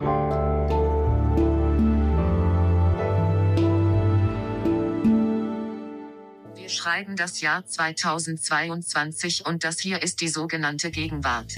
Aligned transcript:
Wir 0.00 0.08
schreiben 6.68 7.14
das 7.14 7.40
Jahr 7.40 7.64
2022 7.64 9.46
und 9.46 9.62
das 9.62 9.78
hier 9.78 10.02
ist 10.02 10.20
die 10.20 10.26
sogenannte 10.26 10.90
Gegenwart. 10.90 11.54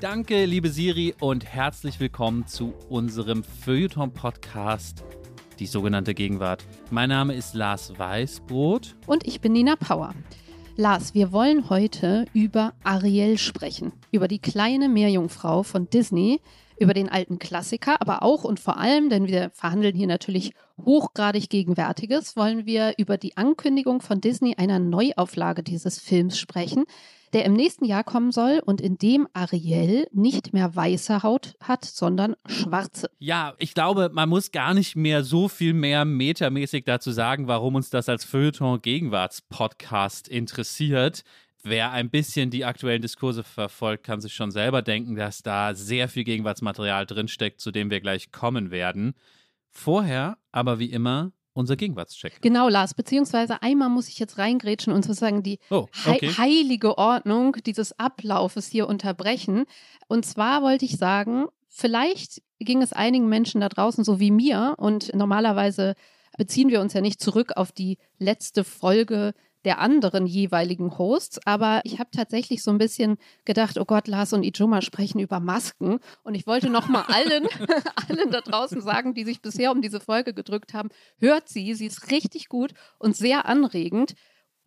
Danke, 0.00 0.44
liebe 0.46 0.68
Siri, 0.68 1.14
und 1.20 1.44
herzlich 1.44 2.00
willkommen 2.00 2.48
zu 2.48 2.74
unserem 2.88 3.44
Feuilleton-Podcast, 3.44 5.04
die 5.54 5.66
sogenannte 5.66 6.14
Gegenwart. 6.14 6.64
Mein 6.90 7.08
Name 7.08 7.34
ist 7.34 7.54
Lars 7.54 7.92
Weißbrot. 7.98 8.96
Und 9.06 9.26
ich 9.26 9.40
bin 9.40 9.52
Nina 9.52 9.76
Power. 9.76 10.14
Lars, 10.76 11.14
wir 11.14 11.30
wollen 11.30 11.70
heute 11.70 12.24
über 12.34 12.72
Ariel 12.82 13.38
sprechen, 13.38 13.92
über 14.10 14.26
die 14.26 14.40
kleine 14.40 14.88
Meerjungfrau 14.88 15.62
von 15.62 15.88
Disney, 15.88 16.40
über 16.78 16.94
den 16.94 17.08
alten 17.08 17.38
Klassiker, 17.38 18.00
aber 18.00 18.24
auch 18.24 18.42
und 18.42 18.58
vor 18.58 18.78
allem, 18.78 19.08
denn 19.08 19.28
wir 19.28 19.50
verhandeln 19.54 19.94
hier 19.94 20.08
natürlich 20.08 20.52
hochgradig 20.84 21.48
Gegenwärtiges, 21.48 22.36
wollen 22.36 22.66
wir 22.66 22.94
über 22.98 23.16
die 23.16 23.36
Ankündigung 23.36 24.00
von 24.00 24.20
Disney 24.20 24.56
einer 24.56 24.80
Neuauflage 24.80 25.62
dieses 25.62 26.00
Films 26.00 26.38
sprechen, 26.38 26.84
der 27.34 27.44
im 27.44 27.52
nächsten 27.52 27.84
Jahr 27.84 28.04
kommen 28.04 28.32
soll 28.32 28.62
und 28.64 28.80
in 28.80 28.96
dem 28.96 29.26
Ariel 29.32 30.06
nicht 30.12 30.52
mehr 30.52 30.74
weiße 30.74 31.24
Haut 31.24 31.56
hat, 31.60 31.84
sondern 31.84 32.36
schwarze. 32.46 33.10
Ja, 33.18 33.54
ich 33.58 33.74
glaube, 33.74 34.10
man 34.12 34.28
muss 34.28 34.52
gar 34.52 34.72
nicht 34.72 34.94
mehr 34.94 35.24
so 35.24 35.48
viel 35.48 35.74
mehr 35.74 36.04
metamäßig 36.04 36.84
dazu 36.84 37.10
sagen, 37.10 37.48
warum 37.48 37.74
uns 37.74 37.90
das 37.90 38.08
als 38.08 38.24
Feuilleton-Gegenwarts-Podcast 38.24 40.28
interessiert. 40.28 41.24
Wer 41.64 41.90
ein 41.90 42.10
bisschen 42.10 42.50
die 42.50 42.64
aktuellen 42.64 43.02
Diskurse 43.02 43.42
verfolgt, 43.42 44.04
kann 44.04 44.20
sich 44.20 44.34
schon 44.34 44.52
selber 44.52 44.82
denken, 44.82 45.16
dass 45.16 45.42
da 45.42 45.74
sehr 45.74 46.08
viel 46.08 46.24
Gegenwartsmaterial 46.24 47.04
drinsteckt, 47.04 47.60
zu 47.60 47.72
dem 47.72 47.90
wir 47.90 48.00
gleich 48.00 48.30
kommen 48.30 48.70
werden. 48.70 49.14
Vorher 49.70 50.38
aber 50.52 50.78
wie 50.78 50.92
immer 50.92 51.32
unser 51.54 51.76
Gegenwartscheck. 51.76 52.42
Genau, 52.42 52.68
Lars. 52.68 52.94
Beziehungsweise 52.94 53.62
einmal 53.62 53.88
muss 53.88 54.08
ich 54.08 54.18
jetzt 54.18 54.38
reingrätschen 54.38 54.92
und 54.92 55.04
sozusagen 55.04 55.42
die 55.42 55.58
oh, 55.70 55.86
okay. 56.06 56.28
hei 56.36 56.44
heilige 56.44 56.98
Ordnung 56.98 57.56
dieses 57.64 57.98
Ablaufes 57.98 58.68
hier 58.68 58.88
unterbrechen. 58.88 59.64
Und 60.08 60.26
zwar 60.26 60.62
wollte 60.62 60.84
ich 60.84 60.98
sagen, 60.98 61.46
vielleicht 61.68 62.42
ging 62.58 62.82
es 62.82 62.92
einigen 62.92 63.28
Menschen 63.28 63.60
da 63.60 63.68
draußen 63.68 64.04
so 64.04 64.20
wie 64.20 64.30
mir 64.30 64.74
und 64.78 65.14
normalerweise 65.14 65.94
beziehen 66.36 66.68
wir 66.68 66.80
uns 66.80 66.92
ja 66.92 67.00
nicht 67.00 67.20
zurück 67.20 67.52
auf 67.56 67.72
die 67.72 67.98
letzte 68.18 68.64
Folge 68.64 69.34
der 69.64 69.78
anderen 69.78 70.26
jeweiligen 70.26 70.98
Hosts. 70.98 71.40
Aber 71.46 71.80
ich 71.84 71.98
habe 71.98 72.10
tatsächlich 72.10 72.62
so 72.62 72.70
ein 72.70 72.78
bisschen 72.78 73.16
gedacht, 73.44 73.78
oh 73.78 73.84
Gott, 73.84 74.08
Lars 74.08 74.32
und 74.32 74.42
Ijoma 74.42 74.82
sprechen 74.82 75.18
über 75.20 75.40
Masken. 75.40 75.98
Und 76.22 76.34
ich 76.34 76.46
wollte 76.46 76.70
noch 76.70 76.88
mal 76.88 77.02
allen, 77.02 77.46
allen 78.08 78.30
da 78.30 78.40
draußen 78.40 78.80
sagen, 78.80 79.14
die 79.14 79.24
sich 79.24 79.40
bisher 79.40 79.72
um 79.72 79.82
diese 79.82 80.00
Folge 80.00 80.34
gedrückt 80.34 80.74
haben, 80.74 80.90
hört 81.18 81.48
sie, 81.48 81.74
sie 81.74 81.86
ist 81.86 82.10
richtig 82.10 82.48
gut 82.48 82.72
und 82.98 83.16
sehr 83.16 83.46
anregend. 83.46 84.14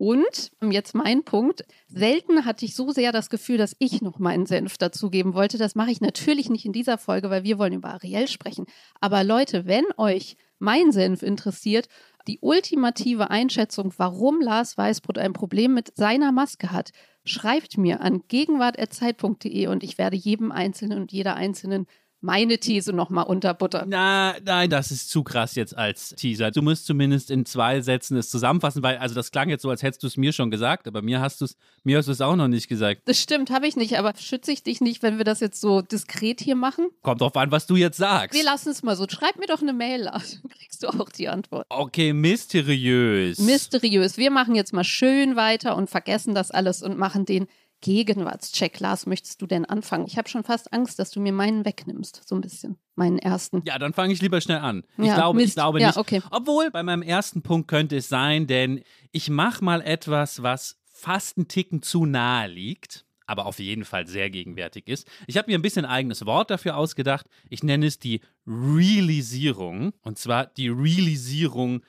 Und 0.00 0.52
jetzt 0.62 0.94
mein 0.94 1.24
Punkt. 1.24 1.64
Selten 1.88 2.44
hatte 2.44 2.64
ich 2.64 2.76
so 2.76 2.92
sehr 2.92 3.10
das 3.10 3.30
Gefühl, 3.30 3.58
dass 3.58 3.74
ich 3.80 4.00
noch 4.00 4.20
meinen 4.20 4.46
Senf 4.46 4.78
dazugeben 4.78 5.34
wollte. 5.34 5.58
Das 5.58 5.74
mache 5.74 5.90
ich 5.90 6.00
natürlich 6.00 6.48
nicht 6.48 6.64
in 6.64 6.72
dieser 6.72 6.98
Folge, 6.98 7.30
weil 7.30 7.42
wir 7.42 7.58
wollen 7.58 7.72
über 7.72 7.88
Ariel 7.94 8.28
sprechen. 8.28 8.66
Aber 9.00 9.24
Leute, 9.24 9.66
wenn 9.66 9.84
euch 9.96 10.36
mein 10.60 10.92
Senf 10.92 11.22
interessiert 11.22 11.88
die 12.28 12.38
ultimative 12.40 13.30
Einschätzung, 13.30 13.92
warum 13.96 14.40
Lars 14.40 14.76
Weißbrot 14.76 15.18
ein 15.18 15.32
Problem 15.32 15.74
mit 15.74 15.96
seiner 15.96 16.30
Maske 16.30 16.70
hat, 16.70 16.90
schreibt 17.24 17.78
mir 17.78 18.00
an 18.00 18.22
gegenwart.zeit.de 18.28 19.66
und 19.66 19.82
ich 19.82 19.98
werde 19.98 20.16
jedem 20.16 20.52
Einzelnen 20.52 21.00
und 21.00 21.12
jeder 21.12 21.34
Einzelnen 21.34 21.86
meine 22.20 22.58
These 22.58 22.92
nochmal 22.92 23.26
unterbuttern. 23.26 23.88
Na, 23.88 24.34
nein, 24.44 24.68
das 24.68 24.90
ist 24.90 25.10
zu 25.10 25.22
krass 25.22 25.54
jetzt 25.54 25.76
als 25.76 26.10
Teaser. 26.10 26.50
Du 26.50 26.62
musst 26.62 26.86
zumindest 26.86 27.30
in 27.30 27.46
zwei 27.46 27.80
Sätzen 27.80 28.16
es 28.16 28.28
zusammenfassen, 28.28 28.82
weil, 28.82 28.98
also 28.98 29.14
das 29.14 29.30
klang 29.30 29.48
jetzt 29.48 29.62
so, 29.62 29.70
als 29.70 29.82
hättest 29.82 30.02
du 30.02 30.08
es 30.08 30.16
mir 30.16 30.32
schon 30.32 30.50
gesagt, 30.50 30.88
aber 30.88 31.02
mir 31.02 31.20
hast 31.20 31.40
du 31.40 31.44
es, 31.44 31.56
mir 31.84 31.98
hast 31.98 32.06
du 32.06 32.12
es 32.12 32.20
auch 32.20 32.36
noch 32.36 32.48
nicht 32.48 32.68
gesagt. 32.68 33.02
Das 33.04 33.20
stimmt, 33.20 33.50
habe 33.50 33.66
ich 33.66 33.76
nicht, 33.76 33.98
aber 33.98 34.12
schütze 34.16 34.50
ich 34.50 34.62
dich 34.62 34.80
nicht, 34.80 35.02
wenn 35.02 35.18
wir 35.18 35.24
das 35.24 35.40
jetzt 35.40 35.60
so 35.60 35.80
diskret 35.80 36.40
hier 36.40 36.56
machen? 36.56 36.88
Kommt 37.02 37.20
drauf 37.20 37.36
an, 37.36 37.52
was 37.52 37.66
du 37.66 37.76
jetzt 37.76 37.98
sagst. 37.98 38.36
Wir 38.36 38.44
lassen 38.44 38.70
es 38.70 38.82
mal 38.82 38.96
so. 38.96 39.06
Schreib 39.08 39.38
mir 39.38 39.46
doch 39.46 39.62
eine 39.62 39.72
Mail, 39.72 40.04
dann 40.12 40.22
kriegst 40.50 40.82
du 40.82 40.88
auch 40.88 41.10
die 41.10 41.28
Antwort. 41.28 41.66
Okay, 41.68 42.12
mysteriös. 42.12 43.38
Mysteriös. 43.38 44.16
Wir 44.16 44.30
machen 44.30 44.54
jetzt 44.54 44.72
mal 44.72 44.84
schön 44.84 45.36
weiter 45.36 45.76
und 45.76 45.88
vergessen 45.88 46.34
das 46.34 46.50
alles 46.50 46.82
und 46.82 46.98
machen 46.98 47.24
den 47.24 47.46
Gegenwartscheck. 47.80 48.80
Lars, 48.80 49.06
möchtest 49.06 49.40
du 49.42 49.46
denn 49.46 49.64
anfangen? 49.64 50.06
Ich 50.06 50.18
habe 50.18 50.28
schon 50.28 50.44
fast 50.44 50.72
Angst, 50.72 50.98
dass 50.98 51.10
du 51.10 51.20
mir 51.20 51.32
meinen 51.32 51.64
wegnimmst, 51.64 52.22
so 52.26 52.34
ein 52.34 52.40
bisschen. 52.40 52.76
Meinen 52.96 53.18
ersten. 53.18 53.62
Ja, 53.64 53.78
dann 53.78 53.92
fange 53.92 54.12
ich 54.12 54.20
lieber 54.20 54.40
schnell 54.40 54.58
an. 54.58 54.82
Ich 54.98 55.04
Ja, 55.06 55.14
glaube, 55.14 55.36
Mist. 55.38 55.48
ich 55.50 55.54
glaube 55.54 55.80
Ja, 55.80 55.88
nicht. 55.88 55.96
okay. 55.96 56.20
Obwohl, 56.30 56.70
bei 56.70 56.82
meinem 56.82 57.02
ersten 57.02 57.42
Punkt 57.42 57.68
könnte 57.68 57.96
es 57.96 58.08
sein, 58.08 58.46
denn 58.46 58.82
ich 59.12 59.30
mache 59.30 59.64
mal 59.64 59.80
etwas, 59.80 60.42
was 60.42 60.76
fast 60.92 61.36
einen 61.38 61.46
Ticken 61.46 61.80
zu 61.82 62.06
nahe 62.06 62.48
liegt, 62.48 63.04
aber 63.26 63.46
auf 63.46 63.60
jeden 63.60 63.84
Fall 63.84 64.06
sehr 64.08 64.30
gegenwärtig 64.30 64.88
ist. 64.88 65.06
Ich 65.28 65.36
habe 65.36 65.50
mir 65.50 65.58
ein 65.58 65.62
bisschen 65.62 65.84
ein 65.84 65.90
eigenes 65.92 66.26
Wort 66.26 66.50
dafür 66.50 66.76
ausgedacht. 66.76 67.26
Ich 67.48 67.62
nenne 67.62 67.86
es 67.86 67.98
die 68.00 68.20
Realisierung. 68.46 69.92
Und 70.02 70.18
zwar 70.18 70.46
die 70.46 70.68
Realisierung 70.68 71.82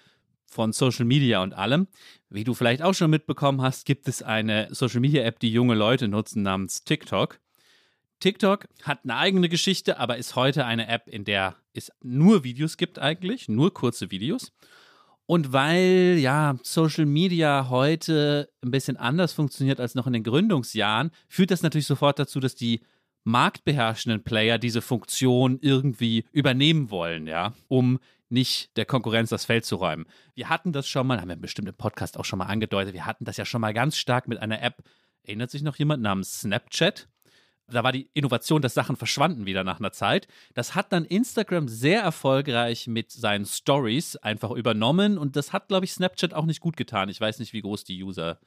von 0.50 0.74
Social 0.74 1.06
Media 1.06 1.42
und 1.42 1.54
allem. 1.54 1.88
Wie 2.30 2.44
du 2.44 2.54
vielleicht 2.54 2.82
auch 2.82 2.94
schon 2.94 3.10
mitbekommen 3.10 3.62
hast, 3.62 3.86
gibt 3.86 4.08
es 4.08 4.22
eine 4.22 4.68
Social 4.72 5.00
Media 5.00 5.24
App, 5.24 5.40
die 5.40 5.52
junge 5.52 5.76
Leute 5.76 6.08
nutzen 6.08 6.44
namens 6.44 6.84
TikTok. 6.84 7.40
TikTok 8.20 8.68
hat 8.84 9.00
eine 9.04 9.16
eigene 9.16 9.50
Geschichte, 9.50 9.98
aber 9.98 10.18
ist 10.18 10.36
heute 10.36 10.66
eine 10.66 10.88
App, 10.88 11.08
in 11.08 11.24
der 11.24 11.56
es 11.74 11.92
nur 12.02 12.44
Videos 12.44 12.78
gibt 12.78 13.00
eigentlich, 13.00 13.48
nur 13.48 13.74
kurze 13.74 14.12
Videos. 14.12 14.52
Und 15.26 15.54
weil 15.54 16.18
ja 16.20 16.58
Social 16.64 17.06
Media 17.06 17.68
heute 17.70 18.50
ein 18.64 18.72
bisschen 18.72 18.98
anders 18.98 19.32
funktioniert 19.32 19.80
als 19.80 19.96
noch 19.96 20.08
in 20.08 20.14
den 20.14 20.24
Gründungsjahren, 20.24 21.12
führt 21.28 21.52
das 21.52 21.62
natürlich 21.62 21.86
sofort 21.86 22.20
dazu, 22.20 22.40
dass 22.40 22.56
die 22.56 22.82
marktbeherrschenden 23.26 24.24
Player 24.24 24.58
diese 24.58 24.82
Funktion 24.82 25.60
irgendwie 25.62 26.26
übernehmen 26.32 26.90
wollen, 26.90 27.28
ja, 27.28 27.54
um 27.68 28.00
nicht 28.30 28.76
der 28.78 28.86
Konkurrenz 28.86 29.30
das 29.30 29.46
Feld 29.46 29.66
zu 29.66 29.76
räumen. 29.76 30.06
Wir 30.36 30.50
hatten 30.50 30.72
das 30.72 30.88
schon 30.88 31.08
mal, 31.08 31.20
haben 31.20 31.30
wir 31.30 31.36
bestimmt 31.36 31.68
im 31.68 31.76
Podcast 31.76 32.18
auch 32.18 32.26
schon 32.26 32.40
mal 32.40 32.46
angedeutet, 32.46 32.94
wir 32.94 33.06
hatten 33.06 33.26
das 33.26 33.38
ja 33.38 33.46
schon 33.46 33.62
mal 33.62 33.74
ganz 33.74 33.98
stark 33.98 34.28
mit 34.28 34.40
einer 34.40 34.62
App, 34.62 34.84
erinnert 35.24 35.52
sich 35.52 35.62
noch 35.62 35.76
jemand 35.76 36.02
namens 36.04 36.42
Snapchat? 36.42 37.08
Da 37.72 37.84
war 37.84 37.92
die 37.92 38.10
Innovation, 38.14 38.62
dass 38.62 38.74
Sachen 38.74 38.96
verschwanden 38.96 39.46
wieder 39.46 39.64
nach 39.64 39.80
einer 39.80 39.92
Zeit. 39.92 40.28
Das 40.56 40.74
hat 40.74 40.92
dann 40.92 41.06
Instagram 41.06 41.68
sehr 41.68 42.02
erfolgreich 42.02 42.88
mit 42.88 43.12
seinen 43.12 43.46
Stories 43.46 44.16
einfach 44.16 44.52
übernommen 44.52 45.18
und 45.18 45.36
das 45.36 45.54
hat, 45.54 45.68
glaube 45.68 45.86
ich, 45.86 45.94
Snapchat 45.94 46.34
auch 46.34 46.46
nicht 46.46 46.62
gut 46.62 46.78
getan. 46.78 47.10
Ich 47.10 47.22
weiß 47.22 47.38
nicht, 47.40 47.54
wie 47.54 47.62
groß 47.62 47.84
die 47.84 48.04
User 48.04 48.40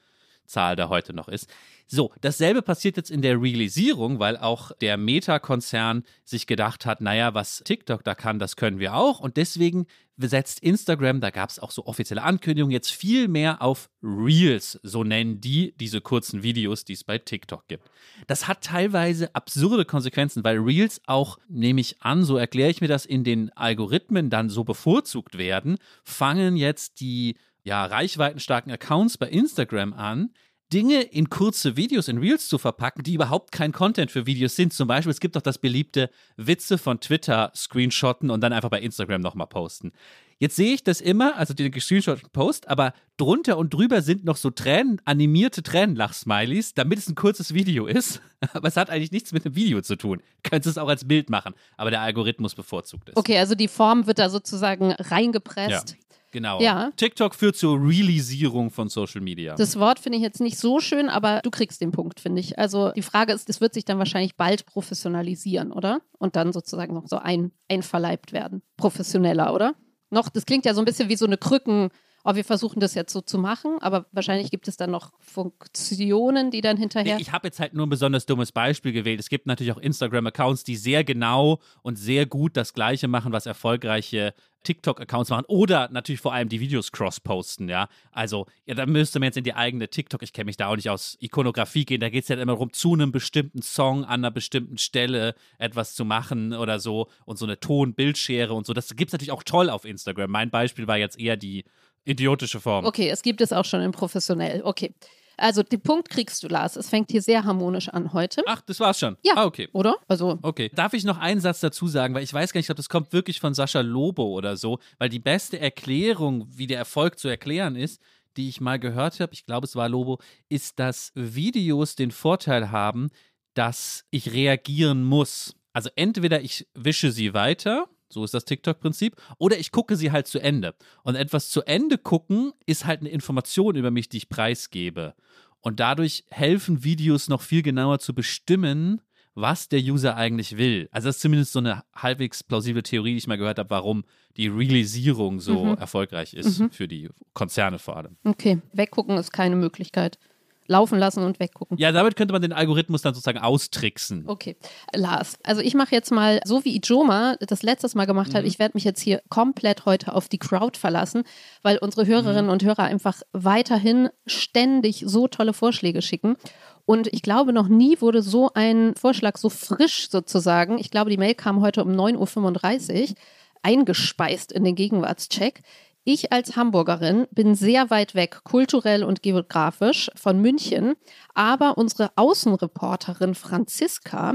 Zahl 0.53 0.77
da 0.77 0.89
heute 0.89 1.13
noch 1.13 1.29
ist. 1.29 1.49
So, 1.89 2.13
dasselbe 2.21 2.63
passiert 2.63 2.97
jetzt 2.97 3.11
in 3.11 3.21
der 3.21 3.41
Realisierung, 3.41 4.19
weil 4.19 4.37
auch 4.37 4.73
der 4.81 4.97
Meta-Konzern 4.97 6.05
sich 6.25 6.47
gedacht 6.47 6.87
hat, 6.87 7.01
naja, 7.01 7.35
was 7.35 7.63
TikTok 7.65 8.05
da 8.05 8.15
kann, 8.15 8.39
das 8.39 8.57
können 8.57 8.79
wir 8.79 8.95
auch. 8.95 9.21
Und 9.21 9.37
deswegen 9.37 9.87
setzt 10.17 10.61
Instagram, 10.61 11.21
da 11.21 11.31
gab 11.31 11.51
es 11.51 11.59
auch 11.59 11.71
so 11.71 11.85
offizielle 11.87 12.23
Ankündigungen, 12.23 12.73
jetzt 12.73 12.91
viel 12.91 13.29
mehr 13.29 13.61
auf 13.61 13.91
Reels, 14.03 14.79
so 14.83 15.05
nennen 15.05 15.41
die 15.41 15.75
diese 15.79 16.01
kurzen 16.01 16.43
Videos, 16.43 16.85
die 16.85 16.93
es 16.93 17.05
bei 17.05 17.19
TikTok 17.19 17.67
gibt. 17.69 17.91
Das 18.27 18.49
hat 18.49 18.63
teilweise 18.63 19.35
absurde 19.35 19.85
Konsequenzen, 19.85 20.45
weil 20.45 20.59
Reels 20.59 21.01
auch, 21.07 21.39
nehme 21.49 21.81
ich 21.81 22.01
an, 22.03 22.25
so 22.25 22.37
erkläre 22.37 22.71
ich 22.71 22.81
mir 22.81 22.89
das, 22.89 23.05
in 23.07 23.25
den 23.25 23.51
Algorithmen 23.57 24.31
dann 24.31 24.49
so 24.49 24.65
bevorzugt 24.65 25.39
werden, 25.39 25.79
fangen 26.05 26.57
jetzt 26.57 27.01
die 27.01 27.37
ja, 27.65 27.85
reichweitenstarken 27.85 28.73
Accounts 28.73 29.19
bei 29.19 29.29
Instagram 29.29 29.93
an, 29.93 30.31
Dinge 30.73 31.03
in 31.03 31.29
kurze 31.29 31.77
Videos, 31.77 32.09
in 32.09 32.17
Reels 32.17 32.49
zu 32.49 32.57
verpacken, 32.57 33.03
die 33.03 33.13
überhaupt 33.13 33.53
kein 33.53 33.73
Content 33.73 34.11
für 34.11 34.25
Videos 34.25 34.57
sind. 34.57 34.73
Zum 34.73 34.89
Beispiel, 34.89 35.11
es 35.11 35.21
gibt 35.21 35.37
doch 35.37 35.43
das 35.43 35.59
beliebte 35.59 36.09
Witze 36.39 36.79
von 36.79 36.99
Twitter 36.99 37.53
screenshotten 37.55 38.31
und 38.31 38.41
dann 38.41 38.55
einfach 38.55 38.71
bei 38.71 38.81
Instagram 38.81 39.21
nochmal 39.21 39.49
posten. 39.49 39.93
Jetzt 40.39 40.57
sehe 40.57 40.75
ich 40.75 40.83
das 40.83 41.01
immer, 41.01 41.37
also 41.37 41.53
den 41.53 41.71
gescreenshotten 41.71 42.31
Post, 42.31 42.69
aber 42.69 42.95
drunter 43.19 43.59
und 43.59 43.75
drüber 43.75 44.01
sind 44.01 44.25
noch 44.25 44.37
so 44.37 44.51
Tränen, 44.51 45.01
animierte 45.05 45.63
Tränenlach-Smileys, 45.63 46.73
damit 46.75 46.99
es 46.99 47.09
ein 47.09 47.15
kurzes 47.15 47.55
Video 47.55 47.87
ist. 47.87 48.21
Aber 48.53 48.67
es 48.67 48.77
hat 48.77 48.91
eigentlich 48.91 49.13
nichts 49.13 49.33
mit 49.33 49.45
dem 49.45 49.55
Video 49.55 49.83
zu 49.83 49.95
tun. 49.95 50.21
Du 50.43 50.51
könntest 50.51 50.77
es 50.77 50.83
auch 50.83 50.89
als 50.89 51.07
Bild 51.07 51.31
machen, 51.31 51.55
aber 51.77 51.93
der 51.93 52.01
Algorithmus 52.01 52.57
bevorzugt 52.57 53.11
es. 53.11 53.17
Okay, 53.17 53.39
also 53.39 53.55
die 53.55 53.69
Form 53.69 54.09
wird 54.09 54.19
da 54.19 54.29
sozusagen 54.29 54.91
reingepresst. 54.91 55.97
Genau. 56.33 56.61
Ja. 56.61 56.91
TikTok 56.97 57.35
führt 57.35 57.57
zur 57.57 57.79
Realisierung 57.79 58.71
von 58.71 58.89
Social 58.89 59.21
Media. 59.21 59.55
Das 59.55 59.79
Wort 59.79 59.99
finde 59.99 60.17
ich 60.17 60.25
jetzt 60.25 60.41
nicht 60.41 60.59
so 60.59 60.81
schön, 60.81 61.09
aber 61.09 61.41
du 61.43 61.51
kriegst 61.51 61.81
den 61.81 61.93
Punkt, 61.93 62.21
finde 62.21 62.41
ich. 62.41 62.59
Also 62.59 62.91
die 62.93 63.03
Frage 63.03 63.33
ist, 63.33 63.49
es 63.49 63.61
wird 63.61 63.75
sich 63.75 63.85
dann 63.85 63.99
wahrscheinlich 63.99 64.37
bald 64.37 64.67
professionalisieren, 64.67 65.73
oder? 65.73 66.01
Und 66.19 66.35
dann 66.37 66.53
sozusagen 66.53 66.95
noch 66.95 67.07
so 67.07 67.19
ein, 67.19 67.53
einverleibt 67.69 68.33
werden. 68.33 68.63
Professioneller, 68.79 69.55
oder? 69.55 69.75
Noch, 70.11 70.29
das 70.29 70.47
klingt 70.47 70.65
ja 70.65 70.75
so 70.75 70.81
ein 70.81 70.85
bisschen 70.87 71.09
wie 71.09 71.17
so 71.17 71.27
eine 71.27 71.37
Krücken- 71.37 71.91
oh, 72.25 72.35
wir 72.35 72.45
versuchen 72.45 72.81
das 72.81 72.95
jetzt 72.95 73.13
so 73.13 73.21
zu 73.21 73.39
machen, 73.39 73.79
aber 73.81 74.07
wahrscheinlich 74.13 74.51
gibt 74.51 74.69
es 74.69 74.77
dann 74.77 74.91
noch 74.91 75.13
Funktionen, 75.19 76.51
die 76.51 76.61
dann 76.61 76.77
hinterher. 76.77 77.17
Nee, 77.17 77.23
ich 77.23 77.33
habe 77.33 77.49
jetzt 77.49 77.61
halt 77.61 77.75
nur 77.75 77.87
ein 77.87 77.91
besonders 77.91 78.27
dummes 78.27 78.53
Beispiel 78.53 78.93
gewählt. 78.93 79.21
Es 79.21 79.29
gibt 79.29 79.47
natürlich 79.47 79.73
auch 79.73 79.79
Instagram-Accounts, 79.79 80.65
die 80.65 80.77
sehr 80.77 81.05
genau 81.05 81.61
und 81.83 81.97
sehr 81.97 82.27
gut 82.27 82.57
das 82.57 82.73
Gleiche 82.75 83.09
machen, 83.09 83.33
was 83.33 83.47
erfolgreiche 83.47 84.35
TikTok-Accounts 84.65 85.31
machen 85.31 85.45
oder 85.49 85.89
natürlich 85.91 86.21
vor 86.21 86.33
allem 86.33 86.49
die 86.49 86.61
Videos 86.61 86.93
cross-posten, 86.93 87.69
ja. 87.69 87.89
Also, 88.13 88.47
ja, 88.65 88.75
da 88.75 88.87
müsste 88.87 89.19
man 89.19 89.27
jetzt 89.27 89.37
in 89.37 89.45
die 89.45 89.55
eigene 89.55 89.89
TikTok, 89.89 90.23
ich 90.23 90.33
kenne 90.33 90.47
mich 90.47 90.57
da 90.57 90.69
auch 90.69 90.77
nicht 90.77 90.91
aus 90.91 91.17
Ikonografie 91.21 91.85
gehen, 91.85 92.01
da 92.01 92.09
geht 92.11 92.23
es 92.23 92.29
ja 92.29 92.37
immer 92.37 92.53
darum, 92.53 92.73
zu 92.73 92.93
einem 92.93 93.13
bestimmten 93.13 93.63
Song 93.63 94.05
an 94.05 94.21
einer 94.21 94.31
bestimmten 94.31 94.79
Stelle 94.79 95.35
etwas 95.59 95.95
zu 95.95 96.05
machen 96.05 96.53
oder 96.55 96.79
so 96.79 97.09
und 97.25 97.39
so 97.39 97.45
eine 97.45 97.59
Ton-Bildschere 97.59 98.55
und 98.55 98.67
so. 98.67 98.73
Das 98.73 98.95
gibt 98.95 99.09
es 99.09 99.13
natürlich 99.13 99.33
auch 99.33 99.43
toll 99.43 99.69
auf 99.69 99.85
Instagram. 99.85 100.31
Mein 100.31 100.51
Beispiel 100.51 100.87
war 100.87 100.97
jetzt 100.97 101.19
eher 101.19 101.37
die 101.37 101.65
idiotische 102.05 102.61
Form. 102.61 102.85
Okay, 102.85 103.09
es 103.09 103.23
gibt 103.23 103.41
es 103.41 103.53
auch 103.53 103.65
schon 103.65 103.81
in 103.81 103.93
professionell. 103.93 104.63
Okay. 104.65 104.95
Also 105.37 105.63
den 105.63 105.81
Punkt 105.81 106.09
kriegst 106.11 106.43
du, 106.43 106.49
Lars. 106.49 106.77
Es 106.77 106.89
fängt 106.89 107.11
hier 107.11 107.23
sehr 107.23 107.45
harmonisch 107.45 107.89
an 107.89 108.13
heute. 108.13 108.43
Ach, 108.47 108.61
das 108.61 108.79
war's 108.81 108.99
schon. 108.99 109.17
Ja. 109.23 109.35
Ah, 109.37 109.45
okay. 109.45 109.69
Oder? 109.73 109.97
Also. 110.07 110.39
Okay. 110.43 110.71
Darf 110.75 110.93
ich 110.93 111.05
noch 111.05 111.19
einen 111.19 111.41
Satz 111.41 111.61
dazu 111.61 111.89
sagen? 111.89 112.15
Weil 112.15 112.23
ich 112.23 112.33
weiß 112.33 112.53
gar 112.53 112.59
nicht, 112.59 112.65
ich 112.65 112.69
glaube, 112.69 112.77
das 112.77 112.89
kommt 112.89 113.13
wirklich 113.13 113.41
von 113.41 113.55
Sascha 113.55 113.81
Lobo 113.81 114.25
oder 114.25 114.57
so. 114.57 114.79
Weil 114.99 115.09
die 115.09 115.19
beste 115.19 115.59
Erklärung, 115.59 116.47
wie 116.49 116.67
der 116.67 116.79
Erfolg 116.79 117.19
zu 117.19 117.29
erklären 117.29 117.77
ist, 117.77 118.01
die 118.37 118.49
ich 118.49 118.61
mal 118.61 118.79
gehört 118.79 119.21
habe, 119.21 119.33
ich 119.35 119.45
glaube, 119.45 119.67
es 119.67 119.77
war 119.77 119.89
Lobo, 119.89 120.19
ist, 120.49 120.79
dass 120.79 121.13
Videos 121.15 121.97
den 121.97 122.11
Vorteil 122.11 122.71
haben, 122.71 123.11
dass 123.55 124.05
ich 124.11 124.33
reagieren 124.33 125.05
muss. 125.05 125.55
Also 125.73 125.91
entweder 125.97 126.41
ich 126.41 126.67
wische 126.75 127.13
sie 127.13 127.35
weiter 127.35 127.89
so 128.13 128.25
ist 128.25 128.35
das 128.35 128.45
TikTok-Prinzip. 128.45 129.17
Oder 129.39 129.59
ich 129.59 129.73
gucke 129.73 129.97
sie 129.97 130.13
halt 130.13 130.27
zu 130.27 130.39
Ende. 130.39 130.75
Und 131.03 131.15
etwas 131.17 131.51
zu 131.51 131.63
Ende 131.63 131.99
gucken 131.99 132.53
ist 132.67 132.85
halt 132.87 133.01
eine 133.01 133.09
Information 133.11 133.77
über 133.77 133.91
mich, 133.91 134.09
die 134.09 134.19
ich 134.19 134.29
preisgebe. 134.29 135.15
Und 135.61 135.81
dadurch 135.81 136.25
helfen 136.29 136.85
Videos 136.85 137.29
noch 137.29 137.41
viel 137.43 137.63
genauer 137.63 137.99
zu 138.01 138.15
bestimmen, 138.15 139.01
was 139.35 139.69
der 139.69 139.81
User 139.81 140.17
eigentlich 140.17 140.59
will. 140.59 140.89
Also 140.93 141.09
das 141.09 141.17
ist 141.17 141.23
zumindest 141.23 141.53
so 141.53 141.61
eine 141.61 141.83
halbwegs 141.95 142.43
plausible 142.43 142.83
Theorie, 142.83 143.13
die 143.13 143.19
ich 143.19 143.27
mal 143.27 143.39
gehört 143.39 143.59
habe, 143.59 143.71
warum 143.71 144.05
die 144.37 144.49
Realisierung 144.49 145.41
so 145.41 145.65
Mhm. 145.67 145.79
erfolgreich 145.79 146.35
ist 146.35 146.59
Mhm. 146.59 146.71
für 146.71 146.87
die 146.89 147.09
Konzerne 147.33 147.79
vor 147.79 147.97
allem. 147.97 148.17
Okay, 148.25 148.61
weggucken 148.73 149.17
ist 149.17 149.33
keine 149.33 149.57
Möglichkeit. 149.57 150.19
Laufen 150.67 150.99
lassen 150.99 151.25
und 151.25 151.41
weggucken. 151.41 151.77
Ja, 151.79 151.93
damit 151.93 152.17
könnte 152.17 152.33
man 152.33 152.41
den 152.43 152.53
Algorithmus 152.53 153.03
dann 153.03 153.15
sozusagen 153.15 153.39
austricksen. 153.39 154.25
Okay, 154.29 154.57
Lars. 154.95 155.37
Also 155.43 155.61
ich 155.61 155.75
mache 155.75 155.95
jetzt 155.95 156.11
mal, 156.13 156.41
so 156.45 156.65
wie 156.65 156.77
Ijoma 156.77 157.37
das 157.41 157.63
letztes 157.63 157.95
Mal 157.95 158.07
gemacht 158.07 158.35
hat, 158.35 158.43
Mhm. 158.43 158.49
ich 158.49 158.59
werde 158.59 158.73
mich 158.77 158.85
jetzt 158.85 159.01
hier 159.01 159.23
komplett 159.29 159.85
heute 159.87 160.15
auf 160.15 160.29
die 160.29 160.39
Crowd 160.39 160.79
verlassen, 160.79 161.25
weil 161.63 161.79
unsere 161.79 162.07
Hörerinnen 162.07 162.47
Mhm. 162.47 162.53
und 162.53 162.63
Hörer 162.65 162.85
einfach 162.85 163.21
weiterhin 163.33 164.09
ständig 164.27 165.05
so 165.07 165.27
tolle 165.29 165.53
Vorschläge 165.53 166.01
schicken. 166.03 166.37
Und 166.85 167.07
ich 167.13 167.23
glaube, 167.23 167.53
noch 167.53 167.69
nie 167.69 168.01
wurde 168.01 168.23
so 168.23 168.51
ein 168.55 168.95
Vorschlag 168.97 169.37
so 169.39 169.49
frisch 169.49 170.09
sozusagen. 170.11 170.79
Ich 170.79 170.91
glaube, 170.91 171.11
die 171.11 171.17
Mail 171.17 171.35
kam 171.35 171.61
heute 171.61 171.83
um 171.85 171.93
9.35 171.95 173.11
Uhr 173.11 173.17
eingespeist 173.63 174.53
in 174.53 174.65
den 174.65 174.75
Gegenwartscheck. 174.75 175.63
Ich 176.05 176.33
als 176.33 176.57
Hamburgerin 176.57 177.29
bin 177.31 177.55
sehr 177.55 177.89
weit 177.91 178.17
weg, 178.17 178.41
kulturell 178.43 179.05
und 179.05 179.23
geografisch, 179.23 180.11
von 180.17 180.41
München. 180.41 180.95
Aber 181.35 181.79
unsere 181.79 182.11
Außenreporterin 182.17 183.37
Franziska 183.37 184.35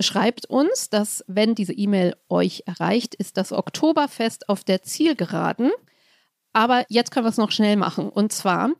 schreibt 0.00 0.46
uns, 0.46 0.90
dass 0.90 1.24
wenn 1.28 1.54
diese 1.54 1.72
E-Mail 1.72 2.16
euch 2.28 2.64
erreicht, 2.66 3.14
ist 3.14 3.36
das 3.36 3.52
Oktoberfest 3.52 4.48
auf 4.48 4.64
der 4.64 4.82
Zielgeraden. 4.82 5.70
Aber 6.52 6.84
jetzt 6.88 7.12
können 7.12 7.26
wir 7.26 7.30
es 7.30 7.36
noch 7.36 7.52
schnell 7.52 7.76
machen. 7.76 8.08
Und 8.08 8.32
zwar 8.32 8.70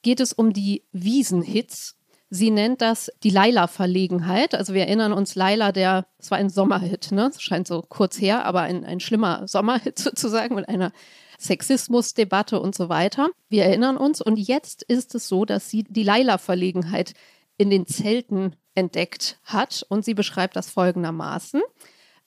geht 0.00 0.20
es 0.20 0.32
um 0.32 0.54
die 0.54 0.84
Wiesenhits. 0.92 1.96
Sie 2.30 2.50
nennt 2.50 2.80
das 2.80 3.10
die 3.22 3.30
Laila-Verlegenheit. 3.30 4.54
Also 4.54 4.72
wir 4.72 4.82
erinnern 4.82 5.12
uns, 5.12 5.34
Laila, 5.34 5.72
der, 5.72 6.06
das 6.16 6.30
war 6.30 6.38
ein 6.38 6.48
Sommerhit, 6.48 7.12
ne? 7.12 7.30
Das 7.32 7.42
scheint 7.42 7.68
so 7.68 7.82
kurz 7.82 8.18
her, 8.20 8.46
aber 8.46 8.62
ein, 8.62 8.84
ein 8.84 9.00
schlimmer 9.00 9.46
Sommerhit 9.46 9.98
sozusagen 9.98 10.54
mit 10.54 10.68
einer 10.68 10.92
Sexismusdebatte 11.38 12.60
und 12.60 12.74
so 12.74 12.88
weiter. 12.88 13.28
Wir 13.48 13.64
erinnern 13.64 13.96
uns. 13.96 14.20
Und 14.20 14.36
jetzt 14.36 14.82
ist 14.82 15.14
es 15.14 15.28
so, 15.28 15.44
dass 15.44 15.70
sie 15.70 15.84
die 15.84 16.02
Laila-Verlegenheit 16.02 17.14
in 17.58 17.70
den 17.70 17.86
Zelten 17.86 18.56
entdeckt 18.74 19.38
hat. 19.44 19.84
Und 19.88 20.04
sie 20.04 20.14
beschreibt 20.14 20.56
das 20.56 20.70
folgendermaßen. 20.70 21.62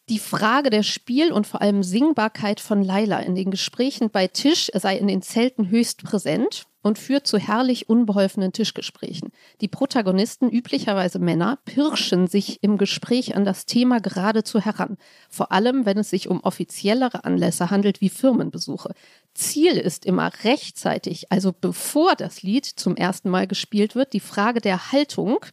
Die 0.10 0.20
Frage 0.20 0.72
der 0.72 0.84
Spiel- 0.84 1.32
und 1.32 1.46
vor 1.46 1.62
allem 1.62 1.84
Singbarkeit 1.84 2.60
von 2.60 2.84
Laila 2.84 3.20
in 3.20 3.36
den 3.36 3.52
Gesprächen 3.52 4.10
bei 4.10 4.28
Tisch 4.28 4.72
sei 4.74 4.98
in 4.98 5.08
den 5.08 5.22
Zelten 5.22 5.70
höchst 5.70 6.04
präsent 6.04 6.66
und 6.82 6.98
führt 6.98 7.28
zu 7.28 7.38
herrlich 7.38 7.90
unbeholfenen 7.90 8.54
Tischgesprächen. 8.54 9.30
Die 9.62 9.68
Protagonisten, 9.68 10.50
üblicherweise 10.50 11.20
Männer, 11.20 11.60
pirschen 11.66 12.28
sich 12.28 12.64
im 12.64 12.78
Gespräch 12.78 13.36
an 13.36 13.46
das 13.46 13.66
Thema 13.66 14.00
geradezu 14.00 14.60
heran. 14.60 14.98
Vor 15.30 15.52
allem, 15.52 15.86
wenn 15.86 15.98
es 15.98 16.10
sich 16.10 16.30
um 16.30 16.42
offiziellere 16.42 17.26
Anlässe 17.26 17.70
handelt, 17.70 18.02
wie 18.02 18.10
Firmenbesuche. 18.10 18.94
Ziel 19.34 19.74
ist 19.74 20.06
immer 20.06 20.32
rechtzeitig, 20.44 21.32
also 21.32 21.54
bevor 21.54 22.16
das 22.16 22.44
Lied 22.44 22.66
zum 22.66 22.96
ersten 22.96 23.30
Mal 23.30 23.48
gespielt 23.48 23.96
wird, 23.96 24.14
die 24.14 24.20
Frage 24.20 24.62
der 24.62 24.92
Haltung 24.92 25.46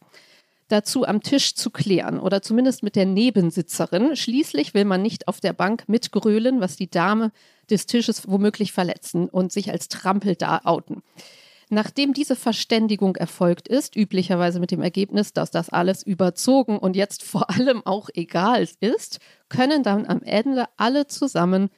dazu 0.69 1.07
am 1.07 1.23
Tisch 1.23 1.55
zu 1.55 1.71
klären 1.71 2.19
oder 2.19 2.43
zumindest 2.43 2.83
mit 2.83 2.97
der 2.97 3.07
Nebensitzerin. 3.07 4.17
Schließlich 4.17 4.75
will 4.75 4.85
man 4.85 5.03
nicht 5.03 5.29
auf 5.29 5.41
der 5.41 5.53
Bank 5.53 5.89
mitgrölen, 5.89 6.61
was 6.61 6.77
die 6.77 6.91
Dame 6.91 7.31
des 7.71 7.87
Tisches 7.87 8.29
womöglich 8.29 8.73
verletzen 8.73 9.29
und 9.29 9.53
sich 9.53 9.71
als 9.71 9.89
Trampel 9.89 10.37
da 10.37 10.61
outen. 10.65 11.03
Nachdem 11.69 12.13
diese 12.13 12.37
Verständigung 12.37 13.17
erfolgt 13.17 13.67
ist, 13.67 13.97
üblicherweise 13.97 14.61
mit 14.61 14.71
dem 14.71 14.83
Ergebnis, 14.83 15.33
dass 15.33 15.51
das 15.51 15.69
alles 15.69 16.05
überzogen 16.05 16.79
und 16.79 16.95
jetzt 16.95 17.25
vor 17.25 17.51
allem 17.57 17.85
auch 17.85 18.09
egal 18.15 18.69
ist, 18.81 19.19
können 19.49 19.83
dann 19.83 20.07
am 20.07 20.23
Ende 20.23 20.67
alle 20.77 21.07
zusammen 21.09 21.71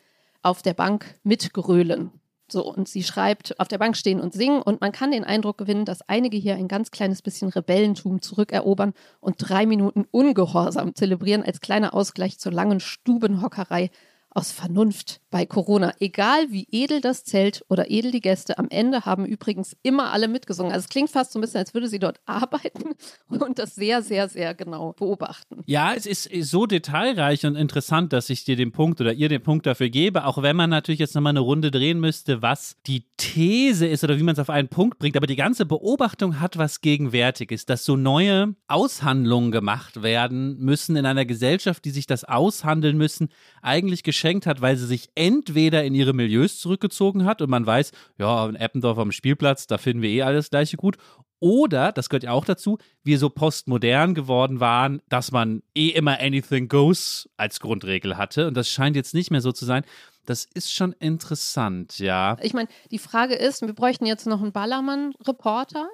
auf 0.42 0.62
der 0.62 0.74
Bank 0.74 1.14
mitgrölen. 1.22 2.12
So, 2.50 2.64
und 2.64 2.88
sie 2.88 3.02
schreibt, 3.02 3.60
auf 3.60 3.68
der 3.68 3.76
Bank 3.76 3.94
stehen 3.94 4.20
und 4.20 4.32
singen 4.32 4.62
und 4.62 4.80
man 4.80 4.90
kann 4.90 5.10
den 5.10 5.24
Eindruck 5.24 5.58
gewinnen, 5.58 5.84
dass 5.84 6.08
einige 6.08 6.38
hier 6.38 6.54
ein 6.54 6.68
ganz 6.68 6.90
kleines 6.90 7.20
bisschen 7.20 7.50
Rebellentum 7.50 8.22
zurückerobern 8.22 8.94
und 9.20 9.36
drei 9.38 9.66
Minuten 9.66 10.06
Ungehorsam 10.10 10.94
zelebrieren 10.94 11.42
als 11.42 11.60
kleiner 11.60 11.92
Ausgleich 11.92 12.38
zur 12.38 12.52
langen 12.52 12.80
Stubenhockerei 12.80 13.90
aus 14.30 14.52
Vernunft 14.52 15.20
bei 15.30 15.46
Corona. 15.46 15.92
Egal 16.00 16.50
wie 16.50 16.66
edel 16.70 17.00
das 17.00 17.24
Zelt 17.24 17.64
oder 17.68 17.90
edel 17.90 18.12
die 18.12 18.20
Gäste, 18.20 18.58
am 18.58 18.68
Ende 18.70 19.04
haben 19.04 19.26
übrigens 19.26 19.76
immer 19.82 20.12
alle 20.12 20.28
mitgesungen. 20.28 20.72
Also 20.72 20.84
es 20.84 20.88
klingt 20.88 21.10
fast 21.10 21.32
so 21.32 21.38
ein 21.38 21.42
bisschen, 21.42 21.58
als 21.58 21.74
würde 21.74 21.88
sie 21.88 21.98
dort 21.98 22.20
arbeiten 22.26 22.94
und 23.28 23.58
das 23.58 23.74
sehr, 23.74 24.02
sehr, 24.02 24.28
sehr 24.28 24.54
genau 24.54 24.92
beobachten. 24.92 25.62
Ja, 25.66 25.92
es 25.94 26.06
ist 26.06 26.30
so 26.50 26.66
detailreich 26.66 27.44
und 27.46 27.56
interessant, 27.56 28.12
dass 28.12 28.30
ich 28.30 28.44
dir 28.44 28.56
den 28.56 28.72
Punkt 28.72 29.00
oder 29.00 29.12
ihr 29.12 29.28
den 29.28 29.42
Punkt 29.42 29.66
dafür 29.66 29.88
gebe, 29.88 30.24
auch 30.24 30.42
wenn 30.42 30.56
man 30.56 30.70
natürlich 30.70 31.00
jetzt 31.00 31.14
nochmal 31.14 31.30
eine 31.30 31.40
Runde 31.40 31.70
drehen 31.70 32.00
müsste, 32.00 32.42
was 32.42 32.76
die 32.86 33.04
These 33.16 33.86
ist 33.86 34.04
oder 34.04 34.18
wie 34.18 34.22
man 34.22 34.34
es 34.34 34.38
auf 34.38 34.50
einen 34.50 34.68
Punkt 34.68 34.98
bringt. 34.98 35.16
Aber 35.16 35.26
die 35.26 35.36
ganze 35.36 35.66
Beobachtung 35.66 36.40
hat 36.40 36.56
was 36.58 36.80
Gegenwärtiges, 36.80 37.66
dass 37.66 37.84
so 37.84 37.96
neue 37.96 38.54
Aushandlungen 38.66 39.50
gemacht 39.50 40.02
werden 40.02 40.58
müssen 40.58 40.96
in 40.96 41.06
einer 41.06 41.24
Gesellschaft, 41.24 41.84
die 41.84 41.90
sich 41.90 42.06
das 42.06 42.24
aushandeln 42.24 42.96
müssen, 42.96 43.28
eigentlich 43.62 44.02
geschenkt 44.28 44.46
hat, 44.46 44.60
weil 44.60 44.76
sie 44.76 44.86
sich 44.86 45.08
entweder 45.14 45.84
in 45.84 45.94
ihre 45.94 46.12
Milieus 46.12 46.58
zurückgezogen 46.58 47.24
hat 47.24 47.40
und 47.40 47.48
man 47.48 47.64
weiß, 47.64 47.92
ja, 48.18 48.46
in 48.46 48.56
Eppendorf 48.56 48.98
am 48.98 49.10
Spielplatz, 49.10 49.66
da 49.66 49.78
finden 49.78 50.02
wir 50.02 50.10
eh 50.10 50.22
alles 50.22 50.50
gleiche 50.50 50.76
gut, 50.76 50.98
oder, 51.40 51.92
das 51.92 52.10
gehört 52.10 52.24
ja 52.24 52.32
auch 52.32 52.44
dazu, 52.44 52.78
wir 53.04 53.18
so 53.18 53.30
postmodern 53.30 54.14
geworden 54.14 54.60
waren, 54.60 55.00
dass 55.08 55.32
man 55.32 55.62
eh 55.74 55.88
immer 55.88 56.20
anything 56.20 56.68
goes 56.68 57.28
als 57.36 57.60
Grundregel 57.60 58.18
hatte. 58.18 58.48
Und 58.48 58.54
das 58.54 58.68
scheint 58.68 58.96
jetzt 58.96 59.14
nicht 59.14 59.30
mehr 59.30 59.40
so 59.40 59.52
zu 59.52 59.64
sein. 59.64 59.84
Das 60.26 60.44
ist 60.44 60.72
schon 60.74 60.92
interessant, 60.98 62.00
ja. 62.00 62.36
Ich 62.42 62.54
meine, 62.54 62.68
die 62.90 62.98
Frage 62.98 63.34
ist, 63.34 63.62
wir 63.62 63.72
bräuchten 63.72 64.04
jetzt 64.04 64.26
noch 64.26 64.42
einen 64.42 64.52
Ballermann-Reporter. 64.52 65.88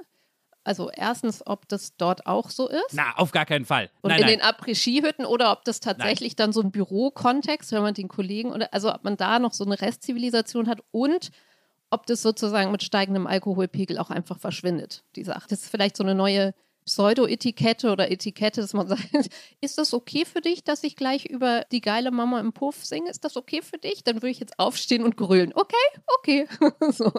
Also 0.65 0.91
erstens, 0.91 1.47
ob 1.47 1.69
das 1.69 1.97
dort 1.97 2.27
auch 2.27 2.49
so 2.49 2.69
ist. 2.69 2.93
Na, 2.93 3.13
auf 3.17 3.31
gar 3.31 3.45
keinen 3.45 3.67
Fall. 3.67 3.91
Und 4.01 4.09
nein, 4.11 4.21
in 4.21 4.27
nein. 4.27 4.39
den 4.39 4.43
Après-Ski-Hütten 4.43 5.27
oder 5.27 5.53
ob 5.53 5.65
das 5.65 5.81
tatsächlich 5.81 6.37
dann 6.37 6.53
so 6.53 6.63
ein 6.63 6.71
Bürokontext, 6.71 7.71
wenn 7.73 7.83
man 7.83 7.95
den 7.95 8.09
Kollegen 8.09 8.51
oder 8.51 8.73
also 8.73 8.93
ob 8.93 9.05
man 9.05 9.17
da 9.19 9.39
noch 9.39 9.53
so 9.53 9.65
eine 9.65 9.81
Restzivilisation 9.81 10.67
hat 10.67 10.83
und 10.91 11.31
ob 11.91 12.07
das 12.07 12.23
sozusagen 12.23 12.73
mit 12.73 12.83
steigendem 12.83 13.27
Alkoholpegel 13.27 13.99
auch 13.99 14.11
einfach 14.11 14.39
verschwindet, 14.39 15.05
die 15.17 15.23
Sache. 15.23 15.47
Das 15.49 15.61
ist 15.61 15.69
vielleicht 15.69 15.97
so 15.97 16.03
eine 16.03 16.15
neue 16.15 16.55
Pseudo-Etikette 16.85 17.91
oder 17.91 18.11
Etikette, 18.11 18.61
dass 18.61 18.75
man 18.75 18.89
sagt, 18.89 19.09
ist 19.61 19.79
das 19.79 19.95
okay 19.95 20.25
für 20.25 20.41
dich, 20.41 20.65
dass 20.65 20.85
ich 20.85 20.97
gleich 20.97 21.27
über 21.27 21.65
die 21.73 21.81
geile 21.81 22.11
Mama 22.11 22.41
im 22.41 22.53
Puff 22.53 22.85
singe? 22.85 23.11
Ist 23.11 23.25
das 23.25 23.37
okay 23.37 23.63
für 23.63 23.79
dich? 23.79 24.05
Dann 24.05 24.17
würde 24.17 24.31
ich 24.31 24.41
jetzt 24.41 24.59
aufstehen 24.59 25.03
und 25.05 25.17
grölen. 25.17 25.53
Okay, 25.55 25.75
okay. 26.19 26.47
so. 26.93 27.13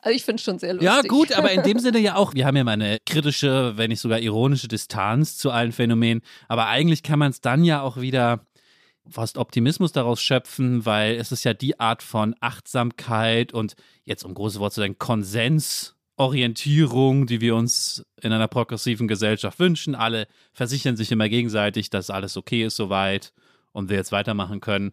Also 0.00 0.16
ich 0.16 0.24
finde 0.24 0.36
es 0.36 0.42
schon 0.42 0.58
sehr 0.58 0.74
lustig. 0.74 0.90
Ja, 0.90 1.02
gut, 1.02 1.32
aber 1.32 1.50
in 1.52 1.62
dem 1.62 1.78
Sinne 1.80 1.98
ja 1.98 2.16
auch, 2.16 2.34
wir 2.34 2.46
haben 2.46 2.56
ja 2.56 2.64
mal 2.64 2.72
eine 2.72 2.98
kritische, 3.06 3.76
wenn 3.76 3.90
nicht 3.90 4.00
sogar 4.00 4.20
ironische 4.20 4.68
Distanz 4.68 5.36
zu 5.36 5.50
allen 5.50 5.72
Phänomenen, 5.72 6.22
aber 6.48 6.66
eigentlich 6.66 7.02
kann 7.02 7.18
man 7.18 7.30
es 7.30 7.40
dann 7.40 7.64
ja 7.64 7.82
auch 7.82 8.00
wieder 8.00 8.46
fast 9.08 9.36
Optimismus 9.36 9.92
daraus 9.92 10.22
schöpfen, 10.22 10.86
weil 10.86 11.16
es 11.16 11.32
ist 11.32 11.44
ja 11.44 11.54
die 11.54 11.80
Art 11.80 12.02
von 12.02 12.34
Achtsamkeit 12.40 13.52
und 13.52 13.74
jetzt 14.04 14.24
um 14.24 14.34
große 14.34 14.60
Worte 14.60 14.76
zu 14.76 14.80
sagen, 14.80 14.98
Konsensorientierung, 16.16 17.26
die 17.26 17.40
wir 17.40 17.56
uns 17.56 18.04
in 18.20 18.32
einer 18.32 18.48
progressiven 18.48 19.08
Gesellschaft 19.08 19.58
wünschen. 19.58 19.94
Alle 19.94 20.26
versichern 20.52 20.96
sich 20.96 21.10
immer 21.10 21.28
gegenseitig, 21.28 21.90
dass 21.90 22.10
alles 22.10 22.36
okay 22.36 22.64
ist 22.64 22.76
soweit 22.76 23.32
und 23.72 23.88
wir 23.88 23.96
jetzt 23.96 24.12
weitermachen 24.12 24.60
können. 24.60 24.92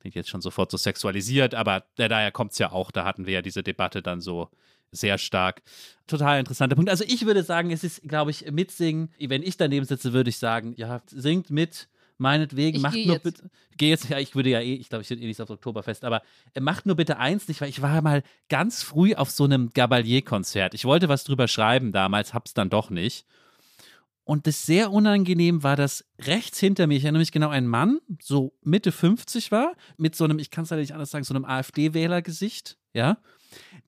Klingt 0.00 0.14
jetzt 0.16 0.30
schon 0.30 0.40
sofort 0.40 0.70
so 0.70 0.76
sexualisiert, 0.76 1.54
aber 1.54 1.84
daher 1.96 2.30
kommt 2.32 2.52
es 2.52 2.58
ja 2.58 2.72
auch. 2.72 2.90
Da 2.90 3.04
hatten 3.04 3.26
wir 3.26 3.34
ja 3.34 3.42
diese 3.42 3.62
Debatte 3.62 4.02
dann 4.02 4.20
so 4.20 4.48
sehr 4.90 5.18
stark. 5.18 5.62
Total 6.06 6.38
interessanter 6.38 6.76
Punkt. 6.76 6.90
Also 6.90 7.04
ich 7.06 7.26
würde 7.26 7.42
sagen, 7.42 7.70
es 7.70 7.84
ist, 7.84 8.02
glaube 8.02 8.30
ich, 8.30 8.50
mitsingen. 8.50 9.10
Wenn 9.18 9.42
ich 9.42 9.56
daneben 9.56 9.86
sitze, 9.86 10.12
würde 10.12 10.30
ich 10.30 10.38
sagen, 10.38 10.74
ja, 10.76 11.02
singt 11.06 11.50
mit 11.50 11.88
meinetwegen, 12.18 12.76
Ich 12.76 12.82
macht 12.82 12.94
nur 12.94 13.14
jetzt. 13.14 13.22
bitte. 13.22 13.50
Geh 13.76 13.88
jetzt, 13.90 14.08
ja, 14.08 14.18
ich 14.18 14.34
würde 14.34 14.50
ja 14.50 14.60
eh, 14.60 14.74
ich 14.74 14.88
glaube, 14.88 15.02
ich 15.02 15.08
bin 15.08 15.20
eh 15.20 15.26
nicht 15.26 15.40
aufs 15.40 15.50
Oktoberfest, 15.50 16.04
aber 16.04 16.22
äh, 16.54 16.60
macht 16.60 16.86
nur 16.86 16.96
bitte 16.96 17.18
eins 17.18 17.48
nicht, 17.48 17.60
weil 17.60 17.68
ich 17.68 17.82
war 17.82 18.00
mal 18.02 18.22
ganz 18.48 18.82
früh 18.82 19.14
auf 19.14 19.30
so 19.30 19.44
einem 19.44 19.70
Gabalier-Konzert. 19.72 20.74
Ich 20.74 20.84
wollte 20.84 21.08
was 21.08 21.24
drüber 21.24 21.48
schreiben 21.48 21.92
damals, 21.92 22.34
hab's 22.34 22.54
dann 22.54 22.70
doch 22.70 22.90
nicht. 22.90 23.26
Und 24.26 24.46
das 24.46 24.64
sehr 24.64 24.90
unangenehm 24.90 25.62
war, 25.62 25.76
dass 25.76 26.04
rechts 26.18 26.58
hinter 26.58 26.86
mir, 26.86 26.96
ich 26.96 27.04
erinnere 27.04 27.20
mich 27.20 27.32
genau, 27.32 27.50
ein 27.50 27.66
Mann, 27.66 27.98
so 28.22 28.54
Mitte 28.62 28.90
50 28.90 29.52
war, 29.52 29.74
mit 29.98 30.16
so 30.16 30.24
einem, 30.24 30.38
ich 30.38 30.50
kann 30.50 30.64
es 30.64 30.70
leider 30.70 30.80
nicht 30.80 30.94
anders 30.94 31.10
sagen, 31.10 31.24
so 31.24 31.34
einem 31.34 31.44
AfD-Wählergesicht, 31.44 32.78
ja, 32.94 33.18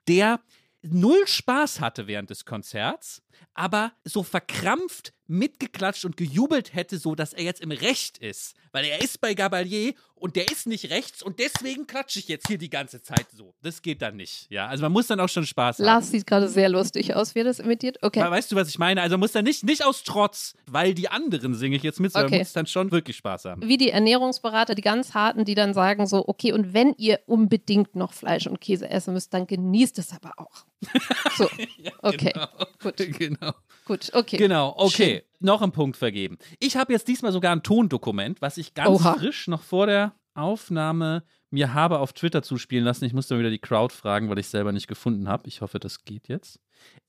der 0.08 0.40
null 0.82 1.26
Spaß 1.26 1.80
hatte 1.80 2.06
während 2.06 2.28
des 2.28 2.44
Konzerts, 2.44 3.22
aber 3.54 3.92
so 4.04 4.22
verkrampft 4.22 5.12
mitgeklatscht 5.28 6.04
und 6.04 6.16
gejubelt 6.16 6.74
hätte, 6.74 6.98
so 6.98 7.14
dass 7.14 7.32
er 7.32 7.44
jetzt 7.44 7.60
im 7.60 7.70
Recht 7.70 8.18
ist. 8.18 8.54
Weil 8.72 8.84
er 8.84 9.00
ist 9.02 9.20
bei 9.20 9.32
Gabalier 9.34 9.94
und 10.14 10.36
der 10.36 10.50
ist 10.50 10.66
nicht 10.66 10.90
rechts 10.90 11.22
und 11.22 11.38
deswegen 11.38 11.86
klatsche 11.86 12.18
ich 12.18 12.28
jetzt 12.28 12.46
hier 12.48 12.58
die 12.58 12.68
ganze 12.68 13.00
Zeit 13.02 13.26
so. 13.32 13.54
Das 13.62 13.80
geht 13.80 14.02
dann 14.02 14.16
nicht. 14.16 14.46
Ja, 14.50 14.66
also 14.66 14.82
man 14.82 14.92
muss 14.92 15.06
dann 15.06 15.18
auch 15.20 15.28
schon 15.28 15.46
Spaß 15.46 15.78
haben. 15.78 15.84
Lars 15.86 16.10
sieht 16.10 16.26
gerade 16.26 16.48
sehr 16.48 16.68
lustig 16.68 17.14
aus, 17.14 17.34
wie 17.34 17.40
er 17.40 17.44
das 17.44 17.58
imitiert. 17.58 17.98
Okay. 18.02 18.20
We- 18.22 18.30
Weißt 18.30 18.52
du, 18.52 18.56
was 18.56 18.68
ich 18.68 18.78
meine? 18.78 19.00
Also 19.00 19.16
muss 19.18 19.32
dann 19.32 19.44
nicht, 19.44 19.64
nicht 19.64 19.84
aus 19.84 20.02
Trotz, 20.04 20.54
weil 20.66 20.92
die 20.94 21.08
anderen 21.08 21.54
singe 21.54 21.76
ich 21.76 21.82
jetzt 21.82 22.00
mit, 22.00 22.12
sondern 22.12 22.28
Okay. 22.32 22.38
muss 22.40 22.52
dann 22.52 22.66
schon 22.66 22.90
wirklich 22.92 23.16
Spaß 23.16 23.46
haben. 23.46 23.66
Wie 23.66 23.78
die 23.78 23.90
Ernährungsberater, 23.90 24.74
die 24.74 24.82
ganz 24.82 25.14
harten, 25.14 25.44
die 25.44 25.54
dann 25.54 25.72
sagen 25.72 26.06
so, 26.06 26.26
okay, 26.28 26.52
und 26.52 26.74
wenn 26.74 26.92
ihr 26.98 27.20
unbedingt 27.26 27.94
noch 27.96 28.12
Fleisch 28.12 28.46
und 28.46 28.60
Käse 28.60 28.88
essen 28.90 29.14
müsst, 29.14 29.32
dann 29.32 29.46
genießt 29.46 29.98
es 29.98 30.12
aber 30.12 30.32
auch. 30.36 30.64
So, 31.36 31.48
Ja, 31.78 31.92
Okay, 32.02 32.32
Genau. 32.32 32.48
gut. 32.82 32.96
genau. 33.18 33.52
Gut, 33.86 34.10
okay. 34.12 34.36
Genau, 34.36 34.74
okay. 34.76 35.22
Noch 35.40 35.62
einen 35.62 35.72
Punkt 35.72 35.96
vergeben. 35.96 36.36
Ich 36.60 36.76
habe 36.76 36.92
jetzt 36.92 37.08
diesmal 37.08 37.32
sogar 37.32 37.52
ein 37.52 37.62
Tondokument, 37.62 38.42
was 38.42 38.58
ich 38.58 38.74
ganz 38.74 39.00
Oha. 39.00 39.14
frisch 39.14 39.48
noch 39.48 39.62
vor 39.62 39.86
der 39.86 40.14
Aufnahme 40.34 41.22
mir 41.50 41.74
habe 41.74 42.00
auf 42.00 42.12
Twitter 42.12 42.42
zuspielen 42.42 42.84
lassen. 42.84 43.04
Ich 43.04 43.12
musste 43.12 43.38
wieder 43.38 43.50
die 43.50 43.58
Crowd 43.58 43.94
fragen, 43.94 44.28
weil 44.28 44.38
ich 44.38 44.48
selber 44.48 44.72
nicht 44.72 44.88
gefunden 44.88 45.28
habe. 45.28 45.48
Ich 45.48 45.60
hoffe, 45.60 45.78
das 45.78 46.04
geht 46.04 46.28
jetzt. 46.28 46.60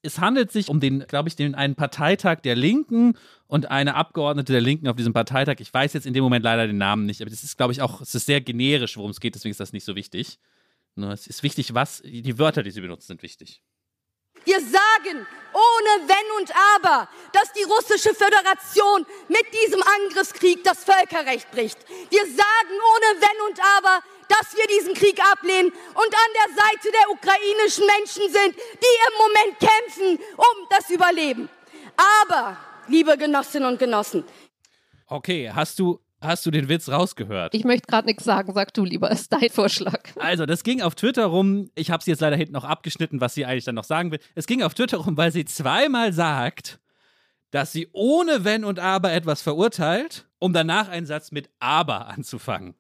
Es 0.02 0.20
handelt 0.20 0.52
sich 0.52 0.70
um 0.70 0.80
den, 0.80 1.00
glaube 1.08 1.28
ich, 1.28 1.36
den 1.36 1.56
einen 1.56 1.76
Parteitag 1.76 2.42
der 2.42 2.56
Linken 2.56 3.18
und 3.48 3.70
eine 3.70 3.96
Abgeordnete 3.96 4.54
der 4.54 4.62
Linken 4.62 4.88
auf 4.88 4.96
diesem 4.96 5.14
Parteitag. 5.14 5.56
Ich 5.60 5.74
weiß 5.74 5.94
jetzt 5.94 6.06
in 6.06 6.14
dem 6.14 6.24
Moment 6.24 6.44
leider 6.44 6.68
den 6.68 6.78
Namen 6.78 7.06
nicht, 7.06 7.22
aber 7.22 7.30
das 7.30 7.44
ist, 7.44 7.58
glaube 7.58 7.74
ich, 7.74 7.82
auch, 7.82 8.02
es 8.02 8.16
ist 8.16 8.26
sehr 8.26 8.42
generisch, 8.42 8.96
worum 8.96 9.12
es 9.12 9.20
geht, 9.20 9.36
deswegen 9.36 9.52
ist 9.52 9.60
das 9.60 9.74
nicht 9.74 9.86
so 9.86 9.96
wichtig. 9.96 10.40
Nur 10.96 11.12
es 11.12 11.28
ist 11.28 11.44
wichtig, 11.44 11.74
was, 11.74 12.02
die 12.04 12.40
Wörter, 12.40 12.64
die 12.64 12.72
sie 12.72 12.82
benutzen, 12.82 13.08
sind 13.08 13.24
wichtig. 13.24 13.62
Wir 14.48 14.62
sagen 14.62 15.28
ohne 15.54 16.08
Wenn 16.08 16.40
und 16.40 16.54
Aber, 16.76 17.10
dass 17.34 17.52
die 17.52 17.64
russische 17.64 18.14
Föderation 18.14 19.06
mit 19.28 19.46
diesem 19.54 19.84
Angriffskrieg 19.84 20.64
das 20.64 20.86
Völkerrecht 20.86 21.52
bricht. 21.52 21.78
Wir 22.10 22.26
sagen 22.26 22.76
ohne 22.94 23.22
Wenn 23.22 23.50
und 23.50 23.60
Aber, 23.78 24.02
dass 24.30 24.56
wir 24.56 24.66
diesen 24.68 24.94
Krieg 24.94 25.20
ablehnen 25.34 25.70
und 25.70 26.14
an 26.24 26.32
der 26.40 26.64
Seite 26.64 26.92
der 26.94 27.12
ukrainischen 27.12 27.86
Menschen 27.88 28.24
sind, 28.32 28.56
die 28.56 28.96
im 29.08 29.18
Moment 29.18 29.60
kämpfen 29.60 30.26
um 30.38 30.68
das 30.70 30.90
Überleben. 30.92 31.50
Aber, 32.22 32.56
liebe 32.88 33.18
Genossinnen 33.18 33.68
und 33.68 33.80
Genossen, 33.80 34.24
Okay, 35.10 35.52
hast 35.54 35.80
du, 35.80 36.00
hast 36.22 36.46
du 36.46 36.52
den 36.52 36.70
Witz 36.70 36.90
rausgehört? 36.90 37.54
Ich 37.54 37.64
möchte 37.64 37.88
gerade 37.88 38.08
nichts 38.08 38.24
sagen, 38.24 38.54
sag 38.54 38.74
du 38.74 38.84
lieber, 38.84 39.10
ist 39.12 39.32
dein 39.32 39.50
Vorschlag. 39.50 40.02
Also, 40.18 40.46
das 40.46 40.64
ging 40.64 40.82
auf 40.82 40.96
Twitter 40.96 41.26
rum. 41.26 41.70
Ich 41.76 41.92
habe 41.92 42.04
sie 42.04 42.12
jetzt 42.12 42.22
leider 42.22 42.36
hinten 42.36 42.54
noch 42.54 42.64
abgeschnitten, 42.64 43.22
was 43.22 43.34
sie 43.34 43.46
eigentlich 43.46 43.66
dann 43.66 43.76
noch 43.76 43.84
sagen 43.84 44.12
will. 44.12 44.20
Es 44.36 44.48
ging 44.48 44.64
auf 44.64 44.74
Twitter 44.74 44.98
rum, 44.98 45.18
weil 45.18 45.32
sie 45.32 45.46
zweimal 45.46 46.14
sagt, 46.14 46.80
dass 47.52 47.72
sie 47.72 47.90
ohne 47.94 48.44
Wenn 48.44 48.64
und 48.64 48.80
Aber 48.80 49.14
etwas 49.14 49.42
verurteilt, 49.42 50.28
um 50.40 50.54
danach 50.54 50.90
einen 50.90 51.06
Satz 51.06 51.32
mit 51.32 51.50
Aber 51.60 52.08
anzufangen. 52.08 52.76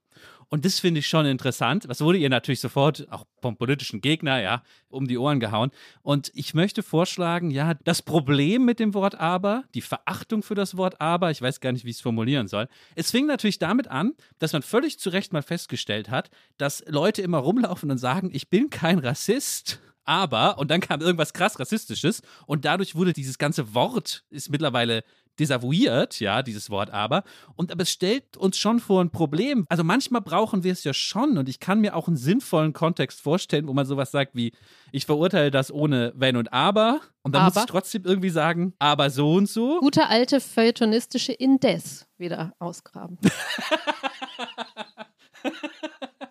Und 0.50 0.64
das 0.64 0.80
finde 0.80 1.00
ich 1.00 1.08
schon 1.08 1.26
interessant. 1.26 1.86
Das 1.90 2.00
wurde 2.00 2.18
ihr 2.18 2.30
natürlich 2.30 2.62
sofort, 2.62 3.08
auch 3.12 3.26
vom 3.42 3.58
politischen 3.58 4.00
Gegner, 4.00 4.42
ja, 4.42 4.64
um 4.88 5.08
die 5.08 5.18
Ohren 5.18 5.40
gehauen. 5.40 5.72
Und 6.04 6.32
ich 6.34 6.54
möchte 6.54 6.84
vorschlagen, 6.84 7.52
ja, 7.52 7.74
das 7.84 8.02
Problem 8.02 8.64
mit 8.64 8.80
dem 8.80 8.94
Wort 8.94 9.16
aber, 9.16 9.66
die 9.74 9.82
Verachtung 9.82 10.44
für 10.44 10.56
das 10.56 10.78
Wort 10.78 11.02
aber, 11.02 11.32
ich 11.32 11.42
weiß 11.42 11.60
gar 11.60 11.74
nicht, 11.74 11.84
wie 11.84 11.90
ich 11.90 11.98
es 11.98 12.02
formulieren 12.02 12.48
soll. 12.48 12.70
Es 12.96 13.12
fing 13.12 13.26
natürlich 13.26 13.60
damit 13.60 13.90
an, 13.90 14.14
dass 14.40 14.54
man 14.54 14.62
völlig 14.62 15.00
zu 15.00 15.10
Recht 15.10 15.34
mal 15.34 15.44
festgestellt 15.44 16.10
hat, 16.10 16.30
dass 16.58 16.84
Leute 16.88 17.22
immer 17.22 17.40
rumlaufen 17.40 17.92
und 17.92 17.98
sagen, 17.98 18.30
ich 18.32 18.50
bin 18.50 18.70
kein 18.70 19.00
Rassist. 19.00 19.82
Aber, 20.06 20.58
und 20.58 20.72
dann 20.72 20.80
kam 20.80 21.02
irgendwas 21.02 21.34
krass 21.34 21.60
Rassistisches 21.60 22.22
und 22.46 22.64
dadurch 22.64 22.96
wurde 22.96 23.12
dieses 23.12 23.38
ganze 23.38 23.74
Wort, 23.74 24.24
ist 24.30 24.50
mittlerweile 24.50 25.04
desavouiert, 25.40 26.20
ja, 26.20 26.42
dieses 26.44 26.70
Wort 26.70 26.90
aber. 26.92 27.24
Und 27.56 27.72
aber 27.72 27.84
es 27.84 27.92
stellt 27.92 28.38
uns 28.38 28.58
schon 28.58 28.80
vor 28.80 29.04
ein 29.04 29.10
Problem. 29.10 29.66
Also 29.70 29.84
manchmal 29.84 30.22
brauchen 30.22 30.64
wir 30.64 30.72
es 30.72 30.84
ja 30.84 30.94
schon 30.94 31.38
und 31.38 31.48
ich 31.50 31.60
kann 31.60 31.80
mir 31.80 31.96
auch 31.96 32.08
einen 32.08 32.18
sinnvollen 32.18 32.74
Kontext 32.74 33.22
vorstellen, 33.22 33.68
wo 33.68 33.74
man 33.74 33.86
sowas 33.86 34.12
sagt 34.12 34.36
wie, 34.36 34.54
ich 34.92 35.06
verurteile 35.06 35.52
das 35.52 35.72
ohne 35.72 36.14
Wenn 36.16 36.36
und 36.38 36.54
Aber. 36.54 37.02
Und 37.24 37.36
dann 37.36 37.44
muss 37.46 37.56
Aber? 37.56 37.66
ich 37.66 37.70
trotzdem 37.70 38.04
irgendwie 38.06 38.30
sagen, 38.30 38.74
aber 38.80 39.10
so 39.10 39.34
und 39.34 39.50
so. 39.50 39.80
Gute 39.80 40.08
alte 40.08 40.40
feuilletonistische 40.40 41.34
Indes 41.34 42.08
wieder 42.18 42.54
ausgraben. 42.60 43.18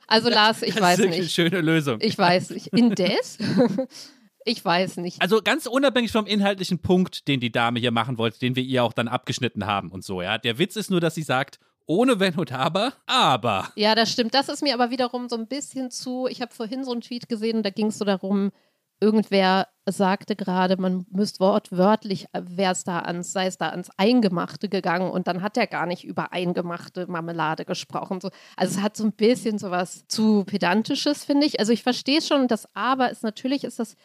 Also 0.09 0.29
Lars, 0.29 0.63
ich 0.63 0.75
das 0.75 0.83
weiß 0.83 0.99
ist 1.01 1.07
eine 1.07 1.17
nicht. 1.19 1.35
schöne 1.35 1.61
Lösung. 1.61 1.99
Ich 2.01 2.17
weiß 2.17 2.51
nicht. 2.51 2.69
Indes? 2.69 3.39
Ich 4.49 4.65
weiß 4.65 4.99
nicht. 4.99 5.21
Also 5.21 5.43
ganz 5.43 5.67
unabhängig 5.67 6.13
vom 6.13 6.25
inhaltlichen 6.25 6.79
Punkt, 6.79 7.27
den 7.27 7.41
die 7.41 7.51
Dame 7.51 7.81
hier 7.81 7.91
machen 7.91 8.17
wollte, 8.17 8.39
den 8.39 8.55
wir 8.55 8.63
ihr 8.63 8.85
auch 8.85 8.93
dann 8.93 9.09
abgeschnitten 9.09 9.67
haben 9.67 9.91
und 9.91 10.05
so, 10.05 10.23
ja. 10.23 10.39
Der 10.39 10.59
Witz 10.59 10.77
ist 10.77 10.89
nur, 10.89 11.01
dass 11.01 11.17
sie 11.17 11.25
sagt, 11.25 11.59
ohne 11.85 12.21
Wenn 12.21 12.37
und 12.37 12.53
Aber, 12.53 12.93
aber. 13.07 13.69
Ja, 13.75 13.97
das 13.97 14.11
stimmt. 14.11 14.35
Das 14.35 14.49
ist 14.49 14.63
mir 14.63 14.75
aber 14.75 14.91
wiederum 14.91 15.29
so 15.29 15.37
ein 15.37 15.49
bisschen 15.49 15.91
zu. 15.91 16.29
Ich 16.29 16.41
habe 16.41 16.55
vorhin 16.55 16.85
so 16.85 16.93
einen 16.93 17.01
Tweet 17.01 17.29
gesehen, 17.29 17.65
da 17.65 17.71
ging 17.71 17.89
es 17.89 17.99
so 17.99 18.05
darum, 18.05 18.53
irgendwer 19.01 19.67
sagte 19.85 20.37
gerade, 20.37 20.81
man 20.81 21.07
müsste 21.11 21.41
wortwörtlich, 21.41 22.27
wäre 22.33 22.73
es 22.73 22.85
da 22.85 23.01
ans, 23.01 23.33
sei 23.33 23.47
es 23.47 23.59
da 23.59 23.71
ans 23.71 23.91
Eingemachte 23.97 24.69
gegangen 24.69 25.11
und 25.11 25.27
dann 25.27 25.43
hat 25.43 25.57
er 25.57 25.67
gar 25.67 25.87
nicht 25.87 26.05
über 26.05 26.33
eingemachte 26.33 27.07
Marmelade 27.09 27.65
gesprochen. 27.65 28.21
So. 28.21 28.31
Also 28.57 28.79
es 28.79 28.83
hat 28.83 28.97
so 28.97 29.05
ein 29.05 29.13
bisschen 29.13 29.59
sowas 29.59 30.05
zu 30.07 30.45
pedantisches, 30.45 31.25
finde 31.25 31.47
ich. 31.47 31.59
Also 31.59 31.73
ich 31.73 31.83
verstehe 31.83 32.23
schon, 32.23 32.49
das 32.49 32.69
Aber 32.75 33.11
ist 33.11 33.23
natürlich 33.25 33.65
ist 33.65 33.81
das 33.81 33.97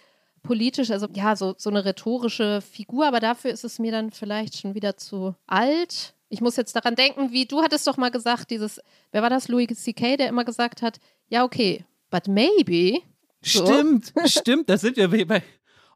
politisch, 0.44 0.92
also 0.92 1.08
ja, 1.14 1.36
so, 1.36 1.56
so 1.58 1.70
eine 1.70 1.86
rhetorische 1.86 2.62
Figur, 2.62 3.08
aber 3.08 3.20
dafür 3.20 3.52
ist 3.52 3.64
es 3.64 3.80
mir 3.80 3.92
dann 3.92 4.12
vielleicht 4.12 4.58
schon 4.58 4.76
wieder 4.76 4.98
zu 4.98 5.36
alt. 5.48 6.14
Ich 6.30 6.42
muss 6.42 6.56
jetzt 6.56 6.76
daran 6.76 6.96
denken, 6.96 7.32
wie 7.32 7.46
du 7.46 7.62
hattest 7.62 7.86
doch 7.88 7.98
mal 7.98 8.12
gesagt, 8.12 8.50
dieses, 8.52 8.80
wer 9.12 9.22
war 9.22 9.30
das, 9.30 9.48
Louis 9.48 9.68
C.K., 9.68 10.18
der 10.18 10.30
immer 10.30 10.46
gesagt 10.46 10.82
hat, 10.82 11.00
ja, 11.28 11.44
okay, 11.44 11.86
but 12.10 12.28
maybe. 12.28 13.00
So. 13.42 13.66
Stimmt, 13.66 14.14
stimmt, 14.26 14.70
da 14.70 14.78
sind 14.78 14.98
wir 14.98 15.28
bei. 15.28 15.44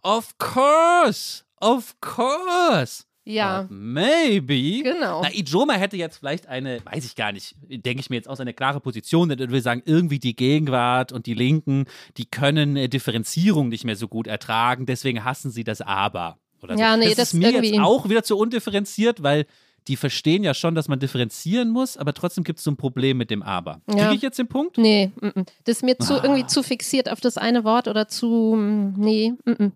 Of 0.01 0.37
course, 0.37 1.43
of 1.59 1.95
course. 2.01 3.05
Ja, 3.25 3.63
But 3.63 3.71
maybe. 3.71 4.83
genau. 4.83 5.21
Na, 5.23 5.29
Ijoma 5.33 5.73
hätte 5.73 5.97
jetzt 5.97 6.17
vielleicht 6.17 6.47
eine, 6.47 6.79
weiß 6.85 7.05
ich 7.05 7.15
gar 7.15 7.31
nicht, 7.31 7.55
denke 7.67 7.99
ich 7.99 8.09
mir 8.09 8.17
jetzt 8.17 8.29
aus, 8.29 8.39
eine 8.39 8.53
klare 8.53 8.79
Position, 8.79 9.29
denn 9.29 9.51
wir 9.51 9.61
sagen, 9.61 9.81
irgendwie 9.85 10.19
die 10.19 10.35
Gegenwart 10.35 11.11
und 11.11 11.25
die 11.25 11.33
Linken, 11.33 11.85
die 12.17 12.25
können 12.25 12.77
äh, 12.77 12.87
Differenzierung 12.87 13.69
nicht 13.69 13.83
mehr 13.83 13.95
so 13.95 14.07
gut 14.07 14.27
ertragen, 14.27 14.85
deswegen 14.85 15.23
hassen 15.25 15.49
sie 15.49 15.63
das 15.63 15.81
Aber. 15.81 16.37
Oder 16.61 16.75
so. 16.75 16.81
Ja, 16.81 16.97
nee, 16.97 17.07
das, 17.07 17.15
das 17.15 17.33
ist 17.33 17.39
mir 17.39 17.51
jetzt 17.51 17.79
auch 17.79 18.07
wieder 18.09 18.23
zu 18.23 18.37
undifferenziert, 18.37 19.23
weil 19.23 19.45
die 19.87 19.97
verstehen 19.97 20.43
ja 20.43 20.53
schon, 20.53 20.73
dass 20.73 20.87
man 20.87 20.99
differenzieren 20.99 21.69
muss, 21.69 21.95
aber 21.97 22.13
trotzdem 22.13 22.43
gibt 22.43 22.57
es 22.59 22.65
so 22.65 22.71
ein 22.71 22.77
Problem 22.77 23.17
mit 23.17 23.29
dem 23.29 23.43
Aber. 23.43 23.81
Ja. 23.87 24.05
Kriege 24.05 24.15
ich 24.15 24.21
jetzt 24.23 24.39
den 24.39 24.47
Punkt? 24.47 24.77
Nee, 24.79 25.11
mm, 25.21 25.27
mm. 25.27 25.45
das 25.65 25.77
ist 25.77 25.83
mir 25.83 25.97
zu, 25.99 26.15
Ah. 26.15 26.23
irgendwie 26.23 26.47
zu 26.47 26.63
fixiert 26.63 27.11
auf 27.11 27.21
das 27.21 27.37
eine 27.37 27.63
Wort 27.63 27.87
oder 27.87 28.07
zu, 28.07 28.55
mm, 28.57 28.93
nee, 28.97 29.33
mm. 29.45 29.67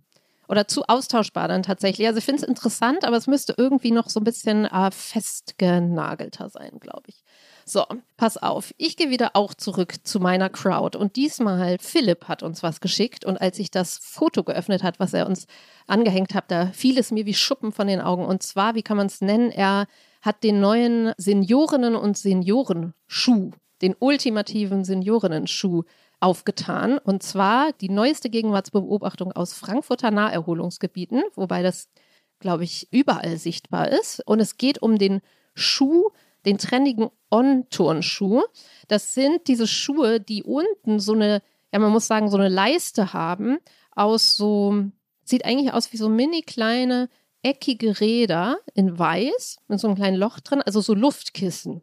Oder 0.50 0.68
zu 0.68 0.84
austauschbar 0.88 1.48
dann 1.48 1.62
tatsächlich. 1.62 2.08
Also 2.08 2.18
ich 2.18 2.25
finde 2.25 2.41
es 2.41 2.48
interessant, 2.48 3.06
aber 3.06 3.15
es 3.15 3.27
müsste 3.27 3.53
irgendwie 3.56 3.91
noch 3.91 4.10
so 4.10 4.20
ein 4.20 4.24
bisschen 4.24 4.65
äh, 4.65 4.89
festgenagelter 4.91 6.50
sein, 6.50 6.79
glaube 6.79 7.03
ich. 7.06 7.24
So, 7.65 7.86
pass 8.18 8.36
auf. 8.38 8.74
Ich 8.77 8.98
gehe 8.98 9.12
wieder 9.12 9.36
auch 9.36 9.53
zurück 9.53 9.98
zu 10.03 10.20
meiner 10.20 10.50
Crowd. 10.50 10.98
Und 10.98 11.18
diesmal, 11.18 11.77
Philipp 11.79 12.27
hat 12.27 12.41
uns 12.41 12.63
was 12.63 12.82
geschickt. 12.82 13.25
Und 13.25 13.39
als 13.39 13.60
ich 13.60 13.70
das 13.70 14.00
Foto 14.01 14.44
geöffnet 14.44 14.82
hat, 14.82 15.00
was 15.00 15.13
er 15.13 15.27
uns 15.27 15.46
angehängt 15.86 16.34
hat, 16.34 16.50
da 16.50 16.72
fiel 16.74 16.98
es 16.98 17.12
mir 17.12 17.27
wie 17.27 17.36
Schuppen 17.36 17.72
von 17.72 17.86
den 17.86 18.01
Augen. 18.01 18.25
Und 18.25 18.41
zwar, 18.41 18.74
wie 18.74 18.82
kann 18.82 18.98
man 18.98 19.06
es 19.06 19.22
nennen? 19.22 19.51
Er 19.51 19.86
hat 20.24 20.44
den 20.44 20.60
neuen 20.60 21.13
Seniorinnen- 21.18 21.96
und 21.96 22.18
Seniorenschuh, 22.18 23.51
den 23.84 23.96
ultimativen 24.00 24.84
Seniorinnen-Schuh 24.84 25.84
aufgetan. 26.20 26.98
Und 26.98 27.24
zwar 27.24 27.74
die 27.74 27.90
neueste 27.90 28.30
Gegenwartsbeobachtung 28.30 29.32
aus 29.32 29.54
Frankfurter 29.54 30.12
Naherholungsgebieten, 30.12 31.24
wobei 31.36 31.64
das, 31.64 31.90
glaube 32.40 32.64
ich, 32.64 32.88
überall 32.92 33.38
sichtbar 33.38 33.90
ist. 33.90 34.22
Und 34.26 34.40
es 34.40 34.58
geht 34.58 34.82
um 34.82 34.98
den 34.98 35.22
Schuh, 35.54 36.10
den 36.46 36.58
trendigen 36.58 37.10
On-Turnschuh. 37.32 38.44
Das 38.88 39.14
sind 39.14 39.48
diese 39.48 39.68
Schuhe, 39.68 40.20
die 40.20 40.44
unten 40.44 41.00
so 41.00 41.14
eine, 41.14 41.42
ja, 41.72 41.80
man 41.80 41.92
muss 41.92 42.08
sagen, 42.08 42.30
so 42.30 42.38
eine 42.38 42.50
Leiste 42.50 43.14
haben 43.14 43.60
aus 43.96 44.36
so, 44.36 44.86
sieht 45.24 45.46
eigentlich 45.46 45.74
aus 45.74 45.92
wie 45.94 45.98
so 45.98 46.10
mini 46.10 46.42
kleine 46.42 47.10
eckige 47.42 48.00
Räder 48.00 48.60
in 48.74 48.98
weiß 48.98 49.60
mit 49.68 49.80
so 49.80 49.88
einem 49.88 49.96
kleinen 49.96 50.18
Loch 50.18 50.40
drin, 50.40 50.62
also 50.62 50.82
so 50.82 50.94
Luftkissen. 50.94 51.82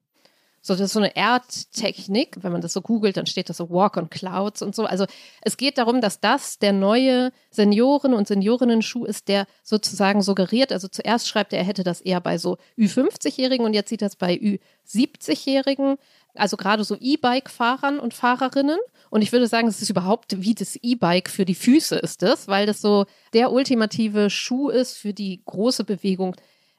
So, 0.66 0.74
das 0.74 0.80
ist 0.80 0.94
so 0.94 0.98
eine 0.98 1.14
Erdtechnik. 1.14 2.38
Wenn 2.42 2.50
man 2.50 2.60
das 2.60 2.72
so 2.72 2.80
googelt, 2.80 3.16
dann 3.16 3.26
steht 3.26 3.48
das 3.48 3.58
so 3.58 3.70
Walk 3.70 3.96
on 3.96 4.10
Clouds 4.10 4.62
und 4.62 4.74
so. 4.74 4.84
Also 4.84 5.06
es 5.42 5.56
geht 5.56 5.78
darum, 5.78 6.00
dass 6.00 6.18
das 6.18 6.58
der 6.58 6.72
neue 6.72 7.30
Senioren- 7.50 8.14
und 8.14 8.26
Seniorinnen-Schuh 8.26 9.04
ist, 9.04 9.28
der 9.28 9.46
sozusagen 9.62 10.22
suggeriert. 10.22 10.72
Also 10.72 10.88
zuerst 10.88 11.28
schreibt 11.28 11.52
er, 11.52 11.60
er 11.60 11.64
hätte 11.64 11.84
das 11.84 12.00
eher 12.00 12.20
bei 12.20 12.36
so 12.36 12.58
Ü50-Jährigen 12.76 13.64
und 13.64 13.74
jetzt 13.74 13.90
sieht 13.90 14.02
das 14.02 14.16
bei 14.16 14.34
Ü70-Jährigen. 14.34 15.98
Also 16.34 16.56
gerade 16.56 16.82
so 16.82 16.96
E-Bike-Fahrern 16.98 18.00
und 18.00 18.12
Fahrerinnen. 18.12 18.80
Und 19.08 19.22
ich 19.22 19.30
würde 19.30 19.46
sagen, 19.46 19.68
es 19.68 19.80
ist 19.80 19.90
überhaupt 19.90 20.42
wie 20.42 20.54
das 20.54 20.74
E-Bike 20.74 21.30
für 21.30 21.44
die 21.44 21.54
Füße 21.54 21.94
ist 21.94 22.24
es, 22.24 22.48
weil 22.48 22.66
das 22.66 22.80
so 22.80 23.06
der 23.34 23.52
ultimative 23.52 24.30
Schuh 24.30 24.70
ist 24.70 24.98
für 24.98 25.14
die 25.14 25.42
große 25.44 25.84
Bewegung 25.84 26.34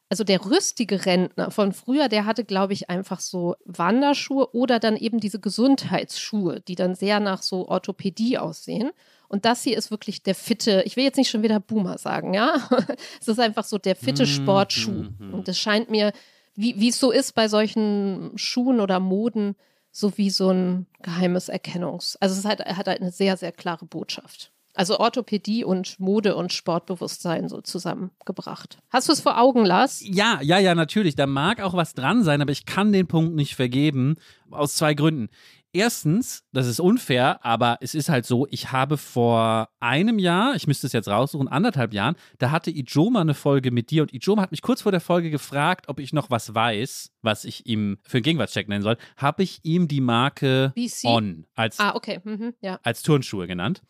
also 0.09 0.23
der 0.23 0.45
rüstige 0.45 1.05
Rentner 1.05 1.51
von 1.51 1.73
früher, 1.73 2.07
der 2.07 2.25
hatte, 2.25 2.45
glaube 2.45 2.73
ich, 2.73 2.89
einfach 2.89 3.19
so 3.19 3.55
Wanderschuhe 3.65 4.53
oder 4.53 4.79
dann 4.79 4.95
eben 4.95 5.19
diese 5.19 5.39
Gesundheitsschuhe, 5.39 6.61
die 6.61 6.75
dann 6.75 6.95
sehr 6.95 7.19
nach 7.19 7.41
so 7.41 7.67
Orthopädie 7.67 8.37
aussehen. 8.37 8.91
Und 9.27 9.43
das 9.43 9.63
hier 9.63 9.77
ist 9.77 9.91
wirklich 9.91 10.23
der 10.23 10.35
fitte, 10.35 10.83
ich 10.85 10.95
will 10.95 11.03
jetzt 11.03 11.17
nicht 11.17 11.29
schon 11.29 11.43
wieder 11.43 11.59
Boomer 11.59 11.97
sagen, 11.97 12.33
ja. 12.33 12.55
es 13.19 13.27
ist 13.27 13.39
einfach 13.39 13.65
so 13.65 13.77
der 13.77 13.97
fitte 13.97 14.23
mhm, 14.23 14.27
Sportschuh. 14.27 15.05
Mhm. 15.19 15.33
Und 15.33 15.49
es 15.49 15.59
scheint 15.59 15.89
mir, 15.89 16.13
wie 16.55 16.87
es 16.87 16.99
so 16.99 17.11
ist 17.11 17.35
bei 17.35 17.49
solchen 17.49 18.31
Schuhen 18.35 18.79
oder 18.79 18.99
Moden, 18.99 19.55
so 19.91 20.17
wie 20.17 20.29
so 20.29 20.51
ein 20.51 20.85
geheimes 21.01 21.49
Erkennungs-, 21.49 22.17
also 22.19 22.37
es 22.37 22.45
hat, 22.45 22.59
hat 22.59 22.87
eine 22.87 23.11
sehr, 23.11 23.35
sehr 23.35 23.51
klare 23.51 23.85
Botschaft. 23.85 24.51
Also 24.77 24.99
Orthopädie 24.99 25.63
und 25.63 25.99
Mode 25.99 26.35
und 26.35 26.53
Sportbewusstsein 26.53 27.49
so 27.49 27.61
zusammengebracht. 27.61 28.77
Hast 28.91 29.07
du 29.07 29.11
es 29.11 29.21
vor 29.21 29.41
Augen, 29.41 29.65
Lars? 29.65 30.03
Ja, 30.05 30.39
ja, 30.43 30.59
ja, 30.59 30.75
natürlich. 30.75 31.15
Da 31.15 31.25
mag 31.25 31.61
auch 31.61 31.73
was 31.73 31.95
dran 31.95 32.23
sein, 32.23 32.43
aber 32.43 32.51
ich 32.51 32.67
kann 32.67 32.93
den 32.93 33.07
Punkt 33.07 33.33
nicht 33.33 33.55
vergeben. 33.55 34.17
Aus 34.51 34.75
zwei 34.75 34.93
Gründen. 34.93 35.29
Erstens, 35.73 36.45
das 36.53 36.67
ist 36.67 36.79
unfair, 36.79 37.43
aber 37.43 37.79
es 37.81 37.95
ist 37.95 38.09
halt 38.09 38.27
so, 38.27 38.45
ich 38.51 38.71
habe 38.71 38.97
vor 38.97 39.69
einem 39.79 40.19
Jahr, 40.19 40.55
ich 40.55 40.67
müsste 40.67 40.85
es 40.85 40.93
jetzt 40.93 41.07
raussuchen, 41.07 41.47
anderthalb 41.47 41.91
Jahren, 41.91 42.15
da 42.37 42.51
hatte 42.51 42.69
Ijoma 42.69 43.21
eine 43.21 43.33
Folge 43.33 43.71
mit 43.71 43.89
dir 43.89 44.03
und 44.03 44.13
Ijoma 44.13 44.43
hat 44.43 44.51
mich 44.51 44.61
kurz 44.61 44.83
vor 44.83 44.91
der 44.91 45.01
Folge 45.01 45.31
gefragt, 45.31 45.89
ob 45.89 45.99
ich 45.99 46.13
noch 46.13 46.29
was 46.29 46.53
weiß, 46.53 47.11
was 47.23 47.45
ich 47.45 47.65
ihm 47.65 47.97
für 48.03 48.17
einen 48.17 48.23
Gegenwartscheck 48.23 48.69
nennen 48.69 48.83
soll. 48.83 48.97
Habe 49.17 49.41
ich 49.41 49.59
ihm 49.63 49.87
die 49.87 50.01
Marke 50.01 50.71
BC? 50.75 51.05
On 51.05 51.45
als, 51.55 51.79
ah, 51.79 51.95
okay. 51.95 52.21
mhm, 52.23 52.53
ja. 52.61 52.79
als 52.83 53.01
Turnschuhe 53.01 53.47
genannt 53.47 53.81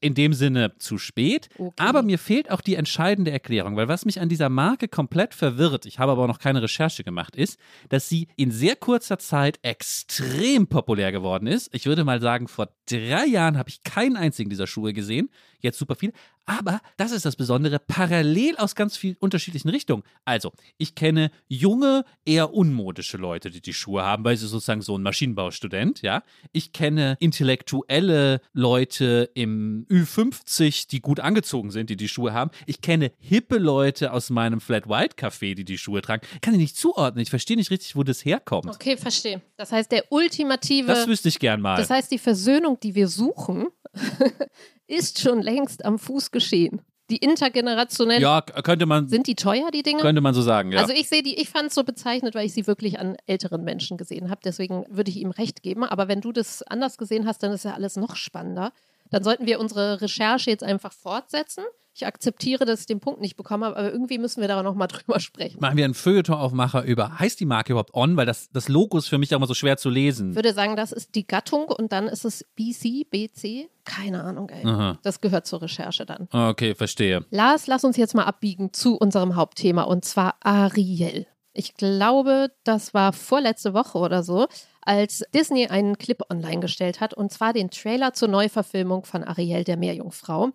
in 0.00 0.14
dem 0.14 0.32
Sinne 0.32 0.74
zu 0.78 0.98
spät. 0.98 1.48
Okay. 1.58 1.72
Aber 1.78 2.02
mir 2.02 2.18
fehlt 2.18 2.50
auch 2.50 2.60
die 2.60 2.74
entscheidende 2.74 3.30
Erklärung, 3.30 3.76
weil 3.76 3.88
was 3.88 4.04
mich 4.04 4.20
an 4.20 4.28
dieser 4.28 4.48
Marke 4.48 4.88
komplett 4.88 5.34
verwirrt, 5.34 5.86
ich 5.86 5.98
habe 5.98 6.12
aber 6.12 6.24
auch 6.24 6.28
noch 6.28 6.38
keine 6.38 6.62
Recherche 6.62 7.04
gemacht, 7.04 7.36
ist, 7.36 7.58
dass 7.88 8.08
sie 8.08 8.28
in 8.36 8.50
sehr 8.50 8.76
kurzer 8.76 9.18
Zeit 9.18 9.58
extrem 9.62 10.66
populär 10.66 11.12
geworden 11.12 11.46
ist. 11.46 11.74
Ich 11.74 11.86
würde 11.86 12.04
mal 12.04 12.20
sagen, 12.20 12.48
vor 12.48 12.68
drei 12.86 13.26
Jahren 13.26 13.58
habe 13.58 13.68
ich 13.68 13.82
keinen 13.82 14.16
einzigen 14.16 14.50
dieser 14.50 14.66
Schuhe 14.66 14.92
gesehen. 14.92 15.30
Jetzt 15.60 15.78
super 15.78 15.94
viel. 15.94 16.12
Aber 16.48 16.80
das 16.96 17.10
ist 17.10 17.26
das 17.26 17.34
Besondere, 17.34 17.80
parallel 17.80 18.56
aus 18.56 18.76
ganz 18.76 18.96
vielen 18.96 19.16
unterschiedlichen 19.16 19.68
Richtungen. 19.68 20.04
Also, 20.24 20.52
ich 20.78 20.94
kenne 20.94 21.32
junge, 21.48 22.04
eher 22.24 22.54
unmodische 22.54 23.16
Leute, 23.16 23.50
die 23.50 23.60
die 23.60 23.72
Schuhe 23.72 24.04
haben, 24.04 24.24
weil 24.24 24.36
sie 24.36 24.46
sozusagen 24.46 24.80
so 24.80 24.96
ein 24.96 25.02
Maschinenbaustudent, 25.02 26.02
ja. 26.02 26.22
Ich 26.52 26.72
kenne 26.72 27.16
intellektuelle 27.18 28.40
Leute 28.52 29.28
im 29.34 29.86
Ü50, 29.90 30.88
die 30.88 31.00
gut 31.00 31.18
angezogen 31.18 31.72
sind, 31.72 31.90
die 31.90 31.96
die 31.96 32.08
Schuhe 32.08 32.32
haben. 32.32 32.52
Ich 32.66 32.80
kenne 32.80 33.10
hippe 33.18 33.58
Leute 33.58 34.12
aus 34.12 34.30
meinem 34.30 34.60
Flat 34.60 34.88
White 34.88 35.16
Café, 35.16 35.56
die 35.56 35.64
die 35.64 35.78
Schuhe 35.78 36.00
tragen. 36.00 36.24
Kann 36.42 36.54
ich 36.54 36.60
nicht 36.60 36.76
zuordnen. 36.76 37.22
Ich 37.22 37.30
verstehe 37.30 37.56
nicht 37.56 37.72
richtig, 37.72 37.96
wo 37.96 38.04
das 38.04 38.24
herkommt. 38.24 38.68
Okay, 38.68 38.96
verstehe. 38.96 39.42
Das 39.56 39.72
heißt, 39.72 39.90
der 39.90 40.12
ultimative. 40.12 40.86
Das 40.86 41.08
wüsste 41.08 41.28
ich 41.28 41.40
gern 41.40 41.60
mal. 41.60 41.76
Das 41.76 41.90
heißt, 41.90 42.12
die 42.12 42.18
Versöhnung, 42.18 42.75
die 42.82 42.94
wir 42.94 43.08
suchen, 43.08 43.68
ist 44.86 45.20
schon 45.20 45.42
längst 45.42 45.84
am 45.84 45.98
Fuß 45.98 46.30
geschehen. 46.30 46.82
Die 47.08 47.18
intergenerationellen. 47.18 48.22
Ja, 48.22 48.40
könnte 48.40 48.84
man. 48.84 49.08
Sind 49.08 49.28
die 49.28 49.36
teuer, 49.36 49.70
die 49.70 49.84
Dinge? 49.84 50.00
Könnte 50.00 50.20
man 50.20 50.34
so 50.34 50.42
sagen, 50.42 50.72
ja. 50.72 50.80
Also 50.80 50.92
ich 50.92 51.08
sehe 51.08 51.22
die, 51.22 51.40
ich 51.40 51.48
fand 51.48 51.68
es 51.68 51.74
so 51.74 51.84
bezeichnet, 51.84 52.34
weil 52.34 52.46
ich 52.46 52.52
sie 52.52 52.66
wirklich 52.66 52.98
an 52.98 53.16
älteren 53.26 53.62
Menschen 53.62 53.96
gesehen 53.96 54.28
habe. 54.28 54.40
Deswegen 54.44 54.84
würde 54.88 55.10
ich 55.10 55.18
ihm 55.18 55.30
recht 55.30 55.62
geben. 55.62 55.84
Aber 55.84 56.08
wenn 56.08 56.20
du 56.20 56.32
das 56.32 56.62
anders 56.64 56.98
gesehen 56.98 57.26
hast, 57.26 57.44
dann 57.44 57.52
ist 57.52 57.64
ja 57.64 57.74
alles 57.74 57.94
noch 57.96 58.16
spannender. 58.16 58.72
Dann 59.10 59.22
sollten 59.22 59.46
wir 59.46 59.60
unsere 59.60 60.00
Recherche 60.00 60.50
jetzt 60.50 60.64
einfach 60.64 60.92
fortsetzen. 60.92 61.62
Ich 61.96 62.04
akzeptiere, 62.04 62.66
dass 62.66 62.80
ich 62.80 62.86
den 62.86 63.00
Punkt 63.00 63.22
nicht 63.22 63.36
bekommen 63.36 63.64
habe, 63.64 63.74
aber 63.74 63.90
irgendwie 63.90 64.18
müssen 64.18 64.42
wir 64.42 64.48
da 64.48 64.62
noch 64.62 64.74
mal 64.74 64.86
drüber 64.86 65.18
sprechen. 65.18 65.60
Machen 65.60 65.78
wir 65.78 65.84
einen 65.86 65.94
Feuilleton-Aufmacher 65.94 66.82
über, 66.82 67.18
heißt 67.18 67.40
die 67.40 67.46
Marke 67.46 67.72
überhaupt 67.72 67.94
On? 67.94 68.18
Weil 68.18 68.26
das, 68.26 68.50
das 68.50 68.68
Logo 68.68 68.98
ist 68.98 69.08
für 69.08 69.16
mich 69.16 69.32
auch 69.32 69.38
immer 69.38 69.46
so 69.46 69.54
schwer 69.54 69.78
zu 69.78 69.88
lesen. 69.88 70.30
Ich 70.30 70.36
würde 70.36 70.52
sagen, 70.52 70.76
das 70.76 70.92
ist 70.92 71.14
die 71.14 71.26
Gattung 71.26 71.64
und 71.68 71.92
dann 71.92 72.06
ist 72.06 72.26
es 72.26 72.44
BC, 72.54 73.08
BC. 73.08 73.70
Keine 73.84 74.22
Ahnung, 74.22 74.50
ey. 74.50 74.66
Aha. 74.66 74.98
Das 75.04 75.22
gehört 75.22 75.46
zur 75.46 75.62
Recherche 75.62 76.04
dann. 76.04 76.28
Okay, 76.30 76.74
verstehe. 76.74 77.24
Lars, 77.30 77.66
lass 77.66 77.82
uns 77.82 77.96
jetzt 77.96 78.14
mal 78.14 78.24
abbiegen 78.24 78.74
zu 78.74 78.96
unserem 78.96 79.34
Hauptthema 79.34 79.84
und 79.84 80.04
zwar 80.04 80.34
Ariel. 80.40 81.26
Ich 81.54 81.76
glaube, 81.76 82.50
das 82.64 82.92
war 82.92 83.14
vorletzte 83.14 83.72
Woche 83.72 83.96
oder 83.96 84.22
so, 84.22 84.48
als 84.82 85.24
Disney 85.34 85.68
einen 85.68 85.96
Clip 85.96 86.20
online 86.30 86.60
gestellt 86.60 87.00
hat, 87.00 87.14
und 87.14 87.32
zwar 87.32 87.54
den 87.54 87.70
Trailer 87.70 88.12
zur 88.12 88.28
Neuverfilmung 88.28 89.06
von 89.06 89.24
Ariel 89.24 89.64
der 89.64 89.78
Meerjungfrau, 89.78 90.50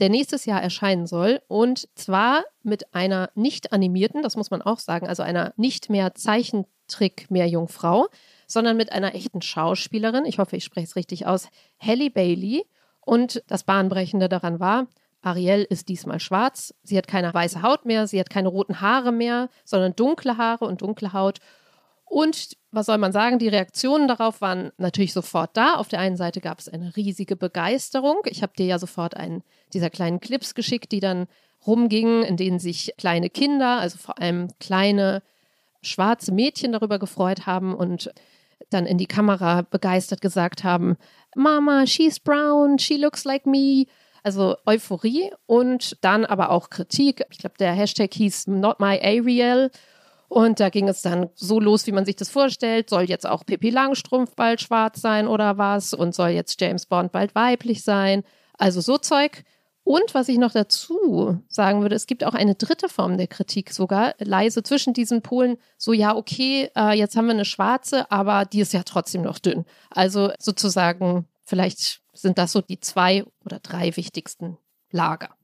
der 0.00 0.08
nächstes 0.08 0.46
Jahr 0.46 0.62
erscheinen 0.62 1.06
soll. 1.06 1.40
Und 1.48 1.88
zwar 1.94 2.44
mit 2.62 2.94
einer 2.94 3.30
nicht 3.34 3.72
animierten, 3.72 4.22
das 4.22 4.36
muss 4.36 4.50
man 4.50 4.62
auch 4.62 4.78
sagen, 4.78 5.06
also 5.08 5.22
einer 5.22 5.52
nicht 5.56 5.90
mehr 5.90 6.14
Zeichentrick-Meerjungfrau, 6.14 8.08
sondern 8.46 8.76
mit 8.76 8.92
einer 8.92 9.14
echten 9.14 9.42
Schauspielerin. 9.42 10.24
Ich 10.24 10.38
hoffe, 10.38 10.56
ich 10.56 10.64
spreche 10.64 10.86
es 10.86 10.96
richtig 10.96 11.26
aus. 11.26 11.48
Halle 11.78 12.10
Bailey. 12.10 12.64
Und 13.04 13.42
das 13.48 13.64
Bahnbrechende 13.64 14.28
daran 14.28 14.60
war, 14.60 14.86
Ariel 15.22 15.66
ist 15.68 15.88
diesmal 15.88 16.20
schwarz. 16.20 16.74
Sie 16.82 16.98
hat 16.98 17.06
keine 17.06 17.32
weiße 17.32 17.62
Haut 17.62 17.84
mehr, 17.84 18.06
sie 18.06 18.20
hat 18.20 18.30
keine 18.30 18.48
roten 18.48 18.80
Haare 18.80 19.12
mehr, 19.12 19.48
sondern 19.64 19.96
dunkle 19.96 20.36
Haare 20.36 20.66
und 20.66 20.82
dunkle 20.82 21.12
Haut. 21.12 21.38
Und 22.04 22.56
was 22.72 22.86
soll 22.86 22.98
man 22.98 23.12
sagen, 23.12 23.38
die 23.38 23.48
Reaktionen 23.48 24.08
darauf 24.08 24.40
waren 24.40 24.72
natürlich 24.78 25.12
sofort 25.12 25.56
da. 25.56 25.74
Auf 25.74 25.88
der 25.88 26.00
einen 26.00 26.16
Seite 26.16 26.40
gab 26.40 26.58
es 26.58 26.68
eine 26.68 26.96
riesige 26.96 27.36
Begeisterung. 27.36 28.22
Ich 28.24 28.42
habe 28.42 28.54
dir 28.56 28.66
ja 28.66 28.78
sofort 28.78 29.14
einen 29.16 29.42
dieser 29.74 29.90
kleinen 29.90 30.20
Clips 30.20 30.54
geschickt, 30.54 30.90
die 30.90 31.00
dann 31.00 31.26
rumgingen, 31.66 32.22
in 32.22 32.36
denen 32.36 32.58
sich 32.58 32.94
kleine 32.96 33.30
Kinder, 33.30 33.78
also 33.78 33.98
vor 33.98 34.18
allem 34.18 34.48
kleine 34.58 35.22
schwarze 35.82 36.32
Mädchen 36.32 36.72
darüber 36.72 36.98
gefreut 36.98 37.46
haben 37.46 37.74
und 37.74 38.10
dann 38.70 38.86
in 38.86 38.96
die 38.98 39.06
Kamera 39.06 39.62
begeistert 39.62 40.22
gesagt 40.22 40.64
haben, 40.64 40.96
Mama, 41.36 41.86
she's 41.86 42.18
brown, 42.18 42.78
she 42.78 42.96
looks 42.96 43.24
like 43.24 43.46
me. 43.46 43.84
Also 44.22 44.56
Euphorie 44.66 45.32
und 45.46 45.96
dann 46.00 46.24
aber 46.24 46.50
auch 46.50 46.70
Kritik. 46.70 47.24
Ich 47.30 47.38
glaube, 47.38 47.56
der 47.58 47.72
Hashtag 47.72 48.14
hieß 48.14 48.46
Not 48.46 48.78
My 48.78 48.98
Ariel 49.02 49.70
und 50.32 50.60
da 50.60 50.70
ging 50.70 50.88
es 50.88 51.02
dann 51.02 51.28
so 51.34 51.60
los, 51.60 51.86
wie 51.86 51.92
man 51.92 52.06
sich 52.06 52.16
das 52.16 52.30
vorstellt. 52.30 52.88
Soll 52.88 53.02
jetzt 53.02 53.26
auch 53.26 53.44
Pippi 53.44 53.68
Langstrumpf 53.68 54.34
bald 54.34 54.62
schwarz 54.62 55.02
sein 55.02 55.28
oder 55.28 55.58
was? 55.58 55.92
Und 55.92 56.14
soll 56.14 56.30
jetzt 56.30 56.58
James 56.58 56.86
Bond 56.86 57.12
bald 57.12 57.34
weiblich 57.34 57.84
sein? 57.84 58.22
Also 58.56 58.80
so 58.80 58.96
Zeug. 58.96 59.44
Und 59.84 60.14
was 60.14 60.30
ich 60.30 60.38
noch 60.38 60.52
dazu 60.52 61.38
sagen 61.48 61.82
würde, 61.82 61.96
es 61.96 62.06
gibt 62.06 62.24
auch 62.24 62.32
eine 62.32 62.54
dritte 62.54 62.88
Form 62.88 63.18
der 63.18 63.26
Kritik 63.26 63.74
sogar, 63.74 64.14
leise 64.20 64.62
zwischen 64.62 64.94
diesen 64.94 65.20
Polen, 65.20 65.58
so 65.76 65.92
ja, 65.92 66.16
okay, 66.16 66.70
äh, 66.74 66.96
jetzt 66.96 67.14
haben 67.14 67.26
wir 67.26 67.34
eine 67.34 67.44
schwarze, 67.44 68.10
aber 68.10 68.46
die 68.46 68.60
ist 68.60 68.72
ja 68.72 68.84
trotzdem 68.84 69.20
noch 69.20 69.38
dünn. 69.38 69.66
Also 69.90 70.30
sozusagen, 70.38 71.28
vielleicht 71.44 72.00
sind 72.14 72.38
das 72.38 72.52
so 72.52 72.62
die 72.62 72.80
zwei 72.80 73.26
oder 73.44 73.58
drei 73.58 73.94
wichtigsten 73.98 74.56
Lager. 74.90 75.36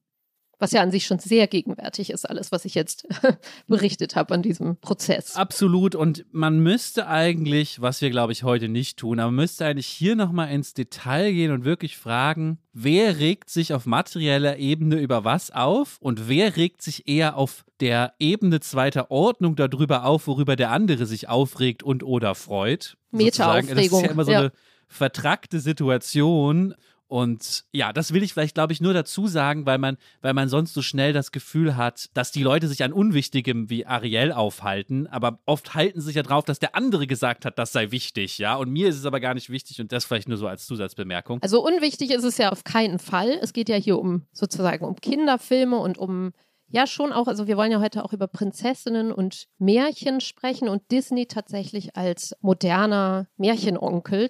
Was 0.59 0.73
ja 0.73 0.83
an 0.83 0.91
sich 0.91 1.07
schon 1.07 1.19
sehr 1.19 1.47
gegenwärtig 1.47 2.11
ist, 2.11 2.29
alles, 2.29 2.51
was 2.51 2.65
ich 2.65 2.75
jetzt 2.75 3.07
berichtet 3.69 4.17
habe 4.17 4.35
an 4.35 4.43
diesem 4.43 4.77
Prozess. 4.77 5.37
Absolut. 5.37 5.95
Und 5.95 6.27
man 6.33 6.61
müsste 6.61 7.07
eigentlich, 7.07 7.81
was 7.81 8.01
wir, 8.01 8.11
glaube 8.11 8.33
ich, 8.33 8.43
heute 8.43 8.69
nicht 8.69 8.99
tun, 8.99 9.21
aber 9.21 9.31
man 9.31 9.45
müsste 9.45 9.67
eigentlich 9.67 9.87
hier 9.87 10.17
nochmal 10.17 10.51
ins 10.51 10.75
Detail 10.75 11.33
gehen 11.33 11.53
und 11.53 11.65
wirklich 11.65 11.97
fragen, 11.97 12.59
wer 12.73 13.19
regt 13.19 13.51
sich 13.51 13.73
auf 13.73 13.87
materieller 13.87 14.59
Ebene 14.59 14.97
über 14.97 15.25
was 15.25 15.51
auf 15.51 15.99
und 16.01 16.29
wer 16.29 16.57
regt 16.57 16.83
sich 16.83 17.09
eher 17.09 17.37
auf 17.37 17.65
der 17.81 18.15
Ebene 18.19 18.61
zweiter 18.61 19.11
Ordnung 19.11 19.57
darüber 19.57 20.05
auf, 20.05 20.27
worüber 20.27 20.57
der 20.57 20.71
andere 20.71 21.07
sich 21.07 21.29
aufregt 21.29 21.83
und 21.83 22.03
oder 22.03 22.35
freut. 22.35 22.97
Meta-Aufregung. 23.11 23.77
Das 23.77 23.85
ist 23.85 24.03
ja 24.03 24.11
immer 24.11 24.25
so 24.25 24.33
ja. 24.33 24.39
eine 24.41 24.53
vertrackte 24.89 25.61
Situation. 25.61 26.75
Und 27.09 27.65
ja, 27.73 27.95
das 27.95 28.13
will 28.13 28.23
ich 28.23 28.35
vielleicht, 28.35 28.55
glaube 28.55 28.75
ich, 28.75 28.83
nur 28.83 28.93
dazu 28.93 29.27
sagen, 29.27 29.65
weil 29.65 29.79
man, 29.79 29.97
weil 30.21 30.35
man 30.35 30.51
sonst 30.51 30.75
so 30.75 30.83
schnell 30.83 31.15
das 31.15 31.33
Gefühl 31.33 31.75
hat, 31.75 32.11
dass 32.13 32.33
die 32.33 32.43
Leute 32.43 32.69
sich 32.69 32.85
an 32.85 32.93
Unwichtigem 32.93 33.71
wie 33.71 33.87
Ariel 33.87 34.31
aufhalten, 34.31 35.07
aber 35.07 35.41
oft 35.47 35.75
halten 35.75 36.01
sie 36.01 36.09
sich 36.09 36.17
ja 36.17 36.23
drauf, 36.23 36.45
dass 36.45 36.59
der 36.59 36.77
andere 36.77 37.07
gesagt 37.07 37.47
hat, 37.47 37.59
das 37.59 37.73
sei 37.73 37.91
wichtig, 37.91 38.37
ja. 38.37 38.57
Und 38.57 38.71
mir 38.71 38.89
ist 38.89 38.97
es 38.97 39.07
aber 39.07 39.21
gar 39.21 39.33
nicht 39.33 39.49
wichtig 39.49 39.81
und 39.81 39.91
das 39.91 40.05
vielleicht 40.05 40.29
nur 40.29 40.37
so 40.37 40.47
als 40.47 40.67
Zusatzbemerkung. 40.67 41.43
Also 41.43 41.65
unwichtig 41.65 42.11
ist 42.11 42.25
es 42.25 42.37
ja 42.37 42.51
auf 42.51 42.63
keinen 42.65 42.99
Fall. 42.99 43.39
Es 43.41 43.55
geht 43.55 43.71
ja 43.71 43.77
hier 43.77 43.99
um 43.99 44.27
sozusagen 44.33 44.85
um 44.85 44.97
Kinderfilme 44.97 45.79
und 45.79 45.97
um 45.97 46.33
ja, 46.71 46.87
schon 46.87 47.15
auch. 47.15 47.29
Also 47.29 47.47
wir 47.47 47.57
wollen 47.57 47.73
ja 47.73 47.81
heute 47.81 48.05
auch 48.05 48.13
über 48.13 48.29
Prinzessinnen 48.29 49.13
und 49.13 49.49
Märchen 49.59 50.21
sprechen 50.21 50.69
und 50.69 50.91
Disney 50.91 51.25
tatsächlich 51.25 51.97
als 51.97 52.37
moderner 52.43 53.27
Märchenonkel 53.39 54.29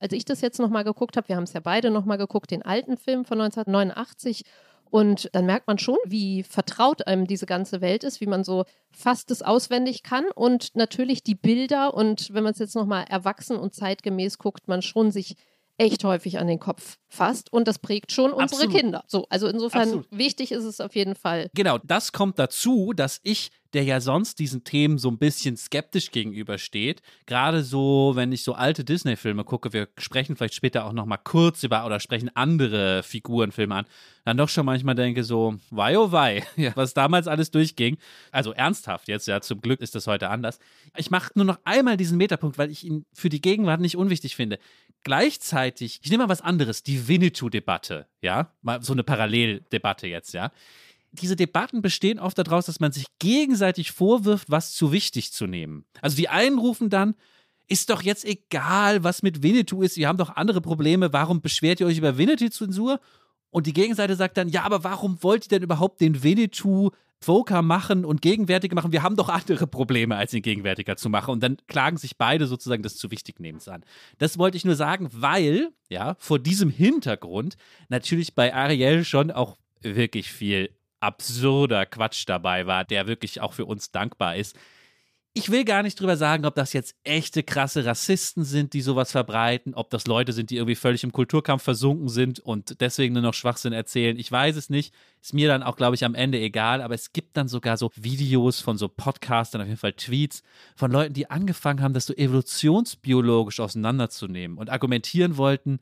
als 0.00 0.12
ich 0.12 0.24
das 0.24 0.40
jetzt 0.40 0.58
nochmal 0.58 0.84
geguckt 0.84 1.16
habe, 1.16 1.28
wir 1.28 1.36
haben 1.36 1.44
es 1.44 1.52
ja 1.52 1.60
beide 1.60 1.90
nochmal 1.90 2.18
geguckt, 2.18 2.50
den 2.50 2.62
alten 2.62 2.96
Film 2.96 3.24
von 3.24 3.40
1989. 3.40 4.44
Und 4.90 5.28
dann 5.32 5.44
merkt 5.44 5.66
man 5.66 5.78
schon, 5.78 5.98
wie 6.06 6.42
vertraut 6.42 7.06
einem 7.06 7.26
diese 7.26 7.44
ganze 7.44 7.80
Welt 7.80 8.04
ist, 8.04 8.20
wie 8.20 8.26
man 8.26 8.42
so 8.42 8.64
fast 8.90 9.30
es 9.30 9.42
auswendig 9.42 10.02
kann. 10.02 10.24
Und 10.34 10.74
natürlich 10.76 11.22
die 11.22 11.34
Bilder 11.34 11.94
und 11.94 12.32
wenn 12.32 12.44
man 12.44 12.52
es 12.52 12.58
jetzt 12.58 12.74
nochmal 12.74 13.04
erwachsen 13.08 13.58
und 13.58 13.74
zeitgemäß 13.74 14.38
guckt, 14.38 14.66
man 14.66 14.80
schon 14.80 15.10
sich 15.10 15.36
echt 15.78 16.04
häufig 16.04 16.38
an 16.38 16.46
den 16.46 16.58
Kopf 16.58 16.98
fasst 17.08 17.52
und 17.52 17.66
das 17.66 17.78
prägt 17.78 18.12
schon 18.12 18.32
unsere 18.32 18.62
Absolut. 18.62 18.74
Kinder. 18.74 19.04
So, 19.06 19.26
also 19.30 19.46
insofern 19.46 19.82
Absolut. 19.82 20.06
wichtig 20.10 20.52
ist 20.52 20.64
es 20.64 20.80
auf 20.80 20.94
jeden 20.94 21.14
Fall. 21.14 21.50
Genau, 21.54 21.78
das 21.78 22.12
kommt 22.12 22.38
dazu, 22.38 22.92
dass 22.92 23.20
ich 23.22 23.50
der 23.74 23.84
ja 23.84 24.00
sonst 24.00 24.38
diesen 24.38 24.64
Themen 24.64 24.98
so 24.98 25.10
ein 25.10 25.18
bisschen 25.18 25.56
skeptisch 25.56 26.10
gegenübersteht. 26.10 27.02
Gerade 27.26 27.62
so, 27.62 28.12
wenn 28.14 28.32
ich 28.32 28.42
so 28.42 28.54
alte 28.54 28.84
Disney-Filme 28.84 29.44
gucke, 29.44 29.72
wir 29.72 29.88
sprechen 29.98 30.36
vielleicht 30.36 30.54
später 30.54 30.86
auch 30.86 30.92
noch 30.92 31.06
mal 31.06 31.18
kurz 31.18 31.62
über 31.62 31.84
oder 31.84 32.00
sprechen 32.00 32.30
andere 32.34 33.02
Figurenfilme 33.02 33.74
an, 33.74 33.86
dann 34.24 34.36
doch 34.36 34.48
schon 34.48 34.66
manchmal 34.66 34.94
denke 34.94 35.22
so, 35.24 35.56
wei 35.70 35.98
oh 35.98 36.12
wei, 36.12 36.44
ja, 36.56 36.72
was 36.76 36.94
damals 36.94 37.28
alles 37.28 37.50
durchging. 37.50 37.98
Also 38.32 38.52
ernsthaft 38.52 39.08
jetzt, 39.08 39.26
ja, 39.26 39.40
zum 39.40 39.60
Glück 39.60 39.80
ist 39.80 39.94
das 39.94 40.06
heute 40.06 40.30
anders. 40.30 40.58
Ich 40.96 41.10
mache 41.10 41.30
nur 41.34 41.44
noch 41.44 41.58
einmal 41.64 41.96
diesen 41.96 42.16
Metapunkt, 42.16 42.56
weil 42.58 42.70
ich 42.70 42.84
ihn 42.84 43.04
für 43.12 43.28
die 43.28 43.40
Gegenwart 43.40 43.80
nicht 43.80 43.96
unwichtig 43.96 44.34
finde. 44.34 44.58
Gleichzeitig, 45.04 46.00
ich 46.02 46.10
nehme 46.10 46.24
mal 46.24 46.28
was 46.28 46.42
anderes, 46.42 46.82
die 46.82 47.08
Winnetou-Debatte, 47.08 48.06
ja, 48.20 48.52
mal 48.62 48.82
so 48.82 48.92
eine 48.92 49.04
Paralleldebatte 49.04 50.06
jetzt, 50.06 50.34
ja 50.34 50.50
diese 51.12 51.36
Debatten 51.36 51.82
bestehen 51.82 52.18
oft 52.18 52.38
daraus, 52.38 52.66
dass 52.66 52.80
man 52.80 52.92
sich 52.92 53.06
gegenseitig 53.18 53.92
vorwirft, 53.92 54.50
was 54.50 54.72
zu 54.72 54.92
wichtig 54.92 55.32
zu 55.32 55.46
nehmen. 55.46 55.84
Also 56.00 56.16
die 56.16 56.28
einen 56.28 56.58
rufen 56.58 56.90
dann, 56.90 57.14
ist 57.66 57.90
doch 57.90 58.02
jetzt 58.02 58.24
egal, 58.24 59.04
was 59.04 59.22
mit 59.22 59.42
Winnetou 59.42 59.82
ist, 59.82 59.96
ihr 59.96 60.08
habt 60.08 60.20
doch 60.20 60.36
andere 60.36 60.60
Probleme, 60.60 61.12
warum 61.12 61.40
beschwert 61.40 61.80
ihr 61.80 61.86
euch 61.86 61.98
über 61.98 62.16
Winnetou-Zensur? 62.16 63.00
Und 63.50 63.66
die 63.66 63.72
Gegenseite 63.72 64.14
sagt 64.14 64.36
dann, 64.36 64.48
ja, 64.48 64.62
aber 64.62 64.84
warum 64.84 65.22
wollt 65.22 65.46
ihr 65.46 65.48
denn 65.48 65.62
überhaupt 65.62 66.00
den 66.00 66.22
Winnetou 66.22 66.90
Voker 67.20 67.62
machen 67.62 68.04
und 68.04 68.22
gegenwärtiger 68.22 68.74
machen? 68.74 68.92
Wir 68.92 69.02
haben 69.02 69.16
doch 69.16 69.28
andere 69.28 69.66
Probleme, 69.66 70.16
als 70.16 70.32
ihn 70.34 70.42
gegenwärtiger 70.42 70.96
zu 70.96 71.08
machen. 71.08 71.32
Und 71.32 71.42
dann 71.42 71.56
klagen 71.66 71.96
sich 71.96 72.16
beide 72.16 72.46
sozusagen 72.46 72.82
des 72.82 72.96
zu 72.96 73.10
wichtig 73.10 73.40
nehmens 73.40 73.68
an. 73.68 73.84
Das 74.18 74.38
wollte 74.38 74.56
ich 74.56 74.64
nur 74.64 74.76
sagen, 74.76 75.08
weil, 75.12 75.70
ja, 75.88 76.16
vor 76.18 76.38
diesem 76.38 76.70
Hintergrund 76.70 77.56
natürlich 77.88 78.34
bei 78.34 78.54
Ariel 78.54 79.04
schon 79.04 79.30
auch 79.30 79.56
wirklich 79.80 80.30
viel 80.30 80.70
absurder 81.00 81.86
Quatsch 81.86 82.24
dabei 82.26 82.66
war, 82.66 82.84
der 82.84 83.06
wirklich 83.06 83.40
auch 83.40 83.52
für 83.52 83.64
uns 83.64 83.90
dankbar 83.90 84.36
ist. 84.36 84.56
Ich 85.38 85.52
will 85.52 85.64
gar 85.64 85.84
nicht 85.84 86.00
drüber 86.00 86.16
sagen, 86.16 86.44
ob 86.46 86.56
das 86.56 86.72
jetzt 86.72 86.96
echte 87.04 87.44
krasse 87.44 87.84
Rassisten 87.84 88.42
sind, 88.42 88.72
die 88.72 88.80
sowas 88.80 89.12
verbreiten, 89.12 89.72
ob 89.72 89.88
das 89.88 90.08
Leute 90.08 90.32
sind, 90.32 90.50
die 90.50 90.56
irgendwie 90.56 90.74
völlig 90.74 91.04
im 91.04 91.12
Kulturkampf 91.12 91.62
versunken 91.62 92.08
sind 92.08 92.40
und 92.40 92.80
deswegen 92.80 93.14
nur 93.14 93.22
noch 93.22 93.34
Schwachsinn 93.34 93.72
erzählen. 93.72 94.18
Ich 94.18 94.32
weiß 94.32 94.56
es 94.56 94.68
nicht. 94.68 94.92
Ist 95.22 95.34
mir 95.34 95.46
dann 95.46 95.62
auch, 95.62 95.76
glaube 95.76 95.94
ich, 95.94 96.04
am 96.04 96.16
Ende 96.16 96.40
egal. 96.40 96.82
Aber 96.82 96.96
es 96.96 97.12
gibt 97.12 97.36
dann 97.36 97.46
sogar 97.46 97.76
so 97.76 97.92
Videos 97.94 98.60
von 98.60 98.78
so 98.78 98.88
Podcastern, 98.88 99.60
auf 99.60 99.68
jeden 99.68 99.78
Fall 99.78 99.92
Tweets 99.92 100.42
von 100.74 100.90
Leuten, 100.90 101.14
die 101.14 101.30
angefangen 101.30 101.82
haben, 101.82 101.94
das 101.94 102.06
so 102.06 102.14
evolutionsbiologisch 102.14 103.60
auseinanderzunehmen 103.60 104.58
und 104.58 104.70
argumentieren 104.70 105.36
wollten, 105.36 105.78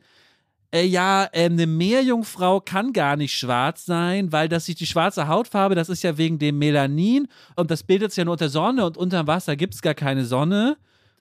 äh, 0.73 0.85
ja, 0.85 1.25
äh, 1.33 1.45
eine 1.45 1.67
Meerjungfrau 1.67 2.61
kann 2.61 2.93
gar 2.93 3.17
nicht 3.17 3.35
schwarz 3.35 3.87
sein, 3.87 4.33
weil 4.33 4.49
das 4.49 4.69
ist 4.69 4.81
die 4.81 4.87
schwarze 4.87 5.29
Hautfarbe, 5.29 5.75
das 5.75 5.89
ist 5.89 6.03
ja 6.03 6.19
wegen 6.19 6.39
dem 6.39 6.59
Melanin 6.59 7.29
und 7.55 7.71
das 7.71 7.83
bildet 7.83 8.13
sich 8.13 8.19
ja 8.19 8.25
nur 8.25 8.33
unter 8.33 8.49
Sonne 8.49 8.85
und 8.85 8.97
unter 8.97 9.27
Wasser 9.27 9.57
gibt 9.57 9.75
es 9.75 9.83
gar 9.83 9.95
keine 9.95 10.25
Sonne. 10.25 10.77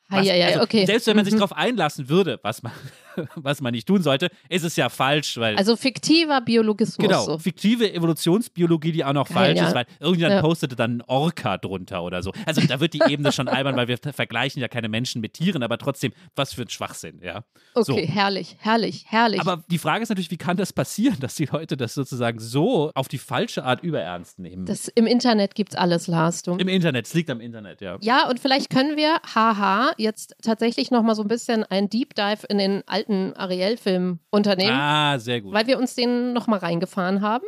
Was, 0.08 0.30
also, 0.30 0.62
okay. 0.62 0.86
Selbst 0.86 1.08
wenn 1.08 1.15
man 1.15 1.26
sich 1.26 1.34
mhm. 1.34 1.39
darauf 1.39 1.54
einlassen 1.54 2.10
würde, 2.10 2.39
was 2.44 2.62
man, 2.62 2.72
was 3.36 3.60
man 3.60 3.74
nicht 3.74 3.88
tun 3.88 4.04
sollte, 4.04 4.30
ist 4.50 4.63
es 4.63 4.76
ja 4.76 4.89
falsch, 4.89 5.38
weil. 5.38 5.58
Also 5.58 5.76
fiktiver 5.76 6.41
Biologismus. 6.41 6.98
Genau, 6.98 7.24
so. 7.24 7.39
fiktive 7.39 7.91
Evolutionsbiologie, 7.91 8.91
die 8.91 9.04
auch 9.04 9.13
noch 9.13 9.28
Geil, 9.28 9.36
falsch 9.36 9.58
ja. 9.58 9.68
ist, 9.68 9.76
weil 9.76 9.86
irgendjemand 10.00 10.36
ja. 10.36 10.41
postete 10.41 10.76
dann 10.76 10.98
ein 10.98 11.02
Orca 11.08 11.58
drunter 11.58 12.04
oder 12.04 12.22
so. 12.22 12.32
Also 12.46 12.62
da 12.62 12.80
wird 12.80 12.94
die 12.94 13.02
Ebene 13.08 13.32
schon 13.32 13.48
albern, 13.48 13.76
weil 13.76 13.88
wir 13.88 13.98
vergleichen 13.98 14.62
ja 14.62 14.68
keine 14.68 14.89
Menschen 14.89 15.22
mit 15.22 15.34
Tieren, 15.34 15.63
aber 15.63 15.80
trotzdem, 15.80 16.13
was 16.36 16.54
für 16.54 16.62
ein 16.62 16.70
Schwachsinn, 16.70 17.20
ja. 17.24 17.44
Okay, 17.74 18.06
so. 18.06 18.13
herrlich, 18.13 18.58
herrlich, 18.60 19.06
herrlich. 19.08 19.41
Aber 19.41 19.63
die 19.70 19.80
Frage 19.80 20.04
ist 20.04 20.10
natürlich, 20.10 20.30
wie 20.30 20.38
kann 20.38 20.56
das 20.56 20.72
passieren, 20.72 21.18
dass 21.20 21.34
die 21.34 21.46
Leute 21.46 21.78
das 21.78 21.96
sozusagen 21.96 22.39
so 22.39 22.91
auf 22.94 23.08
die 23.08 23.18
falsche 23.18 23.63
Art 23.63 23.82
überernst 23.82 24.38
nehmen? 24.38 24.65
Das, 24.65 24.88
Im 24.88 25.08
Internet 25.08 25.56
gibt 25.56 25.72
es 25.72 25.76
alles, 25.76 26.06
Lars. 26.06 26.44
Du. 26.44 26.56
Im 26.58 26.68
Internet, 26.68 27.08
es 27.08 27.13
liegt 27.15 27.32
am 27.32 27.41
Internet, 27.41 27.82
ja. 27.82 27.98
Ja, 28.02 28.30
und 28.30 28.39
vielleicht 28.39 28.70
können 28.70 28.98
wir, 28.98 29.20
haha, 29.34 29.94
jetzt 29.97 30.36
tatsächlich 30.41 30.91
nochmal 30.91 31.15
so 31.15 31.21
ein 31.21 31.27
bisschen 31.27 31.63
ein 31.63 31.89
Deep 31.89 32.15
Dive 32.15 32.45
in 32.49 32.58
den 32.58 32.84
alten 32.88 33.34
Ariel-Film 33.34 34.19
unternehmen. 34.29 34.77
Ah, 34.77 35.19
sehr 35.19 35.41
gut. 35.41 35.53
Weil 35.53 35.67
wir 35.67 35.77
uns 35.77 35.95
den 35.95 36.34
nochmal 36.34 36.60
reingefahren 36.60 37.21
haben. 37.21 37.45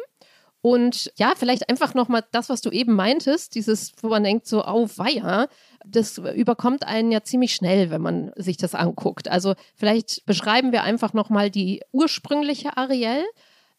Und 0.62 1.12
ja, 1.16 1.34
vielleicht 1.36 1.70
einfach 1.70 1.94
nochmal 1.94 2.26
das, 2.32 2.50
was 2.50 2.62
du 2.62 2.72
eben 2.72 2.94
meintest, 2.94 3.56
dieses, 3.56 3.94
wo 4.02 4.10
man 4.10 4.24
denkt, 4.24 4.48
so, 4.48 4.66
oh, 4.66 4.90
weia, 4.98 5.48
das 5.86 6.18
überkommt 6.18 6.86
einen 6.86 7.12
ja 7.12 7.24
ziemlich 7.24 7.54
schnell, 7.54 7.90
wenn 7.90 8.02
man 8.02 8.32
sich 8.36 8.58
das 8.58 8.76
anguckt. 8.76 9.30
Also 9.30 9.54
vielleicht 9.76 10.26
beschreiben 10.26 10.72
wir 10.72 10.84
einfach 10.84 11.14
nochmal 11.14 11.52
die 11.52 11.82
ursprüngliche 11.92 12.76
Ariel. 12.76 13.24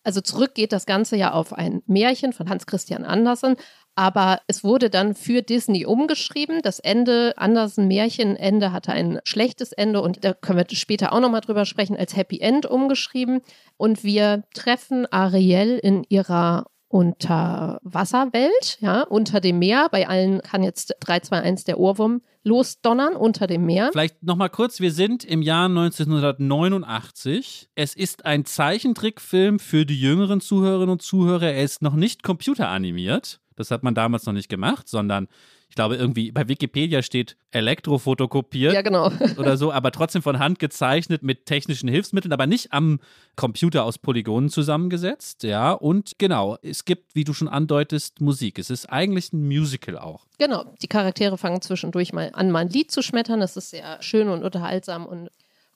Also 0.04 0.20
zurück 0.20 0.54
geht 0.54 0.72
das 0.72 0.86
Ganze 0.86 1.16
ja 1.16 1.32
auf 1.32 1.52
ein 1.52 1.82
Märchen 1.86 2.32
von 2.32 2.48
Hans 2.48 2.64
Christian 2.66 3.04
Andersen, 3.04 3.56
aber 3.98 4.40
es 4.46 4.62
wurde 4.62 4.90
dann 4.90 5.16
für 5.16 5.42
Disney 5.42 5.84
umgeschrieben. 5.84 6.60
Das 6.62 6.78
Ende, 6.78 7.34
Andersen 7.36 7.88
Märchenende 7.88 8.70
hatte 8.70 8.92
ein 8.92 9.18
schlechtes 9.24 9.72
Ende 9.72 10.00
und 10.00 10.24
da 10.24 10.34
können 10.34 10.56
wir 10.56 10.66
später 10.76 11.12
auch 11.12 11.18
nochmal 11.18 11.40
drüber 11.40 11.64
sprechen, 11.64 11.96
als 11.96 12.14
Happy 12.14 12.38
End 12.38 12.64
umgeschrieben. 12.64 13.40
Und 13.76 14.04
wir 14.04 14.44
treffen 14.54 15.08
Ariel 15.10 15.80
in 15.82 16.04
ihrer 16.08 16.66
Unterwasserwelt, 16.86 18.78
ja, 18.78 19.02
unter 19.02 19.40
dem 19.40 19.58
Meer. 19.58 19.88
Bei 19.90 20.08
allen 20.08 20.42
kann 20.42 20.62
jetzt 20.62 20.94
321 21.00 21.64
der 21.64 21.80
Ohrwurm 21.80 22.22
losdonnern 22.44 23.16
unter 23.16 23.48
dem 23.48 23.66
Meer. 23.66 23.88
Vielleicht 23.90 24.22
nochmal 24.22 24.50
kurz, 24.50 24.78
wir 24.78 24.92
sind 24.92 25.24
im 25.24 25.42
Jahr 25.42 25.66
1989. 25.66 27.68
Es 27.74 27.96
ist 27.96 28.24
ein 28.24 28.44
Zeichentrickfilm 28.44 29.58
für 29.58 29.84
die 29.84 30.00
jüngeren 30.00 30.40
Zuhörerinnen 30.40 30.90
und 30.90 31.02
Zuhörer. 31.02 31.50
Er 31.50 31.64
ist 31.64 31.82
noch 31.82 31.96
nicht 31.96 32.22
computeranimiert. 32.22 33.40
Das 33.58 33.70
hat 33.70 33.82
man 33.82 33.94
damals 33.94 34.24
noch 34.26 34.32
nicht 34.32 34.48
gemacht, 34.48 34.88
sondern 34.88 35.28
ich 35.68 35.74
glaube, 35.74 35.96
irgendwie 35.96 36.32
bei 36.32 36.48
Wikipedia 36.48 37.02
steht 37.02 37.36
elektrofotokopiert 37.50 38.72
ja, 38.72 38.82
genau. 38.82 39.10
oder 39.36 39.56
so, 39.56 39.70
aber 39.70 39.92
trotzdem 39.92 40.22
von 40.22 40.38
Hand 40.38 40.58
gezeichnet 40.58 41.22
mit 41.22 41.44
technischen 41.46 41.88
Hilfsmitteln, 41.88 42.32
aber 42.32 42.46
nicht 42.46 42.72
am 42.72 43.00
Computer 43.36 43.84
aus 43.84 43.98
Polygonen 43.98 44.48
zusammengesetzt. 44.48 45.42
Ja, 45.42 45.72
und 45.72 46.12
genau, 46.18 46.56
es 46.62 46.84
gibt, 46.84 47.14
wie 47.14 47.24
du 47.24 47.34
schon 47.34 47.48
andeutest, 47.48 48.20
Musik. 48.20 48.58
Es 48.58 48.70
ist 48.70 48.86
eigentlich 48.86 49.32
ein 49.32 49.46
Musical 49.46 49.98
auch. 49.98 50.26
Genau, 50.38 50.64
die 50.80 50.88
Charaktere 50.88 51.36
fangen 51.36 51.60
zwischendurch 51.60 52.12
mal 52.12 52.30
an, 52.32 52.50
mal 52.50 52.60
ein 52.60 52.70
Lied 52.70 52.90
zu 52.90 53.02
schmettern. 53.02 53.40
Das 53.40 53.56
ist 53.56 53.70
sehr 53.70 54.00
schön 54.02 54.28
und 54.28 54.44
unterhaltsam 54.44 55.04
und 55.04 55.28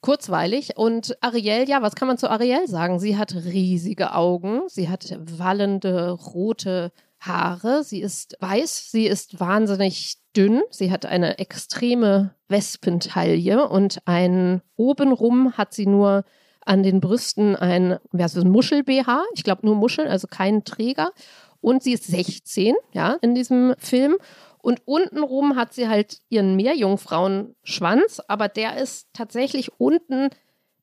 kurzweilig. 0.03 0.77
Und 0.77 1.16
Ariel, 1.23 1.68
ja, 1.68 1.81
was 1.81 1.95
kann 1.95 2.09
man 2.09 2.18
zu 2.18 2.31
Ariel 2.31 2.68
sagen? 2.68 2.99
Sie 2.99 3.16
hat 3.16 3.35
riesige 3.35 4.14
Augen, 4.14 4.62
sie 4.68 4.90
hat 4.90 5.16
wallende 5.38 6.11
rote 6.11 6.92
Haare. 7.26 7.85
Sie 7.85 8.00
ist 8.00 8.37
weiß, 8.40 8.90
sie 8.90 9.06
ist 9.06 9.40
wahnsinnig 9.40 10.18
dünn. 10.37 10.62
Sie 10.70 10.90
hat 10.90 11.06
eine 11.06 11.38
extreme 11.38 12.35
Wespentaille 12.48 13.68
und 13.68 14.00
ein 14.06 14.62
obenrum 14.76 15.56
hat 15.56 15.74
sie 15.74 15.87
nur 15.87 16.24
an 16.64 16.82
den 16.82 17.00
Brüsten 17.00 17.56
ein, 17.56 17.98
ja, 18.12 18.28
so 18.28 18.40
ein 18.40 18.50
Muschel-BH. 18.50 19.24
Ich 19.35 19.44
glaube 19.44 19.66
nur 19.66 19.74
Muscheln, 19.74 20.08
also 20.08 20.26
kein 20.28 20.64
Träger. 20.64 21.12
und 21.61 21.82
sie 21.82 21.92
ist 21.92 22.04
16, 22.08 22.74
ja, 22.92 23.16
in 23.22 23.35
diesem 23.35 23.74
Film. 23.78 24.16
Und 24.58 24.82
untenrum 24.85 25.56
hat 25.56 25.72
sie 25.74 25.88
halt 25.88 26.20
ihren 26.28 26.54
Meerjungfrauenschwanz, 26.56 28.20
aber 28.28 28.48
der 28.48 28.76
ist 28.76 29.08
tatsächlich 29.12 29.72
unten 29.78 30.28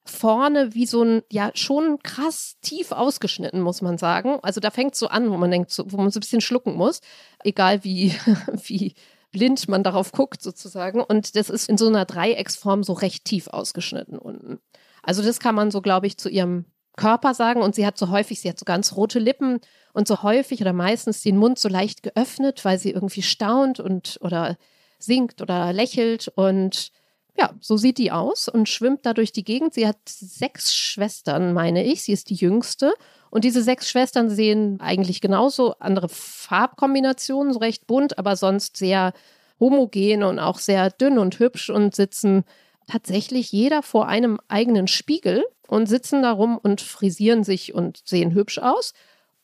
vorne 0.09 0.73
wie 0.73 0.85
so 0.85 1.03
ein, 1.03 1.21
ja, 1.31 1.51
schon 1.53 1.99
krass 2.03 2.57
tief 2.61 2.91
ausgeschnitten, 2.91 3.61
muss 3.61 3.81
man 3.81 3.97
sagen. 3.97 4.39
Also 4.41 4.59
da 4.59 4.71
fängt 4.71 4.93
es 4.93 4.99
so 4.99 5.07
an, 5.07 5.31
wo 5.31 5.37
man 5.37 5.51
denkt, 5.51 5.71
so, 5.71 5.91
wo 5.91 5.97
man 5.97 6.11
so 6.11 6.19
ein 6.19 6.21
bisschen 6.21 6.41
schlucken 6.41 6.75
muss, 6.75 7.01
egal 7.43 7.83
wie, 7.83 8.13
wie 8.65 8.95
blind 9.31 9.67
man 9.67 9.83
darauf 9.83 10.11
guckt 10.11 10.41
sozusagen. 10.41 11.01
Und 11.01 11.35
das 11.35 11.49
ist 11.49 11.69
in 11.69 11.77
so 11.77 11.87
einer 11.87 12.05
Dreiecksform 12.05 12.83
so 12.83 12.93
recht 12.93 13.25
tief 13.25 13.47
ausgeschnitten 13.47 14.17
unten. 14.17 14.59
Also 15.03 15.21
das 15.21 15.39
kann 15.39 15.55
man 15.55 15.71
so, 15.71 15.81
glaube 15.81 16.07
ich, 16.07 16.17
zu 16.17 16.29
ihrem 16.29 16.65
Körper 16.95 17.33
sagen. 17.33 17.61
Und 17.61 17.75
sie 17.75 17.85
hat 17.85 17.97
so 17.97 18.09
häufig, 18.09 18.41
sie 18.41 18.49
hat 18.49 18.59
so 18.59 18.65
ganz 18.65 18.95
rote 18.95 19.19
Lippen 19.19 19.59
und 19.93 20.07
so 20.07 20.23
häufig 20.23 20.61
oder 20.61 20.73
meistens 20.73 21.21
den 21.21 21.37
Mund 21.37 21.59
so 21.59 21.69
leicht 21.69 22.03
geöffnet, 22.03 22.65
weil 22.65 22.77
sie 22.77 22.91
irgendwie 22.91 23.21
staunt 23.21 23.79
und 23.79 24.17
oder 24.21 24.57
singt 24.97 25.41
oder 25.41 25.71
lächelt. 25.73 26.27
Und 26.35 26.91
ja, 27.39 27.51
so 27.61 27.77
sieht 27.77 27.97
die 27.97 28.11
aus 28.11 28.49
und 28.49 28.67
schwimmt 28.67 29.05
da 29.05 29.13
durch 29.13 29.31
die 29.31 29.45
Gegend. 29.45 29.73
Sie 29.73 29.87
hat 29.87 29.97
sechs 30.05 30.75
Schwestern, 30.75 31.53
meine 31.53 31.85
ich. 31.85 32.03
Sie 32.03 32.11
ist 32.11 32.29
die 32.29 32.35
jüngste. 32.35 32.93
Und 33.29 33.45
diese 33.45 33.63
sechs 33.63 33.89
Schwestern 33.89 34.29
sehen 34.29 34.81
eigentlich 34.81 35.21
genauso 35.21 35.75
andere 35.79 36.09
Farbkombinationen, 36.09 37.53
so 37.53 37.59
recht 37.59 37.87
bunt, 37.87 38.17
aber 38.17 38.35
sonst 38.35 38.75
sehr 38.75 39.13
homogen 39.59 40.23
und 40.23 40.39
auch 40.39 40.59
sehr 40.59 40.89
dünn 40.89 41.17
und 41.17 41.39
hübsch 41.39 41.69
und 41.69 41.95
sitzen 41.95 42.43
tatsächlich 42.87 43.51
jeder 43.51 43.83
vor 43.83 44.07
einem 44.07 44.39
eigenen 44.47 44.87
Spiegel 44.87 45.45
und 45.67 45.87
sitzen 45.87 46.23
da 46.23 46.31
rum 46.31 46.57
und 46.61 46.81
frisieren 46.81 47.43
sich 47.43 47.73
und 47.73 48.01
sehen 48.03 48.33
hübsch 48.33 48.57
aus. 48.57 48.93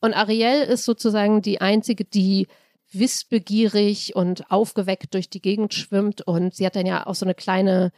Und 0.01 0.13
Ariel 0.13 0.63
ist 0.63 0.83
sozusagen 0.83 1.41
die 1.41 1.61
einzige, 1.61 2.03
die 2.03 2.47
wissbegierig 2.99 4.15
und 4.15 4.51
aufgeweckt 4.51 5.13
durch 5.13 5.29
die 5.29 5.41
Gegend 5.41 5.73
schwimmt. 5.73 6.21
Und 6.21 6.55
sie 6.55 6.65
hat 6.65 6.75
dann 6.75 6.85
ja 6.85 7.05
auch 7.07 7.15
so 7.15 7.25
eine 7.25 7.35
kleine 7.35 7.91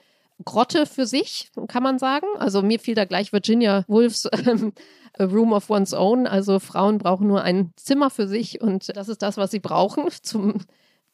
Grotte 0.45 0.85
für 0.85 1.05
sich, 1.05 1.51
kann 1.67 1.83
man 1.83 1.99
sagen. 1.99 2.27
Also 2.37 2.61
mir 2.61 2.79
fiel 2.79 2.95
da 2.95 3.05
gleich 3.05 3.33
Virginia 3.33 3.83
Woolfs 3.87 4.27
ähm, 4.45 4.73
Room 5.19 5.53
of 5.53 5.69
One's 5.69 5.93
Own. 5.93 6.27
Also 6.27 6.59
Frauen 6.59 6.97
brauchen 6.99 7.27
nur 7.27 7.41
ein 7.41 7.73
Zimmer 7.75 8.09
für 8.09 8.27
sich 8.27 8.61
und 8.61 8.95
das 8.95 9.09
ist 9.09 9.21
das, 9.21 9.37
was 9.37 9.51
sie 9.51 9.59
brauchen 9.59 10.05
zum, 10.21 10.61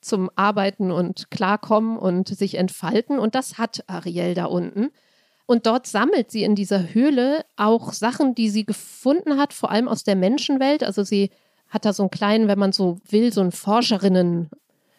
zum 0.01 0.29
Arbeiten 0.35 0.91
und 0.91 1.31
Klarkommen 1.31 1.97
und 1.97 2.27
sich 2.27 2.55
entfalten. 2.55 3.19
Und 3.19 3.35
das 3.35 3.57
hat 3.57 3.83
Ariel 3.87 4.33
da 4.33 4.45
unten. 4.45 4.91
Und 5.45 5.65
dort 5.65 5.87
sammelt 5.87 6.31
sie 6.31 6.43
in 6.43 6.55
dieser 6.55 6.93
Höhle 6.93 7.45
auch 7.57 7.91
Sachen, 7.93 8.33
die 8.33 8.49
sie 8.49 8.65
gefunden 8.65 9.37
hat, 9.37 9.53
vor 9.53 9.71
allem 9.71 9.87
aus 9.87 10.03
der 10.03 10.15
Menschenwelt. 10.15 10.83
Also 10.83 11.03
sie 11.03 11.31
hat 11.73 11.85
da 11.85 11.91
so 11.93 12.03
einen 12.03 12.11
kleinen, 12.11 12.47
wenn 12.47 12.59
man 12.59 12.71
so 12.71 12.99
will, 13.09 13.33
so 13.33 13.41
einen 13.41 13.51
Forscherinnen 13.51 14.49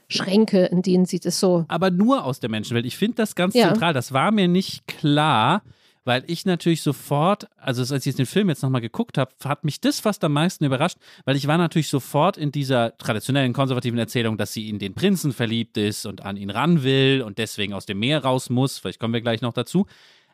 Schränke, 0.08 0.66
in 0.66 0.82
denen 0.82 1.06
sie 1.06 1.18
das 1.20 1.40
so. 1.40 1.64
Aber 1.68 1.90
nur 1.90 2.24
aus 2.24 2.38
der 2.40 2.50
Menschenwelt. 2.50 2.84
Ich 2.84 2.96
finde 2.98 3.16
das 3.16 3.34
ganz 3.34 3.54
Ja. 3.54 3.68
zentral. 3.68 3.94
Das 3.94 4.12
war 4.12 4.30
mir 4.32 4.48
nicht 4.48 4.86
klar, 4.86 5.62
weil 6.04 6.22
ich 6.26 6.44
natürlich 6.44 6.82
sofort, 6.82 7.48
also 7.56 7.80
als 7.94 8.04
ich 8.04 8.14
den 8.14 8.26
Film 8.26 8.50
jetzt 8.50 8.62
nochmal 8.62 8.82
geguckt 8.82 9.16
habe, 9.16 9.32
hat 9.44 9.64
mich 9.64 9.80
das 9.80 10.00
fast 10.00 10.22
am 10.22 10.32
meisten 10.34 10.64
überrascht, 10.64 10.98
weil 11.24 11.36
ich 11.36 11.46
war 11.46 11.56
natürlich 11.56 11.88
sofort 11.88 12.36
in 12.36 12.52
dieser 12.52 12.96
traditionellen 12.98 13.54
konservativen 13.54 13.98
Erzählung, 13.98 14.36
dass 14.36 14.52
sie 14.52 14.68
in 14.68 14.78
den 14.78 14.92
Prinzen 14.94 15.32
verliebt 15.32 15.78
ist 15.78 16.04
und 16.04 16.22
an 16.22 16.36
ihn 16.36 16.50
ran 16.50 16.82
will 16.82 17.22
und 17.22 17.38
deswegen 17.38 17.72
aus 17.72 17.86
dem 17.86 17.98
Meer 17.98 18.22
raus 18.22 18.50
muss. 18.50 18.78
Vielleicht 18.78 19.00
kommen 19.00 19.14
wir 19.14 19.22
gleich 19.22 19.40
noch 19.40 19.54
dazu. 19.54 19.86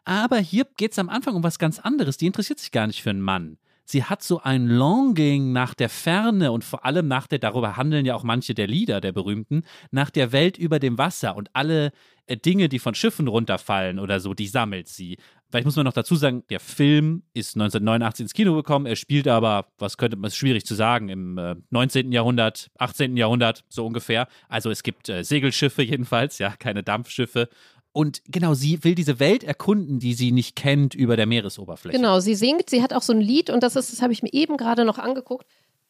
Aber 0.04 0.38
hier 0.38 0.66
geht 0.76 0.92
es 0.92 0.98
am 0.98 1.08
Anfang 1.08 1.36
um 1.36 1.44
was 1.44 1.60
ganz 1.60 1.78
anderes. 1.78 2.16
Die 2.16 2.26
interessiert 2.26 2.58
sich 2.58 2.72
gar 2.72 2.88
nicht 2.88 3.02
für 3.02 3.10
einen 3.10 3.20
Mann. 3.20 3.58
Sie 3.90 4.04
hat 4.04 4.22
so 4.22 4.40
ein 4.40 4.68
Longing 4.68 5.50
nach 5.50 5.74
der 5.74 5.88
Ferne 5.88 6.52
und 6.52 6.62
vor 6.62 6.84
allem 6.84 7.08
nach 7.08 7.26
der, 7.26 7.40
darüber 7.40 7.76
handeln 7.76 8.06
ja 8.06 8.14
auch 8.14 8.22
manche 8.22 8.54
der 8.54 8.68
Lieder 8.68 9.00
der 9.00 9.10
berühmten, 9.10 9.64
nach 9.90 10.10
der 10.10 10.30
Welt 10.30 10.56
über 10.56 10.78
dem 10.78 10.96
Wasser 10.96 11.34
und 11.34 11.50
alle 11.54 11.90
äh, 12.26 12.36
Dinge, 12.36 12.68
die 12.68 12.78
von 12.78 12.94
Schiffen 12.94 13.26
runterfallen 13.26 13.98
oder 13.98 14.20
so, 14.20 14.32
die 14.32 14.46
sammelt 14.46 14.86
sie. 14.86 15.18
Vielleicht 15.48 15.64
muss 15.64 15.74
man 15.74 15.86
noch 15.86 15.92
dazu 15.92 16.14
sagen, 16.14 16.44
der 16.50 16.60
Film 16.60 17.24
ist 17.34 17.56
1989 17.56 18.22
ins 18.22 18.32
Kino 18.32 18.54
gekommen. 18.54 18.86
Er 18.86 18.94
spielt 18.94 19.26
aber, 19.26 19.66
was 19.78 19.96
könnte 19.96 20.16
man, 20.16 20.28
ist 20.28 20.36
schwierig 20.36 20.64
zu 20.64 20.76
sagen, 20.76 21.08
im 21.08 21.36
äh, 21.38 21.56
19. 21.70 22.12
Jahrhundert, 22.12 22.70
18. 22.78 23.16
Jahrhundert, 23.16 23.64
so 23.68 23.84
ungefähr. 23.84 24.28
Also 24.48 24.70
es 24.70 24.84
gibt 24.84 25.08
äh, 25.08 25.24
Segelschiffe 25.24 25.82
jedenfalls, 25.82 26.38
ja, 26.38 26.54
keine 26.56 26.84
Dampfschiffe. 26.84 27.48
Und 27.92 28.22
genau, 28.26 28.54
sie 28.54 28.84
will 28.84 28.94
diese 28.94 29.18
Welt 29.18 29.42
erkunden, 29.42 29.98
die 29.98 30.14
sie 30.14 30.30
nicht 30.30 30.54
kennt 30.54 30.94
über 30.94 31.16
der 31.16 31.26
Meeresoberfläche. 31.26 31.96
Genau, 31.96 32.20
sie 32.20 32.36
singt, 32.36 32.70
sie 32.70 32.82
hat 32.82 32.92
auch 32.92 33.02
so 33.02 33.12
ein 33.12 33.20
Lied 33.20 33.50
und 33.50 33.62
das 33.62 33.74
ist, 33.74 33.92
das 33.92 34.00
habe 34.00 34.12
ich 34.12 34.22
mir 34.22 34.32
eben 34.32 34.56
gerade 34.56 34.84
noch 34.84 34.98
angeguckt. 34.98 35.46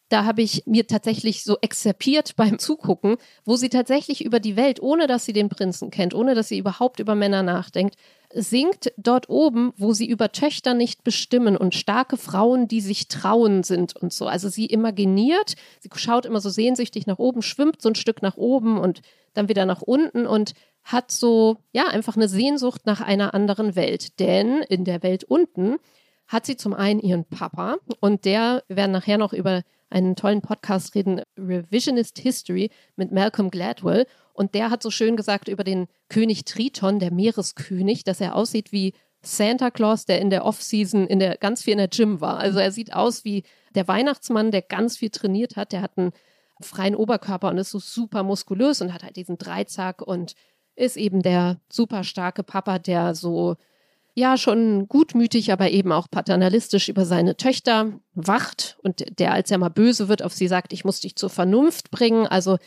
Da 0.08 0.24
habe 0.24 0.42
ich 0.42 0.64
mir 0.66 0.86
tatsächlich 0.88 1.44
so 1.44 1.58
exerpiert 1.60 2.34
beim 2.36 2.58
Zugucken, 2.58 3.16
wo 3.44 3.56
sie 3.56 3.68
tatsächlich 3.68 4.24
über 4.24 4.40
die 4.40 4.56
Welt, 4.56 4.80
ohne 4.80 5.06
dass 5.06 5.26
sie 5.26 5.34
den 5.34 5.50
Prinzen 5.50 5.90
kennt, 5.90 6.14
ohne 6.14 6.34
dass 6.34 6.48
sie 6.48 6.58
überhaupt 6.58 7.00
über 7.00 7.14
Männer 7.14 7.42
nachdenkt, 7.42 7.96
singt 8.32 8.92
dort 8.96 9.28
oben, 9.28 9.72
wo 9.76 9.92
sie 9.92 10.08
über 10.08 10.32
Töchter 10.32 10.72
nicht 10.72 11.04
bestimmen 11.04 11.56
und 11.56 11.74
starke 11.74 12.16
Frauen, 12.16 12.66
die 12.66 12.80
sich 12.80 13.08
trauen 13.08 13.62
sind 13.62 13.94
und 13.96 14.12
so. 14.12 14.26
Also 14.26 14.48
sie 14.48 14.66
imaginiert, 14.66 15.54
sie 15.80 15.90
schaut 15.96 16.26
immer 16.26 16.40
so 16.40 16.48
sehnsüchtig 16.48 17.06
nach 17.06 17.18
oben, 17.18 17.42
schwimmt 17.42 17.82
so 17.82 17.88
ein 17.90 17.94
Stück 17.94 18.22
nach 18.22 18.36
oben 18.36 18.78
und 18.78 19.02
dann 19.34 19.48
wieder 19.48 19.66
nach 19.66 19.82
unten 19.82 20.26
und 20.26 20.54
hat 20.84 21.10
so, 21.10 21.58
ja, 21.72 21.86
einfach 21.88 22.16
eine 22.16 22.28
Sehnsucht 22.28 22.86
nach 22.86 23.00
einer 23.00 23.34
anderen 23.34 23.76
Welt. 23.76 24.18
Denn 24.18 24.62
in 24.62 24.84
der 24.84 25.02
Welt 25.02 25.24
unten 25.24 25.76
hat 26.26 26.46
sie 26.46 26.56
zum 26.56 26.74
einen 26.74 27.00
ihren 27.00 27.24
Papa 27.24 27.78
und 28.00 28.24
der, 28.24 28.62
wir 28.68 28.76
werden 28.76 28.92
nachher 28.92 29.18
noch 29.18 29.32
über 29.32 29.62
einen 29.90 30.14
tollen 30.14 30.40
Podcast 30.40 30.94
reden, 30.94 31.22
Revisionist 31.36 32.18
History 32.18 32.70
mit 32.96 33.10
Malcolm 33.10 33.50
Gladwell. 33.50 34.06
Und 34.32 34.54
der 34.54 34.70
hat 34.70 34.82
so 34.82 34.90
schön 34.90 35.16
gesagt 35.16 35.48
über 35.48 35.64
den 35.64 35.88
König 36.08 36.44
Triton, 36.44 37.00
der 37.00 37.12
Meereskönig, 37.12 38.04
dass 38.04 38.20
er 38.20 38.36
aussieht 38.36 38.70
wie 38.70 38.94
Santa 39.22 39.70
Claus, 39.70 40.06
der 40.06 40.20
in 40.20 40.30
der 40.30 40.44
Off-Season 40.44 41.06
in 41.06 41.18
der, 41.18 41.36
ganz 41.36 41.62
viel 41.62 41.72
in 41.72 41.78
der 41.78 41.88
Gym 41.88 42.20
war. 42.20 42.38
Also 42.38 42.58
er 42.58 42.72
sieht 42.72 42.94
aus 42.94 43.24
wie 43.24 43.42
der 43.74 43.86
Weihnachtsmann, 43.86 44.50
der 44.50 44.62
ganz 44.62 44.96
viel 44.96 45.10
trainiert 45.10 45.56
hat. 45.56 45.72
Der 45.72 45.82
hat 45.82 45.98
einen 45.98 46.12
freien 46.60 46.94
Oberkörper 46.94 47.48
und 47.48 47.58
ist 47.58 47.70
so 47.70 47.80
super 47.80 48.22
muskulös 48.22 48.80
und 48.80 48.94
hat 48.94 49.02
halt 49.02 49.16
diesen 49.16 49.36
Dreizack 49.36 50.00
und 50.00 50.34
ist 50.80 50.96
eben 50.96 51.22
der 51.22 51.60
super 51.70 52.04
starke 52.04 52.42
Papa, 52.42 52.78
der 52.78 53.14
so 53.14 53.56
ja 54.14 54.36
schon 54.36 54.88
gutmütig, 54.88 55.52
aber 55.52 55.70
eben 55.70 55.92
auch 55.92 56.08
paternalistisch 56.10 56.88
über 56.88 57.04
seine 57.04 57.36
Töchter 57.36 57.92
wacht 58.14 58.76
und 58.82 59.18
der, 59.18 59.32
als 59.32 59.50
er 59.50 59.58
mal 59.58 59.68
böse 59.68 60.08
wird, 60.08 60.22
auf 60.22 60.32
sie 60.32 60.48
sagt, 60.48 60.72
ich 60.72 60.84
muss 60.84 61.00
dich 61.00 61.16
zur 61.16 61.30
Vernunft 61.30 61.90
bringen. 61.90 62.26
Also 62.26 62.58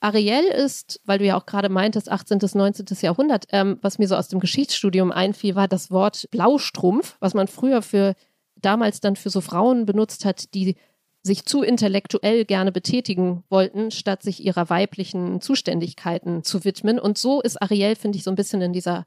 Ariel 0.00 0.44
ist, 0.44 1.00
weil 1.04 1.18
du 1.18 1.24
ja 1.24 1.36
auch 1.36 1.46
gerade 1.46 1.68
meintest, 1.68 2.10
18. 2.10 2.38
bis 2.38 2.54
19. 2.54 2.86
Jahrhundert, 3.02 3.46
ähm, 3.50 3.78
was 3.82 3.98
mir 3.98 4.08
so 4.08 4.16
aus 4.16 4.28
dem 4.28 4.40
Geschichtsstudium 4.40 5.12
einfiel, 5.12 5.54
war 5.54 5.68
das 5.68 5.90
Wort 5.90 6.28
Blaustrumpf, 6.30 7.16
was 7.20 7.34
man 7.34 7.48
früher 7.48 7.82
für 7.82 8.14
damals 8.56 9.00
dann 9.00 9.16
für 9.16 9.30
so 9.30 9.40
Frauen 9.40 9.86
benutzt 9.86 10.24
hat, 10.24 10.54
die 10.54 10.76
sich 11.26 11.44
zu 11.44 11.62
intellektuell 11.62 12.44
gerne 12.44 12.72
betätigen 12.72 13.44
wollten, 13.50 13.90
statt 13.90 14.22
sich 14.22 14.44
ihrer 14.44 14.70
weiblichen 14.70 15.40
Zuständigkeiten 15.40 16.42
zu 16.42 16.64
widmen. 16.64 16.98
Und 16.98 17.18
so 17.18 17.42
ist 17.42 17.60
Ariel, 17.60 17.96
finde 17.96 18.16
ich, 18.16 18.24
so 18.24 18.30
ein 18.30 18.36
bisschen 18.36 18.62
in 18.62 18.72
dieser 18.72 19.04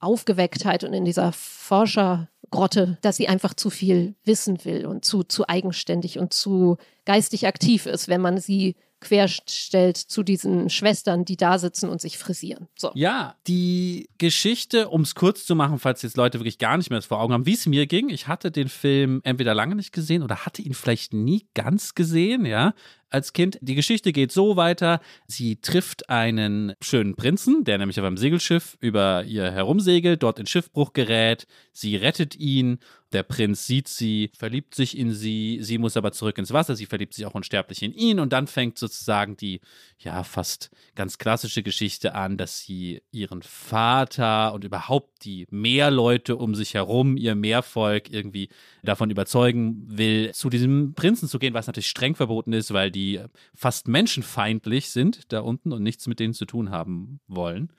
Aufgewecktheit 0.00 0.84
und 0.84 0.92
in 0.92 1.04
dieser 1.04 1.32
Forschergrotte, 1.32 2.98
dass 3.02 3.16
sie 3.16 3.28
einfach 3.28 3.54
zu 3.54 3.70
viel 3.70 4.14
wissen 4.24 4.64
will 4.64 4.84
und 4.84 5.04
zu, 5.04 5.22
zu 5.22 5.48
eigenständig 5.48 6.18
und 6.18 6.32
zu 6.32 6.76
geistig 7.04 7.46
aktiv 7.46 7.86
ist, 7.86 8.08
wenn 8.08 8.20
man 8.20 8.38
sie 8.38 8.74
querstellt 9.02 9.96
zu 9.96 10.22
diesen 10.22 10.70
Schwestern, 10.70 11.24
die 11.24 11.36
da 11.36 11.58
sitzen 11.58 11.90
und 11.90 12.00
sich 12.00 12.16
frisieren. 12.16 12.68
So. 12.76 12.92
Ja, 12.94 13.36
die 13.46 14.08
Geschichte, 14.18 14.88
um 14.88 15.02
es 15.02 15.14
kurz 15.14 15.44
zu 15.44 15.54
machen, 15.54 15.78
falls 15.78 16.02
jetzt 16.02 16.16
Leute 16.16 16.38
wirklich 16.38 16.58
gar 16.58 16.78
nicht 16.78 16.88
mehr 16.88 16.98
das 16.98 17.06
vor 17.06 17.20
Augen 17.20 17.34
haben, 17.34 17.44
wie 17.44 17.54
es 17.54 17.66
mir 17.66 17.86
ging. 17.86 18.08
Ich 18.08 18.28
hatte 18.28 18.50
den 18.50 18.68
Film 18.68 19.20
entweder 19.24 19.54
lange 19.54 19.74
nicht 19.74 19.92
gesehen 19.92 20.22
oder 20.22 20.46
hatte 20.46 20.62
ihn 20.62 20.74
vielleicht 20.74 21.12
nie 21.12 21.46
ganz 21.54 21.94
gesehen, 21.94 22.46
ja, 22.46 22.74
als 23.12 23.32
Kind. 23.32 23.58
Die 23.60 23.74
Geschichte 23.74 24.12
geht 24.12 24.32
so 24.32 24.56
weiter. 24.56 25.00
Sie 25.26 25.56
trifft 25.56 26.08
einen 26.08 26.74
schönen 26.80 27.14
Prinzen, 27.14 27.64
der 27.64 27.78
nämlich 27.78 27.98
auf 27.98 28.06
einem 28.06 28.16
Segelschiff 28.16 28.76
über 28.80 29.24
ihr 29.24 29.50
herumsegelt, 29.50 30.22
dort 30.22 30.38
in 30.38 30.46
Schiffbruch 30.46 30.92
gerät. 30.92 31.46
Sie 31.72 31.96
rettet 31.96 32.36
ihn. 32.36 32.78
Der 33.12 33.22
Prinz 33.22 33.66
sieht 33.66 33.88
sie, 33.88 34.30
verliebt 34.34 34.74
sich 34.74 34.96
in 34.96 35.12
sie. 35.12 35.58
Sie 35.60 35.76
muss 35.76 35.98
aber 35.98 36.12
zurück 36.12 36.38
ins 36.38 36.52
Wasser. 36.52 36.76
Sie 36.76 36.86
verliebt 36.86 37.12
sich 37.12 37.26
auch 37.26 37.34
unsterblich 37.34 37.82
in 37.82 37.92
ihn. 37.92 38.18
Und 38.18 38.32
dann 38.32 38.46
fängt 38.46 38.78
sozusagen 38.78 39.36
die, 39.36 39.60
ja, 39.98 40.24
fast 40.24 40.70
ganz 40.94 41.18
klassische 41.18 41.62
Geschichte 41.62 42.14
an, 42.14 42.38
dass 42.38 42.60
sie 42.60 43.02
ihren 43.10 43.42
Vater 43.42 44.54
und 44.54 44.64
überhaupt 44.64 45.24
die 45.26 45.46
Meerleute 45.50 46.36
um 46.36 46.54
sich 46.54 46.72
herum, 46.72 47.18
ihr 47.18 47.34
Meervolk 47.34 48.10
irgendwie 48.10 48.48
davon 48.82 49.10
überzeugen 49.10 49.84
will, 49.86 50.32
zu 50.32 50.48
diesem 50.48 50.94
Prinzen 50.94 51.28
zu 51.28 51.38
gehen, 51.38 51.52
was 51.52 51.66
natürlich 51.66 51.88
streng 51.88 52.14
verboten 52.14 52.54
ist, 52.54 52.72
weil 52.72 52.90
die 52.90 53.01
fast 53.54 53.88
menschenfeindlich 53.88 54.90
sind 54.90 55.32
da 55.32 55.40
unten 55.40 55.72
und 55.72 55.82
nichts 55.82 56.06
mit 56.06 56.20
denen 56.20 56.34
zu 56.34 56.46
tun 56.46 56.70
haben 56.70 57.20
wollen. 57.26 57.72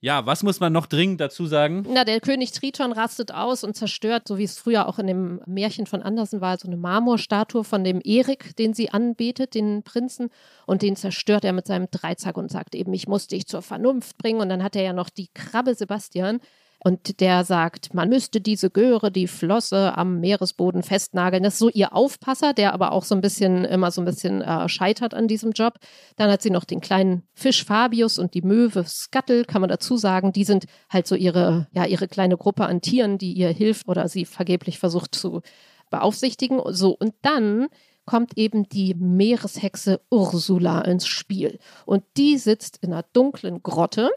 Ja, 0.00 0.26
was 0.26 0.44
muss 0.44 0.60
man 0.60 0.72
noch 0.72 0.86
dringend 0.86 1.20
dazu 1.20 1.46
sagen? 1.46 1.84
Na, 1.88 2.04
der 2.04 2.20
König 2.20 2.52
Triton 2.52 2.92
rastet 2.92 3.34
aus 3.34 3.64
und 3.64 3.74
zerstört, 3.74 4.28
so 4.28 4.38
wie 4.38 4.44
es 4.44 4.56
früher 4.56 4.86
auch 4.86 5.00
in 5.00 5.08
dem 5.08 5.40
Märchen 5.46 5.86
von 5.86 6.02
Andersen 6.02 6.40
war, 6.40 6.56
so 6.56 6.68
eine 6.68 6.76
Marmorstatue 6.76 7.64
von 7.64 7.82
dem 7.82 8.00
Erik, 8.04 8.54
den 8.56 8.74
sie 8.74 8.90
anbetet, 8.90 9.54
den 9.54 9.82
Prinzen. 9.82 10.30
Und 10.66 10.82
den 10.82 10.94
zerstört 10.94 11.44
er 11.44 11.52
mit 11.52 11.66
seinem 11.66 11.88
Dreizack 11.90 12.36
und 12.36 12.48
sagt 12.48 12.76
eben, 12.76 12.94
ich 12.94 13.08
muss 13.08 13.26
dich 13.26 13.48
zur 13.48 13.60
Vernunft 13.60 14.18
bringen. 14.18 14.40
Und 14.40 14.50
dann 14.50 14.62
hat 14.62 14.76
er 14.76 14.82
ja 14.82 14.92
noch 14.92 15.10
die 15.10 15.30
Krabbe 15.34 15.74
Sebastian, 15.74 16.38
und 16.80 17.20
der 17.20 17.44
sagt, 17.44 17.92
man 17.92 18.08
müsste 18.08 18.40
diese 18.40 18.70
Göre, 18.70 19.10
die 19.10 19.26
Flosse 19.26 19.96
am 19.96 20.20
Meeresboden 20.20 20.82
festnageln. 20.82 21.42
Das 21.42 21.54
ist 21.54 21.58
so 21.58 21.68
ihr 21.68 21.92
Aufpasser, 21.92 22.52
der 22.54 22.72
aber 22.72 22.92
auch 22.92 23.04
so 23.04 23.16
ein 23.16 23.20
bisschen, 23.20 23.64
immer 23.64 23.90
so 23.90 24.00
ein 24.00 24.04
bisschen 24.04 24.42
äh, 24.42 24.68
scheitert 24.68 25.12
an 25.12 25.26
diesem 25.26 25.50
Job. 25.50 25.74
Dann 26.16 26.30
hat 26.30 26.40
sie 26.40 26.50
noch 26.50 26.64
den 26.64 26.80
kleinen 26.80 27.24
Fisch 27.34 27.64
Fabius 27.64 28.18
und 28.18 28.34
die 28.34 28.42
Möwe 28.42 28.84
Scuttle, 28.86 29.44
kann 29.44 29.60
man 29.60 29.70
dazu 29.70 29.96
sagen. 29.96 30.32
Die 30.32 30.44
sind 30.44 30.66
halt 30.88 31.08
so 31.08 31.16
ihre, 31.16 31.66
ja, 31.72 31.84
ihre 31.84 32.06
kleine 32.06 32.36
Gruppe 32.36 32.66
an 32.66 32.80
Tieren, 32.80 33.18
die 33.18 33.32
ihr 33.32 33.48
hilft 33.48 33.88
oder 33.88 34.06
sie 34.08 34.24
vergeblich 34.24 34.78
versucht 34.78 35.16
zu 35.16 35.42
beaufsichtigen. 35.90 36.60
So, 36.66 36.96
und 36.96 37.14
dann 37.22 37.66
kommt 38.06 38.38
eben 38.38 38.68
die 38.68 38.94
Meereshexe 38.94 40.00
Ursula 40.10 40.80
ins 40.82 41.06
Spiel. 41.06 41.58
Und 41.86 42.04
die 42.16 42.38
sitzt 42.38 42.78
in 42.82 42.92
einer 42.92 43.04
dunklen 43.12 43.62
Grotte 43.62 44.10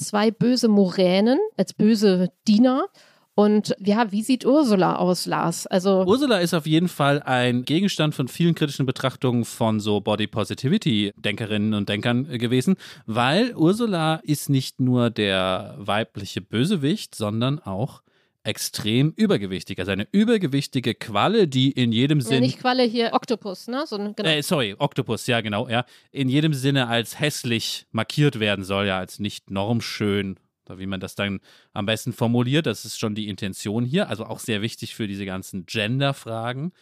zwei 0.00 0.30
böse 0.30 0.68
Moränen 0.68 1.38
als 1.56 1.72
böse 1.72 2.30
Diener. 2.48 2.86
Und 3.34 3.74
ja, 3.78 4.12
wie 4.12 4.22
sieht 4.22 4.44
Ursula 4.44 4.96
aus, 4.96 5.24
Lars? 5.24 5.66
Also 5.66 6.04
Ursula 6.04 6.38
ist 6.38 6.52
auf 6.52 6.66
jeden 6.66 6.88
Fall 6.88 7.22
ein 7.22 7.64
Gegenstand 7.64 8.14
von 8.14 8.28
vielen 8.28 8.54
kritischen 8.54 8.86
Betrachtungen 8.86 9.44
von 9.44 9.80
so 9.80 10.00
Body 10.00 10.26
Positivity 10.26 11.12
Denkerinnen 11.16 11.72
und 11.72 11.88
Denkern 11.88 12.24
gewesen, 12.26 12.76
weil 13.06 13.54
Ursula 13.54 14.16
ist 14.24 14.50
nicht 14.50 14.80
nur 14.80 15.10
der 15.10 15.74
weibliche 15.78 16.42
Bösewicht, 16.42 17.14
sondern 17.14 17.60
auch 17.60 18.02
extrem 18.42 19.12
übergewichtig. 19.16 19.78
Also 19.78 19.92
eine 19.92 20.08
übergewichtige 20.12 20.94
Qualle, 20.94 21.46
die 21.46 21.70
in 21.70 21.92
jedem 21.92 22.20
Sinne. 22.20 22.36
Ja, 22.36 22.40
nicht 22.40 22.60
Qualle 22.60 22.84
hier, 22.84 23.12
Oktopus, 23.12 23.68
ne? 23.68 23.84
So, 23.86 23.96
genau. 23.98 24.24
äh, 24.24 24.42
sorry, 24.42 24.74
Oktopus, 24.78 25.26
ja, 25.26 25.40
genau, 25.40 25.68
ja. 25.68 25.84
In 26.10 26.28
jedem 26.28 26.54
Sinne 26.54 26.88
als 26.88 27.20
hässlich 27.20 27.86
markiert 27.92 28.40
werden 28.40 28.64
soll, 28.64 28.86
ja, 28.86 28.98
als 28.98 29.18
nicht 29.18 29.50
normschön. 29.50 30.38
Oder 30.66 30.78
wie 30.78 30.86
man 30.86 31.00
das 31.00 31.14
dann 31.16 31.40
am 31.72 31.86
besten 31.86 32.12
formuliert, 32.12 32.66
das 32.66 32.84
ist 32.84 32.98
schon 32.98 33.14
die 33.14 33.28
Intention 33.28 33.84
hier. 33.84 34.08
Also 34.08 34.24
auch 34.24 34.38
sehr 34.38 34.62
wichtig 34.62 34.94
für 34.94 35.08
diese 35.08 35.26
ganzen 35.26 35.66
Gender-Fragen 35.66 36.72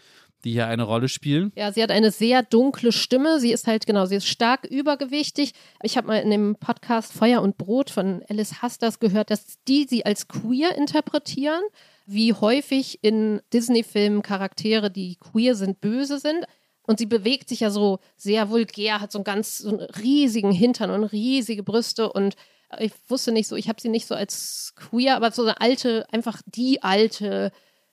die 0.44 0.52
hier 0.52 0.66
eine 0.66 0.84
Rolle 0.84 1.08
spielen. 1.08 1.52
Ja, 1.56 1.72
sie 1.72 1.82
hat 1.82 1.90
eine 1.90 2.10
sehr 2.10 2.42
dunkle 2.42 2.92
Stimme. 2.92 3.40
Sie 3.40 3.52
ist 3.52 3.66
halt, 3.66 3.86
genau, 3.86 4.06
sie 4.06 4.16
ist 4.16 4.26
stark 4.26 4.64
übergewichtig. 4.64 5.52
Ich 5.82 5.96
habe 5.96 6.06
mal 6.06 6.20
in 6.20 6.30
dem 6.30 6.56
Podcast 6.56 7.12
Feuer 7.12 7.42
und 7.42 7.58
Brot 7.58 7.90
von 7.90 8.22
Alice 8.28 8.62
Hasters 8.62 9.00
gehört, 9.00 9.30
dass 9.30 9.62
die 9.66 9.84
sie 9.84 10.06
als 10.06 10.28
queer 10.28 10.76
interpretieren. 10.76 11.62
Wie 12.06 12.32
häufig 12.32 13.00
in 13.02 13.40
Disney-Filmen 13.52 14.22
Charaktere, 14.22 14.90
die 14.90 15.16
queer 15.16 15.54
sind, 15.54 15.80
böse 15.80 16.18
sind. 16.18 16.46
Und 16.82 16.98
sie 16.98 17.06
bewegt 17.06 17.48
sich 17.48 17.60
ja 17.60 17.70
so 17.70 17.98
sehr 18.16 18.48
vulgär, 18.48 19.00
hat 19.00 19.12
so 19.12 19.18
einen 19.18 19.24
ganz 19.24 19.58
so 19.58 19.68
einen 19.68 19.80
riesigen 19.80 20.52
Hintern 20.52 20.90
und 20.90 21.04
riesige 21.04 21.62
Brüste 21.62 22.10
und 22.10 22.34
ich 22.78 22.92
wusste 23.08 23.32
nicht 23.32 23.48
so, 23.48 23.56
ich 23.56 23.68
habe 23.68 23.80
sie 23.80 23.88
nicht 23.88 24.06
so 24.06 24.14
als 24.14 24.74
queer, 24.76 25.16
aber 25.16 25.30
so 25.30 25.42
eine 25.42 25.60
alte, 25.60 26.06
einfach 26.12 26.42
die 26.46 26.82
alte 26.82 27.50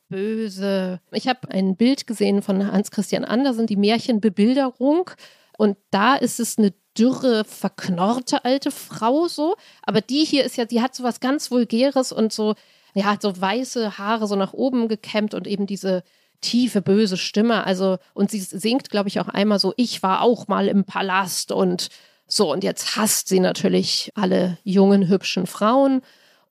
böse. 0.10 1.00
Ich 1.12 1.28
habe 1.28 1.50
ein 1.50 1.76
Bild 1.76 2.08
gesehen 2.08 2.42
von 2.42 2.72
Hans 2.72 2.92
Christian 2.92 3.26
Andersen, 3.26 3.68
die 3.68 3.76
Märchenbebilderung. 3.76 5.10
Und 5.58 5.78
da 5.92 6.16
ist 6.16 6.40
es 6.40 6.58
eine 6.58 6.74
dürre, 6.98 7.44
verknorrte 7.44 8.46
alte 8.46 8.72
Frau 8.72 9.28
so. 9.28 9.56
Aber 9.84 10.02
die 10.02 10.24
hier 10.26 10.44
ist 10.44 10.58
ja, 10.58 10.66
die 10.66 10.82
hat 10.82 10.96
so 10.96 11.04
was 11.04 11.20
ganz 11.20 11.52
Vulgäres 11.52 12.12
und 12.12 12.34
so, 12.34 12.56
ja, 12.94 13.06
hat 13.06 13.22
so 13.22 13.40
weiße 13.40 13.98
Haare 13.98 14.28
so 14.28 14.36
nach 14.36 14.54
oben 14.54 14.88
gekämmt 14.88 15.34
und 15.34 15.48
eben 15.48 15.68
diese 15.68 16.04
tiefe, 16.42 16.82
böse 16.82 17.18
Stimme. 17.18 17.66
Also, 17.66 17.98
und 18.14 18.32
sie 18.32 18.40
singt, 18.40 18.90
glaube 18.90 19.10
ich, 19.10 19.20
auch 19.20 19.28
einmal 19.28 19.60
so, 19.60 19.74
ich 19.78 20.04
war 20.04 20.22
auch 20.22 20.48
mal 20.48 20.68
im 20.68 20.86
Palast 20.86 21.52
und 21.52 21.90
so. 22.28 22.52
Und 22.52 22.64
jetzt 22.64 22.96
hasst 22.96 23.28
sie 23.28 23.40
natürlich 23.40 24.12
alle 24.16 24.58
jungen, 24.64 25.08
hübschen 25.08 25.48
Frauen 25.48 26.02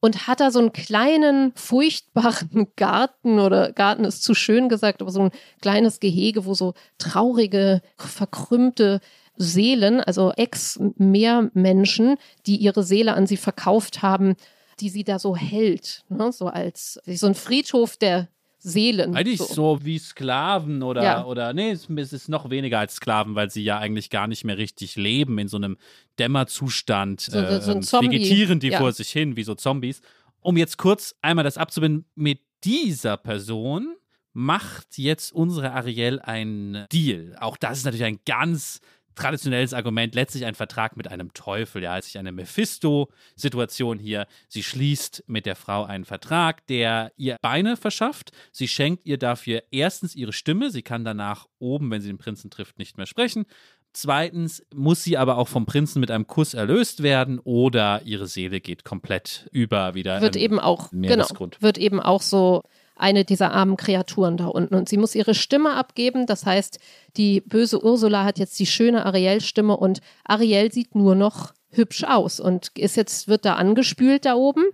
und 0.05 0.27
hat 0.27 0.41
da 0.41 0.51
so 0.51 0.59
einen 0.59 0.75
kleinen, 0.75 1.53
furchtbaren 1.55 2.67
Garten 2.77 3.39
oder 3.39 3.73
Garten 3.73 4.05
ist 4.05 4.23
zu 4.23 4.35
schön 4.35 4.69
gesagt, 4.69 5.01
aber 5.01 5.11
so 5.11 5.23
ein 5.23 5.31
kleines 5.63 5.99
Gehege, 5.99 6.45
wo 6.45 6.53
so 6.53 6.75
traurige, 6.99 7.81
verkrümmte 7.97 9.01
Seelen, 9.39 10.03
also 10.03 10.31
Ex-Meermenschen, 10.33 12.19
die 12.45 12.57
ihre 12.57 12.83
Seele 12.83 13.15
an 13.15 13.27
sie 13.27 13.39
verkauft 13.39 14.03
haben, 14.03 14.35
die 14.81 14.91
sie 14.91 15.05
da 15.05 15.19
so 15.19 15.37
hält, 15.37 16.05
ne? 16.11 16.33
so 16.33 16.49
als 16.49 17.01
so 17.07 17.27
ein 17.27 17.35
Friedhof 17.35 17.97
der 17.97 18.29
Seelen. 18.67 19.15
Eigentlich 19.15 19.39
so, 19.39 19.53
so 19.53 19.79
wie 19.85 19.99
Sklaven 19.99 20.83
oder, 20.83 21.03
ja. 21.03 21.25
oder 21.27 21.53
nee, 21.53 21.71
es 21.73 21.89
ist 21.89 22.31
noch 22.31 22.49
weniger 22.49 22.79
als 22.79 22.95
Sklaven, 22.95 23.35
weil 23.35 23.51
sie 23.51 23.63
ja 23.63 23.79
eigentlich 23.79 24.09
gar 24.09 24.27
nicht 24.27 24.45
mehr 24.45 24.57
richtig 24.57 24.97
leben 24.97 25.39
in 25.39 25.49
so 25.49 25.59
einem 25.59 25.77
Dämmerzustand. 26.19 27.21
So, 27.21 27.39
äh, 27.39 27.61
so 27.61 27.73
ein 27.73 28.05
ähm, 28.05 28.11
vegetieren 28.11 28.61
die 28.61 28.69
ja. 28.69 28.79
vor 28.79 28.91
sich 28.93 29.11
hin, 29.11 29.37
wie 29.37 29.45
so 29.45 29.55
Zombies. 29.55 30.01
Um 30.41 30.57
jetzt 30.57 30.79
kurz 30.79 31.15
einmal 31.21 31.45
das 31.45 31.59
abzubinden, 31.59 32.07
mit 32.15 32.41
dieser 32.65 33.19
Person 33.19 33.97
macht 34.33 34.97
jetzt 34.97 35.33
unsere 35.33 35.73
Ariel 35.73 36.21
einen 36.21 36.87
Deal. 36.91 37.37
Auch 37.41 37.59
das 37.59 37.79
ist 37.79 37.85
natürlich 37.85 38.07
ein 38.07 38.21
ganz 38.25 38.81
traditionelles 39.15 39.75
Argument, 39.75 40.15
letztlich 40.15 40.45
ein 40.45 40.55
Vertrag 40.55 40.97
mit 40.97 41.09
einem 41.09 41.33
Teufel. 41.35 41.83
Ja, 41.83 41.99
es 41.99 42.07
ist 42.07 42.17
eine 42.17 42.33
Mephisto-Situation 42.33 43.99
hier. 43.99 44.27
Sie 44.49 44.63
schließt 44.63 45.25
mit 45.27 45.47
der 45.47 45.57
Frau 45.57 45.85
einen 45.85 46.05
Vertrag, 46.05 46.67
der 46.67 47.13
ihr 47.17 47.37
Beine 47.41 47.77
verschafft. 47.77 48.33
Sie 48.53 48.69
schenkt 48.69 49.07
ihr 49.07 49.19
dafür 49.19 49.63
erstens 49.71 50.15
ihre 50.15 50.33
Stimme. 50.33 50.71
Sie 50.71 50.83
kann 50.83 51.05
danach 51.05 51.47
oben, 51.59 51.91
wenn 51.91 52.01
sie 52.01 52.09
den 52.09 52.19
Prinzen 52.19 52.51
trifft, 52.51 52.79
nicht 52.79 52.97
mehr 52.97 53.07
sprechen. 53.07 53.47
Zweitens 53.93 54.67
muss 54.75 55.05
sie 55.05 55.17
aber 55.17 55.39
auch 55.39 55.47
vom 55.47 55.67
Prinzen 55.67 56.01
mit 56.01 56.11
einem 56.11 56.27
Kuss 56.27 56.53
erlöst 56.53 57.05
werden 57.05 57.39
oder 57.39 58.03
ihre 58.05 58.27
Seele 58.27 58.61
geht 58.61 58.85
komplett 58.85 59.49
über 59.53 59.95
wieder. 59.95 60.21
Wird 60.21 60.35
eben 60.35 60.59
auch, 60.59 60.91
genau, 60.91 61.29
wird 61.61 61.79
eben 61.79 62.01
auch 62.01 62.21
so 62.21 62.65
eine 62.97 63.25
dieser 63.25 63.53
armen 63.53 63.77
Kreaturen 63.77 64.37
da 64.37 64.47
unten. 64.47 64.75
Und 64.75 64.89
sie 64.89 64.97
muss 64.97 65.15
ihre 65.15 65.35
Stimme 65.35 65.75
abgeben. 65.75 66.27
Das 66.27 66.47
heißt, 66.47 66.79
die 67.17 67.41
böse 67.41 67.85
Ursula 67.85 68.25
hat 68.25 68.39
jetzt 68.39 68.59
die 68.59 68.67
schöne 68.67 69.05
Ariel-Stimme 69.05 69.77
und 69.77 70.01
Ariel 70.25 70.73
sieht 70.73 70.95
nur 70.95 71.15
noch 71.15 71.53
hübsch 71.71 72.05
aus 72.05 72.41
und 72.41 72.71
ist 72.77 72.97
jetzt, 72.97 73.29
wird 73.29 73.45
da 73.45 73.55
angespült 73.55 74.25
da 74.25 74.35
oben 74.35 74.65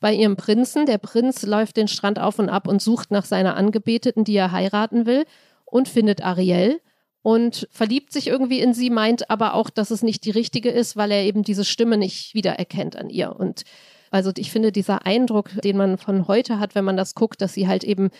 bei 0.00 0.12
ihrem 0.12 0.36
Prinzen. 0.36 0.86
Der 0.86 0.98
Prinz 0.98 1.42
läuft 1.42 1.76
den 1.76 1.88
Strand 1.88 2.18
auf 2.18 2.38
und 2.38 2.48
ab 2.48 2.66
und 2.66 2.82
sucht 2.82 3.10
nach 3.10 3.24
seiner 3.24 3.56
Angebeteten, 3.56 4.24
die 4.24 4.36
er 4.36 4.52
heiraten 4.52 5.06
will 5.06 5.24
und 5.64 5.88
findet 5.88 6.24
Ariel 6.24 6.80
und 7.22 7.68
verliebt 7.70 8.12
sich 8.12 8.28
irgendwie 8.28 8.60
in 8.60 8.74
sie, 8.74 8.90
meint 8.90 9.30
aber 9.30 9.54
auch, 9.54 9.70
dass 9.70 9.90
es 9.90 10.02
nicht 10.02 10.24
die 10.24 10.30
richtige 10.30 10.70
ist, 10.70 10.96
weil 10.96 11.10
er 11.10 11.24
eben 11.24 11.42
diese 11.42 11.64
Stimme 11.64 11.96
nicht 11.96 12.34
wiedererkennt 12.34 12.96
an 12.96 13.10
ihr. 13.10 13.34
Und 13.36 13.64
also 14.10 14.32
ich 14.36 14.50
finde, 14.50 14.72
dieser 14.72 15.06
Eindruck, 15.06 15.50
den 15.62 15.76
man 15.76 15.98
von 15.98 16.28
heute 16.28 16.58
hat, 16.58 16.74
wenn 16.74 16.84
man 16.84 16.96
das 16.96 17.14
guckt, 17.14 17.40
dass 17.40 17.54
sie 17.54 17.68
halt 17.68 17.84
eben 17.84 18.10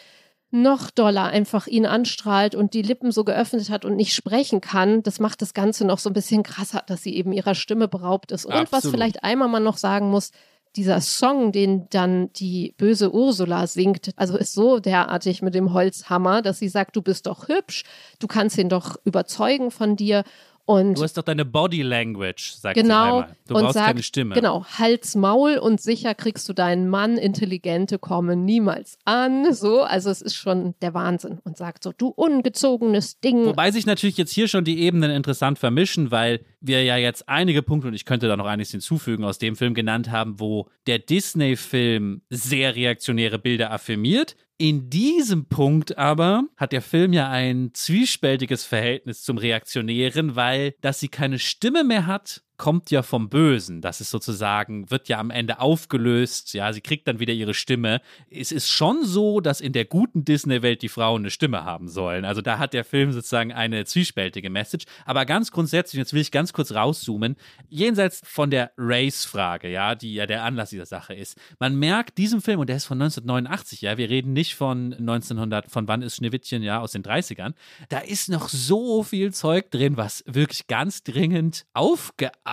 noch 0.51 0.91
doller 0.91 1.25
einfach 1.25 1.67
ihn 1.67 1.85
anstrahlt 1.85 2.55
und 2.55 2.73
die 2.73 2.83
Lippen 2.83 3.13
so 3.13 3.25
geöffnet 3.25 3.69
hat 3.69 3.85
und 3.85 3.97
nicht 3.97 4.15
sprechen 4.15 4.61
kann, 4.61 5.03
das 5.03 5.21
macht 5.21 5.43
das 5.43 5.53
Ganze 5.53 5.87
noch 5.87 5.99
so 5.99 6.09
ein 6.09 6.15
bisschen 6.15 6.43
krasser, 6.43 6.83
dass 6.87 7.03
sie 7.03 7.15
eben 7.15 7.33
ihrer 7.33 7.55
Stimme 7.55 7.87
beraubt 7.87 8.33
ist. 8.33 8.47
Und 8.47 8.55
Absolut. 8.55 8.73
was 8.85 8.91
vielleicht 8.91 9.25
einmal 9.25 9.49
man 9.49 9.63
noch 9.63 9.77
sagen 9.77 10.11
muss, 10.11 10.31
dieser 10.77 11.01
Song, 11.01 11.53
den 11.53 11.89
dann 11.91 12.33
die 12.35 12.75
böse 12.79 13.13
Ursula 13.13 13.67
singt, 13.67 14.11
also 14.17 14.37
ist 14.37 14.55
so 14.55 14.79
derartig 14.79 15.43
mit 15.43 15.55
dem 15.55 15.73
Holzhammer, 15.73 16.41
dass 16.41 16.59
sie 16.59 16.69
sagt, 16.69 16.97
du 16.97 17.03
bist 17.03 17.27
doch 17.27 17.49
hübsch, 17.49 17.85
du 18.19 18.27
kannst 18.27 18.59
ihn 18.59 18.69
doch 18.69 18.97
überzeugen 19.05 19.71
von 19.71 19.97
dir. 19.97 20.25
Und 20.69 20.99
du 20.99 21.03
hast 21.03 21.17
doch 21.17 21.23
deine 21.23 21.47
Body 21.47 21.81
Language, 21.81 22.53
sagt 22.53 22.75
genau, 22.75 22.93
sie 22.93 23.23
einmal. 23.23 23.37
Du 23.47 23.55
und 23.55 23.63
brauchst 23.63 23.75
sagt, 23.75 23.87
keine 23.87 24.03
Stimme. 24.03 24.35
Genau, 24.35 24.67
Hals, 24.67 25.15
Maul 25.15 25.57
und 25.57 25.81
sicher 25.81 26.15
kriegst 26.15 26.47
du 26.47 26.53
deinen 26.53 26.91
Mann. 26.91 27.17
Intelligente 27.17 27.99
kommen 27.99 28.45
niemals 28.45 28.99
an. 29.07 29.55
So, 29.55 29.81
also 29.81 30.11
es 30.11 30.21
ist 30.21 30.35
schon 30.35 30.75
der 30.83 30.93
Wahnsinn. 30.93 31.39
Und 31.43 31.57
sagt 31.57 31.85
so, 31.85 31.93
du 31.97 32.09
ungezogenes 32.09 33.19
Ding. 33.19 33.47
Wobei 33.47 33.71
sich 33.71 33.87
natürlich 33.87 34.19
jetzt 34.19 34.31
hier 34.31 34.47
schon 34.47 34.65
die 34.65 34.81
Ebenen 34.81 35.11
interessant 35.11 35.59
vermischen, 35.59 36.11
weil 36.11 36.45
wir 36.61 36.85
ja 36.85 36.99
jetzt 36.99 37.31
einige 37.31 37.63
Punkte, 37.63 37.89
und 37.89 37.95
ich 37.95 38.05
könnte 38.05 38.29
da 38.29 38.37
noch 38.37 38.45
einiges 38.45 38.71
hinzufügen, 38.71 39.25
aus 39.25 39.39
dem 39.39 39.57
Film 39.57 39.73
genannt 39.73 40.11
haben, 40.11 40.39
wo 40.39 40.69
der 40.87 40.99
Disney-Film 40.99 42.21
sehr 42.29 42.77
reaktionäre 42.77 43.39
Bilder 43.39 43.71
affirmiert, 43.71 44.37
in 44.59 44.91
diesem 44.91 45.47
Punkt 45.47 45.97
aber 45.97 46.45
hat 46.57 46.73
der 46.73 46.83
Film 46.83 47.13
ja 47.13 47.31
ein 47.31 47.71
zwiespältiges 47.73 48.65
Verhältnis 48.65 49.23
zum 49.23 49.39
Reaktionären, 49.39 50.35
weil 50.37 50.75
dass 50.81 51.01
sie 51.01 51.09
keine 51.09 51.39
Stimme 51.39 51.85
mehr 51.85 52.07
hat, 52.07 52.43
kommt 52.59 52.91
ja 52.91 53.03
vom 53.03 53.29
Bösen. 53.29 53.81
Das 53.81 54.01
ist 54.01 54.11
sozusagen, 54.11 54.91
wird 54.91 55.09
ja 55.09 55.19
am 55.19 55.31
Ende 55.31 55.61
aufgelöst. 55.61 56.53
Ja, 56.55 56.73
sie 56.73 56.81
kriegt 56.81 57.07
dann 57.07 57.21
wieder 57.21 57.33
ihre 57.33 57.55
Stimme. 57.55 58.03
Es 58.31 58.51
ist 58.51 58.69
schon 58.69 59.05
so, 59.05 59.41
dass 59.41 59.61
in 59.61 59.73
der 59.73 59.85
guten 59.85 60.25
Disney-Welt 60.25 60.83
die 60.83 60.89
Frauen 60.89 61.23
eine 61.23 61.31
Stimme 61.31 61.65
haben 61.65 61.89
sollen. 61.89 62.25
Also 62.25 62.43
da 62.43 62.59
hat 62.59 62.75
der 62.75 62.85
Film 62.85 63.13
sozusagen 63.13 63.53
eine 63.53 63.85
zwiespältige 63.85 64.51
Message. 64.51 64.87
Aber 65.07 65.25
ganz 65.25 65.53
grundsätzlich, 65.53 65.99
jetzt 65.99 66.13
will 66.13 66.21
ich 66.21 66.33
ganz 66.33 66.53
kurz 66.53 66.73
rauszoomen, 66.73 67.37
jenseits 67.69 68.21
von 68.25 68.51
der 68.51 68.73
Race-Frage, 68.77 69.71
ja, 69.71 69.95
die 69.95 70.15
ja 70.15 70.27
der 70.27 70.43
Anlass 70.43 70.71
dieser 70.71 70.87
Sache 70.87 71.15
ist. 71.15 71.39
Man 71.61 71.77
merkt 71.77 72.19
diesem 72.19 72.43
Film, 72.43 72.59
und 72.59 72.69
der 72.69 72.77
ist 72.77 72.87
von 72.87 73.01
1989, 73.01 73.83
ja, 73.83 73.97
wir 73.97 74.11
reden 74.11 74.33
nicht 74.33 74.57
von 74.57 74.93
1900, 74.95 75.71
von 75.71 75.87
wann 75.87 76.03
ist 76.03 76.17
Schneewittchen, 76.17 76.65
ja, 76.65 76.81
aus 76.81 76.91
den 76.91 77.05
30ern. 77.05 77.55
Da 77.89 78.01
ist 78.01 78.29
noch 78.29 78.49
so 78.49 79.05
viel 79.05 79.33
Zeug 79.33 79.71
drin, 79.71 79.97
was 79.97 80.25
wirklich 80.27 80.67
ganz 80.67 81.05
dringend 81.05 81.65
aufgearbeitet 81.73 82.48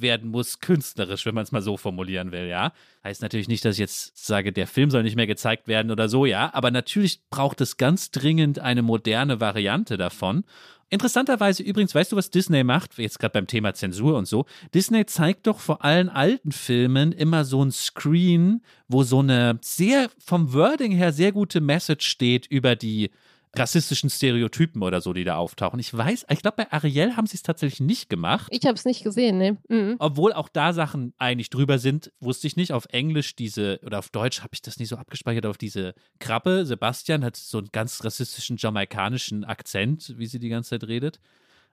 werden 0.00 0.30
muss, 0.30 0.60
künstlerisch, 0.60 1.26
wenn 1.26 1.34
man 1.34 1.44
es 1.44 1.52
mal 1.52 1.62
so 1.62 1.76
formulieren 1.76 2.32
will, 2.32 2.46
ja. 2.46 2.72
Heißt 3.02 3.22
natürlich 3.22 3.48
nicht, 3.48 3.64
dass 3.64 3.74
ich 3.74 3.80
jetzt 3.80 4.16
sage, 4.26 4.52
der 4.52 4.66
Film 4.66 4.90
soll 4.90 5.02
nicht 5.02 5.16
mehr 5.16 5.26
gezeigt 5.26 5.68
werden 5.68 5.90
oder 5.90 6.08
so, 6.08 6.26
ja. 6.26 6.52
Aber 6.54 6.70
natürlich 6.70 7.20
braucht 7.30 7.60
es 7.60 7.76
ganz 7.76 8.10
dringend 8.10 8.58
eine 8.58 8.82
moderne 8.82 9.40
Variante 9.40 9.96
davon. 9.96 10.44
Interessanterweise 10.90 11.62
übrigens, 11.62 11.94
weißt 11.94 12.12
du, 12.12 12.16
was 12.16 12.30
Disney 12.30 12.62
macht? 12.62 12.98
Jetzt 12.98 13.18
gerade 13.18 13.32
beim 13.32 13.46
Thema 13.46 13.74
Zensur 13.74 14.16
und 14.16 14.26
so. 14.26 14.46
Disney 14.74 15.04
zeigt 15.06 15.46
doch 15.46 15.58
vor 15.58 15.84
allen 15.84 16.08
alten 16.08 16.52
Filmen 16.52 17.10
immer 17.12 17.44
so 17.44 17.64
ein 17.64 17.72
Screen, 17.72 18.62
wo 18.86 19.02
so 19.02 19.20
eine 19.20 19.58
sehr 19.60 20.08
vom 20.24 20.52
Wording 20.52 20.92
her 20.92 21.12
sehr 21.12 21.32
gute 21.32 21.60
Message 21.60 22.06
steht 22.06 22.46
über 22.46 22.76
die 22.76 23.10
rassistischen 23.56 24.10
Stereotypen 24.10 24.82
oder 24.82 25.00
so, 25.00 25.12
die 25.12 25.24
da 25.24 25.36
auftauchen. 25.36 25.78
Ich 25.80 25.96
weiß, 25.96 26.26
ich 26.30 26.42
glaube, 26.42 26.56
bei 26.58 26.72
Ariel 26.72 27.16
haben 27.16 27.26
sie 27.26 27.36
es 27.36 27.42
tatsächlich 27.42 27.80
nicht 27.80 28.08
gemacht. 28.08 28.48
Ich 28.50 28.64
habe 28.66 28.74
es 28.74 28.84
nicht 28.84 29.04
gesehen, 29.04 29.38
ne? 29.38 29.58
Mhm. 29.68 29.96
Obwohl 29.98 30.32
auch 30.32 30.48
da 30.48 30.72
Sachen 30.72 31.14
eigentlich 31.18 31.50
drüber 31.50 31.78
sind, 31.78 32.12
wusste 32.20 32.46
ich 32.46 32.56
nicht. 32.56 32.72
Auf 32.72 32.86
Englisch 32.90 33.36
diese, 33.36 33.80
oder 33.84 33.98
auf 33.98 34.10
Deutsch 34.10 34.40
habe 34.40 34.50
ich 34.52 34.62
das 34.62 34.78
nicht 34.78 34.88
so 34.88 34.96
abgespeichert, 34.96 35.46
auf 35.46 35.58
diese 35.58 35.94
Krabbe. 36.18 36.66
Sebastian 36.66 37.24
hat 37.24 37.36
so 37.36 37.58
einen 37.58 37.68
ganz 37.72 38.04
rassistischen 38.04 38.56
jamaikanischen 38.56 39.44
Akzent, 39.44 40.14
wie 40.16 40.26
sie 40.26 40.38
die 40.38 40.48
ganze 40.48 40.70
Zeit 40.70 40.88
redet 40.88 41.20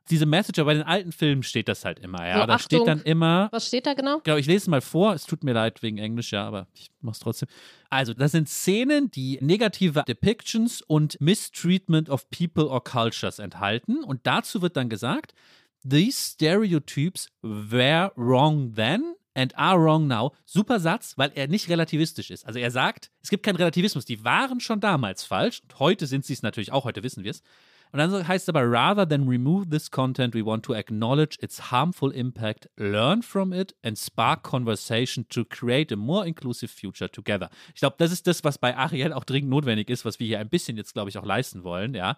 diese 0.10 0.26
Message, 0.26 0.60
aber 0.60 0.72
bei 0.72 0.74
den 0.74 0.84
alten 0.84 1.12
Filmen 1.12 1.44
steht 1.44 1.68
das 1.68 1.86
halt 1.86 2.00
immer, 2.00 2.28
ja. 2.28 2.42
So, 2.42 2.46
da 2.48 2.54
Achtung. 2.56 2.80
steht 2.80 2.88
dann 2.88 3.02
immer. 3.02 3.50
Was 3.52 3.68
steht 3.68 3.86
da 3.86 3.94
genau? 3.94 4.20
Genau, 4.24 4.38
ich 4.38 4.46
lese 4.46 4.64
es 4.64 4.68
mal 4.68 4.82
vor. 4.82 5.14
Es 5.14 5.26
tut 5.26 5.44
mir 5.44 5.54
leid 5.54 5.82
wegen 5.84 5.98
Englisch, 5.98 6.32
ja, 6.32 6.46
aber 6.46 6.68
ich 6.74 6.90
mache 7.02 7.14
es 7.14 7.20
trotzdem. 7.20 7.48
Also, 7.90 8.14
das 8.14 8.32
sind 8.32 8.50
Szenen, 8.50 9.12
die 9.12 9.38
negative 9.42 10.04
Depictions 10.08 10.82
und 10.82 11.20
Mistreatment 11.22 12.10
of 12.10 12.30
people 12.30 12.66
or 12.66 12.84
cultures 12.84 13.40
enthalten. 13.40 14.04
Und 14.04 14.22
dazu 14.24 14.62
wird 14.62 14.76
dann 14.76 14.90
gesagt, 14.90 15.34
these 15.88 16.34
stereotypes 16.34 17.30
were 17.42 18.12
wrong 18.16 18.74
then 18.76 19.16
and 19.34 19.58
are 19.58 19.80
wrong 19.80 20.08
now. 20.08 20.34
Super 20.46 20.80
Satz, 20.80 21.14
weil 21.18 21.32
er 21.36 21.48
nicht 21.48 21.70
relativistisch 21.70 22.32
ist. 22.32 22.46
Also 22.46 22.60
er 22.60 22.72
sagt, 22.72 23.12
es 23.22 23.30
gibt 23.30 23.44
keinen 23.44 23.56
Relativismus. 23.56 24.06
Die 24.06 24.24
waren 24.24 24.60
schon 24.60 24.80
damals 24.80 25.24
falsch. 25.24 25.62
Und 25.64 25.80
heute 25.80 26.08
sind 26.08 26.26
sie 26.26 26.34
es 26.34 26.42
natürlich 26.42 26.72
auch, 26.72 26.86
heute 26.86 27.04
wissen 27.04 27.24
wir 27.24 27.32
es. 27.32 27.42
Und 27.92 28.00
dann 28.00 28.28
heißt 28.28 28.46
es 28.46 28.50
aber, 28.50 28.64
rather 28.64 29.08
than 29.08 29.28
remove 29.28 29.70
this 29.70 29.92
content, 29.92 30.34
we 30.34 30.46
want 30.46 30.64
to 30.66 30.74
acknowledge 30.74 31.38
its 31.42 31.72
harmful 31.72 32.12
impact, 32.12 32.70
learn 32.78 33.22
from 33.22 33.52
it 33.52 33.76
and 33.84 33.98
spark 33.98 34.44
conversation 34.44 35.28
to 35.30 35.44
create 35.46 35.92
a 35.92 35.96
more 35.96 36.26
inclusive 36.26 36.72
future 36.72 37.12
together. 37.12 37.50
Ich 37.74 37.82
glaube, 37.82 37.96
das 38.00 38.12
ist 38.12 38.28
das, 38.28 38.44
was 38.44 38.58
bei 38.58 38.76
Ariel 38.76 39.14
auch 39.14 39.26
dringend 39.26 39.50
notwendig 39.50 39.90
ist, 39.90 40.06
was 40.06 40.20
wir 40.20 40.28
hier 40.28 40.40
ein 40.40 40.50
bisschen 40.50 40.78
jetzt, 40.78 40.94
glaube 40.94 41.10
ich, 41.10 41.18
auch 41.18 41.26
leisten 41.26 41.64
wollen, 41.64 41.94
ja. 41.94 42.18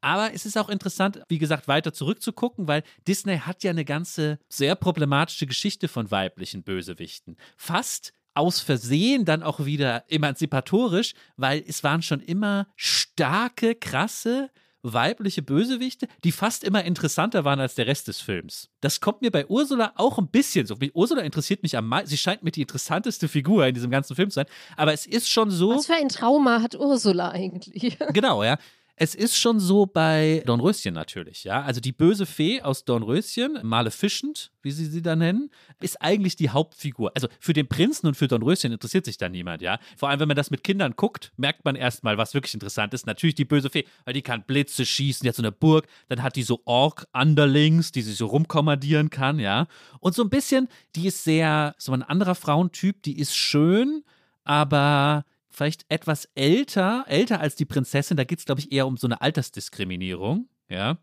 Aber 0.00 0.32
es 0.32 0.46
ist 0.46 0.56
auch 0.56 0.68
interessant, 0.68 1.20
wie 1.28 1.38
gesagt, 1.38 1.66
weiter 1.66 1.92
zurückzugucken, 1.92 2.68
weil 2.68 2.84
Disney 3.08 3.38
hat 3.38 3.64
ja 3.64 3.70
eine 3.72 3.84
ganze 3.84 4.38
sehr 4.48 4.76
problematische 4.76 5.46
Geschichte 5.46 5.88
von 5.88 6.10
weiblichen 6.12 6.62
Bösewichten. 6.62 7.36
Fast 7.56 8.12
aus 8.34 8.60
Versehen 8.60 9.24
dann 9.24 9.42
auch 9.42 9.64
wieder 9.64 10.04
emanzipatorisch, 10.08 11.14
weil 11.36 11.64
es 11.66 11.82
waren 11.82 12.02
schon 12.02 12.20
immer 12.20 12.68
starke, 12.76 13.74
krasse, 13.74 14.50
weibliche 14.82 15.42
Bösewichte, 15.42 16.08
die 16.24 16.32
fast 16.32 16.64
immer 16.64 16.84
interessanter 16.84 17.44
waren 17.44 17.60
als 17.60 17.74
der 17.74 17.86
Rest 17.86 18.08
des 18.08 18.20
Films. 18.20 18.68
Das 18.80 19.00
kommt 19.00 19.22
mir 19.22 19.30
bei 19.30 19.46
Ursula 19.46 19.92
auch 19.96 20.18
ein 20.18 20.28
bisschen 20.28 20.66
so. 20.66 20.76
Ursula 20.94 21.22
interessiert 21.22 21.62
mich 21.62 21.76
am 21.76 21.88
meisten. 21.88 22.10
Sie 22.10 22.16
scheint 22.16 22.42
mir 22.42 22.50
die 22.50 22.62
interessanteste 22.62 23.28
Figur 23.28 23.66
in 23.66 23.74
diesem 23.74 23.90
ganzen 23.90 24.14
Film 24.14 24.30
zu 24.30 24.36
sein. 24.36 24.46
Aber 24.76 24.92
es 24.92 25.06
ist 25.06 25.28
schon 25.28 25.50
so. 25.50 25.74
Was 25.74 25.86
für 25.86 25.94
ein 25.94 26.08
Trauma 26.08 26.62
hat 26.62 26.74
Ursula 26.74 27.30
eigentlich? 27.30 27.98
Genau, 28.12 28.42
ja. 28.42 28.58
Es 29.00 29.14
ist 29.14 29.36
schon 29.36 29.60
so 29.60 29.86
bei 29.86 30.42
Dornröschen 30.44 30.92
natürlich, 30.92 31.44
ja. 31.44 31.62
Also 31.62 31.80
die 31.80 31.92
böse 31.92 32.26
Fee 32.26 32.62
aus 32.62 32.84
Dornröschen, 32.84 33.60
Maleficent, 33.62 34.50
wie 34.62 34.72
sie 34.72 34.86
sie 34.86 35.02
da 35.02 35.14
nennen, 35.14 35.50
ist 35.80 36.02
eigentlich 36.02 36.34
die 36.34 36.50
Hauptfigur. 36.50 37.12
Also 37.14 37.28
für 37.38 37.52
den 37.52 37.68
Prinzen 37.68 38.08
und 38.08 38.16
für 38.16 38.26
Dornröschen 38.26 38.72
interessiert 38.72 39.04
sich 39.04 39.16
da 39.16 39.28
niemand, 39.28 39.62
ja. 39.62 39.78
Vor 39.96 40.08
allem, 40.08 40.18
wenn 40.18 40.26
man 40.26 40.36
das 40.36 40.50
mit 40.50 40.64
Kindern 40.64 40.94
guckt, 40.96 41.32
merkt 41.36 41.64
man 41.64 41.76
erstmal, 41.76 42.18
was 42.18 42.34
wirklich 42.34 42.54
interessant 42.54 42.92
ist. 42.92 43.06
Natürlich 43.06 43.36
die 43.36 43.44
böse 43.44 43.70
Fee, 43.70 43.84
weil 44.04 44.14
die 44.14 44.22
kann 44.22 44.42
Blitze 44.42 44.84
schießen, 44.84 45.22
die 45.22 45.28
hat 45.28 45.36
so 45.36 45.42
eine 45.42 45.52
Burg, 45.52 45.86
dann 46.08 46.24
hat 46.24 46.34
die 46.34 46.42
so 46.42 46.60
Ork-Underlings, 46.64 47.92
die 47.92 48.02
sie 48.02 48.14
so 48.14 48.26
rumkommandieren 48.26 49.10
kann, 49.10 49.38
ja. 49.38 49.68
Und 50.00 50.16
so 50.16 50.24
ein 50.24 50.30
bisschen, 50.30 50.66
die 50.96 51.06
ist 51.06 51.22
sehr, 51.22 51.76
so 51.78 51.92
ein 51.92 52.02
anderer 52.02 52.34
Frauentyp, 52.34 53.04
die 53.04 53.20
ist 53.20 53.36
schön, 53.36 54.02
aber 54.42 55.24
vielleicht 55.50 55.84
etwas 55.88 56.28
älter, 56.34 57.04
älter 57.08 57.40
als 57.40 57.56
die 57.56 57.64
Prinzessin. 57.64 58.16
Da 58.16 58.24
geht 58.24 58.38
es, 58.38 58.44
glaube 58.44 58.60
ich, 58.60 58.72
eher 58.72 58.86
um 58.86 58.96
so 58.96 59.06
eine 59.06 59.20
Altersdiskriminierung. 59.20 60.48
Ja. 60.68 60.98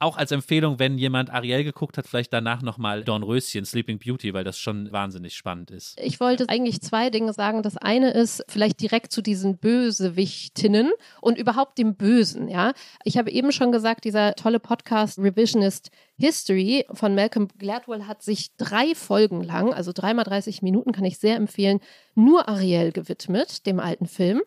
Auch 0.00 0.16
als 0.16 0.30
Empfehlung, 0.30 0.78
wenn 0.78 0.96
jemand 0.96 1.30
Ariel 1.30 1.64
geguckt 1.64 1.98
hat, 1.98 2.06
vielleicht 2.06 2.32
danach 2.32 2.62
nochmal 2.62 3.02
Dornröschen, 3.02 3.64
Sleeping 3.64 3.98
Beauty, 3.98 4.32
weil 4.32 4.44
das 4.44 4.56
schon 4.56 4.92
wahnsinnig 4.92 5.34
spannend 5.34 5.72
ist. 5.72 5.98
Ich 6.00 6.20
wollte 6.20 6.48
eigentlich 6.48 6.80
zwei 6.80 7.10
Dinge 7.10 7.32
sagen. 7.32 7.64
Das 7.64 7.76
eine 7.76 8.12
ist 8.12 8.44
vielleicht 8.48 8.80
direkt 8.80 9.10
zu 9.10 9.22
diesen 9.22 9.58
Bösewichtinnen 9.58 10.92
und 11.20 11.36
überhaupt 11.36 11.78
dem 11.78 11.96
Bösen, 11.96 12.46
ja. 12.48 12.74
Ich 13.02 13.18
habe 13.18 13.32
eben 13.32 13.50
schon 13.50 13.72
gesagt, 13.72 14.04
dieser 14.04 14.34
tolle 14.34 14.60
Podcast 14.60 15.18
Revisionist 15.18 15.90
History 16.16 16.86
von 16.92 17.16
Malcolm 17.16 17.48
Gladwell 17.58 18.06
hat 18.06 18.22
sich 18.22 18.56
drei 18.56 18.94
Folgen 18.94 19.42
lang, 19.42 19.74
also 19.74 19.90
dreimal 19.92 20.24
30 20.24 20.62
Minuten, 20.62 20.92
kann 20.92 21.04
ich 21.04 21.18
sehr 21.18 21.34
empfehlen, 21.34 21.80
nur 22.14 22.48
Ariel 22.48 22.92
gewidmet, 22.92 23.66
dem 23.66 23.80
alten 23.80 24.06
Film. 24.06 24.42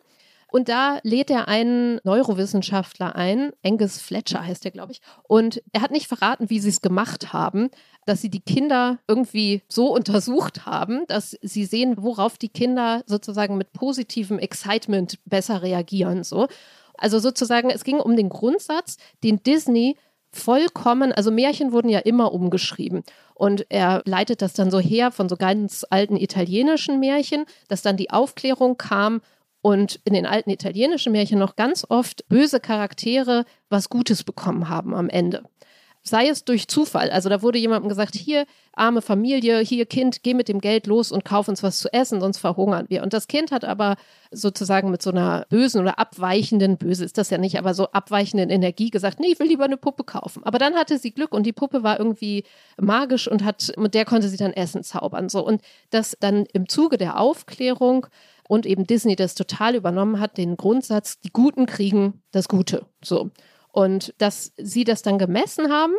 Und 0.52 0.68
da 0.68 0.98
lädt 1.02 1.30
er 1.30 1.48
einen 1.48 1.98
Neurowissenschaftler 2.04 3.16
ein, 3.16 3.52
Angus 3.64 3.98
Fletcher 3.98 4.44
heißt 4.44 4.66
er, 4.66 4.70
glaube 4.70 4.92
ich. 4.92 5.00
Und 5.22 5.62
er 5.72 5.80
hat 5.80 5.92
nicht 5.92 6.08
verraten, 6.08 6.50
wie 6.50 6.60
sie 6.60 6.68
es 6.68 6.82
gemacht 6.82 7.32
haben, 7.32 7.70
dass 8.04 8.20
sie 8.20 8.28
die 8.28 8.42
Kinder 8.42 8.98
irgendwie 9.08 9.62
so 9.66 9.94
untersucht 9.94 10.66
haben, 10.66 11.06
dass 11.08 11.38
sie 11.40 11.64
sehen, 11.64 11.94
worauf 11.96 12.36
die 12.36 12.50
Kinder 12.50 13.02
sozusagen 13.06 13.56
mit 13.56 13.72
positivem 13.72 14.38
Excitement 14.38 15.18
besser 15.24 15.62
reagieren. 15.62 16.22
So. 16.22 16.48
Also 16.98 17.18
sozusagen, 17.18 17.70
es 17.70 17.82
ging 17.82 17.98
um 17.98 18.14
den 18.14 18.28
Grundsatz, 18.28 18.98
den 19.24 19.42
Disney 19.42 19.96
vollkommen, 20.32 21.12
also 21.12 21.30
Märchen 21.30 21.72
wurden 21.72 21.88
ja 21.88 22.00
immer 22.00 22.30
umgeschrieben. 22.30 23.04
Und 23.34 23.64
er 23.70 24.02
leitet 24.04 24.42
das 24.42 24.52
dann 24.52 24.70
so 24.70 24.80
her 24.80 25.12
von 25.12 25.30
so 25.30 25.36
ganz 25.36 25.86
alten 25.88 26.16
italienischen 26.16 27.00
Märchen, 27.00 27.46
dass 27.68 27.80
dann 27.80 27.96
die 27.96 28.10
Aufklärung 28.10 28.76
kam 28.76 29.22
und 29.62 30.00
in 30.04 30.12
den 30.12 30.26
alten 30.26 30.50
italienischen 30.50 31.12
Märchen 31.12 31.38
noch 31.38 31.56
ganz 31.56 31.86
oft 31.88 32.28
böse 32.28 32.60
Charaktere 32.60 33.44
was 33.70 33.88
Gutes 33.88 34.24
bekommen 34.24 34.68
haben 34.68 34.94
am 34.94 35.08
Ende. 35.08 35.44
Sei 36.04 36.26
es 36.26 36.44
durch 36.44 36.66
Zufall. 36.66 37.10
Also 37.10 37.28
da 37.28 37.42
wurde 37.42 37.58
jemandem 37.58 37.88
gesagt, 37.88 38.16
hier, 38.16 38.44
arme 38.72 39.02
Familie, 39.02 39.60
hier 39.60 39.86
Kind, 39.86 40.24
geh 40.24 40.34
mit 40.34 40.48
dem 40.48 40.60
Geld 40.60 40.88
los 40.88 41.12
und 41.12 41.24
kauf 41.24 41.46
uns 41.46 41.62
was 41.62 41.78
zu 41.78 41.92
essen, 41.92 42.20
sonst 42.20 42.38
verhungern 42.38 42.86
wir. 42.88 43.04
Und 43.04 43.12
das 43.12 43.28
Kind 43.28 43.52
hat 43.52 43.64
aber 43.64 43.94
sozusagen 44.32 44.90
mit 44.90 45.00
so 45.00 45.10
einer 45.10 45.46
bösen 45.48 45.80
oder 45.80 46.00
abweichenden, 46.00 46.76
böse 46.76 47.04
ist 47.04 47.18
das 47.18 47.30
ja 47.30 47.38
nicht, 47.38 47.56
aber 47.56 47.72
so 47.72 47.92
abweichenden 47.92 48.50
Energie 48.50 48.90
gesagt, 48.90 49.20
nee, 49.20 49.28
ich 49.28 49.38
will 49.38 49.46
lieber 49.46 49.62
eine 49.62 49.76
Puppe 49.76 50.02
kaufen. 50.02 50.42
Aber 50.42 50.58
dann 50.58 50.74
hatte 50.74 50.98
sie 50.98 51.12
Glück 51.12 51.32
und 51.32 51.44
die 51.44 51.52
Puppe 51.52 51.84
war 51.84 52.00
irgendwie 52.00 52.42
magisch 52.80 53.28
und 53.28 53.44
hat, 53.44 53.72
mit 53.76 53.94
der 53.94 54.04
konnte 54.04 54.28
sie 54.28 54.36
dann 54.36 54.52
Essen 54.52 54.82
zaubern. 54.82 55.28
So. 55.28 55.46
Und 55.46 55.62
das 55.90 56.16
dann 56.18 56.46
im 56.52 56.68
Zuge 56.68 56.98
der 56.98 57.20
Aufklärung 57.20 58.08
und 58.52 58.66
eben 58.66 58.86
Disney 58.86 59.16
das 59.16 59.34
total 59.34 59.74
übernommen 59.74 60.20
hat, 60.20 60.36
den 60.36 60.58
Grundsatz, 60.58 61.18
die 61.20 61.32
Guten 61.32 61.64
kriegen 61.64 62.22
das 62.32 62.48
Gute. 62.48 62.84
So. 63.02 63.30
Und 63.72 64.12
dass 64.18 64.52
sie 64.58 64.84
das 64.84 65.00
dann 65.00 65.18
gemessen 65.18 65.72
haben 65.72 65.94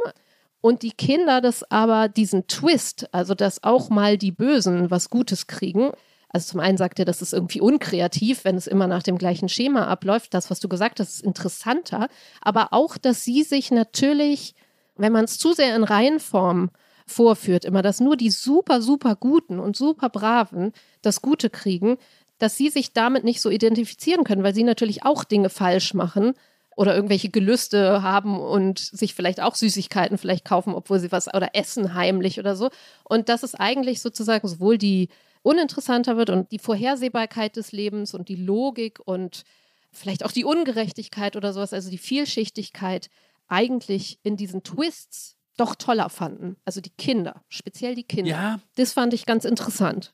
und 0.61 0.83
die 0.83 0.91
Kinder 0.91 1.41
das 1.41 1.63
aber 1.71 2.09
diesen 2.09 2.45
Twist, 2.45 3.11
also 3.11 3.33
dass 3.33 3.63
auch 3.63 3.89
mal 3.89 4.19
die 4.19 4.31
Bösen 4.31 4.91
was 4.91 5.09
Gutes 5.09 5.47
kriegen. 5.47 5.93
Also 6.29 6.51
zum 6.51 6.59
einen 6.59 6.77
sagt 6.77 6.99
er, 6.99 7.05
das 7.05 7.23
ist 7.23 7.33
irgendwie 7.33 7.59
unkreativ, 7.59 8.45
wenn 8.45 8.55
es 8.55 8.67
immer 8.67 8.85
nach 8.85 9.01
dem 9.01 9.17
gleichen 9.17 9.49
Schema 9.49 9.87
abläuft. 9.87 10.35
Das, 10.35 10.51
was 10.51 10.59
du 10.59 10.69
gesagt 10.69 10.99
hast, 10.99 11.09
ist 11.09 11.23
interessanter. 11.23 12.07
Aber 12.39 12.67
auch, 12.71 12.97
dass 12.99 13.23
sie 13.23 13.41
sich 13.41 13.71
natürlich, 13.71 14.53
wenn 14.95 15.11
man 15.11 15.25
es 15.25 15.39
zu 15.39 15.53
sehr 15.53 15.75
in 15.75 15.83
Reihenform 15.83 16.69
vorführt, 17.05 17.65
immer, 17.65 17.81
dass 17.81 17.99
nur 17.99 18.15
die 18.15 18.29
super, 18.29 18.81
super 18.81 19.15
Guten 19.15 19.59
und 19.59 19.75
super 19.75 20.09
Braven 20.09 20.71
das 21.01 21.21
Gute 21.21 21.49
kriegen, 21.49 21.97
dass 22.43 22.57
sie 22.57 22.67
sich 22.67 22.91
damit 22.91 23.23
nicht 23.23 23.39
so 23.39 23.49
identifizieren 23.49 24.25
können, 24.25 24.43
weil 24.43 24.53
sie 24.53 24.65
natürlich 24.65 25.05
auch 25.05 25.23
Dinge 25.23 25.49
falsch 25.49 25.93
machen 25.93 26.33
oder 26.75 26.93
irgendwelche 26.93 27.29
Gelüste 27.29 28.03
haben 28.03 28.37
und 28.37 28.79
sich 28.79 29.13
vielleicht 29.13 29.39
auch 29.39 29.55
Süßigkeiten 29.55 30.17
vielleicht 30.17 30.43
kaufen, 30.43 30.73
obwohl 30.73 30.99
sie 30.99 31.13
was 31.13 31.33
oder 31.33 31.51
essen 31.53 31.93
heimlich 31.93 32.39
oder 32.39 32.57
so. 32.57 32.69
Und 33.05 33.29
dass 33.29 33.43
es 33.43 33.55
eigentlich 33.55 34.01
sozusagen 34.01 34.45
sowohl 34.45 34.77
die 34.77 35.07
uninteressanter 35.41 36.17
wird 36.17 36.29
und 36.29 36.51
die 36.51 36.59
Vorhersehbarkeit 36.59 37.55
des 37.55 37.71
Lebens 37.71 38.13
und 38.13 38.27
die 38.27 38.35
Logik 38.35 38.99
und 39.05 39.45
vielleicht 39.93 40.25
auch 40.25 40.33
die 40.33 40.43
Ungerechtigkeit 40.43 41.37
oder 41.37 41.53
sowas, 41.53 41.71
also 41.71 41.89
die 41.89 41.97
Vielschichtigkeit 41.97 43.09
eigentlich 43.47 44.19
in 44.23 44.35
diesen 44.35 44.63
Twists 44.63 45.37
doch 45.55 45.75
toller 45.75 46.09
fanden. 46.09 46.57
Also 46.65 46.81
die 46.81 46.89
Kinder, 46.89 47.41
speziell 47.47 47.95
die 47.95 48.03
Kinder. 48.03 48.31
Ja. 48.31 48.59
Das 48.75 48.91
fand 48.91 49.13
ich 49.13 49.25
ganz 49.25 49.45
interessant. 49.45 50.13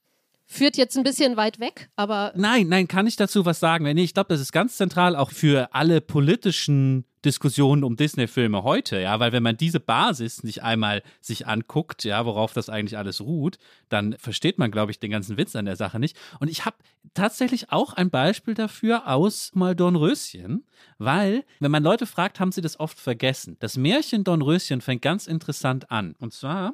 Führt 0.52 0.78
jetzt 0.78 0.98
ein 0.98 1.04
bisschen 1.04 1.38
weit 1.38 1.60
weg, 1.60 1.92
aber. 1.96 2.34
Nein, 2.36 2.70
nein, 2.70 2.88
kann 2.88 3.06
ich 3.06 3.16
dazu 3.16 3.46
was 3.46 3.60
sagen? 3.60 3.84
Nee, 3.84 4.04
ich 4.04 4.16
glaube, 4.16 4.30
das 4.30 4.42
ist 4.42 4.52
ganz 4.52 4.78
zentral 4.78 5.16
auch 5.16 5.30
für 5.30 5.76
alle 5.76 6.02
politischen 6.02 7.06
Diskussionen 7.24 7.84
um 7.84 7.96
Disney-Filme 7.96 8.64
heute, 8.64 9.00
ja, 9.00 9.20
weil 9.20 9.32
wenn 9.32 9.44
man 9.44 9.58
diese 9.58 9.80
Basis 9.80 10.44
nicht 10.44 10.64
einmal 10.64 11.04
sich 11.22 11.46
anguckt, 11.46 12.04
ja, 12.04 12.26
worauf 12.26 12.52
das 12.54 12.68
eigentlich 12.68 12.98
alles 12.98 13.22
ruht, 13.22 13.60
dann 13.90 14.16
versteht 14.18 14.58
man, 14.58 14.72
glaube 14.72 14.92
ich, 14.92 15.00
den 15.00 15.12
ganzen 15.12 15.38
Witz 15.38 15.56
an 15.56 15.66
der 15.66 15.76
Sache 15.76 16.00
nicht. 16.00 16.18
Und 16.40 16.50
ich 16.50 16.66
habe 16.66 16.78
tatsächlich 17.14 17.72
auch 17.72 17.94
ein 17.94 18.10
Beispiel 18.10 18.56
dafür 18.56 19.08
aus 19.08 19.52
mal 19.54 19.76
Dornröschen, 19.76 20.66
weil, 20.98 21.46
wenn 21.60 21.70
man 21.70 21.84
Leute 21.84 22.08
fragt, 22.08 22.40
haben 22.40 22.52
sie 22.52 22.62
das 22.62 22.80
oft 22.80 23.00
vergessen. 23.00 23.56
Das 23.60 23.78
Märchen 23.78 24.24
Dornröschen 24.24 24.82
fängt 24.82 25.04
ganz 25.04 25.28
interessant 25.28 25.92
an. 25.92 26.16
Und 26.18 26.34
zwar 26.34 26.74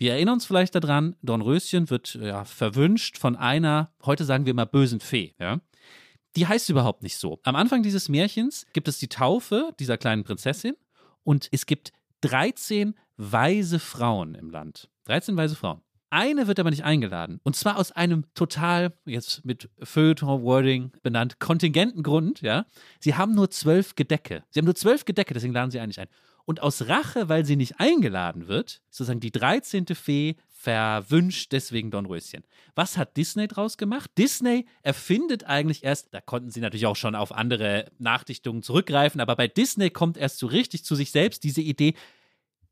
wir 0.00 0.14
erinnern 0.14 0.34
uns 0.34 0.46
vielleicht 0.46 0.74
daran, 0.74 1.14
Dornröschen 1.20 1.90
wird 1.90 2.14
ja, 2.14 2.46
verwünscht 2.46 3.18
von 3.18 3.36
einer, 3.36 3.92
heute 4.02 4.24
sagen 4.24 4.46
wir 4.46 4.54
mal, 4.54 4.64
bösen 4.64 4.98
Fee. 4.98 5.34
Ja? 5.38 5.60
Die 6.36 6.46
heißt 6.46 6.70
überhaupt 6.70 7.02
nicht 7.02 7.18
so. 7.18 7.38
Am 7.42 7.54
Anfang 7.54 7.82
dieses 7.82 8.08
Märchens 8.08 8.66
gibt 8.72 8.88
es 8.88 8.98
die 8.98 9.08
Taufe 9.08 9.74
dieser 9.78 9.98
kleinen 9.98 10.24
Prinzessin 10.24 10.74
und 11.22 11.48
es 11.52 11.66
gibt 11.66 11.92
13 12.22 12.94
weise 13.18 13.78
Frauen 13.78 14.34
im 14.34 14.48
Land. 14.48 14.88
13 15.04 15.36
weise 15.36 15.54
Frauen. 15.54 15.82
Eine 16.08 16.46
wird 16.46 16.58
aber 16.58 16.70
nicht 16.70 16.82
eingeladen. 16.84 17.38
Und 17.44 17.54
zwar 17.54 17.76
aus 17.76 17.92
einem 17.92 18.24
total, 18.32 18.94
jetzt 19.04 19.44
mit 19.44 19.68
Feuilleton-Wording 19.82 20.92
benannt, 21.02 21.40
kontingenten 21.40 22.02
Grund, 22.02 22.40
ja. 22.40 22.64
Sie 23.00 23.16
haben 23.16 23.34
nur 23.34 23.50
zwölf 23.50 23.96
Gedecke. 23.96 24.44
Sie 24.48 24.60
haben 24.60 24.64
nur 24.64 24.74
zwölf 24.74 25.04
Gedecke, 25.04 25.34
deswegen 25.34 25.52
laden 25.52 25.70
sie 25.70 25.78
eigentlich 25.78 26.00
ein. 26.00 26.08
Und 26.44 26.60
aus 26.60 26.88
Rache, 26.88 27.28
weil 27.28 27.44
sie 27.44 27.56
nicht 27.56 27.78
eingeladen 27.78 28.48
wird, 28.48 28.82
sozusagen 28.90 29.20
die 29.20 29.30
13. 29.30 29.86
Fee 29.94 30.36
verwünscht 30.48 31.52
deswegen 31.52 31.90
Dornröschen. 31.90 32.44
Was 32.74 32.98
hat 32.98 33.16
Disney 33.16 33.48
draus 33.48 33.78
gemacht? 33.78 34.10
Disney 34.18 34.66
erfindet 34.82 35.44
eigentlich 35.44 35.84
erst, 35.84 36.12
da 36.12 36.20
konnten 36.20 36.50
sie 36.50 36.60
natürlich 36.60 36.86
auch 36.86 36.96
schon 36.96 37.14
auf 37.14 37.32
andere 37.32 37.86
Nachdichtungen 37.98 38.62
zurückgreifen, 38.62 39.20
aber 39.20 39.36
bei 39.36 39.48
Disney 39.48 39.90
kommt 39.90 40.18
erst 40.18 40.38
so 40.38 40.46
richtig 40.46 40.84
zu 40.84 40.94
sich 40.94 41.12
selbst 41.12 41.44
diese 41.44 41.62
Idee, 41.62 41.94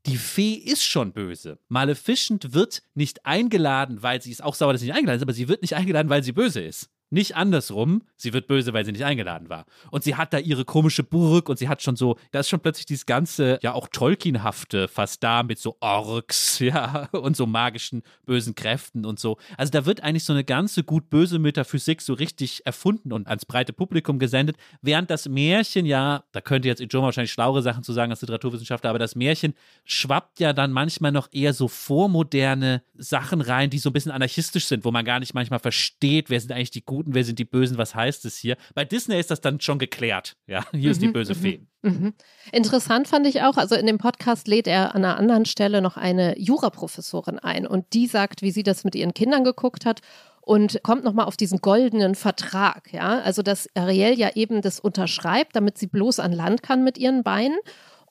die 0.05 0.17
Fee 0.17 0.53
ist 0.53 0.83
schon 0.83 1.11
böse. 1.13 1.57
Maleficent 1.67 2.53
wird 2.53 2.83
nicht 2.93 3.25
eingeladen, 3.25 4.01
weil 4.01 4.21
sie 4.21 4.31
ist 4.31 4.43
auch 4.43 4.55
sauer, 4.55 4.73
dass 4.73 4.81
sie 4.81 4.87
nicht 4.87 4.95
eingeladen 4.95 5.17
ist, 5.17 5.23
aber 5.23 5.33
sie 5.33 5.47
wird 5.47 5.61
nicht 5.61 5.75
eingeladen, 5.75 6.09
weil 6.09 6.23
sie 6.23 6.31
böse 6.31 6.61
ist. 6.61 6.89
Nicht 7.11 7.35
andersrum, 7.35 8.03
sie 8.17 8.33
wird 8.33 8.47
böse, 8.47 8.73
weil 8.73 8.85
sie 8.85 8.91
nicht 8.91 9.03
eingeladen 9.03 9.49
war. 9.49 9.65
Und 9.89 10.03
sie 10.03 10.15
hat 10.15 10.31
da 10.31 10.37
ihre 10.37 10.63
komische 10.63 11.03
Burg 11.03 11.49
und 11.49 11.57
sie 11.57 11.67
hat 11.67 11.81
schon 11.81 11.95
so, 11.95 12.17
da 12.31 12.41
ist 12.41 12.49
schon 12.49 12.59
plötzlich 12.59 12.85
dieses 12.85 13.07
ganze, 13.07 13.57
ja 13.63 13.73
auch 13.73 13.87
Tolkienhafte 13.87 14.87
fast 14.87 15.23
da 15.23 15.41
mit 15.41 15.57
so 15.57 15.77
Orks, 15.79 16.59
ja, 16.59 17.09
und 17.11 17.35
so 17.35 17.47
magischen 17.47 18.03
bösen 18.25 18.53
Kräften 18.53 19.05
und 19.05 19.19
so. 19.19 19.37
Also 19.57 19.71
da 19.71 19.85
wird 19.87 20.03
eigentlich 20.03 20.23
so 20.23 20.33
eine 20.33 20.43
ganze 20.43 20.83
gut-böse 20.83 21.39
Metaphysik 21.39 22.01
so 22.01 22.13
richtig 22.13 22.65
erfunden 22.65 23.11
und 23.11 23.27
ans 23.27 23.45
breite 23.45 23.73
Publikum 23.73 24.19
gesendet, 24.19 24.57
während 24.81 25.09
das 25.09 25.27
Märchen 25.27 25.87
ja, 25.87 26.23
da 26.31 26.41
könnte 26.41 26.67
jetzt 26.67 26.81
Ijoma 26.81 27.05
wahrscheinlich 27.05 27.31
schlauere 27.31 27.63
Sachen 27.63 27.83
zu 27.83 27.93
sagen 27.93 28.11
als 28.11 28.21
Literaturwissenschaftler, 28.21 28.91
aber 28.91 28.99
das 28.99 29.15
Märchen 29.15 29.55
schwappt 29.83 30.39
ja 30.39 30.53
dann 30.53 30.71
manchmal 30.71 31.11
noch 31.11 31.29
eher 31.31 31.53
so 31.53 31.67
vormoderne 31.67 32.83
Sachen 32.95 33.41
rein, 33.41 33.69
die 33.69 33.79
so 33.79 33.89
ein 33.89 33.93
bisschen 33.93 34.11
anarchistisch 34.11 34.65
sind, 34.65 34.85
wo 34.85 34.91
man 34.91 35.05
gar 35.05 35.19
nicht 35.19 35.33
manchmal 35.33 35.59
versteht, 35.59 36.29
wer 36.29 36.39
sind 36.39 36.51
eigentlich 36.51 36.71
die 36.71 36.83
guten 36.85 36.98
Guten, 36.99 37.13
wer 37.13 37.23
sind 37.23 37.39
die 37.39 37.45
Bösen, 37.45 37.77
was 37.77 37.95
heißt 37.95 38.25
es 38.25 38.35
hier? 38.35 38.57
Bei 38.75 38.83
Disney 38.83 39.17
ist 39.17 39.31
das 39.31 39.39
dann 39.39 39.61
schon 39.61 39.79
geklärt. 39.79 40.35
Ja, 40.47 40.65
hier 40.73 40.91
ist 40.91 41.01
die 41.01 41.07
mhm, 41.07 41.13
böse 41.13 41.33
mhm, 41.33 41.39
Fee. 41.39 41.61
Mhm. 41.81 42.13
Interessant 42.51 43.07
fand 43.07 43.25
ich 43.25 43.41
auch, 43.41 43.55
also 43.55 43.75
in 43.75 43.85
dem 43.85 43.99
Podcast 43.99 44.49
lädt 44.49 44.67
er 44.67 44.95
an 44.95 45.05
einer 45.05 45.15
anderen 45.15 45.45
Stelle 45.45 45.81
noch 45.81 45.95
eine 45.95 46.37
Juraprofessorin 46.37 47.39
ein 47.39 47.65
und 47.65 47.93
die 47.93 48.05
sagt, 48.05 48.41
wie 48.41 48.51
sie 48.51 48.63
das 48.63 48.83
mit 48.83 48.95
ihren 48.95 49.13
Kindern 49.13 49.45
geguckt 49.45 49.85
hat 49.85 50.01
und 50.41 50.83
kommt 50.83 51.05
nochmal 51.05 51.27
auf 51.27 51.37
diesen 51.37 51.59
goldenen 51.59 52.15
Vertrag, 52.15 52.91
ja, 52.91 53.21
also 53.21 53.43
dass 53.43 53.69
Ariel 53.75 54.19
ja 54.19 54.31
eben 54.35 54.61
das 54.61 54.81
unterschreibt, 54.81 55.55
damit 55.55 55.77
sie 55.77 55.87
bloß 55.87 56.19
an 56.19 56.33
Land 56.33 56.63
kann 56.63 56.83
mit 56.83 56.97
ihren 56.97 57.23
Beinen 57.23 57.59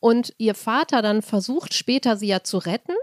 und 0.01 0.33
ihr 0.39 0.55
Vater 0.55 1.03
dann 1.03 1.21
versucht 1.21 1.75
später 1.75 2.17
sie 2.17 2.29
ja 2.29 2.43
zu 2.43 2.57
retten 2.57 2.95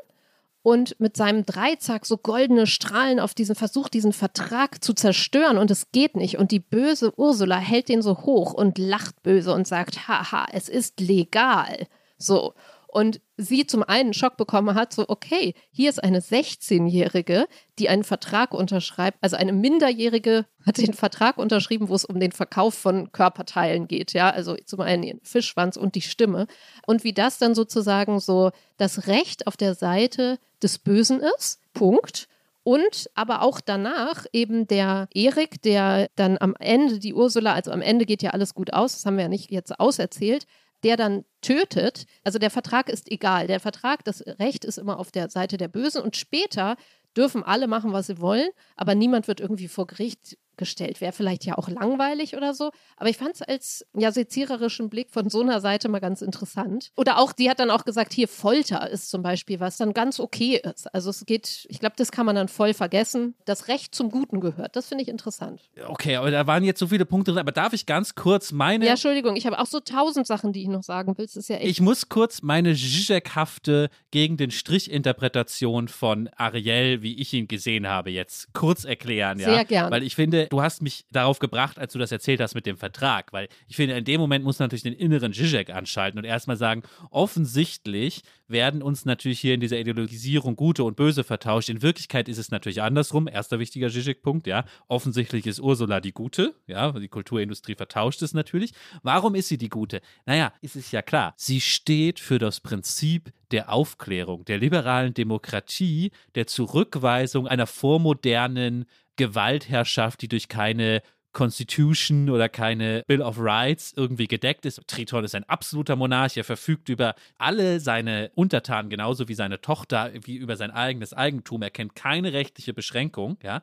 und 0.66 1.00
mit 1.00 1.16
seinem 1.16 1.46
Dreizack 1.46 2.08
so 2.08 2.18
goldene 2.18 2.66
Strahlen 2.66 3.20
auf 3.20 3.36
diesen 3.36 3.54
Versuch, 3.54 3.88
diesen 3.88 4.14
Vertrag 4.14 4.84
zu 4.84 4.96
zerstören 4.96 5.60
und 5.60 5.70
es 5.70 5.92
geht 5.92 6.18
nicht. 6.18 6.40
Und 6.40 6.50
die 6.50 6.60
böse 6.60 7.14
Ursula 7.20 7.58
hält 7.58 7.88
den 7.88 8.02
so 8.02 8.18
hoch 8.24 8.52
und 8.52 8.80
lacht 8.80 9.22
böse 9.22 9.54
und 9.54 9.68
sagt, 9.68 10.08
haha, 10.08 10.48
es 10.52 10.68
ist 10.68 11.00
legal. 11.00 11.86
So 12.18 12.56
und 12.96 13.20
sie 13.36 13.68
zum 13.68 13.84
einen 13.84 14.14
Schock 14.14 14.38
bekommen 14.38 14.74
hat, 14.74 14.94
so, 14.94 15.04
okay, 15.10 15.54
hier 15.70 15.90
ist 15.90 16.02
eine 16.02 16.22
16-Jährige, 16.22 17.46
die 17.78 17.90
einen 17.90 18.06
Vertrag 18.06 18.54
unterschreibt, 18.54 19.18
also 19.20 19.36
eine 19.36 19.52
Minderjährige 19.52 20.46
hat 20.66 20.78
den 20.78 20.94
Vertrag 20.94 21.38
unterschrieben, 21.38 21.90
wo 21.90 21.96
es 21.96 22.06
um 22.06 22.22
den 22.22 22.32
Verkauf 22.32 22.74
von 22.74 23.12
Körperteilen 23.12 23.90
geht, 23.90 24.14
ja, 24.14 24.30
also 24.30 24.56
zum 24.66 24.80
einen 24.80 25.04
ihren 25.04 25.20
Fischschwanz 25.24 25.76
und 25.76 25.96
die 25.96 26.02
Stimme. 26.02 26.48
Und 26.88 27.04
wie 27.04 27.12
das 27.12 27.38
dann 27.38 27.54
sozusagen 27.54 28.22
so 28.22 28.52
das 28.78 29.08
Recht 29.08 29.46
auf 29.46 29.58
der 29.58 29.76
Seite 29.76 30.40
des 30.64 30.80
Bösen 30.80 31.20
ist, 31.38 31.60
Punkt. 31.74 32.30
Und 32.64 33.10
aber 33.14 33.42
auch 33.42 33.60
danach 33.60 34.26
eben 34.32 34.68
der 34.68 35.10
Erik, 35.14 35.62
der 35.64 36.08
dann 36.16 36.38
am 36.40 36.56
Ende 36.60 37.00
die 37.00 37.14
Ursula, 37.14 37.54
also 37.54 37.72
am 37.72 37.82
Ende 37.82 38.06
geht 38.06 38.24
ja 38.24 38.30
alles 38.30 38.56
gut 38.56 38.72
aus, 38.72 38.94
das 38.94 39.06
haben 39.06 39.18
wir 39.18 39.24
ja 39.24 39.30
nicht 39.30 39.52
jetzt 39.52 39.78
auserzählt, 39.82 40.48
der 40.86 40.98
dann 40.98 41.26
tötet, 41.42 42.06
also 42.24 42.38
der 42.38 42.52
Vertrag 42.52 42.90
ist 42.90 43.12
egal. 43.12 43.48
Der 43.48 43.60
Vertrag, 43.60 44.06
das 44.06 44.22
Recht 44.22 44.64
ist 44.64 44.78
immer 44.78 45.00
auf 45.00 45.12
der 45.12 45.30
Seite 45.30 45.58
der 45.58 45.68
Bösen 45.68 46.04
und 46.04 46.16
später 46.16 46.78
dürfen 47.18 47.44
alle 47.44 47.68
machen, 47.68 47.92
was 47.92 48.06
sie 48.06 48.22
wollen, 48.22 48.50
aber 48.76 48.94
niemand 48.94 49.28
wird 49.28 49.40
irgendwie 49.40 49.68
vor 49.68 49.88
Gericht 49.88 50.38
gestellt. 50.58 51.02
Wäre 51.02 51.14
vielleicht 51.14 51.46
ja 51.46 51.58
auch 51.58 51.70
langweilig 51.70 52.36
oder 52.36 52.54
so. 52.54 52.72
Aber 52.98 53.10
ich 53.10 53.18
fand 53.18 53.36
es 53.36 53.42
als 53.42 53.86
ja, 53.94 54.12
seziererischen 54.12 54.90
Blick 54.90 55.10
von 55.10 55.30
so 55.30 55.42
einer 55.42 55.62
Seite 55.62 55.90
mal 55.90 56.00
ganz 56.00 56.22
interessant. 56.22 56.92
Oder 56.96 57.20
auch, 57.20 57.34
die 57.34 57.50
hat 57.50 57.60
dann 57.60 57.72
auch 57.72 57.86
gesagt, 57.86 58.14
hier 58.14 58.28
Folter 58.28 58.90
ist 58.90 59.10
zum 59.10 59.22
Beispiel, 59.22 59.60
was 59.60 59.78
dann 59.78 59.94
ganz 59.94 60.20
okay 60.20 60.62
ist. 60.64 60.94
Also 60.94 61.10
es 61.10 61.26
geht, 61.26 61.66
ich 61.70 61.80
glaube, 61.80 61.96
das 61.98 62.12
kann 62.12 62.26
man 62.26 62.36
dann 62.36 62.48
voll 62.48 62.74
vergessen. 62.74 63.36
Das 63.46 63.68
Recht 63.68 63.96
zum 63.96 64.12
Guten 64.12 64.40
gehört. 64.40 64.76
Das 64.76 64.88
finde 64.88 65.04
ich 65.04 65.10
interessant. 65.10 65.70
Okay, 65.88 66.16
aber 66.16 66.32
da 66.32 66.48
waren 66.48 66.64
jetzt 66.64 66.80
so 66.80 66.88
viele 66.88 67.06
Punkte 67.06 67.32
drin. 67.32 67.40
Aber 67.40 67.52
darf 67.52 67.74
ich 67.74 67.86
ganz 67.86 68.16
kurz 68.16 68.52
meine. 68.52 68.86
Ja, 68.86 68.92
Entschuldigung, 68.92 69.36
ich 69.36 69.46
habe 69.46 69.60
auch 69.60 69.66
so 69.66 69.80
tausend 69.80 70.28
Sachen, 70.28 70.54
die 70.54 70.62
ich 70.62 70.68
noch 70.68 70.84
sagen 70.84 71.18
will. 71.18 71.26
Das 71.26 71.36
ist 71.36 71.50
ja 71.50 71.58
echt. 71.58 71.68
Ich 71.68 71.82
muss 71.82 72.10
kurz 72.10 72.42
meine 72.42 72.74
Zizek-hafte 72.76 73.90
gegen 74.12 74.38
den 74.38 74.52
Strich-Interpretation 74.52 75.88
von 75.88 76.30
Ariel, 76.36 77.02
wie 77.02 77.20
ich 77.20 77.34
ihn 77.34 77.48
gesehen 77.48 77.88
habe, 77.88 78.12
jetzt 78.12 78.54
kurz 78.54 78.86
erklären. 78.86 79.40
Ja? 79.40 79.54
Sehr 79.54 79.66
gern. 79.66 79.92
Weil 79.92 80.04
ich 80.04 80.16
finde, 80.16 80.45
du 80.50 80.62
hast 80.62 80.82
mich 80.82 81.06
darauf 81.12 81.40
gebracht, 81.40 81.80
als 81.80 81.94
du 81.94 82.00
das 82.00 82.12
erzählt 82.12 82.40
hast 82.40 82.56
mit 82.56 82.66
dem 82.66 82.78
Vertrag, 82.78 83.34
weil 83.34 83.48
ich 83.68 83.76
finde, 83.76 83.96
in 83.96 84.06
dem 84.06 84.20
Moment 84.20 84.44
muss 84.44 84.60
man 84.60 84.66
natürlich 84.66 84.84
den 84.84 84.94
inneren 84.94 85.34
Zizek 85.34 85.70
anschalten 85.70 86.20
und 86.20 86.26
erstmal 86.26 86.58
sagen, 86.58 86.84
offensichtlich 87.10 88.24
werden 88.48 88.82
uns 88.82 89.06
natürlich 89.06 89.40
hier 89.40 89.54
in 89.54 89.60
dieser 89.60 89.80
Ideologisierung 89.80 90.56
Gute 90.56 90.84
und 90.84 90.96
Böse 90.96 91.24
vertauscht. 91.24 91.70
In 91.70 91.82
Wirklichkeit 91.82 92.30
ist 92.30 92.38
es 92.38 92.52
natürlich 92.52 92.82
andersrum. 92.82 93.28
Erster 93.28 93.60
wichtiger 93.60 93.90
Zizek-Punkt, 93.90 94.48
ja. 94.48 94.66
Offensichtlich 94.88 95.48
ist 95.48 95.60
Ursula 95.60 96.00
die 96.00 96.12
Gute, 96.12 96.56
ja, 96.68 96.92
die 96.92 97.08
Kulturindustrie 97.08 97.76
vertauscht 97.76 98.22
es 98.22 98.34
natürlich. 98.34 98.74
Warum 99.04 99.36
ist 99.36 99.48
sie 99.48 99.58
die 99.58 99.70
Gute? 99.70 100.02
Naja, 100.26 100.54
ist 100.62 100.76
es 100.76 100.92
ja 100.92 101.02
klar. 101.02 101.34
Sie 101.38 101.62
steht 101.62 102.20
für 102.20 102.40
das 102.40 102.60
Prinzip 102.60 103.32
der 103.52 103.72
Aufklärung, 103.72 104.46
der 104.46 104.58
liberalen 104.58 105.14
Demokratie, 105.14 106.12
der 106.36 106.48
Zurückweisung 106.48 107.48
einer 107.48 107.68
vormodernen 107.68 108.86
Gewaltherrschaft, 109.16 110.22
die 110.22 110.28
durch 110.28 110.48
keine 110.48 111.02
Constitution 111.36 112.30
oder 112.30 112.48
keine 112.48 113.04
Bill 113.08 113.22
of 113.22 113.36
Rights 113.38 113.94
irgendwie 113.96 114.28
gedeckt 114.28 114.66
ist. 114.66 114.82
Triton 114.88 115.26
ist 115.26 115.36
ein 115.36 115.44
absoluter 115.44 115.98
Monarch, 115.98 116.38
er 116.38 116.46
verfügt 116.46 116.88
über 116.90 117.14
alle 117.38 117.82
seine 117.82 118.32
Untertanen, 118.36 118.90
genauso 118.90 119.28
wie 119.28 119.36
seine 119.36 119.60
Tochter, 119.60 120.12
wie 120.22 120.38
über 120.38 120.56
sein 120.56 120.72
eigenes 120.72 121.14
Eigentum. 121.14 121.62
Er 121.62 121.72
kennt 121.72 121.94
keine 121.94 122.34
rechtliche 122.34 122.74
Beschränkung, 122.74 123.38
ja. 123.44 123.62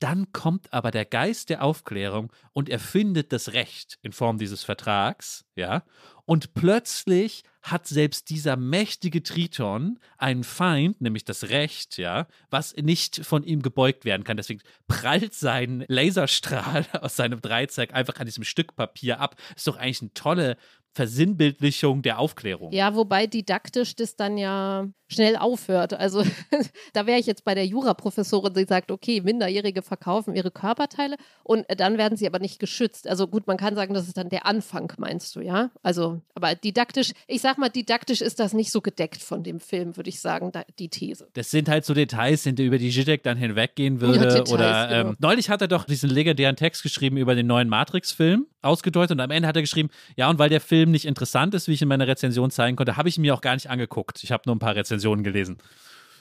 Dann 0.00 0.32
kommt 0.32 0.72
aber 0.72 0.90
der 0.90 1.06
Geist 1.06 1.48
der 1.48 1.62
Aufklärung 1.62 2.30
und 2.52 2.68
erfindet 2.68 3.32
das 3.32 3.54
Recht 3.54 3.98
in 4.02 4.12
Form 4.12 4.36
dieses 4.36 4.62
Vertrags, 4.62 5.46
ja. 5.56 5.82
Und 6.26 6.54
plötzlich 6.54 7.42
hat 7.62 7.86
selbst 7.86 8.30
dieser 8.30 8.56
mächtige 8.56 9.22
Triton 9.22 9.98
einen 10.18 10.44
Feind, 10.44 11.00
nämlich 11.00 11.24
das 11.24 11.44
Recht, 11.50 11.98
ja, 11.98 12.26
was 12.50 12.74
nicht 12.76 13.24
von 13.24 13.42
ihm 13.42 13.62
gebeugt 13.62 14.04
werden 14.04 14.24
kann. 14.24 14.36
Deswegen 14.36 14.60
prallt 14.86 15.34
sein 15.34 15.84
Laserstrahl 15.88 16.86
aus 17.00 17.16
seinem 17.16 17.40
Dreizack 17.40 17.94
einfach 17.94 18.16
an 18.16 18.26
diesem 18.26 18.44
Stück 18.44 18.76
Papier 18.76 19.20
ab. 19.20 19.36
Ist 19.56 19.66
doch 19.66 19.76
eigentlich 19.76 20.02
eine 20.02 20.14
tolle 20.14 20.56
Versinnbildlichung 20.94 22.02
der 22.02 22.18
Aufklärung. 22.18 22.72
Ja, 22.72 22.94
wobei 22.94 23.26
didaktisch 23.26 23.96
das 23.96 24.16
dann 24.16 24.38
ja 24.38 24.88
schnell 25.08 25.36
aufhört. 25.36 25.94
Also 25.94 26.22
da 26.92 27.06
wäre 27.06 27.18
ich 27.18 27.26
jetzt 27.26 27.44
bei 27.44 27.54
der 27.54 27.66
Juraprofessorin, 27.66 28.54
die 28.54 28.64
sagt, 28.64 28.90
okay, 28.90 29.20
Minderjährige 29.20 29.82
verkaufen 29.82 30.34
ihre 30.34 30.50
Körperteile 30.50 31.16
und 31.42 31.66
dann 31.76 31.98
werden 31.98 32.16
sie 32.16 32.26
aber 32.26 32.38
nicht 32.38 32.58
geschützt. 32.58 33.08
Also 33.08 33.26
gut, 33.26 33.46
man 33.46 33.56
kann 33.56 33.74
sagen, 33.74 33.94
das 33.94 34.06
ist 34.06 34.16
dann 34.16 34.28
der 34.28 34.46
Anfang, 34.46 34.92
meinst 34.98 35.34
du, 35.36 35.40
ja? 35.40 35.70
Also, 35.82 36.20
aber 36.34 36.54
didaktisch, 36.54 37.12
ich 37.26 37.40
sag 37.40 37.58
mal, 37.58 37.68
didaktisch 37.68 38.20
ist 38.20 38.40
das 38.40 38.52
nicht 38.52 38.70
so 38.70 38.80
gedeckt 38.80 39.22
von 39.22 39.42
dem 39.42 39.60
Film, 39.60 39.96
würde 39.96 40.10
ich 40.10 40.20
sagen, 40.20 40.52
da, 40.52 40.64
die 40.78 40.88
These. 40.88 41.28
Das 41.34 41.50
sind 41.50 41.68
halt 41.68 41.84
so 41.84 41.94
Details, 41.94 42.46
über 42.46 42.78
die 42.78 42.90
Zizek 42.90 43.22
dann 43.22 43.36
hinweggehen 43.36 44.00
würde. 44.00 44.18
Ja, 44.18 44.24
Details, 44.26 44.52
oder 44.52 44.90
ähm, 44.90 45.06
genau. 45.06 45.16
neulich 45.20 45.50
hat 45.50 45.60
er 45.60 45.68
doch 45.68 45.84
diesen 45.84 46.10
legendären 46.10 46.56
Text 46.56 46.82
geschrieben 46.82 47.16
über 47.16 47.34
den 47.34 47.46
neuen 47.46 47.68
Matrix-Film, 47.68 48.46
ausgedeutet 48.62 49.12
und 49.12 49.20
am 49.20 49.30
Ende 49.30 49.48
hat 49.48 49.56
er 49.56 49.62
geschrieben, 49.62 49.90
ja, 50.16 50.28
und 50.30 50.38
weil 50.38 50.48
der 50.48 50.60
Film 50.60 50.83
nicht 50.90 51.04
interessant 51.04 51.54
ist, 51.54 51.68
wie 51.68 51.72
ich 51.72 51.82
in 51.82 51.88
meiner 51.88 52.06
Rezension 52.06 52.50
zeigen 52.50 52.76
konnte, 52.76 52.96
habe 52.96 53.08
ich 53.08 53.18
mir 53.18 53.34
auch 53.34 53.40
gar 53.40 53.54
nicht 53.54 53.70
angeguckt. 53.70 54.22
Ich 54.22 54.32
habe 54.32 54.42
nur 54.46 54.56
ein 54.56 54.60
paar 54.60 54.76
Rezensionen 54.76 55.24
gelesen. 55.24 55.58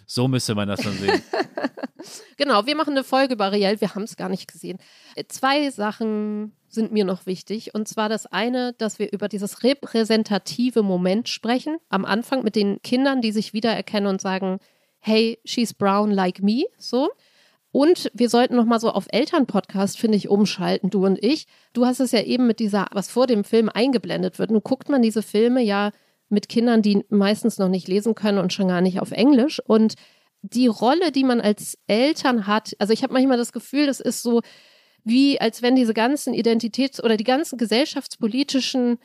So 0.06 0.28
müsste 0.28 0.56
man 0.56 0.68
das 0.68 0.82
dann 0.82 0.94
sehen. 0.94 1.22
genau, 2.38 2.66
wir 2.66 2.76
machen 2.76 2.92
eine 2.92 3.04
Folge 3.04 3.36
über 3.36 3.52
Riel, 3.52 3.80
wir 3.80 3.96
haben 3.96 4.04
es 4.04 4.16
gar 4.16 4.30
nicht 4.30 4.52
gesehen. 4.52 4.78
Zwei 5.30 5.70
Sachen 5.70 6.54
sind 6.68 6.92
mir 6.92 7.06
noch 7.06 7.26
wichtig. 7.26 7.74
Und 7.74 7.88
zwar 7.88 8.10
das 8.10 8.26
eine, 8.26 8.74
dass 8.74 9.00
wir 9.00 9.12
über 9.12 9.30
dieses 9.30 9.64
repräsentative 9.64 10.84
Moment 10.84 11.30
sprechen. 11.30 11.78
Am 11.90 12.06
Anfang 12.06 12.44
mit 12.44 12.56
den 12.56 12.82
Kindern, 12.82 13.22
die 13.22 13.32
sich 13.32 13.54
wiedererkennen 13.54 14.10
und 14.10 14.22
sagen, 14.22 14.60
hey, 15.00 15.40
she's 15.46 15.74
brown 15.74 16.12
like 16.12 16.42
me. 16.42 16.66
So. 16.78 17.12
Und 17.74 18.12
wir 18.14 18.30
sollten 18.30 18.56
noch 18.56 18.66
mal 18.66 18.80
so 18.80 18.92
auf 18.92 19.08
Elternpodcast, 19.10 19.98
finde 19.98 20.16
ich, 20.16 20.30
umschalten, 20.30 20.92
du 20.92 21.08
und 21.08 21.22
ich. 21.24 21.48
Du 21.74 21.88
hast 21.88 22.00
es 22.00 22.12
ja 22.12 22.22
eben 22.22 22.46
mit 22.46 22.60
dieser, 22.60 22.86
was 22.92 23.10
vor 23.10 23.26
dem 23.26 23.44
Film 23.44 23.68
eingeblendet 23.68 24.38
wird. 24.38 24.52
Nun 24.52 24.62
guckt 24.62 24.90
man 24.90 25.02
diese 25.02 25.24
Filme 25.24 25.60
ja 25.64 25.92
mit 26.30 26.50
Kindern, 26.50 26.84
die 26.84 27.04
meistens 27.10 27.58
noch 27.58 27.70
nicht 27.70 27.88
lesen 27.88 28.14
können 28.14 28.38
und 28.38 28.54
schon 28.54 28.68
gar 28.68 28.82
nicht 28.82 29.00
auf 29.00 29.10
Englisch. 29.10 29.60
Und 29.66 29.96
die 30.44 30.68
Rolle, 30.68 31.12
die 31.12 31.24
man 31.24 31.42
als 31.42 31.76
Eltern 31.88 32.46
hat, 32.46 32.76
also 32.78 32.94
ich 32.94 33.02
habe 33.02 33.14
manchmal 33.14 33.38
das 33.38 33.54
Gefühl, 33.54 33.88
das 33.88 34.00
ist 34.00 34.22
so 34.22 34.42
wie, 35.04 35.42
als 35.42 35.64
wenn 35.64 35.76
diese 35.76 35.96
ganzen 35.96 36.36
Identitäts- 36.36 37.02
oder 37.02 37.18
die 37.18 37.24
ganzen 37.24 37.58
gesellschaftspolitischen 37.58 39.00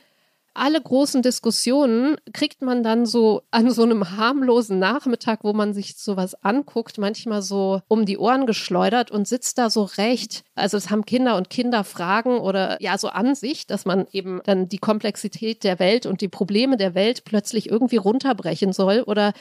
alle 0.59 0.81
großen 0.81 1.21
Diskussionen 1.21 2.17
kriegt 2.33 2.61
man 2.61 2.83
dann 2.83 3.05
so 3.05 3.43
an 3.49 3.71
so 3.71 3.83
einem 3.83 4.17
harmlosen 4.17 4.77
Nachmittag, 4.77 5.43
wo 5.43 5.53
man 5.53 5.73
sich 5.73 5.97
sowas 5.97 6.35
anguckt, 6.43 6.97
manchmal 6.97 7.41
so 7.41 7.81
um 7.87 8.05
die 8.05 8.17
Ohren 8.17 8.45
geschleudert 8.45 9.09
und 9.09 9.27
sitzt 9.27 9.57
da 9.57 9.69
so 9.69 9.83
recht. 9.83 10.43
Also 10.55 10.77
es 10.77 10.89
haben 10.89 11.05
Kinder 11.05 11.37
und 11.37 11.49
Kinder 11.49 11.83
Fragen 11.83 12.39
oder 12.39 12.81
ja 12.81 12.97
so 12.97 13.07
an 13.07 13.35
sich, 13.35 13.67
dass 13.67 13.85
man 13.85 14.05
eben 14.11 14.41
dann 14.45 14.67
die 14.67 14.77
Komplexität 14.77 15.63
der 15.63 15.79
Welt 15.79 16.05
und 16.05 16.21
die 16.21 16.27
Probleme 16.27 16.77
der 16.77 16.93
Welt 16.93 17.23
plötzlich 17.23 17.69
irgendwie 17.69 17.97
runterbrechen 17.97 18.73
soll 18.73 19.01
oder 19.01 19.33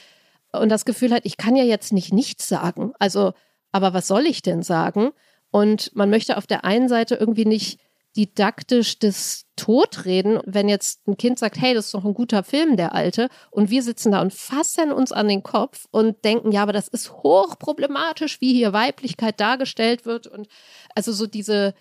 und 0.53 0.71
das 0.71 0.85
Gefühl 0.85 1.13
hat, 1.13 1.27
ich 1.27 1.37
kann 1.37 1.57
ja 1.57 1.65
jetzt 1.65 1.93
nicht 1.93 2.13
nichts 2.13 2.49
sagen. 2.49 2.93
Also, 2.99 3.33
aber 3.71 3.93
was 3.93 4.07
soll 4.07 4.27
ich 4.27 4.41
denn 4.41 4.63
sagen? 4.63 5.11
Und 5.51 5.95
man 5.95 6.11
möchte 6.11 6.37
auf 6.37 6.47
der 6.47 6.65
einen 6.65 6.89
Seite 6.89 7.17
irgendwie 7.17 7.45
nicht 7.45 7.81
didaktisch 8.19 8.99
das 8.99 9.45
Totreden, 9.55 10.41
wenn 10.45 10.69
jetzt 10.69 11.07
ein 11.07 11.17
Kind 11.17 11.39
sagt, 11.39 11.61
hey, 11.61 11.73
das 11.73 11.87
ist 11.87 11.95
doch 11.95 12.05
ein 12.05 12.15
guter 12.15 12.43
Film, 12.43 12.77
der 12.77 12.93
alte, 12.93 13.29
und 13.53 13.71
wir 13.71 13.83
sitzen 13.83 14.11
da 14.11 14.21
und 14.21 14.35
fassen 14.35 14.91
uns 14.91 15.13
an 15.13 15.29
den 15.29 15.45
Kopf 15.45 15.87
und 15.93 16.25
denken, 16.25 16.51
ja, 16.51 16.63
aber 16.63 16.73
das 16.73 16.89
ist 16.89 17.13
hochproblematisch, 17.13 18.41
wie 18.41 18.53
hier 18.53 18.73
Weiblichkeit 18.73 19.41
dargestellt 19.41 20.05
wird 20.05 20.27
und 20.27 20.49
also 20.97 21.13
so 21.13 21.27
diese 21.29 21.75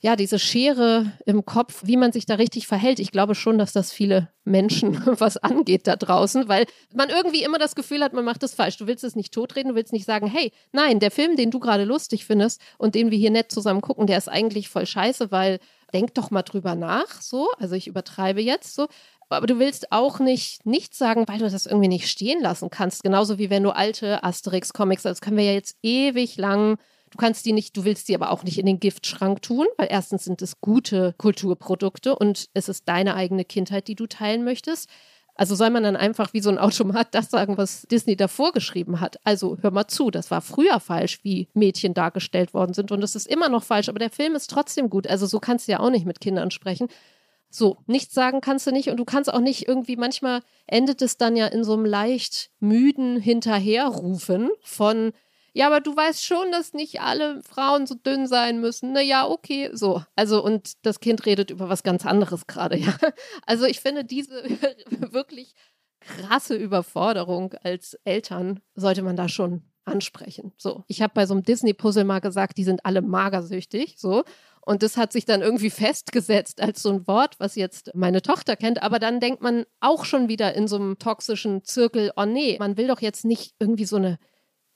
ja, 0.00 0.14
diese 0.14 0.38
Schere 0.38 1.12
im 1.26 1.44
Kopf, 1.44 1.82
wie 1.84 1.96
man 1.96 2.12
sich 2.12 2.24
da 2.24 2.36
richtig 2.36 2.68
verhält. 2.68 3.00
Ich 3.00 3.10
glaube 3.10 3.34
schon, 3.34 3.58
dass 3.58 3.72
das 3.72 3.92
viele 3.92 4.28
Menschen 4.44 5.02
was 5.20 5.36
angeht 5.36 5.86
da 5.88 5.96
draußen, 5.96 6.48
weil 6.48 6.66
man 6.94 7.08
irgendwie 7.08 7.42
immer 7.42 7.58
das 7.58 7.74
Gefühl 7.74 8.02
hat, 8.02 8.12
man 8.12 8.24
macht 8.24 8.44
es 8.44 8.54
falsch. 8.54 8.76
Du 8.76 8.86
willst 8.86 9.02
es 9.02 9.16
nicht 9.16 9.34
totreden, 9.34 9.70
du 9.70 9.74
willst 9.74 9.92
nicht 9.92 10.06
sagen, 10.06 10.28
hey, 10.28 10.52
nein, 10.72 11.00
der 11.00 11.10
Film, 11.10 11.36
den 11.36 11.50
du 11.50 11.58
gerade 11.58 11.84
lustig 11.84 12.24
findest 12.24 12.60
und 12.78 12.94
den 12.94 13.10
wir 13.10 13.18
hier 13.18 13.32
nett 13.32 13.50
zusammen 13.50 13.80
gucken, 13.80 14.06
der 14.06 14.18
ist 14.18 14.28
eigentlich 14.28 14.68
voll 14.68 14.86
scheiße, 14.86 15.32
weil 15.32 15.58
denk 15.92 16.14
doch 16.14 16.30
mal 16.30 16.42
drüber 16.42 16.76
nach, 16.76 17.20
so. 17.20 17.48
Also 17.58 17.74
ich 17.74 17.88
übertreibe 17.88 18.40
jetzt 18.40 18.74
so. 18.74 18.86
Aber 19.30 19.46
du 19.46 19.58
willst 19.58 19.92
auch 19.92 20.20
nicht 20.20 20.64
nichts 20.64 20.96
sagen, 20.96 21.26
weil 21.26 21.38
du 21.38 21.50
das 21.50 21.66
irgendwie 21.66 21.88
nicht 21.88 22.08
stehen 22.08 22.40
lassen 22.40 22.70
kannst. 22.70 23.02
Genauso 23.02 23.38
wie 23.38 23.50
wenn 23.50 23.62
du 23.62 23.70
alte 23.70 24.22
Asterix-Comics, 24.24 25.02
das 25.02 25.20
können 25.20 25.36
wir 25.36 25.44
ja 25.44 25.52
jetzt 25.52 25.76
ewig 25.82 26.36
lang 26.36 26.78
Du 27.10 27.18
kannst 27.18 27.46
die 27.46 27.52
nicht, 27.52 27.76
du 27.76 27.84
willst 27.84 28.08
die 28.08 28.14
aber 28.14 28.30
auch 28.30 28.44
nicht 28.44 28.58
in 28.58 28.66
den 28.66 28.80
Giftschrank 28.80 29.42
tun, 29.42 29.66
weil 29.76 29.88
erstens 29.90 30.24
sind 30.24 30.42
es 30.42 30.60
gute 30.60 31.14
Kulturprodukte 31.18 32.16
und 32.16 32.48
es 32.54 32.68
ist 32.68 32.88
deine 32.88 33.14
eigene 33.14 33.44
Kindheit, 33.44 33.88
die 33.88 33.94
du 33.94 34.06
teilen 34.06 34.44
möchtest. 34.44 34.88
Also 35.38 35.54
soll 35.54 35.70
man 35.70 35.84
dann 35.84 35.94
einfach 35.96 36.32
wie 36.32 36.40
so 36.40 36.50
ein 36.50 36.58
Automat 36.58 37.08
das 37.14 37.30
sagen, 37.30 37.56
was 37.56 37.82
Disney 37.82 38.16
davor 38.16 38.52
geschrieben 38.52 39.00
hat. 39.00 39.18
Also 39.24 39.56
hör 39.62 39.70
mal 39.70 39.86
zu, 39.86 40.10
das 40.10 40.30
war 40.30 40.40
früher 40.40 40.80
falsch, 40.80 41.20
wie 41.22 41.48
Mädchen 41.54 41.94
dargestellt 41.94 42.52
worden 42.52 42.74
sind 42.74 42.90
und 42.90 43.02
es 43.02 43.14
ist 43.14 43.26
immer 43.26 43.48
noch 43.48 43.62
falsch, 43.62 43.88
aber 43.88 44.00
der 44.00 44.10
Film 44.10 44.34
ist 44.34 44.50
trotzdem 44.50 44.90
gut. 44.90 45.06
Also 45.06 45.26
so 45.26 45.38
kannst 45.38 45.68
du 45.68 45.72
ja 45.72 45.80
auch 45.80 45.90
nicht 45.90 46.06
mit 46.06 46.20
Kindern 46.20 46.50
sprechen. 46.50 46.88
So, 47.50 47.78
nichts 47.86 48.12
sagen 48.14 48.42
kannst 48.42 48.66
du 48.66 48.72
nicht 48.72 48.88
und 48.88 48.98
du 48.98 49.06
kannst 49.06 49.32
auch 49.32 49.40
nicht 49.40 49.68
irgendwie, 49.68 49.96
manchmal 49.96 50.40
endet 50.66 51.00
es 51.00 51.16
dann 51.16 51.34
ja 51.36 51.46
in 51.46 51.64
so 51.64 51.72
einem 51.72 51.86
leicht 51.86 52.50
müden 52.60 53.18
Hinterherrufen 53.18 54.50
von, 54.62 55.12
ja, 55.58 55.66
aber 55.66 55.80
du 55.80 55.96
weißt 55.96 56.24
schon, 56.24 56.52
dass 56.52 56.72
nicht 56.72 57.00
alle 57.00 57.42
Frauen 57.42 57.88
so 57.88 57.96
dünn 57.96 58.28
sein 58.28 58.60
müssen. 58.60 58.92
Na 58.92 59.00
ja, 59.00 59.26
okay, 59.26 59.70
so. 59.72 60.04
Also, 60.14 60.40
und 60.40 60.86
das 60.86 61.00
Kind 61.00 61.26
redet 61.26 61.50
über 61.50 61.68
was 61.68 61.82
ganz 61.82 62.06
anderes 62.06 62.46
gerade, 62.46 62.76
ja. 62.78 62.96
Also, 63.44 63.64
ich 63.64 63.80
finde 63.80 64.04
diese 64.04 64.44
wirklich 65.10 65.56
krasse 65.98 66.54
Überforderung 66.54 67.54
als 67.64 67.98
Eltern 68.04 68.60
sollte 68.76 69.02
man 69.02 69.16
da 69.16 69.28
schon 69.28 69.64
ansprechen. 69.84 70.52
So. 70.58 70.84
Ich 70.86 71.02
habe 71.02 71.12
bei 71.12 71.26
so 71.26 71.34
einem 71.34 71.42
Disney-Puzzle 71.42 72.04
mal 72.04 72.20
gesagt, 72.20 72.56
die 72.56 72.62
sind 72.62 72.86
alle 72.86 73.02
magersüchtig, 73.02 73.96
so. 73.98 74.22
Und 74.60 74.84
das 74.84 74.96
hat 74.96 75.12
sich 75.12 75.24
dann 75.24 75.42
irgendwie 75.42 75.70
festgesetzt 75.70 76.60
als 76.60 76.82
so 76.82 76.90
ein 76.90 77.08
Wort, 77.08 77.34
was 77.40 77.56
jetzt 77.56 77.90
meine 77.96 78.22
Tochter 78.22 78.54
kennt. 78.54 78.80
Aber 78.80 79.00
dann 79.00 79.18
denkt 79.18 79.42
man 79.42 79.64
auch 79.80 80.04
schon 80.04 80.28
wieder 80.28 80.54
in 80.54 80.68
so 80.68 80.76
einem 80.76 81.00
toxischen 81.00 81.64
Zirkel, 81.64 82.12
oh 82.14 82.26
nee, 82.26 82.58
man 82.60 82.76
will 82.76 82.86
doch 82.86 83.00
jetzt 83.00 83.24
nicht 83.24 83.54
irgendwie 83.58 83.86
so 83.86 83.96
eine 83.96 84.20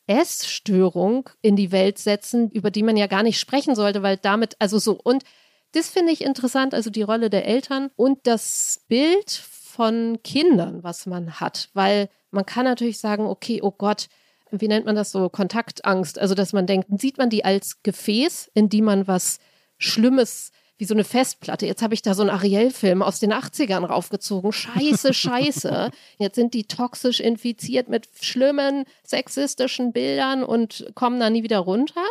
Essstörung 0.07 1.31
in 1.41 1.57
die 1.57 1.73
Welt 1.73 1.99
setzen, 1.99 2.51
über 2.51 2.71
die 2.71 2.83
man 2.83 2.97
ja 2.97 3.07
gar 3.07 3.23
nicht 3.23 3.39
sprechen 3.39 3.75
sollte, 3.75 4.03
weil 4.03 4.17
damit, 4.17 4.57
also 4.59 4.79
so, 4.79 4.99
und 5.03 5.25
das 5.73 5.89
finde 5.89 6.13
ich 6.13 6.23
interessant, 6.23 6.75
also 6.75 6.91
die 6.91 7.03
Rolle 7.03 7.31
der 7.31 7.47
Eltern 7.47 7.91
und 7.97 8.27
das 8.27 8.85
Bild 8.89 9.31
von 9.31 10.19
Kindern, 10.23 10.83
was 10.83 11.07
man 11.07 11.41
hat, 11.41 11.71
weil 11.73 12.09
man 12.31 12.45
kann 12.45 12.65
natürlich 12.65 12.99
sagen, 12.99 13.27
okay, 13.27 13.61
oh 13.63 13.71
Gott, 13.71 14.09
wie 14.51 14.69
nennt 14.69 14.85
man 14.85 14.97
das 14.97 15.13
so, 15.13 15.31
Kontaktangst, 15.31 16.19
also 16.19 16.35
dass 16.35 16.53
man 16.53 16.67
denkt, 16.67 16.89
sieht 17.01 17.17
man 17.17 17.31
die 17.31 17.45
als 17.45 17.83
Gefäß, 17.83 18.51
in 18.53 18.69
die 18.69 18.83
man 18.83 19.07
was 19.07 19.39
Schlimmes 19.79 20.53
wie 20.79 20.85
so 20.85 20.95
eine 20.95 21.05
Festplatte. 21.05 21.67
Jetzt 21.67 21.83
habe 21.83 21.95
ich 21.95 22.03
da 22.03 22.15
so 22.15 22.23
einen 22.23 22.31
Ariel-Film 22.31 23.03
aus 23.03 23.21
den 23.21 23.33
80ern 23.33 23.85
raufgezogen. 23.85 24.53
Scheiße, 24.53 25.15
scheiße. 25.15 25.91
Jetzt 26.19 26.35
sind 26.35 26.55
die 26.55 26.65
toxisch 26.65 27.21
infiziert 27.21 27.89
mit 27.89 28.09
schlimmen 28.21 28.85
sexistischen 29.05 29.93
Bildern 29.93 30.43
und 30.43 30.87
kommen 30.95 31.21
da 31.21 31.31
nie 31.31 31.43
wieder 31.43 31.59
runter. 31.59 32.05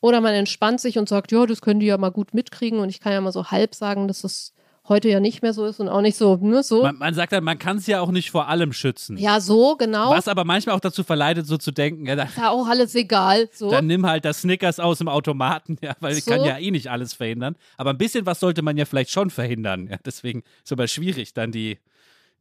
Oder 0.00 0.20
man 0.20 0.34
entspannt 0.34 0.80
sich 0.80 0.98
und 0.98 1.08
sagt, 1.08 1.32
ja, 1.32 1.46
das 1.46 1.62
können 1.62 1.80
die 1.80 1.86
ja 1.86 1.96
mal 1.96 2.10
gut 2.10 2.34
mitkriegen. 2.34 2.78
Und 2.78 2.90
ich 2.90 3.00
kann 3.00 3.12
ja 3.12 3.20
mal 3.20 3.32
so 3.32 3.50
halb 3.50 3.74
sagen, 3.74 4.06
dass 4.06 4.22
es 4.22 4.52
heute 4.88 5.08
ja 5.08 5.20
nicht 5.20 5.42
mehr 5.42 5.54
so 5.54 5.64
ist 5.64 5.80
und 5.80 5.88
auch 5.88 6.00
nicht 6.00 6.16
so, 6.16 6.36
ne, 6.36 6.62
so. 6.62 6.82
Man, 6.82 6.98
man 6.98 7.14
sagt 7.14 7.32
halt, 7.32 7.42
man 7.42 7.58
kann 7.58 7.78
es 7.78 7.86
ja 7.86 8.00
auch 8.00 8.10
nicht 8.10 8.30
vor 8.30 8.48
allem 8.48 8.72
schützen. 8.72 9.16
Ja, 9.16 9.40
so, 9.40 9.76
genau. 9.76 10.10
Was 10.10 10.28
aber 10.28 10.44
manchmal 10.44 10.76
auch 10.76 10.80
dazu 10.80 11.04
verleitet, 11.04 11.46
so 11.46 11.56
zu 11.56 11.72
denken, 11.72 12.06
ja, 12.06 12.16
da, 12.16 12.24
ist 12.24 12.36
ja 12.36 12.50
auch 12.50 12.66
alles 12.66 12.94
egal. 12.94 13.48
So. 13.52 13.70
Dann 13.70 13.86
nimm 13.86 14.06
halt 14.06 14.24
das 14.24 14.42
Snickers 14.42 14.80
aus 14.80 14.98
dem 14.98 15.08
Automaten, 15.08 15.78
ja, 15.82 15.94
weil 16.00 16.14
so. 16.14 16.30
kann 16.30 16.44
ja 16.44 16.58
eh 16.58 16.70
nicht 16.70 16.90
alles 16.90 17.14
verhindern. 17.14 17.56
Aber 17.76 17.90
ein 17.90 17.98
bisschen 17.98 18.26
was 18.26 18.40
sollte 18.40 18.62
man 18.62 18.76
ja 18.76 18.84
vielleicht 18.84 19.10
schon 19.10 19.30
verhindern. 19.30 19.88
Ja, 19.90 19.96
deswegen 20.04 20.42
ist 20.62 20.72
aber 20.72 20.86
schwierig, 20.86 21.32
dann 21.34 21.50
die 21.50 21.78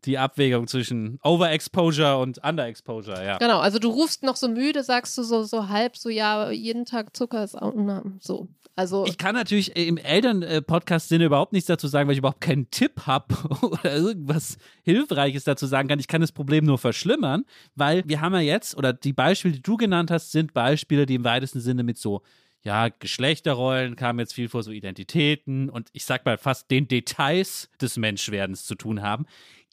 die 0.05 0.17
Abwägung 0.17 0.67
zwischen 0.67 1.19
Overexposure 1.23 2.17
und 2.17 2.43
Underexposure, 2.43 3.25
ja. 3.25 3.37
Genau, 3.37 3.59
also 3.59 3.79
du 3.79 3.89
rufst 3.89 4.23
noch 4.23 4.35
so 4.35 4.49
müde, 4.49 4.83
sagst 4.83 5.17
du 5.17 5.23
so, 5.23 5.43
so 5.43 5.69
halb, 5.69 5.95
so 5.95 6.09
ja, 6.09 6.51
jeden 6.51 6.85
Tag 6.85 7.15
Zucker 7.15 7.43
ist 7.43 7.55
auch 7.55 7.73
na, 7.75 8.03
so. 8.19 8.47
Also 8.76 9.05
ich 9.05 9.19
kann 9.19 9.36
natürlich 9.36 9.76
im 9.76 9.97
Eltern-Podcast-Sinne 9.97 11.26
überhaupt 11.26 11.53
nichts 11.53 11.67
dazu 11.67 11.88
sagen, 11.88 12.07
weil 12.07 12.13
ich 12.13 12.19
überhaupt 12.19 12.41
keinen 12.41 12.71
Tipp 12.71 13.01
habe 13.05 13.36
oder 13.61 13.95
irgendwas 13.95 14.57
Hilfreiches 14.84 15.43
dazu 15.43 15.67
sagen 15.67 15.88
kann. 15.88 15.99
Ich 15.99 16.07
kann 16.07 16.21
das 16.21 16.32
Problem 16.32 16.65
nur 16.65 16.80
verschlimmern, 16.80 17.45
weil 17.76 18.03
wir 18.07 18.21
haben 18.21 18.34
ja 18.34 18.39
jetzt, 18.39 18.76
oder 18.76 18.91
die 18.91 19.13
Beispiele, 19.13 19.53
die 19.53 19.61
du 19.61 19.78
genannt 19.78 20.09
hast, 20.09 20.32
sind 20.32 20.53
Beispiele, 20.53 21.05
die 21.05 21.15
im 21.15 21.24
weitesten 21.24 21.59
Sinne 21.59 21.84
mit 21.84 21.99
so 21.99 22.24
ja, 22.63 22.88
Geschlechterrollen 22.88 23.95
kamen 23.95 24.19
jetzt 24.19 24.34
viel 24.34 24.49
vor, 24.49 24.63
so 24.63 24.71
Identitäten 24.71 25.69
und 25.69 25.89
ich 25.91 26.05
sag 26.05 26.26
mal 26.26 26.38
fast 26.38 26.71
den 26.71 26.88
Details 26.88 27.69
des 27.82 27.97
Menschwerdens 27.97 28.65
zu 28.65 28.76
tun 28.76 29.01
haben. 29.01 29.26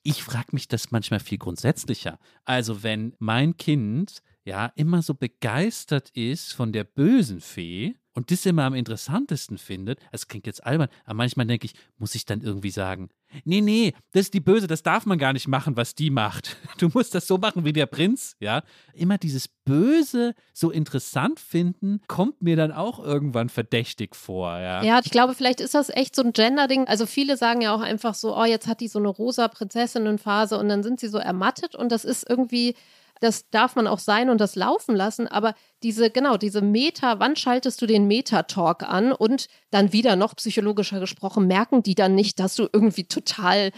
Ich 0.03 0.23
frage 0.23 0.49
mich 0.53 0.67
das 0.67 0.91
manchmal 0.91 1.21
viel 1.21 1.39
grundsätzlicher. 1.39 2.19
Also, 2.45 2.83
wenn 2.83 3.15
mein 3.19 3.57
Kind 3.57 4.23
ja 4.45 4.73
immer 4.75 5.03
so 5.03 5.15
begeistert 5.15 6.11
ist 6.11 6.53
von 6.53 6.73
der 6.73 6.85
bösen 6.85 7.41
Fee, 7.41 7.95
und 8.15 8.31
das 8.31 8.47
immer 8.47 8.65
am 8.65 8.75
interessantesten 8.75 9.59
findet, 9.59 10.01
es 10.13 10.29
klingt 10.29 10.47
jetzt 10.47 10.65
albern, 10.65 10.89
aber 11.05 11.15
manchmal 11.15 11.47
denke 11.47 11.67
ich, 11.67 11.75
muss 11.99 12.15
ich 12.15 12.25
dann 12.25 12.41
irgendwie 12.41 12.71
sagen, 12.71 13.09
nee, 13.45 13.61
nee, 13.61 13.95
das 14.13 14.23
ist 14.23 14.35
die 14.35 14.41
Böse, 14.41 14.67
das 14.67 14.83
darf 14.83 15.07
man 15.07 15.19
gar 15.19 15.33
nicht 15.33 15.47
machen, 15.49 15.77
was 15.77 15.95
die 15.95 16.11
macht. 16.11 16.57
Du 16.79 16.89
musst 16.95 17.15
das 17.15 17.27
so 17.27 17.37
machen 17.37 17.65
wie 17.67 17.75
der 17.75 17.85
Prinz, 17.87 18.37
ja. 18.41 18.63
Immer 18.95 19.19
dieses 19.19 19.49
Böse 19.49 20.35
so 20.55 20.71
interessant 20.71 21.39
finden, 21.39 22.01
kommt 22.09 22.41
mir 22.41 22.57
dann 22.57 22.73
auch 22.73 22.99
irgendwann 22.99 23.51
verdächtig 23.51 24.17
vor, 24.17 24.59
ja. 24.59 24.83
Ja, 24.83 25.01
ich 25.05 25.11
glaube, 25.11 25.35
vielleicht 25.35 25.61
ist 25.61 25.75
das 25.75 25.91
echt 25.91 26.17
so 26.17 26.23
ein 26.23 26.33
Gender-Ding. 26.33 26.87
Also 26.87 27.05
viele 27.05 27.37
sagen 27.37 27.61
ja 27.61 27.75
auch 27.75 27.83
einfach 27.83 28.15
so, 28.15 28.37
oh, 28.37 28.45
jetzt 28.45 28.67
hat 28.67 28.81
die 28.81 28.89
so 28.89 28.99
eine 28.99 29.09
rosa 29.09 29.49
Prinzessinnenphase 29.49 30.59
und 30.59 30.69
dann 30.69 30.83
sind 30.83 31.01
sie 31.01 31.09
so 31.09 31.19
ermattet 31.19 31.75
und 31.75 31.93
das 31.93 32.05
ist 32.05 32.29
irgendwie 32.29 32.75
das 33.21 33.49
darf 33.51 33.77
man 33.77 33.87
auch 33.87 33.99
sein 33.99 34.31
und 34.31 34.41
das 34.41 34.57
laufen 34.57 34.97
lassen, 34.97 35.29
aber 35.29 35.55
diese, 35.83 36.11
genau, 36.11 36.37
diese 36.37 36.63
Meta, 36.63 37.21
wann 37.21 37.37
schaltest 37.37 37.81
du 37.81 37.87
den 37.87 38.07
Meta-Talk 38.07 38.83
an 38.83 39.13
und 39.13 39.49
dann 39.71 39.93
wieder 39.93 40.17
noch 40.17 40.35
psychologischer 40.37 41.01
gesprochen, 41.01 41.47
merken 41.47 41.83
die 41.83 41.95
dann 41.95 42.15
nicht, 42.15 42.41
dass 42.41 42.57
du 42.57 42.69
irgendwie 42.73 43.05
total 43.05 43.73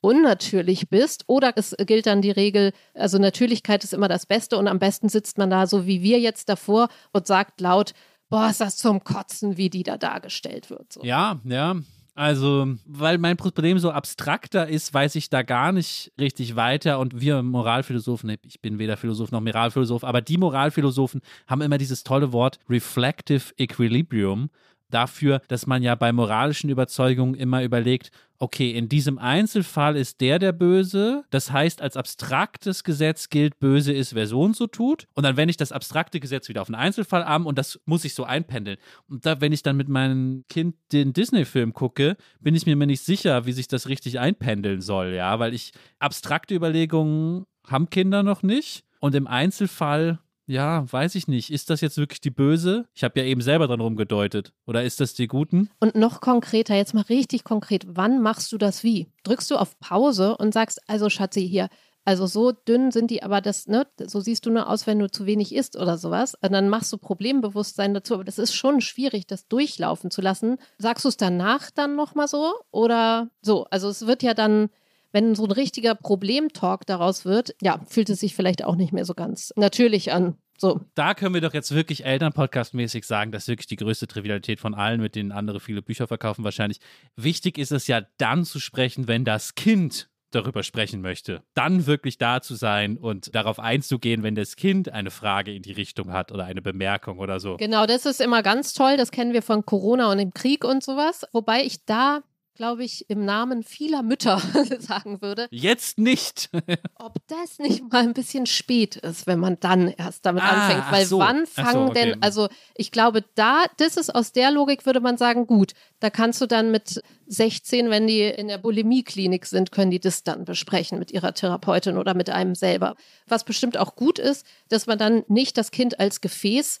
unnatürlich 0.00 0.88
bist 0.88 1.24
oder 1.28 1.52
es 1.56 1.76
gilt 1.86 2.06
dann 2.06 2.22
die 2.22 2.30
Regel, 2.30 2.72
also 2.94 3.18
Natürlichkeit 3.18 3.84
ist 3.84 3.94
immer 3.94 4.08
das 4.08 4.26
Beste 4.26 4.58
und 4.58 4.66
am 4.66 4.78
besten 4.78 5.08
sitzt 5.08 5.38
man 5.38 5.50
da 5.50 5.66
so 5.66 5.86
wie 5.86 6.02
wir 6.02 6.18
jetzt 6.18 6.48
davor 6.48 6.88
und 7.12 7.26
sagt 7.26 7.60
laut, 7.60 7.92
boah, 8.28 8.50
ist 8.50 8.60
das 8.60 8.76
zum 8.76 9.04
Kotzen, 9.04 9.56
wie 9.56 9.70
die 9.70 9.84
da 9.84 9.96
dargestellt 9.96 10.70
wird. 10.70 10.92
So. 10.92 11.04
Ja, 11.04 11.40
ja. 11.44 11.76
Also, 12.14 12.74
weil 12.84 13.16
mein 13.16 13.38
Problem 13.38 13.78
so 13.78 13.90
abstrakter 13.90 14.68
ist, 14.68 14.92
weiß 14.92 15.14
ich 15.14 15.30
da 15.30 15.42
gar 15.42 15.72
nicht 15.72 16.12
richtig 16.20 16.56
weiter. 16.56 16.98
Und 16.98 17.20
wir 17.20 17.42
Moralphilosophen, 17.42 18.36
ich 18.46 18.60
bin 18.60 18.78
weder 18.78 18.98
Philosoph 18.98 19.30
noch 19.32 19.40
Moralphilosoph, 19.40 20.04
aber 20.04 20.20
die 20.20 20.36
Moralphilosophen 20.36 21.22
haben 21.46 21.62
immer 21.62 21.78
dieses 21.78 22.04
tolle 22.04 22.32
Wort 22.32 22.58
Reflective 22.68 23.54
Equilibrium 23.56 24.50
dafür, 24.92 25.40
dass 25.48 25.66
man 25.66 25.82
ja 25.82 25.94
bei 25.94 26.12
moralischen 26.12 26.70
Überzeugungen 26.70 27.34
immer 27.34 27.62
überlegt, 27.62 28.10
okay, 28.42 28.72
in 28.72 28.88
diesem 28.88 29.18
Einzelfall 29.18 29.96
ist 29.96 30.20
der 30.20 30.40
der 30.40 30.50
Böse. 30.50 31.22
Das 31.30 31.52
heißt, 31.52 31.80
als 31.80 31.96
abstraktes 31.96 32.82
Gesetz 32.82 33.28
gilt, 33.28 33.60
böse 33.60 33.92
ist, 33.92 34.16
wer 34.16 34.26
so 34.26 34.42
und 34.42 34.56
so 34.56 34.66
tut. 34.66 35.06
Und 35.14 35.22
dann 35.22 35.36
wende 35.36 35.52
ich 35.52 35.56
das 35.56 35.70
abstrakte 35.70 36.18
Gesetz 36.18 36.48
wieder 36.48 36.60
auf 36.60 36.68
einen 36.68 36.74
Einzelfall 36.74 37.22
an 37.22 37.46
und 37.46 37.56
das 37.56 37.80
muss 37.84 38.04
ich 38.04 38.14
so 38.14 38.24
einpendeln. 38.24 38.78
Und 39.08 39.24
da, 39.26 39.40
wenn 39.40 39.52
ich 39.52 39.62
dann 39.62 39.76
mit 39.76 39.88
meinem 39.88 40.44
Kind 40.48 40.74
den 40.90 41.12
Disney-Film 41.12 41.72
gucke, 41.72 42.16
bin 42.40 42.56
ich 42.56 42.66
mir 42.66 42.74
nicht 42.74 43.04
sicher, 43.04 43.46
wie 43.46 43.52
sich 43.52 43.68
das 43.68 43.88
richtig 43.88 44.18
einpendeln 44.18 44.80
soll, 44.80 45.14
ja, 45.14 45.38
weil 45.38 45.54
ich 45.54 45.70
abstrakte 46.00 46.54
Überlegungen 46.54 47.46
haben 47.68 47.90
Kinder 47.90 48.24
noch 48.24 48.42
nicht. 48.42 48.84
Und 48.98 49.14
im 49.14 49.26
Einzelfall 49.26 50.18
ja, 50.46 50.90
weiß 50.90 51.14
ich 51.14 51.28
nicht. 51.28 51.50
Ist 51.50 51.70
das 51.70 51.80
jetzt 51.80 51.98
wirklich 51.98 52.20
die 52.20 52.30
Böse? 52.30 52.86
Ich 52.94 53.04
habe 53.04 53.20
ja 53.20 53.26
eben 53.26 53.40
selber 53.40 53.66
dran 53.66 53.80
rumgedeutet. 53.80 54.52
Oder 54.66 54.82
ist 54.82 55.00
das 55.00 55.14
die 55.14 55.28
Guten? 55.28 55.70
Und 55.80 55.94
noch 55.94 56.20
konkreter, 56.20 56.74
jetzt 56.74 56.94
mal 56.94 57.02
richtig 57.02 57.44
konkret, 57.44 57.84
wann 57.88 58.20
machst 58.20 58.52
du 58.52 58.58
das 58.58 58.82
wie? 58.82 59.08
Drückst 59.22 59.50
du 59.50 59.56
auf 59.56 59.78
Pause 59.78 60.36
und 60.36 60.52
sagst, 60.52 60.80
also 60.88 61.08
Schatzi, 61.08 61.48
hier, 61.48 61.68
also 62.04 62.26
so 62.26 62.50
dünn 62.50 62.90
sind 62.90 63.12
die, 63.12 63.22
aber 63.22 63.40
das, 63.40 63.68
ne, 63.68 63.86
so 64.04 64.20
siehst 64.20 64.44
du 64.44 64.50
nur 64.50 64.68
aus, 64.68 64.88
wenn 64.88 64.98
du 64.98 65.08
zu 65.08 65.24
wenig 65.24 65.54
isst 65.54 65.76
oder 65.76 65.98
sowas. 65.98 66.34
Und 66.42 66.52
dann 66.52 66.68
machst 66.68 66.92
du 66.92 66.98
Problembewusstsein 66.98 67.94
dazu. 67.94 68.14
Aber 68.14 68.24
das 68.24 68.38
ist 68.38 68.54
schon 68.54 68.80
schwierig, 68.80 69.26
das 69.28 69.46
durchlaufen 69.46 70.10
zu 70.10 70.20
lassen. 70.20 70.56
Sagst 70.78 71.04
du 71.04 71.08
es 71.08 71.16
danach 71.16 71.70
dann 71.70 71.94
nochmal 71.94 72.26
so? 72.26 72.54
Oder 72.72 73.30
so? 73.40 73.66
Also 73.70 73.88
es 73.88 74.06
wird 74.06 74.24
ja 74.24 74.34
dann 74.34 74.70
wenn 75.12 75.34
so 75.34 75.44
ein 75.44 75.52
richtiger 75.52 75.94
Problemtalk 75.94 76.86
daraus 76.86 77.24
wird, 77.24 77.54
ja, 77.62 77.80
fühlt 77.86 78.10
es 78.10 78.20
sich 78.20 78.34
vielleicht 78.34 78.64
auch 78.64 78.76
nicht 78.76 78.92
mehr 78.92 79.04
so 79.04 79.14
ganz 79.14 79.52
natürlich 79.56 80.12
an. 80.12 80.36
So. 80.58 80.80
Da 80.94 81.14
können 81.14 81.34
wir 81.34 81.40
doch 81.40 81.54
jetzt 81.54 81.74
wirklich 81.74 82.04
Elternpodcast-mäßig 82.04 83.04
sagen, 83.04 83.32
das 83.32 83.44
ist 83.44 83.48
wirklich 83.48 83.66
die 83.66 83.76
größte 83.76 84.06
Trivialität 84.06 84.60
von 84.60 84.74
allen, 84.74 85.00
mit 85.00 85.16
denen 85.16 85.32
andere 85.32 85.58
viele 85.58 85.82
Bücher 85.82 86.06
verkaufen 86.06 86.44
wahrscheinlich. 86.44 86.78
Wichtig 87.16 87.58
ist 87.58 87.72
es 87.72 87.88
ja 87.88 88.02
dann 88.18 88.44
zu 88.44 88.60
sprechen, 88.60 89.08
wenn 89.08 89.24
das 89.24 89.54
Kind 89.54 90.08
darüber 90.30 90.62
sprechen 90.62 91.00
möchte, 91.02 91.42
dann 91.54 91.86
wirklich 91.86 92.18
da 92.18 92.40
zu 92.40 92.54
sein 92.54 92.96
und 92.96 93.34
darauf 93.34 93.58
einzugehen, 93.58 94.22
wenn 94.22 94.34
das 94.34 94.56
Kind 94.56 94.88
eine 94.88 95.10
Frage 95.10 95.54
in 95.54 95.62
die 95.62 95.72
Richtung 95.72 96.12
hat 96.12 96.32
oder 96.32 96.44
eine 96.44 96.62
Bemerkung 96.62 97.18
oder 97.18 97.38
so. 97.40 97.56
Genau, 97.56 97.86
das 97.86 98.06
ist 98.06 98.20
immer 98.20 98.42
ganz 98.42 98.72
toll. 98.72 98.96
Das 98.96 99.10
kennen 99.10 99.32
wir 99.32 99.42
von 99.42 99.64
Corona 99.66 100.10
und 100.10 100.18
dem 100.18 100.32
Krieg 100.32 100.64
und 100.64 100.82
sowas. 100.82 101.24
Wobei 101.32 101.64
ich 101.64 101.84
da 101.84 102.22
glaube 102.54 102.84
ich, 102.84 103.08
im 103.08 103.24
Namen 103.24 103.62
vieler 103.62 104.02
Mütter 104.02 104.38
sagen 104.78 105.22
würde. 105.22 105.48
Jetzt 105.50 105.98
nicht. 105.98 106.50
ob 106.96 107.14
das 107.26 107.58
nicht 107.58 107.90
mal 107.90 108.02
ein 108.02 108.12
bisschen 108.12 108.46
spät 108.46 108.96
ist, 108.96 109.26
wenn 109.26 109.38
man 109.38 109.58
dann 109.60 109.88
erst 109.88 110.26
damit 110.26 110.42
ah, 110.42 110.48
anfängt. 110.50 110.84
Weil 110.90 111.06
so. 111.06 111.18
wann 111.18 111.46
fangen 111.46 111.72
so, 111.72 111.90
okay. 111.90 112.10
denn, 112.10 112.22
also 112.22 112.48
ich 112.74 112.90
glaube, 112.92 113.24
da, 113.34 113.64
das 113.78 113.96
ist 113.96 114.14
aus 114.14 114.32
der 114.32 114.50
Logik, 114.50 114.86
würde 114.86 115.00
man 115.00 115.16
sagen, 115.16 115.46
gut, 115.46 115.72
da 116.00 116.10
kannst 116.10 116.40
du 116.40 116.46
dann 116.46 116.70
mit 116.70 117.02
16, 117.26 117.90
wenn 117.90 118.06
die 118.06 118.22
in 118.22 118.48
der 118.48 118.58
Bulimieklinik 118.58 119.46
sind, 119.46 119.72
können 119.72 119.90
die 119.90 120.00
das 120.00 120.22
dann 120.22 120.44
besprechen 120.44 120.98
mit 120.98 121.10
ihrer 121.10 121.34
Therapeutin 121.34 121.96
oder 121.96 122.14
mit 122.14 122.28
einem 122.30 122.54
selber. 122.54 122.96
Was 123.26 123.44
bestimmt 123.44 123.78
auch 123.78 123.96
gut 123.96 124.18
ist, 124.18 124.46
dass 124.68 124.86
man 124.86 124.98
dann 124.98 125.24
nicht 125.28 125.56
das 125.56 125.70
Kind 125.70 125.98
als 125.98 126.20
Gefäß 126.20 126.80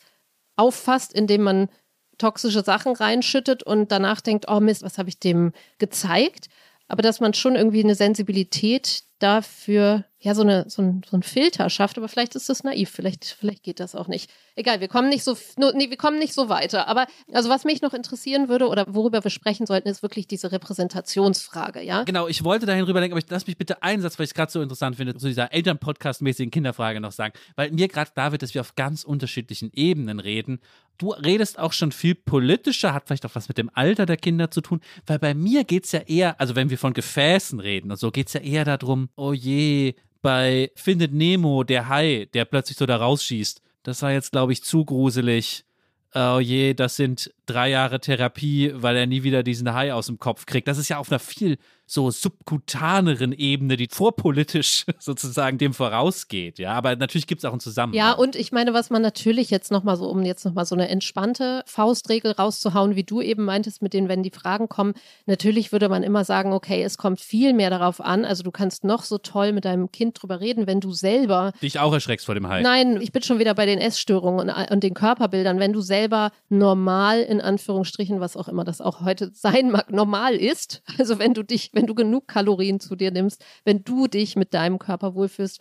auffasst, 0.56 1.12
indem 1.12 1.42
man 1.42 1.68
toxische 2.18 2.62
Sachen 2.62 2.94
reinschüttet 2.94 3.62
und 3.62 3.92
danach 3.92 4.20
denkt, 4.20 4.46
oh 4.48 4.60
Mist, 4.60 4.82
was 4.82 4.98
habe 4.98 5.08
ich 5.08 5.18
dem 5.18 5.52
gezeigt? 5.78 6.48
Aber 6.88 7.02
dass 7.02 7.20
man 7.20 7.34
schon 7.34 7.56
irgendwie 7.56 7.82
eine 7.82 7.94
Sensibilität 7.94 9.04
dafür, 9.18 10.04
ja, 10.22 10.36
so, 10.36 10.42
eine, 10.42 10.66
so, 10.68 10.82
ein, 10.82 11.02
so 11.08 11.16
ein 11.16 11.24
Filter 11.24 11.68
schafft. 11.68 11.98
Aber 11.98 12.08
vielleicht 12.08 12.36
ist 12.36 12.48
das 12.48 12.62
naiv, 12.62 12.90
vielleicht, 12.90 13.24
vielleicht 13.24 13.64
geht 13.64 13.80
das 13.80 13.96
auch 13.96 14.06
nicht. 14.06 14.30
Egal, 14.54 14.80
wir 14.80 14.86
kommen 14.86 15.08
nicht 15.08 15.24
so, 15.24 15.36
nee, 15.74 15.90
wir 15.90 15.96
kommen 15.96 16.20
nicht 16.20 16.32
so 16.32 16.48
weiter. 16.48 16.86
Aber 16.86 17.06
also 17.32 17.48
was 17.50 17.64
mich 17.64 17.82
noch 17.82 17.92
interessieren 17.92 18.48
würde 18.48 18.68
oder 18.68 18.86
worüber 18.94 19.24
wir 19.24 19.30
sprechen 19.30 19.66
sollten, 19.66 19.88
ist 19.88 20.02
wirklich 20.02 20.28
diese 20.28 20.52
Repräsentationsfrage, 20.52 21.82
ja? 21.82 22.04
Genau, 22.04 22.28
ich 22.28 22.44
wollte 22.44 22.66
dahin 22.66 22.84
rüberdenken, 22.84 23.14
aber 23.14 23.24
ich 23.24 23.30
lass 23.30 23.48
mich 23.48 23.58
bitte 23.58 23.82
einen 23.82 24.00
Satz, 24.00 24.16
weil 24.18 24.24
ich 24.24 24.30
es 24.30 24.34
gerade 24.34 24.52
so 24.52 24.62
interessant 24.62 24.94
finde, 24.94 25.16
zu 25.16 25.26
dieser 25.26 25.52
Eltern-Podcast-mäßigen 25.52 26.52
Kinderfrage 26.52 27.00
noch 27.00 27.12
sagen. 27.12 27.34
Weil 27.56 27.72
mir 27.72 27.88
gerade 27.88 28.12
da 28.14 28.30
wird, 28.30 28.42
dass 28.42 28.54
wir 28.54 28.60
auf 28.60 28.76
ganz 28.76 29.02
unterschiedlichen 29.02 29.72
Ebenen 29.74 30.20
reden. 30.20 30.60
Du 30.98 31.10
redest 31.10 31.58
auch 31.58 31.72
schon 31.72 31.90
viel 31.90 32.14
politischer, 32.14 32.94
hat 32.94 33.06
vielleicht 33.06 33.26
auch 33.26 33.34
was 33.34 33.48
mit 33.48 33.58
dem 33.58 33.70
Alter 33.74 34.06
der 34.06 34.16
Kinder 34.16 34.52
zu 34.52 34.60
tun, 34.60 34.80
weil 35.06 35.18
bei 35.18 35.34
mir 35.34 35.64
geht 35.64 35.86
es 35.86 35.92
ja 35.92 36.00
eher, 36.00 36.40
also 36.40 36.54
wenn 36.54 36.70
wir 36.70 36.78
von 36.78 36.92
Gefäßen 36.92 37.58
reden 37.58 37.90
und 37.90 37.96
so, 37.96 38.12
geht 38.12 38.28
es 38.28 38.34
ja 38.34 38.40
eher 38.40 38.64
darum, 38.64 39.08
oh 39.16 39.32
je, 39.32 39.94
bei 40.22 40.70
Findet 40.74 41.12
Nemo, 41.12 41.64
der 41.64 41.88
Hai, 41.88 42.28
der 42.32 42.44
plötzlich 42.44 42.78
so 42.78 42.86
da 42.86 42.96
rausschießt, 42.96 43.60
das 43.82 44.02
war 44.02 44.12
jetzt, 44.12 44.32
glaube 44.32 44.52
ich, 44.52 44.62
zu 44.62 44.84
gruselig. 44.84 45.64
Oh 46.14 46.38
je, 46.40 46.74
das 46.74 46.96
sind 46.96 47.32
drei 47.46 47.70
Jahre 47.70 47.98
Therapie, 47.98 48.72
weil 48.74 48.96
er 48.96 49.06
nie 49.06 49.22
wieder 49.22 49.42
diesen 49.42 49.72
Hai 49.72 49.92
aus 49.92 50.06
dem 50.06 50.18
Kopf 50.18 50.46
kriegt. 50.46 50.68
Das 50.68 50.78
ist 50.78 50.88
ja 50.88 50.98
auf 50.98 51.10
einer 51.10 51.18
viel 51.18 51.58
so 51.92 52.10
subkutaneren 52.10 53.32
Ebene, 53.32 53.76
die 53.76 53.88
vorpolitisch 53.90 54.86
sozusagen 54.98 55.58
dem 55.58 55.74
vorausgeht. 55.74 56.58
Ja, 56.58 56.72
aber 56.72 56.96
natürlich 56.96 57.26
gibt 57.26 57.40
es 57.40 57.44
auch 57.44 57.52
einen 57.52 57.60
Zusammenhang. 57.60 57.98
Ja, 57.98 58.12
und 58.12 58.34
ich 58.34 58.50
meine, 58.50 58.72
was 58.72 58.88
man 58.88 59.02
natürlich 59.02 59.50
jetzt 59.50 59.70
nochmal 59.70 59.96
so, 59.96 60.08
um 60.08 60.22
jetzt 60.22 60.44
nochmal 60.44 60.64
so 60.64 60.74
eine 60.74 60.88
entspannte 60.88 61.62
Faustregel 61.66 62.32
rauszuhauen, 62.32 62.96
wie 62.96 63.04
du 63.04 63.20
eben 63.20 63.44
meintest, 63.44 63.82
mit 63.82 63.92
denen, 63.92 64.08
wenn 64.08 64.22
die 64.22 64.30
Fragen 64.30 64.70
kommen, 64.70 64.94
natürlich 65.26 65.70
würde 65.70 65.90
man 65.90 66.02
immer 66.02 66.24
sagen, 66.24 66.54
okay, 66.54 66.82
es 66.82 66.96
kommt 66.96 67.20
viel 67.20 67.52
mehr 67.52 67.68
darauf 67.68 68.00
an. 68.00 68.24
Also 68.24 68.42
du 68.42 68.50
kannst 68.50 68.84
noch 68.84 69.02
so 69.02 69.18
toll 69.18 69.52
mit 69.52 69.66
deinem 69.66 69.92
Kind 69.92 70.20
drüber 70.22 70.40
reden, 70.40 70.66
wenn 70.66 70.80
du 70.80 70.92
selber. 70.92 71.52
Dich 71.60 71.78
auch 71.78 71.92
erschreckst 71.92 72.24
vor 72.24 72.34
dem 72.34 72.48
Hai. 72.48 72.62
Nein, 72.62 73.00
ich 73.02 73.12
bin 73.12 73.22
schon 73.22 73.38
wieder 73.38 73.54
bei 73.54 73.66
den 73.66 73.78
Essstörungen 73.78 74.48
und, 74.48 74.70
und 74.70 74.82
den 74.82 74.94
Körperbildern. 74.94 75.58
Wenn 75.58 75.74
du 75.74 75.82
selber 75.82 76.32
normal 76.48 77.20
in 77.20 77.42
Anführungsstrichen, 77.42 78.20
was 78.20 78.36
auch 78.36 78.48
immer 78.48 78.64
das 78.64 78.80
auch 78.80 79.02
heute 79.02 79.30
sein 79.34 79.70
mag, 79.70 79.92
normal 79.92 80.36
ist. 80.36 80.82
Also 80.98 81.18
wenn 81.18 81.34
du 81.34 81.42
dich, 81.42 81.70
wenn 81.72 81.81
wenn 81.82 81.88
du 81.88 81.94
genug 81.94 82.28
Kalorien 82.28 82.80
zu 82.80 82.94
dir 82.96 83.10
nimmst, 83.10 83.44
wenn 83.64 83.82
du 83.82 84.06
dich 84.06 84.36
mit 84.36 84.54
deinem 84.54 84.78
Körper 84.78 85.14
wohlfühlst. 85.14 85.60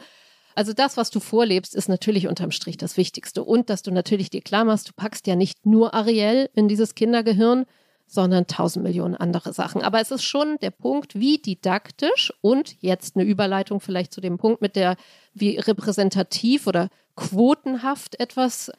Also 0.54 0.72
das, 0.74 0.96
was 0.96 1.10
du 1.10 1.20
vorlebst, 1.20 1.76
ist 1.76 1.90
natürlich 1.90 2.28
unterm 2.28 2.52
Strich 2.52 2.78
das 2.78 2.96
Wichtigste. 2.96 3.44
Und 3.44 3.70
dass 3.70 3.82
du 3.82 3.92
natürlich 3.92 4.30
dir 4.30 4.42
klar 4.42 4.64
machst, 4.64 4.90
du 4.90 4.94
packst 4.94 5.26
ja 5.26 5.36
nicht 5.36 5.66
nur 5.66 5.94
Ariel 5.94 6.50
in 6.54 6.68
dieses 6.68 6.94
Kindergehirn, 6.94 7.66
sondern 8.06 8.46
tausend 8.46 8.84
Millionen 8.84 9.16
andere 9.16 9.54
Sachen. 9.54 9.82
Aber 9.82 10.00
es 10.00 10.12
ist 10.12 10.24
schon 10.24 10.58
der 10.62 10.72
Punkt, 10.72 11.16
wie 11.16 11.38
didaktisch 11.38 12.34
und 12.42 12.76
jetzt 12.82 13.16
eine 13.16 13.26
Überleitung 13.26 13.80
vielleicht 13.80 14.14
zu 14.14 14.22
dem 14.22 14.38
Punkt 14.38 14.62
mit 14.62 14.76
der, 14.76 14.98
wie 15.34 15.58
repräsentativ 15.58 16.68
oder 16.68 16.90
quotenhaft 17.16 18.20
etwas 18.20 18.72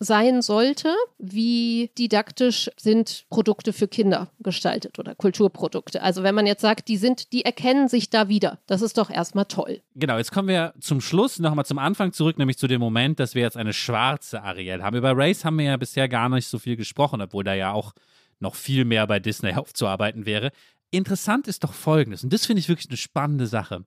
sein 0.00 0.40
sollte. 0.40 0.94
Wie 1.18 1.90
didaktisch 1.96 2.70
sind 2.78 3.26
Produkte 3.28 3.72
für 3.72 3.86
Kinder 3.86 4.32
gestaltet 4.40 4.98
oder 4.98 5.14
Kulturprodukte? 5.14 6.02
Also 6.02 6.22
wenn 6.22 6.34
man 6.34 6.46
jetzt 6.46 6.62
sagt, 6.62 6.88
die 6.88 6.96
sind, 6.96 7.32
die 7.32 7.44
erkennen 7.44 7.86
sich 7.86 8.08
da 8.08 8.28
wieder, 8.28 8.58
das 8.66 8.80
ist 8.80 8.96
doch 8.96 9.10
erstmal 9.10 9.44
toll. 9.44 9.82
Genau, 9.94 10.16
jetzt 10.16 10.32
kommen 10.32 10.48
wir 10.48 10.72
zum 10.80 11.02
Schluss 11.02 11.38
nochmal 11.38 11.66
zum 11.66 11.78
Anfang 11.78 12.12
zurück, 12.12 12.38
nämlich 12.38 12.56
zu 12.56 12.66
dem 12.66 12.80
Moment, 12.80 13.20
dass 13.20 13.34
wir 13.34 13.42
jetzt 13.42 13.58
eine 13.58 13.74
schwarze 13.74 14.42
Ariel 14.42 14.82
haben. 14.82 14.96
Über 14.96 15.12
Race 15.14 15.44
haben 15.44 15.58
wir 15.58 15.66
ja 15.66 15.76
bisher 15.76 16.08
gar 16.08 16.30
nicht 16.30 16.48
so 16.48 16.58
viel 16.58 16.76
gesprochen, 16.76 17.20
obwohl 17.20 17.44
da 17.44 17.54
ja 17.54 17.72
auch 17.72 17.92
noch 18.38 18.54
viel 18.54 18.86
mehr 18.86 19.06
bei 19.06 19.20
Disney 19.20 19.52
aufzuarbeiten 19.54 20.24
wäre. 20.24 20.50
Interessant 20.90 21.46
ist 21.46 21.62
doch 21.62 21.74
Folgendes, 21.74 22.24
und 22.24 22.32
das 22.32 22.46
finde 22.46 22.60
ich 22.60 22.68
wirklich 22.68 22.88
eine 22.88 22.96
spannende 22.96 23.46
Sache. 23.46 23.84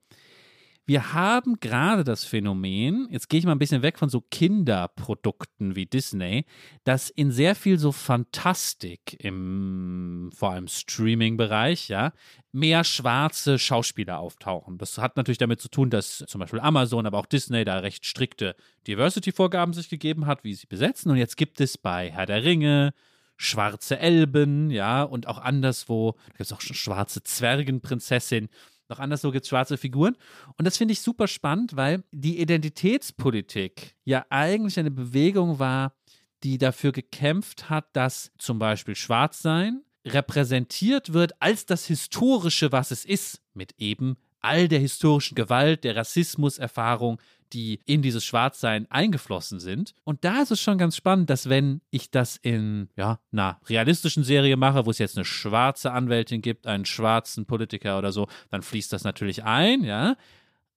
Wir 0.85 1.13
haben 1.13 1.59
gerade 1.61 2.03
das 2.03 2.25
Phänomen, 2.25 3.07
jetzt 3.09 3.29
gehe 3.29 3.39
ich 3.39 3.45
mal 3.45 3.53
ein 3.53 3.59
bisschen 3.59 3.81
weg 3.81 3.97
von 3.97 4.09
so 4.09 4.19
Kinderprodukten 4.19 5.75
wie 5.75 5.85
Disney, 5.85 6.45
dass 6.83 7.09
in 7.09 7.31
sehr 7.31 7.55
viel 7.55 7.79
so 7.79 7.93
Fantastik 7.93 9.15
im 9.23 10.29
vor 10.35 10.51
allem 10.51 10.67
Streaming-Bereich, 10.67 11.87
ja, 11.87 12.11
mehr 12.51 12.83
schwarze 12.83 13.59
Schauspieler 13.59 14.19
auftauchen. 14.19 14.77
Das 14.77 14.97
hat 14.97 15.15
natürlich 15.15 15.37
damit 15.37 15.61
zu 15.61 15.69
tun, 15.69 15.89
dass 15.89 16.23
zum 16.27 16.39
Beispiel 16.39 16.59
Amazon, 16.59 17.05
aber 17.05 17.17
auch 17.17 17.27
Disney 17.27 17.63
da 17.63 17.77
recht 17.79 18.05
strikte 18.05 18.55
Diversity-Vorgaben 18.87 19.73
sich 19.73 19.87
gegeben 19.87 20.25
hat, 20.25 20.43
wie 20.43 20.53
sie 20.53 20.67
besetzen. 20.67 21.11
Und 21.11 21.17
jetzt 21.17 21.37
gibt 21.37 21.61
es 21.61 21.77
bei 21.77 22.11
Herr 22.11 22.25
der 22.25 22.43
Ringe, 22.43 22.93
schwarze 23.37 23.99
Elben, 23.99 24.69
ja, 24.69 25.03
und 25.03 25.27
auch 25.27 25.39
anderswo, 25.39 26.15
da 26.25 26.31
gibt 26.31 26.41
es 26.41 26.53
auch 26.53 26.61
schon 26.61 26.75
schwarze 26.75 27.23
Zwergenprinzessin 27.23 28.49
noch 28.89 28.99
anderswo 28.99 29.31
gibt 29.31 29.45
es 29.45 29.49
schwarze 29.49 29.77
Figuren. 29.77 30.15
Und 30.57 30.65
das 30.65 30.77
finde 30.77 30.91
ich 30.91 31.01
super 31.01 31.27
spannend, 31.27 31.75
weil 31.75 32.03
die 32.11 32.39
Identitätspolitik 32.39 33.95
ja 34.03 34.25
eigentlich 34.29 34.77
eine 34.79 34.91
Bewegung 34.91 35.59
war, 35.59 35.93
die 36.43 36.57
dafür 36.57 36.91
gekämpft 36.91 37.69
hat, 37.69 37.95
dass 37.95 38.31
zum 38.37 38.59
Beispiel 38.59 38.95
Schwarzsein 38.95 39.81
repräsentiert 40.05 41.13
wird 41.13 41.41
als 41.41 41.65
das 41.65 41.85
Historische, 41.85 42.71
was 42.71 42.91
es 42.91 43.05
ist, 43.05 43.41
mit 43.53 43.73
eben 43.77 44.17
all 44.41 44.67
der 44.67 44.79
historischen 44.79 45.35
Gewalt, 45.35 45.85
der 45.85 45.95
Rassismuserfahrung, 45.95 47.19
die 47.53 47.79
in 47.85 48.01
dieses 48.01 48.25
Schwarzsein 48.25 48.89
eingeflossen 48.89 49.59
sind. 49.59 49.93
Und 50.03 50.23
da 50.25 50.41
ist 50.41 50.51
es 50.51 50.61
schon 50.61 50.77
ganz 50.77 50.95
spannend, 50.95 51.29
dass 51.29 51.49
wenn 51.49 51.81
ich 51.91 52.11
das 52.11 52.37
in 52.37 52.89
ja, 52.95 53.19
einer 53.31 53.59
realistischen 53.69 54.23
Serie 54.23 54.57
mache, 54.57 54.85
wo 54.85 54.91
es 54.91 54.97
jetzt 54.97 55.17
eine 55.17 55.25
schwarze 55.25 55.91
Anwältin 55.91 56.41
gibt, 56.41 56.67
einen 56.67 56.85
schwarzen 56.85 57.45
Politiker 57.45 57.97
oder 57.97 58.11
so, 58.11 58.27
dann 58.49 58.61
fließt 58.61 58.91
das 58.91 59.03
natürlich 59.03 59.43
ein, 59.43 59.83
ja. 59.83 60.15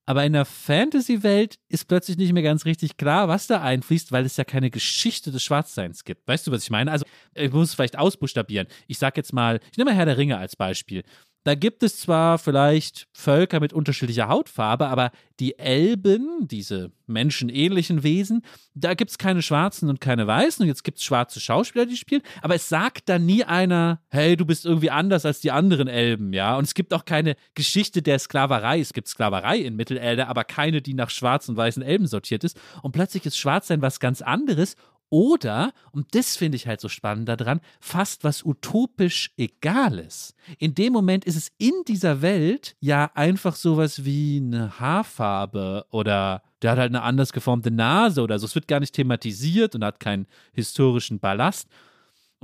Aber 0.09 0.24
in 0.24 0.35
der 0.35 0.45
Fantasy-Welt 0.45 1.59
ist 1.68 1.89
plötzlich 1.89 2.16
nicht 2.16 2.33
mehr 2.33 2.45
ganz 2.45 2.64
richtig 2.64 2.97
klar, 2.97 3.27
was 3.27 3.49
da 3.49 3.61
einfließt, 3.61 4.12
weil 4.12 4.24
es 4.24 4.37
ja 4.37 4.45
keine 4.45 4.70
Geschichte 4.70 5.33
des 5.33 5.43
Schwarzseins 5.43 6.05
gibt. 6.05 6.29
Weißt 6.29 6.47
du, 6.47 6.53
was 6.53 6.62
ich 6.62 6.70
meine? 6.70 6.93
Also, 6.93 7.05
ich 7.35 7.53
muss 7.53 7.70
es 7.70 7.74
vielleicht 7.74 7.99
ausbuchstabieren. 7.99 8.68
Ich 8.87 8.99
sag 8.99 9.16
jetzt 9.16 9.33
mal, 9.33 9.59
ich 9.72 9.77
nehme 9.77 9.91
mal 9.91 9.97
Herr 9.97 10.07
der 10.07 10.16
Ringe 10.16 10.39
als 10.39 10.55
Beispiel. 10.55 11.03
Da 11.47 11.55
gibt 11.55 11.85
es 11.85 12.01
zwar 12.01 12.39
vielleicht 12.39 13.07
Völker 13.13 13.61
mit 13.61 13.73
unterschiedlicher 13.73 14.27
Hautfarbe, 14.27 14.89
aber 14.89 15.13
die 15.39 15.57
Elben, 15.61 16.49
diese 16.49 16.91
menschenähnlichen 17.07 18.03
Wesen, 18.03 18.43
da 18.75 18.95
gibt 18.95 19.13
es 19.13 19.19
keine 19.19 19.43
Schwarzen 19.43 19.89
und 19.89 20.01
keine 20.01 20.27
Weißen. 20.27 20.65
Und 20.65 20.67
jetzt 20.67 20.83
gibt 20.83 20.99
es 20.99 21.05
schwarze 21.05 21.39
Schauspieler, 21.39 21.87
die 21.87 21.97
spielen. 21.97 22.23
Aber 22.43 22.57
es 22.57 22.69
sagt 22.69 23.09
da 23.09 23.21
nie 23.21 23.45
einer, 23.45 24.01
hey, 24.09 24.37
du 24.37 24.45
bist 24.45 24.67
irgendwie 24.67 24.91
anders 24.91 25.25
als 25.25 25.39
die 25.39 25.53
anderen 25.53 25.87
Elben, 25.87 26.33
ja. 26.33 26.57
Und 26.57 26.65
es 26.65 26.75
gibt 26.75 26.93
auch 26.93 27.05
keine 27.05 27.37
Geschichte 27.55 28.03
der 28.03 28.19
Sklaverei. 28.19 28.81
Es 28.81 28.93
gibt 28.93 29.07
Sklaverei 29.07 29.59
in 29.59 29.77
Mittelerde, 29.77 30.27
aber 30.27 30.43
keine, 30.43 30.83
die 30.83 30.95
nach 30.95 31.11
schwarzen 31.11 31.53
und 31.53 31.59
weißen 31.59 31.85
Elben 31.85 32.09
sortiert 32.09 32.43
ist. 32.43 32.61
Und 32.83 32.91
plötzlich 32.91 33.25
ist 33.25 33.39
Schwarzsein 33.39 33.83
was 33.83 34.01
ganz 34.01 34.21
anderes 34.21 34.75
oder, 35.11 35.73
und 35.93 36.15
das 36.15 36.37
finde 36.37 36.57
ich 36.57 36.67
halt 36.67 36.81
so 36.81 36.89
spannend 36.89 37.29
daran, 37.29 37.61
fast 37.81 38.25
was 38.25 38.45
utopisch 38.45 39.33
Egales. 39.37 40.35
In 40.59 40.75
dem 40.75 40.93
Moment 40.93 41.25
ist 41.25 41.37
es 41.37 41.53
in 41.59 41.73
dieser 41.87 42.23
Welt 42.23 42.77
ja 42.81 43.11
einfach 43.15 43.55
sowas 43.55 44.05
wie 44.05 44.43
eine 44.45 44.81
Haarfarbe 44.81 45.87
oder 45.91 46.43
der 46.63 46.73
hat 46.73 46.79
halt 46.79 46.91
eine 46.91 47.03
anders 47.03 47.33
geformte 47.33 47.71
Nase 47.71 48.23
oder 48.23 48.39
so. 48.39 48.47
Es 48.47 48.55
wird 48.55 48.69
gar 48.69 48.81
nicht 48.81 48.95
thematisiert 48.95 49.75
und 49.75 49.85
hat 49.85 50.01
keinen 50.01 50.27
historischen 50.53 51.21
Ballast. 51.21 51.69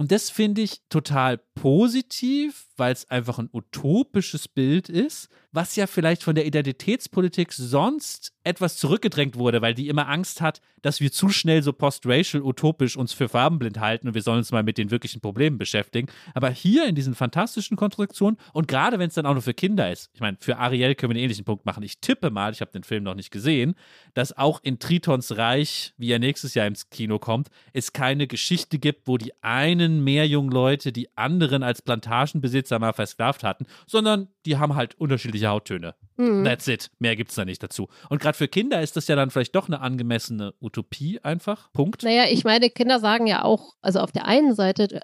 Und 0.03 0.11
das 0.11 0.31
finde 0.31 0.63
ich 0.63 0.81
total 0.89 1.39
positiv, 1.55 2.67
weil 2.77 2.93
es 2.93 3.09
einfach 3.09 3.39
ein 3.39 3.49
utopisches 3.53 4.49
Bild 4.49 4.89
ist, 4.89 5.29
was 5.53 5.77
ja 5.77 5.87
vielleicht 5.87 6.23
von 6.25 6.35
der 6.35 6.47
Identitätspolitik 6.47 7.53
sonst 7.53 8.33
etwas 8.43 8.79
zurückgedrängt 8.79 9.37
wurde, 9.37 9.63
weil 9.63 9.75
die 9.75 9.89
immer 9.89 10.09
Angst 10.09 10.41
hat, 10.41 10.61
dass 10.81 11.01
wir 11.01 11.13
zu 11.13 11.29
schnell 11.29 11.63
so 11.63 11.73
post-racial 11.73 12.43
utopisch 12.43 12.97
uns 12.97 13.13
für 13.13 13.29
farbenblind 13.29 13.79
halten 13.79 14.09
und 14.09 14.15
wir 14.15 14.23
sollen 14.23 14.39
uns 14.39 14.51
mal 14.51 14.65
mit 14.65 14.79
den 14.79 14.91
wirklichen 14.91 15.21
Problemen 15.21 15.59
beschäftigen. 15.59 16.09
Aber 16.35 16.51
hier 16.51 16.87
in 16.87 16.95
diesen 16.95 17.15
fantastischen 17.15 17.77
Konstruktionen 17.77 18.39
und 18.53 18.67
gerade 18.67 18.99
wenn 18.99 19.09
es 19.09 19.15
dann 19.15 19.27
auch 19.27 19.35
nur 19.35 19.43
für 19.43 19.55
Kinder 19.55 19.93
ist, 19.93 20.11
ich 20.15 20.21
meine, 20.21 20.39
für 20.41 20.57
Ariel 20.57 20.95
können 20.95 21.11
wir 21.11 21.17
einen 21.17 21.25
ähnlichen 21.25 21.45
Punkt 21.45 21.67
machen. 21.67 21.83
Ich 21.85 22.01
tippe 22.01 22.31
mal, 22.31 22.53
ich 22.53 22.61
habe 22.61 22.73
den 22.73 22.83
Film 22.83 23.05
noch 23.05 23.15
nicht 23.15 23.31
gesehen, 23.31 23.75
dass 24.15 24.37
auch 24.37 24.59
in 24.63 24.79
Tritons 24.79 25.37
Reich, 25.37 25.93
wie 25.99 26.11
er 26.11 26.19
nächstes 26.19 26.55
Jahr 26.55 26.67
ins 26.67 26.91
Kino 26.91 27.19
kommt, 27.19 27.49
es 27.73 27.93
keine 27.93 28.27
Geschichte 28.27 28.79
gibt, 28.79 29.07
wo 29.07 29.19
die 29.19 29.33
einen 29.43 29.92
Meerjungleute 30.01 30.93
die 30.93 31.09
anderen 31.17 31.63
als 31.63 31.83
Plantagenbesitzer 31.83 32.79
mal 32.79 32.93
versklavt 32.93 33.45
hatten, 33.45 33.67
sondern 33.87 34.29
die 34.47 34.57
haben 34.57 34.75
halt 34.75 34.95
unterschiedliche 34.99 35.49
Hauttöne. 35.49 35.95
Mhm. 36.17 36.45
That's 36.45 36.69
it. 36.69 36.91
Mehr 36.99 37.17
gibt 37.17 37.31
es 37.31 37.37
da 37.37 37.45
nicht 37.45 37.63
dazu. 37.63 37.89
Und 38.09 38.21
gerade 38.21 38.37
für 38.37 38.49
Kinder 38.49 38.83
ist 38.83 38.97
das 38.97 39.09
ja 39.09 39.17
dann 39.17 39.31
vielleicht 39.31 39.55
doch 39.55 39.69
eine 39.69 39.81
angemessene 39.81 40.55
Utopie 40.61 41.21
einfach. 41.23 41.73
Punkt. 41.73 42.03
Naja, 42.03 42.25
ich 42.31 42.45
meine, 42.45 42.71
Kinder 42.71 43.01
sagen 43.01 43.27
ja 43.27 43.45
auch, 43.45 43.75
also 43.83 44.01
auf 44.01 44.13
der 44.13 44.27
einen 44.27 44.55
Seite 44.55 45.01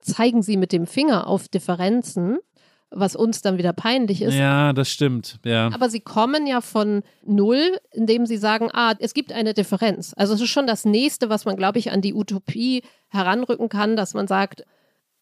zeigen 0.00 0.42
sie 0.42 0.56
mit 0.56 0.72
dem 0.72 0.86
Finger 0.86 1.26
auf 1.26 1.48
Differenzen, 1.48 2.38
was 2.90 3.14
uns 3.14 3.40
dann 3.40 3.56
wieder 3.58 3.72
peinlich 3.72 4.22
ist. 4.22 4.34
Ja, 4.34 4.72
das 4.72 4.90
stimmt. 4.90 5.38
Ja. 5.44 5.70
Aber 5.72 5.88
sie 5.88 6.00
kommen 6.00 6.46
ja 6.46 6.60
von 6.60 7.02
null, 7.24 7.78
indem 7.92 8.26
sie 8.26 8.36
sagen, 8.36 8.68
ah, 8.72 8.94
es 8.98 9.14
gibt 9.14 9.32
eine 9.32 9.54
Differenz. 9.54 10.12
Also 10.16 10.34
es 10.34 10.40
ist 10.40 10.50
schon 10.50 10.66
das 10.66 10.84
nächste, 10.84 11.30
was 11.30 11.44
man, 11.44 11.56
glaube 11.56 11.78
ich, 11.78 11.92
an 11.92 12.00
die 12.00 12.14
Utopie 12.14 12.82
heranrücken 13.08 13.68
kann, 13.68 13.96
dass 13.96 14.14
man 14.14 14.26
sagt, 14.26 14.64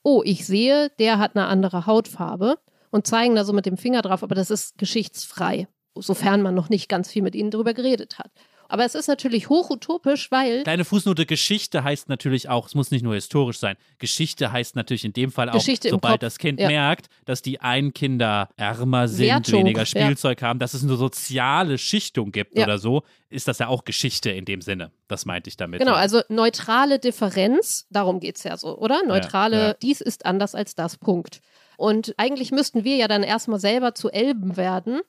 oh, 0.02 0.22
ich 0.24 0.46
sehe, 0.46 0.90
der 0.98 1.18
hat 1.18 1.36
eine 1.36 1.46
andere 1.46 1.86
Hautfarbe 1.86 2.58
und 2.90 3.06
zeigen 3.06 3.34
da 3.34 3.44
so 3.44 3.52
mit 3.52 3.66
dem 3.66 3.76
Finger 3.76 4.02
drauf, 4.02 4.22
aber 4.22 4.34
das 4.34 4.50
ist 4.50 4.78
geschichtsfrei, 4.78 5.68
sofern 5.94 6.40
man 6.40 6.54
noch 6.54 6.70
nicht 6.70 6.88
ganz 6.88 7.10
viel 7.10 7.22
mit 7.22 7.34
ihnen 7.34 7.50
darüber 7.50 7.74
geredet 7.74 8.18
hat. 8.18 8.30
Aber 8.68 8.84
es 8.84 8.94
ist 8.94 9.08
natürlich 9.08 9.48
hochutopisch, 9.48 10.30
weil. 10.30 10.62
Kleine 10.62 10.84
Fußnote, 10.84 11.24
Geschichte 11.24 11.82
heißt 11.82 12.10
natürlich 12.10 12.50
auch, 12.50 12.66
es 12.66 12.74
muss 12.74 12.90
nicht 12.90 13.02
nur 13.02 13.14
historisch 13.14 13.58
sein. 13.58 13.76
Geschichte 13.98 14.52
heißt 14.52 14.76
natürlich 14.76 15.06
in 15.06 15.14
dem 15.14 15.32
Fall 15.32 15.48
auch, 15.48 15.54
Geschichte 15.54 15.88
sobald 15.88 16.22
das 16.22 16.38
Kind 16.38 16.60
ja. 16.60 16.68
merkt, 16.68 17.08
dass 17.24 17.40
die 17.40 17.60
einen 17.60 17.94
Kinder 17.94 18.50
ärmer 18.56 19.08
sind, 19.08 19.26
Wertung, 19.26 19.60
weniger 19.60 19.86
Spielzeug 19.86 20.42
ja. 20.42 20.48
haben, 20.48 20.58
dass 20.58 20.74
es 20.74 20.84
eine 20.84 20.96
soziale 20.96 21.78
Schichtung 21.78 22.30
gibt 22.30 22.58
ja. 22.58 22.64
oder 22.64 22.78
so, 22.78 23.02
ist 23.30 23.48
das 23.48 23.58
ja 23.58 23.68
auch 23.68 23.84
Geschichte 23.84 24.30
in 24.30 24.44
dem 24.44 24.60
Sinne. 24.60 24.92
Das 25.08 25.24
meinte 25.24 25.48
ich 25.48 25.56
damit. 25.56 25.80
Genau, 25.80 25.94
also 25.94 26.20
neutrale 26.28 26.98
Differenz, 26.98 27.86
darum 27.90 28.20
geht 28.20 28.36
es 28.36 28.44
ja 28.44 28.56
so, 28.58 28.76
oder? 28.78 29.02
Neutrale, 29.06 29.76
dies 29.80 30.02
ist 30.02 30.26
anders 30.26 30.54
als 30.54 30.74
das, 30.74 30.98
Punkt. 30.98 31.40
Und 31.78 32.12
eigentlich 32.18 32.50
müssten 32.50 32.84
wir 32.84 32.96
ja 32.96 33.08
dann 33.08 33.22
erstmal 33.22 33.60
selber 33.60 33.94
zu 33.94 34.10
Elben 34.10 34.56
werden 34.56 35.00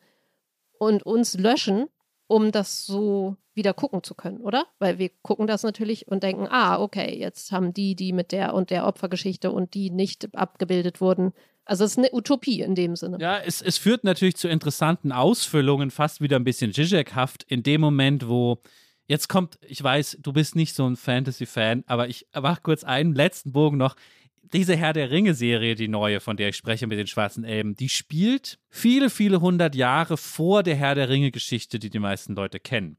und 0.78 1.03
uns 1.03 1.38
löschen, 1.38 1.88
um 2.30 2.52
das 2.52 2.86
so 2.86 3.36
wieder 3.56 3.74
gucken 3.74 4.04
zu 4.04 4.14
können, 4.14 4.38
oder? 4.38 4.68
Weil 4.78 5.00
wir 5.00 5.10
gucken 5.24 5.48
das 5.48 5.64
natürlich 5.64 6.08
und 6.08 6.22
denken, 6.22 6.48
ah, 6.48 6.80
okay, 6.80 7.18
jetzt 7.18 7.52
haben 7.52 7.74
die, 7.74 7.96
die 7.96 8.14
mit 8.14 8.32
der 8.32 8.54
und 8.54 8.70
der 8.70 8.86
Opfergeschichte 8.86 9.52
und 9.52 9.74
die 9.74 9.90
nicht 9.90 10.34
abgebildet 10.36 11.02
wurden. 11.02 11.34
Also 11.66 11.84
es 11.84 11.92
ist 11.92 11.98
eine 11.98 12.14
Utopie 12.14 12.62
in 12.62 12.76
dem 12.76 12.96
Sinne. 12.96 13.18
Ja, 13.20 13.40
es, 13.40 13.64
es 13.64 13.80
führt 13.80 14.04
natürlich 14.04 14.38
zu 14.38 14.48
interessanten 14.48 15.12
Ausfüllungen, 15.12 15.90
fast 15.90 16.22
wieder 16.22 16.36
ein 16.36 16.44
bisschen 16.44 16.72
Zizek-haft, 16.72 17.44
in 17.44 17.64
dem 17.64 17.82
Moment, 17.82 18.30
wo 18.30 18.62
Jetzt 19.10 19.28
kommt, 19.28 19.58
ich 19.66 19.84
weiß, 19.84 20.20
du 20.22 20.34
bist 20.34 20.56
nicht 20.56 20.76
so 20.76 20.86
ein 20.86 20.96
Fantasy-Fan, 20.96 21.84
aber 21.88 22.10
ich 22.10 22.28
mache 22.32 22.62
kurz 22.62 22.84
einen 22.84 23.16
letzten 23.16 23.52
Bogen 23.52 23.76
noch. 23.76 23.96
Diese 24.52 24.76
Herr 24.76 24.94
der 24.94 25.12
Ringe-Serie, 25.12 25.76
die 25.76 25.88
neue, 25.88 26.20
von 26.20 26.38
der 26.38 26.50
ich 26.50 26.56
spreche 26.56 26.88
mit 26.88 26.98
den 26.98 27.08
schwarzen 27.08 27.44
Elben, 27.44 27.76
die 27.76 27.90
spielt 27.90 28.58
viele, 28.70 29.10
viele 29.10 29.42
hundert 29.42 29.76
Jahre 29.76 30.18
vor 30.18 30.64
der 30.64 30.76
Herr 30.76 30.96
der 30.96 31.10
Ringe-Geschichte, 31.10 31.78
die 31.78 31.90
die 31.90 32.00
meisten 32.00 32.36
Leute 32.36 32.60
kennen. 32.60 32.98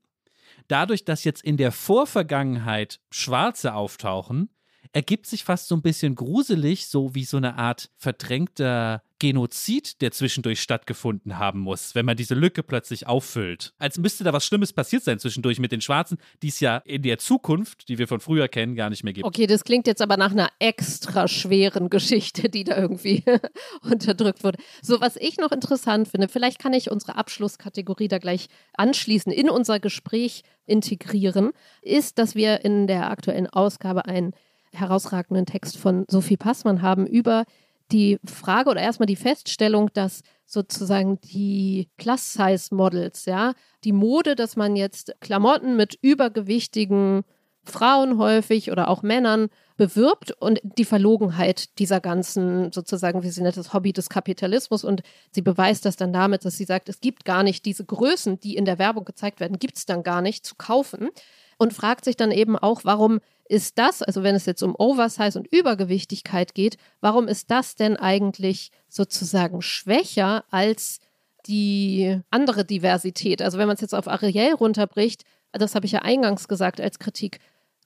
Dadurch, 0.69 1.05
dass 1.05 1.25
jetzt 1.25 1.43
in 1.43 1.57
der 1.57 1.73
Vorvergangenheit 1.73 3.01
Schwarze 3.11 3.75
auftauchen, 3.75 4.51
ergibt 4.93 5.27
sich 5.27 5.45
fast 5.45 5.69
so 5.69 5.75
ein 5.75 5.83
bisschen 5.83 6.15
gruselig, 6.15 6.87
so 6.87 7.15
wie 7.15 7.25
so 7.25 7.37
eine 7.37 7.57
Art 7.57 7.91
verdrängter 7.97 9.03
Genozid, 9.21 10.01
der 10.01 10.11
zwischendurch 10.11 10.61
stattgefunden 10.61 11.39
haben 11.39 11.61
muss, 11.61 11.95
wenn 11.95 12.07
man 12.07 12.17
diese 12.17 12.35
Lücke 12.35 12.65
plötzlich 12.65 13.07
auffüllt. 13.07 13.73
Als 13.79 13.99
müsste 13.99 14.25
da 14.25 14.33
was 14.33 14.45
Schlimmes 14.45 14.73
passiert 14.73 15.05
sein 15.05 15.21
zwischendurch 15.21 15.61
mit 15.61 15.71
den 15.71 15.81
Schwarzen, 15.81 16.19
die 16.43 16.49
es 16.49 16.59
ja 16.59 16.79
in 16.79 17.03
der 17.03 17.19
Zukunft, 17.19 17.89
die 17.89 17.99
wir 17.99 18.09
von 18.09 18.19
früher 18.19 18.49
kennen, 18.49 18.75
gar 18.75 18.91
nicht 18.91 19.05
mehr 19.05 19.13
gibt. 19.13 19.27
Okay, 19.27 19.47
das 19.47 19.63
klingt 19.63 19.87
jetzt 19.87 20.03
aber 20.03 20.17
nach 20.17 20.33
einer 20.33 20.49
extra 20.59 21.29
schweren 21.29 21.91
Geschichte, 21.91 22.49
die 22.49 22.65
da 22.65 22.77
irgendwie 22.77 23.23
unterdrückt 23.83 24.43
wurde. 24.43 24.59
So, 24.83 25.01
was 25.01 25.17
ich 25.17 25.37
noch 25.37 25.53
interessant 25.53 26.09
finde, 26.09 26.29
vielleicht 26.29 26.59
kann 26.59 26.73
ich 26.73 26.91
unsere 26.91 27.17
Abschlusskategorie 27.17 28.09
da 28.09 28.19
gleich 28.19 28.49
anschließen, 28.73 29.31
in 29.31 29.51
unser 29.51 29.79
Gespräch 29.79 30.43
integrieren, 30.67 31.51
ist, 31.83 32.19
dass 32.19 32.35
wir 32.35 32.65
in 32.65 32.87
der 32.87 33.11
aktuellen 33.11 33.49
Ausgabe 33.49 34.07
einen 34.07 34.33
herausragenden 34.73 35.47
Text 35.47 35.77
von 35.77 36.05
Sophie 36.09 36.37
Passmann 36.37 36.83
haben 36.83 37.07
über 37.07 37.45
die 37.93 38.19
Frage 38.25 38.71
oder 38.71 38.81
erstmal 38.81 39.07
die 39.07 39.17
Feststellung, 39.17 39.91
dass 39.93 40.23
sozusagen 40.47 41.21
die 41.21 41.89
Plus-Size-Models, 41.97 43.27
ja, 43.27 43.55
die 43.85 43.93
Mode, 43.93 44.35
dass 44.35 44.57
man 44.57 44.77
jetzt 44.77 45.15
Klamotten 45.21 45.77
mit 45.77 45.99
übergewichtigen 46.03 47.23
Frauen 47.65 48.19
häufig 48.19 48.71
oder 48.71 48.89
auch 48.89 49.03
Männern 49.03 49.49
bewirbt 49.77 50.33
und 50.33 50.61
die 50.63 50.85
Verlogenheit 50.85 51.79
dieser 51.79 52.01
ganzen, 52.01 52.73
sozusagen, 52.73 53.23
wie 53.23 53.31
sie 53.31 53.43
nennt, 53.43 53.57
das 53.57 53.73
Hobby 53.73 53.93
des 53.93 54.09
Kapitalismus. 54.09 54.85
Und 54.85 55.03
sie 55.31 55.43
beweist 55.43 55.85
das 55.85 55.97
dann 55.97 56.13
damit, 56.13 56.45
dass 56.45 56.57
sie 56.57 56.65
sagt, 56.65 56.89
es 56.89 57.01
gibt 57.01 57.25
gar 57.25 57.43
nicht 57.43 57.65
diese 57.65 57.85
Größen, 57.85 58.41
die 58.41 58.57
in 58.57 58.65
der 58.65 58.79
Werbung 58.79 59.05
gezeigt 59.05 59.41
werden, 59.41 59.59
gibt 59.59 59.77
es 59.77 59.87
dann 59.87 60.03
gar 60.03 60.21
nicht 60.21 60.45
zu 60.45 60.55
kaufen. 60.57 61.11
Und 61.59 61.75
fragt 61.75 62.07
sich 62.07 62.17
dann 62.17 62.31
eben 62.31 62.57
auch, 62.57 62.81
warum 62.85 63.21
ist 63.51 63.79
das, 63.79 64.01
also 64.01 64.23
wenn 64.23 64.37
es 64.37 64.47
jetzt 64.47 64.63
um 64.63 64.77
Oversize 64.79 65.37
und 65.37 65.53
Übergewichtigkeit 65.53 66.55
geht, 66.55 66.77
warum 67.01 67.27
ist 67.27 67.51
das 67.51 67.75
denn 67.75 67.97
eigentlich 67.97 68.71
sozusagen 68.89 69.61
schwächer 69.61 70.45
als 70.51 71.01
die 71.47 72.21
andere 72.31 72.65
Diversität? 72.65 73.43
Also 73.43 73.59
wenn 73.59 73.67
man 73.67 73.75
es 73.75 73.81
jetzt 73.81 73.95
auf 73.95 74.07
Ariel 74.07 74.55
runterbricht, 74.55 75.25
das 75.51 75.75
habe 75.75 75.85
ich 75.85 75.93
ja 75.93 76.03
eingangs 76.03 76.47
gesagt 76.47 76.81
als 76.81 77.01
Kritik, 77.01 77.41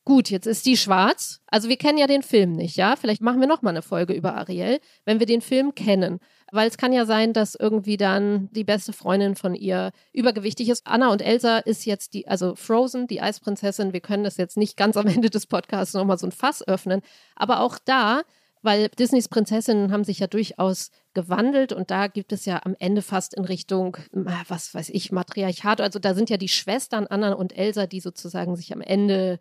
Gut, 0.07 0.28
jetzt 0.28 0.46
ist 0.46 0.66
die 0.66 0.76
schwarz. 0.76 1.40
Also 1.46 1.70
wir 1.70 1.78
kennen 1.78 1.96
ja 1.96 2.07
den 2.07 2.22
Film 2.22 2.52
nicht, 2.52 2.76
ja? 2.76 2.94
Vielleicht 2.94 3.22
machen 3.22 3.40
wir 3.40 3.46
noch 3.46 3.62
mal 3.62 3.70
eine 3.70 3.80
Folge 3.80 4.12
über 4.12 4.34
Ariel, 4.34 4.78
wenn 5.07 5.18
wir 5.18 5.26
den 5.26 5.40
Film 5.40 5.74
kennen. 5.74 6.20
Weil 6.52 6.68
es 6.68 6.76
kann 6.76 6.92
ja 6.92 7.07
sein, 7.07 7.32
dass 7.32 7.55
irgendwie 7.55 7.96
dann 7.96 8.50
die 8.52 8.64
beste 8.64 8.92
Freundin 8.92 9.34
von 9.34 9.55
ihr 9.55 9.92
übergewichtig 10.12 10.68
ist. 10.68 10.86
Anna 10.86 11.11
und 11.11 11.22
Elsa 11.22 11.57
ist 11.59 11.86
jetzt 11.86 12.12
die, 12.12 12.28
also 12.28 12.55
Frozen, 12.55 13.07
die 13.07 13.22
Eisprinzessin. 13.22 13.94
Wir 13.94 14.00
können 14.00 14.24
das 14.24 14.36
jetzt 14.36 14.59
nicht 14.59 14.76
ganz 14.76 14.98
am 14.98 15.07
Ende 15.07 15.30
des 15.30 15.46
Podcasts 15.46 15.94
nochmal 15.94 16.18
so 16.18 16.26
ein 16.26 16.32
Fass 16.32 16.66
öffnen. 16.68 17.00
Aber 17.34 17.61
auch 17.61 17.78
da, 17.82 18.22
weil 18.61 18.90
Disneys 18.90 19.28
Prinzessinnen 19.28 19.90
haben 19.90 20.05
sich 20.05 20.18
ja 20.18 20.26
durchaus 20.26 20.90
gewandelt 21.14 21.72
und 21.72 21.90
da 21.90 22.09
gibt 22.09 22.32
es 22.32 22.44
ja 22.44 22.61
am 22.64 22.76
Ende 22.78 23.00
fast 23.00 23.34
in 23.34 23.44
Richtung, 23.44 23.96
was 24.12 24.74
weiß 24.74 24.90
ich, 24.90 25.12
Matriarchat. 25.12 25.80
Also 25.80 25.98
da 25.98 26.14
sind 26.14 26.28
ja 26.28 26.36
die 26.36 26.48
Schwestern 26.48 27.07
Anna 27.07 27.32
und 27.32 27.57
Elsa, 27.57 27.86
die 27.86 28.00
sozusagen 28.00 28.55
sich 28.57 28.72
am 28.72 28.82
Ende 28.82 29.38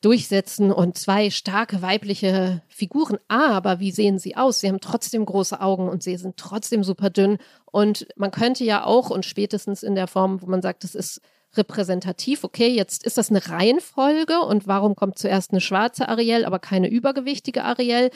durchsetzen 0.00 0.72
und 0.72 0.96
zwei 0.96 1.30
starke 1.30 1.82
weibliche 1.82 2.62
Figuren. 2.68 3.18
Aber 3.28 3.80
wie 3.80 3.90
sehen 3.90 4.18
sie 4.18 4.36
aus? 4.36 4.60
Sie 4.60 4.68
haben 4.68 4.80
trotzdem 4.80 5.26
große 5.26 5.60
Augen 5.60 5.88
und 5.88 6.02
sie 6.02 6.16
sind 6.16 6.36
trotzdem 6.36 6.84
super 6.84 7.10
dünn. 7.10 7.38
Und 7.66 8.06
man 8.16 8.30
könnte 8.30 8.64
ja 8.64 8.84
auch, 8.84 9.10
und 9.10 9.26
spätestens 9.26 9.82
in 9.82 9.94
der 9.94 10.06
Form, 10.06 10.40
wo 10.42 10.46
man 10.46 10.62
sagt, 10.62 10.84
das 10.84 10.94
ist 10.94 11.20
repräsentativ, 11.54 12.44
okay, 12.44 12.68
jetzt 12.68 13.04
ist 13.04 13.18
das 13.18 13.30
eine 13.30 13.46
Reihenfolge 13.46 14.40
und 14.40 14.66
warum 14.66 14.94
kommt 14.94 15.18
zuerst 15.18 15.50
eine 15.50 15.60
schwarze 15.60 16.08
Ariel, 16.08 16.44
aber 16.44 16.60
keine 16.60 16.88
übergewichtige 16.88 17.64
Ariel? 17.64 18.10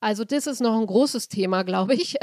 Also 0.00 0.24
das 0.24 0.46
ist 0.46 0.60
noch 0.60 0.78
ein 0.78 0.86
großes 0.86 1.28
Thema, 1.28 1.62
glaube 1.62 1.94
ich. 1.94 2.16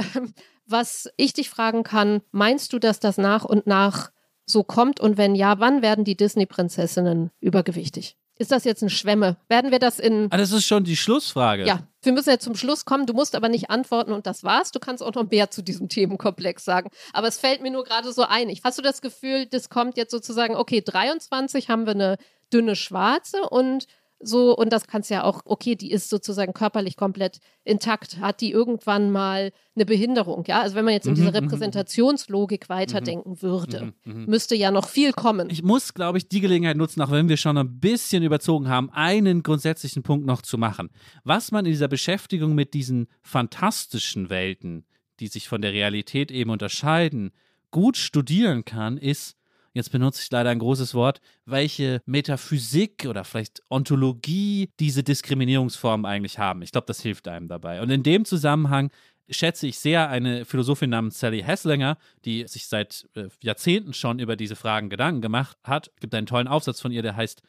Was 0.67 1.09
ich 1.17 1.33
dich 1.33 1.49
fragen 1.49 1.83
kann, 1.83 2.21
meinst 2.31 2.71
du, 2.73 2.79
dass 2.79 2.99
das 2.99 3.17
nach 3.17 3.43
und 3.43 3.65
nach 3.65 4.11
so 4.45 4.63
kommt? 4.63 4.99
Und 4.99 5.17
wenn 5.17 5.33
ja, 5.33 5.59
wann 5.59 5.81
werden 5.81 6.05
die 6.05 6.15
Disney-Prinzessinnen 6.15 7.31
übergewichtig? 7.39 8.17
Ist 8.41 8.51
das 8.51 8.63
jetzt 8.63 8.81
ein 8.81 8.89
Schwemme? 8.89 9.37
Werden 9.49 9.69
wir 9.69 9.77
das 9.77 9.99
in. 9.99 10.27
Ah, 10.31 10.37
das 10.37 10.51
ist 10.51 10.65
schon 10.65 10.83
die 10.83 10.95
Schlussfrage. 10.95 11.63
Ja, 11.63 11.81
wir 12.01 12.11
müssen 12.11 12.31
ja 12.31 12.39
zum 12.39 12.55
Schluss 12.55 12.85
kommen. 12.85 13.05
Du 13.05 13.13
musst 13.13 13.35
aber 13.35 13.49
nicht 13.49 13.69
antworten 13.69 14.13
und 14.13 14.25
das 14.25 14.43
war's. 14.43 14.71
Du 14.71 14.79
kannst 14.79 15.03
auch 15.03 15.13
noch 15.13 15.29
mehr 15.29 15.51
zu 15.51 15.61
diesem 15.61 15.89
Themenkomplex 15.89 16.65
sagen. 16.65 16.89
Aber 17.13 17.27
es 17.27 17.37
fällt 17.37 17.61
mir 17.61 17.69
nur 17.69 17.83
gerade 17.83 18.11
so 18.11 18.23
ein. 18.23 18.51
hast 18.63 18.79
du 18.79 18.81
das 18.81 19.03
Gefühl, 19.03 19.45
das 19.45 19.69
kommt 19.69 19.95
jetzt 19.95 20.09
sozusagen, 20.09 20.55
okay, 20.55 20.81
23 20.81 21.69
haben 21.69 21.85
wir 21.85 21.93
eine 21.93 22.17
dünne 22.51 22.75
schwarze 22.75 23.47
und 23.47 23.85
so, 24.23 24.55
und 24.55 24.71
das 24.71 24.87
kannst 24.87 25.09
ja 25.09 25.23
auch, 25.23 25.41
okay, 25.45 25.75
die 25.75 25.91
ist 25.91 26.09
sozusagen 26.09 26.53
körperlich 26.53 26.95
komplett 26.95 27.39
intakt, 27.63 28.19
hat 28.19 28.41
die 28.41 28.51
irgendwann 28.51 29.11
mal 29.11 29.51
eine 29.75 29.85
Behinderung, 29.85 30.43
ja? 30.47 30.61
Also 30.61 30.75
wenn 30.75 30.85
man 30.85 30.93
jetzt 30.93 31.07
in 31.07 31.15
diese 31.15 31.27
mhm, 31.27 31.33
mhm, 31.33 31.43
mhm. 31.43 31.49
Repräsentationslogik 31.49 32.69
weiterdenken 32.69 33.41
würde, 33.41 33.93
müsste 34.05 34.55
ja 34.55 34.71
noch 34.71 34.87
viel 34.87 35.13
kommen. 35.13 35.49
Ich 35.49 35.63
muss, 35.63 35.93
glaube 35.93 36.17
ich, 36.17 36.27
die 36.27 36.41
Gelegenheit 36.41 36.77
nutzen, 36.77 37.01
auch 37.01 37.11
wenn 37.11 37.29
wir 37.29 37.37
schon 37.37 37.57
ein 37.57 37.79
bisschen 37.79 38.23
überzogen 38.23 38.67
haben, 38.69 38.89
einen 38.91 39.43
grundsätzlichen 39.43 40.03
Punkt 40.03 40.25
noch 40.25 40.41
zu 40.41 40.57
machen. 40.57 40.89
Was 41.23 41.51
man 41.51 41.65
in 41.65 41.71
dieser 41.71 41.87
Beschäftigung 41.87 42.55
mit 42.55 42.73
diesen 42.73 43.07
fantastischen 43.21 44.29
Welten, 44.29 44.85
die 45.19 45.27
sich 45.27 45.47
von 45.47 45.61
der 45.61 45.71
Realität 45.71 46.31
eben 46.31 46.49
unterscheiden, 46.49 47.31
gut 47.71 47.97
studieren 47.97 48.65
kann, 48.65 48.97
ist, 48.97 49.37
jetzt 49.73 49.91
benutze 49.91 50.21
ich 50.21 50.31
leider 50.31 50.49
ein 50.49 50.59
großes 50.59 50.93
Wort, 50.93 51.21
welche 51.45 52.01
Metaphysik 52.05 53.05
oder 53.07 53.23
vielleicht 53.23 53.61
Ontologie 53.69 54.69
diese 54.79 55.03
Diskriminierungsformen 55.03 56.05
eigentlich 56.05 56.39
haben. 56.39 56.61
Ich 56.61 56.71
glaube, 56.71 56.87
das 56.87 57.01
hilft 57.01 57.27
einem 57.27 57.47
dabei. 57.47 57.81
Und 57.81 57.89
in 57.89 58.03
dem 58.03 58.25
Zusammenhang 58.25 58.91
schätze 59.29 59.67
ich 59.67 59.79
sehr 59.79 60.09
eine 60.09 60.45
Philosophin 60.45 60.89
namens 60.89 61.19
Sally 61.19 61.41
Hesslinger, 61.41 61.97
die 62.25 62.47
sich 62.47 62.67
seit 62.67 63.07
äh, 63.15 63.29
Jahrzehnten 63.41 63.93
schon 63.93 64.19
über 64.19 64.35
diese 64.35 64.55
Fragen 64.55 64.89
Gedanken 64.89 65.21
gemacht 65.21 65.57
hat. 65.63 65.91
Es 65.95 66.01
gibt 66.01 66.13
einen 66.15 66.27
tollen 66.27 66.47
Aufsatz 66.47 66.81
von 66.81 66.91
ihr, 66.91 67.01
der 67.01 67.15
heißt 67.15 67.41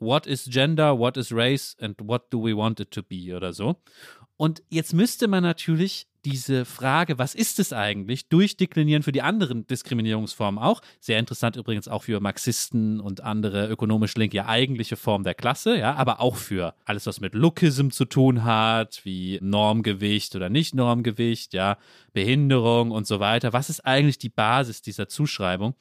What 0.00 0.26
is 0.26 0.44
Gender, 0.44 0.98
What 0.98 1.16
is 1.16 1.32
Race 1.32 1.76
and 1.80 1.96
What 2.00 2.32
do 2.32 2.42
we 2.42 2.56
want 2.56 2.80
it 2.80 2.92
to 2.92 3.02
be 3.02 3.34
oder 3.36 3.52
so. 3.52 3.76
Und 4.38 4.62
jetzt 4.70 4.94
müsste 4.94 5.26
man 5.26 5.42
natürlich 5.42 6.06
diese 6.24 6.64
Frage, 6.64 7.18
was 7.18 7.34
ist 7.34 7.58
es 7.58 7.72
eigentlich, 7.72 8.28
durchdeklinieren 8.28 9.02
für 9.02 9.10
die 9.10 9.22
anderen 9.22 9.66
Diskriminierungsformen 9.66 10.62
auch. 10.62 10.80
Sehr 11.00 11.18
interessant 11.18 11.56
übrigens 11.56 11.88
auch 11.88 12.04
für 12.04 12.20
Marxisten 12.20 13.00
und 13.00 13.20
andere 13.20 13.68
ökonomisch 13.68 14.14
linke 14.14 14.46
eigentliche 14.46 14.96
Form 14.96 15.24
der 15.24 15.34
Klasse, 15.34 15.76
ja, 15.76 15.94
aber 15.94 16.20
auch 16.20 16.36
für 16.36 16.74
alles, 16.84 17.06
was 17.06 17.20
mit 17.20 17.34
Lookism 17.34 17.90
zu 17.90 18.04
tun 18.04 18.44
hat, 18.44 19.00
wie 19.04 19.40
Normgewicht 19.42 20.36
oder 20.36 20.48
Nicht-Normgewicht, 20.48 21.52
ja, 21.52 21.76
Behinderung 22.12 22.92
und 22.92 23.08
so 23.08 23.18
weiter. 23.18 23.52
Was 23.52 23.70
ist 23.70 23.80
eigentlich 23.80 24.18
die 24.18 24.28
Basis 24.28 24.82
dieser 24.82 25.08
Zuschreibung? 25.08 25.74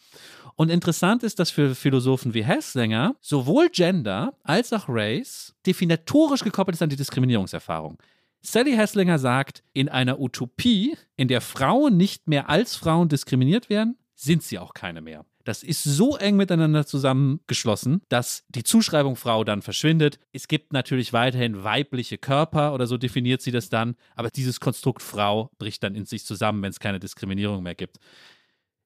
Und 0.56 0.72
interessant 0.72 1.22
ist, 1.22 1.38
dass 1.38 1.52
für 1.52 1.76
Philosophen 1.76 2.34
wie 2.34 2.44
Hesslinger 2.44 3.16
sowohl 3.22 3.70
Gender 3.70 4.34
als 4.44 4.74
auch 4.74 4.86
Race 4.88 5.54
definitorisch 5.68 6.44
gekoppelt 6.44 6.76
ist 6.76 6.82
an 6.82 6.90
die 6.90 6.96
Diskriminierungserfahrung. 6.96 8.00
Sally 8.48 8.76
Hesslinger 8.76 9.20
sagt, 9.20 9.62
in 9.74 9.90
einer 9.90 10.20
Utopie, 10.22 10.96
in 11.18 11.28
der 11.28 11.42
Frauen 11.42 11.98
nicht 11.98 12.30
mehr 12.30 12.50
als 12.50 12.78
Frauen 12.78 13.10
diskriminiert 13.10 13.70
werden, 13.70 13.98
sind 14.16 14.42
sie 14.42 14.58
auch 14.58 14.74
keine 14.74 15.02
mehr. 15.02 15.26
Das 15.44 15.64
ist 15.64 15.84
so 15.84 16.16
eng 16.16 16.38
miteinander 16.38 16.86
zusammengeschlossen, 16.86 18.02
dass 18.08 18.46
die 18.48 18.64
Zuschreibung 18.64 19.18
Frau 19.18 19.44
dann 19.44 19.62
verschwindet. 19.62 20.20
Es 20.32 20.48
gibt 20.48 20.72
natürlich 20.72 21.12
weiterhin 21.12 21.64
weibliche 21.64 22.18
Körper 22.18 22.74
oder 22.74 22.88
so 22.88 22.98
definiert 22.98 23.42
sie 23.42 23.52
das 23.52 23.68
dann, 23.68 23.96
aber 24.16 24.30
dieses 24.30 24.62
Konstrukt 24.62 25.02
Frau 25.02 25.52
bricht 25.58 25.84
dann 25.84 25.96
in 25.96 26.06
sich 26.06 26.26
zusammen, 26.26 26.62
wenn 26.62 26.72
es 26.72 26.80
keine 26.80 27.00
Diskriminierung 27.00 27.64
mehr 27.64 27.76
gibt. 27.76 27.98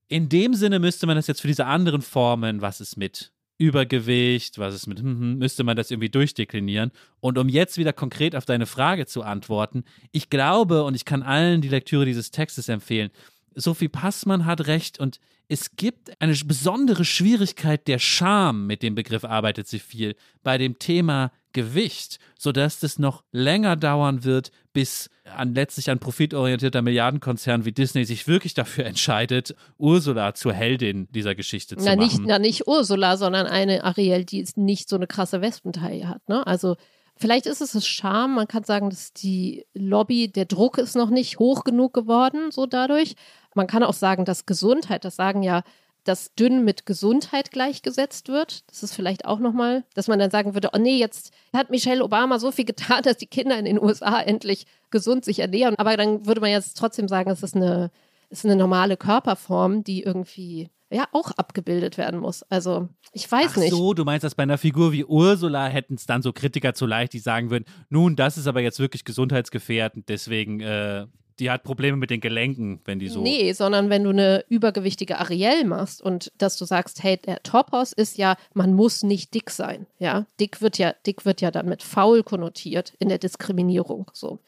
In 0.08 0.28
dem 0.28 0.56
Sinne 0.56 0.80
müsste 0.80 1.06
man 1.06 1.18
das 1.18 1.28
jetzt 1.28 1.42
für 1.42 1.48
diese 1.48 1.68
anderen 1.68 2.02
Formen, 2.02 2.62
was 2.62 2.82
ist 2.82 2.98
mit 2.98 3.32
Übergewicht, 3.62 4.58
was 4.58 4.74
ist 4.74 4.88
mit, 4.88 5.00
hm, 5.00 5.20
hm, 5.20 5.38
müsste 5.38 5.64
man 5.64 5.78
das 5.78 5.92
irgendwie 5.92 6.10
durchdeklinieren. 6.10 6.92
Und 7.20 7.38
um 7.38 7.48
jetzt 7.48 7.78
wieder 7.78 7.94
konkret 7.94 8.36
auf 8.36 8.46
deine 8.46 8.66
Frage 8.66 9.06
zu 9.06 9.22
antworten, 9.22 9.84
ich 10.12 10.32
glaube 10.32 10.84
und 10.84 10.96
ich 10.96 11.06
kann 11.06 11.22
allen 11.22 11.62
die 11.62 11.70
Lektüre 11.70 12.06
dieses 12.06 12.32
Textes 12.32 12.70
empfehlen, 12.70 13.12
Sophie 13.54 13.88
Passmann 13.88 14.46
hat 14.46 14.66
recht 14.68 15.00
und 15.00 15.20
es 15.48 15.76
gibt 15.76 16.20
eine 16.22 16.34
besondere 16.34 17.06
Schwierigkeit 17.06 17.88
der 17.88 18.00
Scham, 18.00 18.66
mit 18.66 18.82
dem 18.82 18.96
Begriff 18.96 19.26
arbeitet 19.26 19.68
sie 19.68 19.80
viel, 19.80 20.16
bei 20.44 20.58
dem 20.58 20.80
Thema 20.80 21.32
Gewicht, 21.54 22.20
sodass 22.38 22.80
das 22.80 23.00
noch 23.00 23.24
länger 23.32 23.76
dauern 23.76 24.24
wird, 24.24 24.52
bis 24.74 25.10
an 25.36 25.54
letztlich 25.54 25.90
ein 25.90 26.00
profitorientierter 26.00 26.82
Milliardenkonzern 26.82 27.66
wie 27.66 27.72
Disney 27.72 28.06
sich 28.06 28.28
wirklich 28.28 28.54
dafür 28.54 28.86
entscheidet, 28.86 29.56
Ursula 29.78 30.34
zur 30.34 30.54
Heldin 30.54 31.08
dieser 31.12 31.36
Geschichte 31.36 31.78
zu 31.78 31.86
na, 31.86 31.96
machen. 31.96 32.08
Nicht, 32.08 32.22
na, 32.26 32.40
nicht 32.40 32.68
Ursula, 32.68 33.18
sondern 33.18 33.48
eine 33.48 33.84
Ariel, 33.84 34.26
die 34.26 34.46
nicht 34.56 34.90
so 34.90 34.96
eine 34.96 35.08
krasse 35.08 35.42
Wespentei 35.42 36.02
hat. 36.02 36.28
Ne? 36.28 36.46
Also 36.46 36.76
Vielleicht 37.22 37.46
ist 37.46 37.62
es 37.62 37.74
das 37.74 37.86
Charme. 37.86 38.34
Man 38.34 38.48
kann 38.48 38.64
sagen, 38.64 38.90
dass 38.90 39.14
die 39.14 39.68
Lobby, 39.76 40.32
der 40.32 40.46
Druck 40.46 40.80
ist 40.80 40.96
noch 40.96 41.12
nicht 41.12 41.38
hoch 41.38 41.64
genug 41.64 41.94
geworden, 41.94 42.50
so 42.50 42.66
dadurch. 42.66 43.14
Man 43.54 43.68
kann 43.68 43.84
auch 43.84 43.94
sagen, 43.94 44.26
dass 44.26 44.48
Gesundheit, 44.48 45.06
das 45.06 45.18
sagen 45.18 45.44
ja, 45.44 45.62
dass 46.04 46.34
dünn 46.36 46.64
mit 46.64 46.86
Gesundheit 46.86 47.52
gleichgesetzt 47.52 48.28
wird. 48.30 48.70
Das 48.70 48.84
ist 48.84 48.96
vielleicht 48.96 49.26
auch 49.26 49.40
nochmal, 49.40 49.84
dass 49.94 50.08
man 50.08 50.20
dann 50.20 50.32
sagen 50.32 50.54
würde, 50.54 50.70
oh 50.74 50.78
nee, 50.78 50.98
jetzt 50.98 51.32
hat 51.54 51.70
Michelle 51.70 52.04
Obama 52.04 52.40
so 52.40 52.52
viel 52.52 52.66
getan, 52.66 53.02
dass 53.04 53.18
die 53.18 53.28
Kinder 53.28 53.58
in 53.58 53.66
den 53.66 53.82
USA 53.82 54.20
endlich 54.22 54.66
gesund 54.90 55.26
sich 55.26 55.40
ernähren. 55.40 55.76
Aber 55.78 55.96
dann 55.98 56.26
würde 56.26 56.42
man 56.42 56.52
jetzt 56.52 56.78
trotzdem 56.78 57.08
sagen, 57.08 57.30
es 57.30 57.44
ist 57.44 57.56
eine, 57.56 57.92
ist 58.30 58.46
eine 58.46 58.56
normale 58.56 58.98
Körperform, 58.98 59.84
die 59.84 60.04
irgendwie 60.04 60.70
ja 60.92 61.08
auch 61.14 61.32
abgebildet 61.32 61.98
werden 61.98 62.20
muss. 62.20 62.44
Also 62.44 62.90
ich 63.14 63.32
weiß 63.32 63.52
Ach 63.52 63.58
nicht. 63.58 63.72
so, 63.72 63.94
du 63.94 64.04
meinst, 64.04 64.24
dass 64.24 64.36
bei 64.36 64.44
einer 64.44 64.58
Figur 64.58 64.92
wie 64.92 65.06
Ursula 65.06 65.68
hätten 65.68 65.96
es 65.96 66.06
dann 66.06 66.22
so 66.22 66.34
Kritiker 66.34 66.74
zu 66.74 66.86
leicht, 66.86 67.14
die 67.14 67.20
sagen 67.20 67.50
würden, 67.50 67.66
nun, 67.90 68.16
das 68.16 68.38
ist 68.38 68.48
aber 68.48 68.62
jetzt 68.62 68.80
wirklich 68.80 69.06
gesundheitsgefährdend, 69.06 70.10
deswegen 70.10 70.60
äh, 70.60 71.08
die 71.42 71.50
hat 71.50 71.64
Probleme 71.64 71.98
mit 71.98 72.12
den 72.12 72.22
Gelenken, 72.22 72.80
wenn 72.86 73.00
die 73.00 73.10
so. 73.10 73.22
Nee, 73.22 73.52
sondern 73.54 73.90
wenn 73.90 74.04
du 74.04 74.12
eine 74.12 74.46
übergewichtige 74.48 75.18
Ariel 75.20 75.66
machst 75.66 76.02
und 76.02 76.32
dass 76.38 76.56
du 76.56 76.66
sagst, 76.66 77.02
hey, 77.02 77.18
der 77.18 77.42
Topos 77.42 77.94
ist 77.94 78.20
ja, 78.20 78.36
man 78.54 78.74
muss 78.74 79.02
nicht 79.02 79.34
dick 79.34 79.50
sein. 79.50 79.88
Ja, 79.98 80.28
dick 80.40 80.62
wird 80.62 80.78
ja, 80.78 80.94
dick 81.06 81.26
wird 81.26 81.42
ja 81.42 81.50
dann 81.50 81.68
mit 81.68 81.82
faul 81.82 82.22
konnotiert 82.22 82.94
in 83.00 83.10
der 83.10 83.18
Diskriminierung. 83.18 84.12
So. 84.14 84.40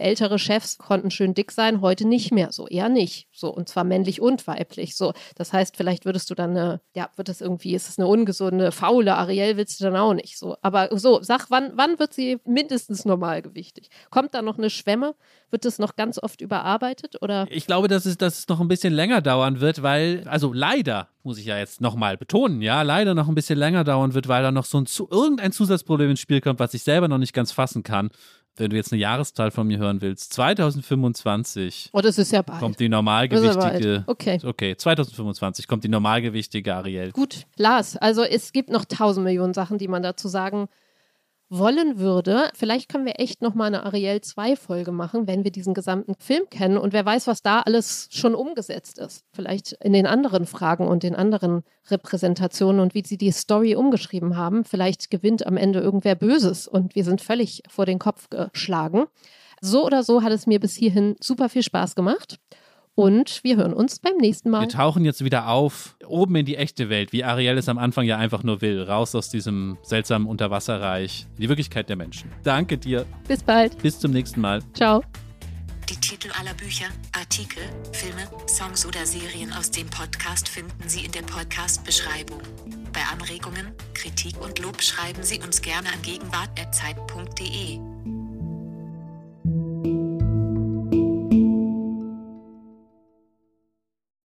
Ältere 0.00 0.38
Chefs 0.38 0.78
konnten 0.78 1.10
schön 1.10 1.34
dick 1.34 1.52
sein, 1.52 1.80
heute 1.80 2.06
nicht 2.06 2.32
mehr 2.32 2.52
so, 2.52 2.66
eher 2.66 2.88
nicht. 2.88 3.28
So, 3.32 3.52
und 3.54 3.68
zwar 3.68 3.84
männlich 3.84 4.20
und 4.20 4.46
weiblich. 4.46 4.96
So, 4.96 5.12
das 5.36 5.52
heißt, 5.52 5.76
vielleicht 5.76 6.04
würdest 6.04 6.30
du 6.30 6.34
dann 6.34 6.50
eine, 6.50 6.80
ja, 6.94 7.10
wird 7.16 7.28
das 7.28 7.40
irgendwie, 7.40 7.74
ist 7.74 7.88
es 7.88 7.98
eine 7.98 8.08
ungesunde, 8.08 8.72
faule 8.72 9.16
Ariel, 9.16 9.56
willst 9.56 9.80
du 9.80 9.84
dann 9.84 9.96
auch 9.96 10.14
nicht 10.14 10.38
so. 10.38 10.56
Aber 10.62 10.88
so, 10.98 11.22
sag, 11.22 11.50
wann, 11.50 11.72
wann 11.74 11.98
wird 11.98 12.12
sie 12.12 12.38
mindestens 12.44 13.04
normalgewichtig? 13.04 13.88
Kommt 14.10 14.34
da 14.34 14.42
noch 14.42 14.58
eine 14.58 14.70
Schwemme? 14.70 15.14
Wird 15.50 15.64
das 15.64 15.78
noch 15.78 15.96
ganz 15.96 16.22
oft 16.22 16.40
überarbeitet 16.40 17.20
oder? 17.22 17.46
Ich 17.50 17.66
glaube, 17.66 17.88
dass 17.88 18.06
es, 18.06 18.16
dass 18.16 18.40
es 18.40 18.48
noch 18.48 18.60
ein 18.60 18.68
bisschen 18.68 18.92
länger 18.92 19.20
dauern 19.20 19.60
wird, 19.60 19.82
weil, 19.82 20.24
also 20.26 20.52
leider, 20.52 21.08
muss 21.22 21.38
ich 21.38 21.46
ja 21.46 21.58
jetzt 21.58 21.80
nochmal 21.80 22.16
betonen, 22.16 22.62
ja, 22.62 22.82
leider 22.82 23.14
noch 23.14 23.28
ein 23.28 23.34
bisschen 23.34 23.58
länger 23.58 23.84
dauern 23.84 24.14
wird, 24.14 24.28
weil 24.28 24.42
da 24.42 24.52
noch 24.52 24.64
so 24.64 24.78
ein, 24.78 24.86
irgendein 25.10 25.52
Zusatzproblem 25.52 26.10
ins 26.10 26.20
Spiel 26.20 26.40
kommt, 26.40 26.60
was 26.60 26.74
ich 26.74 26.82
selber 26.82 27.08
noch 27.08 27.18
nicht 27.18 27.32
ganz 27.32 27.52
fassen 27.52 27.82
kann. 27.82 28.10
Wenn 28.56 28.70
du 28.70 28.76
jetzt 28.76 28.92
eine 28.92 29.00
Jahreszahl 29.00 29.50
von 29.50 29.66
mir 29.66 29.78
hören 29.78 30.00
willst, 30.02 30.32
2025 30.34 31.90
Oh, 31.92 32.00
das 32.00 32.18
ist 32.18 32.32
ja 32.32 32.42
bald. 32.42 32.60
kommt 32.60 32.78
die 32.80 32.88
normalgewichtige. 32.88 34.04
Okay. 34.06 34.38
Okay, 34.44 34.76
2025 34.76 35.66
kommt 35.66 35.84
die 35.84 35.88
normalgewichtige 35.88 36.74
Ariel. 36.74 37.12
Gut, 37.12 37.46
Lars, 37.56 37.96
also 37.96 38.22
es 38.22 38.52
gibt 38.52 38.70
noch 38.70 38.84
tausend 38.84 39.24
Millionen 39.24 39.54
Sachen, 39.54 39.78
die 39.78 39.88
man 39.88 40.02
dazu 40.02 40.28
sagen 40.28 40.68
wollen 41.50 41.98
würde. 41.98 42.48
Vielleicht 42.54 42.88
können 42.88 43.04
wir 43.04 43.18
echt 43.18 43.42
noch 43.42 43.54
mal 43.54 43.66
eine 43.66 43.84
Ariel 43.84 44.20
2 44.20 44.56
Folge 44.56 44.92
machen, 44.92 45.26
wenn 45.26 45.44
wir 45.44 45.50
diesen 45.50 45.74
gesamten 45.74 46.14
Film 46.18 46.44
kennen 46.48 46.78
und 46.78 46.92
wer 46.92 47.04
weiß, 47.04 47.26
was 47.26 47.42
da 47.42 47.60
alles 47.60 48.08
schon 48.10 48.34
umgesetzt 48.34 48.98
ist. 48.98 49.24
Vielleicht 49.32 49.72
in 49.72 49.92
den 49.92 50.06
anderen 50.06 50.46
Fragen 50.46 50.86
und 50.86 51.02
den 51.02 51.16
anderen 51.16 51.62
Repräsentationen 51.90 52.80
und 52.80 52.94
wie 52.94 53.02
sie 53.04 53.18
die 53.18 53.32
Story 53.32 53.74
umgeschrieben 53.74 54.36
haben. 54.36 54.64
Vielleicht 54.64 55.10
gewinnt 55.10 55.46
am 55.46 55.56
Ende 55.56 55.80
irgendwer 55.80 56.14
Böses 56.14 56.68
und 56.68 56.94
wir 56.94 57.04
sind 57.04 57.20
völlig 57.20 57.62
vor 57.68 57.84
den 57.84 57.98
Kopf 57.98 58.28
geschlagen. 58.30 59.06
So 59.60 59.84
oder 59.84 60.04
so 60.04 60.22
hat 60.22 60.32
es 60.32 60.46
mir 60.46 60.60
bis 60.60 60.74
hierhin 60.74 61.16
super 61.20 61.48
viel 61.48 61.62
Spaß 61.62 61.94
gemacht. 61.94 62.38
Und 63.00 63.42
wir 63.44 63.56
hören 63.56 63.72
uns 63.72 63.98
beim 63.98 64.18
nächsten 64.18 64.50
Mal. 64.50 64.60
Wir 64.60 64.68
tauchen 64.68 65.06
jetzt 65.06 65.24
wieder 65.24 65.48
auf, 65.48 65.96
oben 66.06 66.36
in 66.36 66.44
die 66.44 66.56
echte 66.56 66.90
Welt, 66.90 67.14
wie 67.14 67.24
Ariel 67.24 67.56
es 67.56 67.66
am 67.66 67.78
Anfang 67.78 68.04
ja 68.04 68.18
einfach 68.18 68.42
nur 68.42 68.60
will. 68.60 68.82
Raus 68.82 69.14
aus 69.14 69.30
diesem 69.30 69.78
seltsamen 69.80 70.28
Unterwasserreich, 70.28 71.26
in 71.36 71.40
die 71.40 71.48
Wirklichkeit 71.48 71.88
der 71.88 71.96
Menschen. 71.96 72.30
Danke 72.42 72.76
dir. 72.76 73.06
Bis 73.26 73.42
bald. 73.42 73.78
Bis 73.78 73.98
zum 73.98 74.12
nächsten 74.12 74.42
Mal. 74.42 74.60
Ciao. 74.74 75.02
Die 75.88 75.96
Titel 75.96 76.28
aller 76.38 76.52
Bücher, 76.52 76.88
Artikel, 77.18 77.62
Filme, 77.92 78.28
Songs 78.46 78.84
oder 78.84 79.06
Serien 79.06 79.50
aus 79.54 79.70
dem 79.70 79.88
Podcast 79.88 80.46
finden 80.46 80.86
Sie 80.86 81.06
in 81.06 81.12
der 81.12 81.22
Podcast-Beschreibung. 81.22 82.42
Bei 82.92 83.00
Anregungen, 83.10 83.72
Kritik 83.94 84.38
und 84.42 84.58
Lob 84.58 84.82
schreiben 84.82 85.22
Sie 85.22 85.40
uns 85.40 85.62
gerne 85.62 85.88
an 85.88 86.02
gegenwart.zeit.de. 86.02 88.19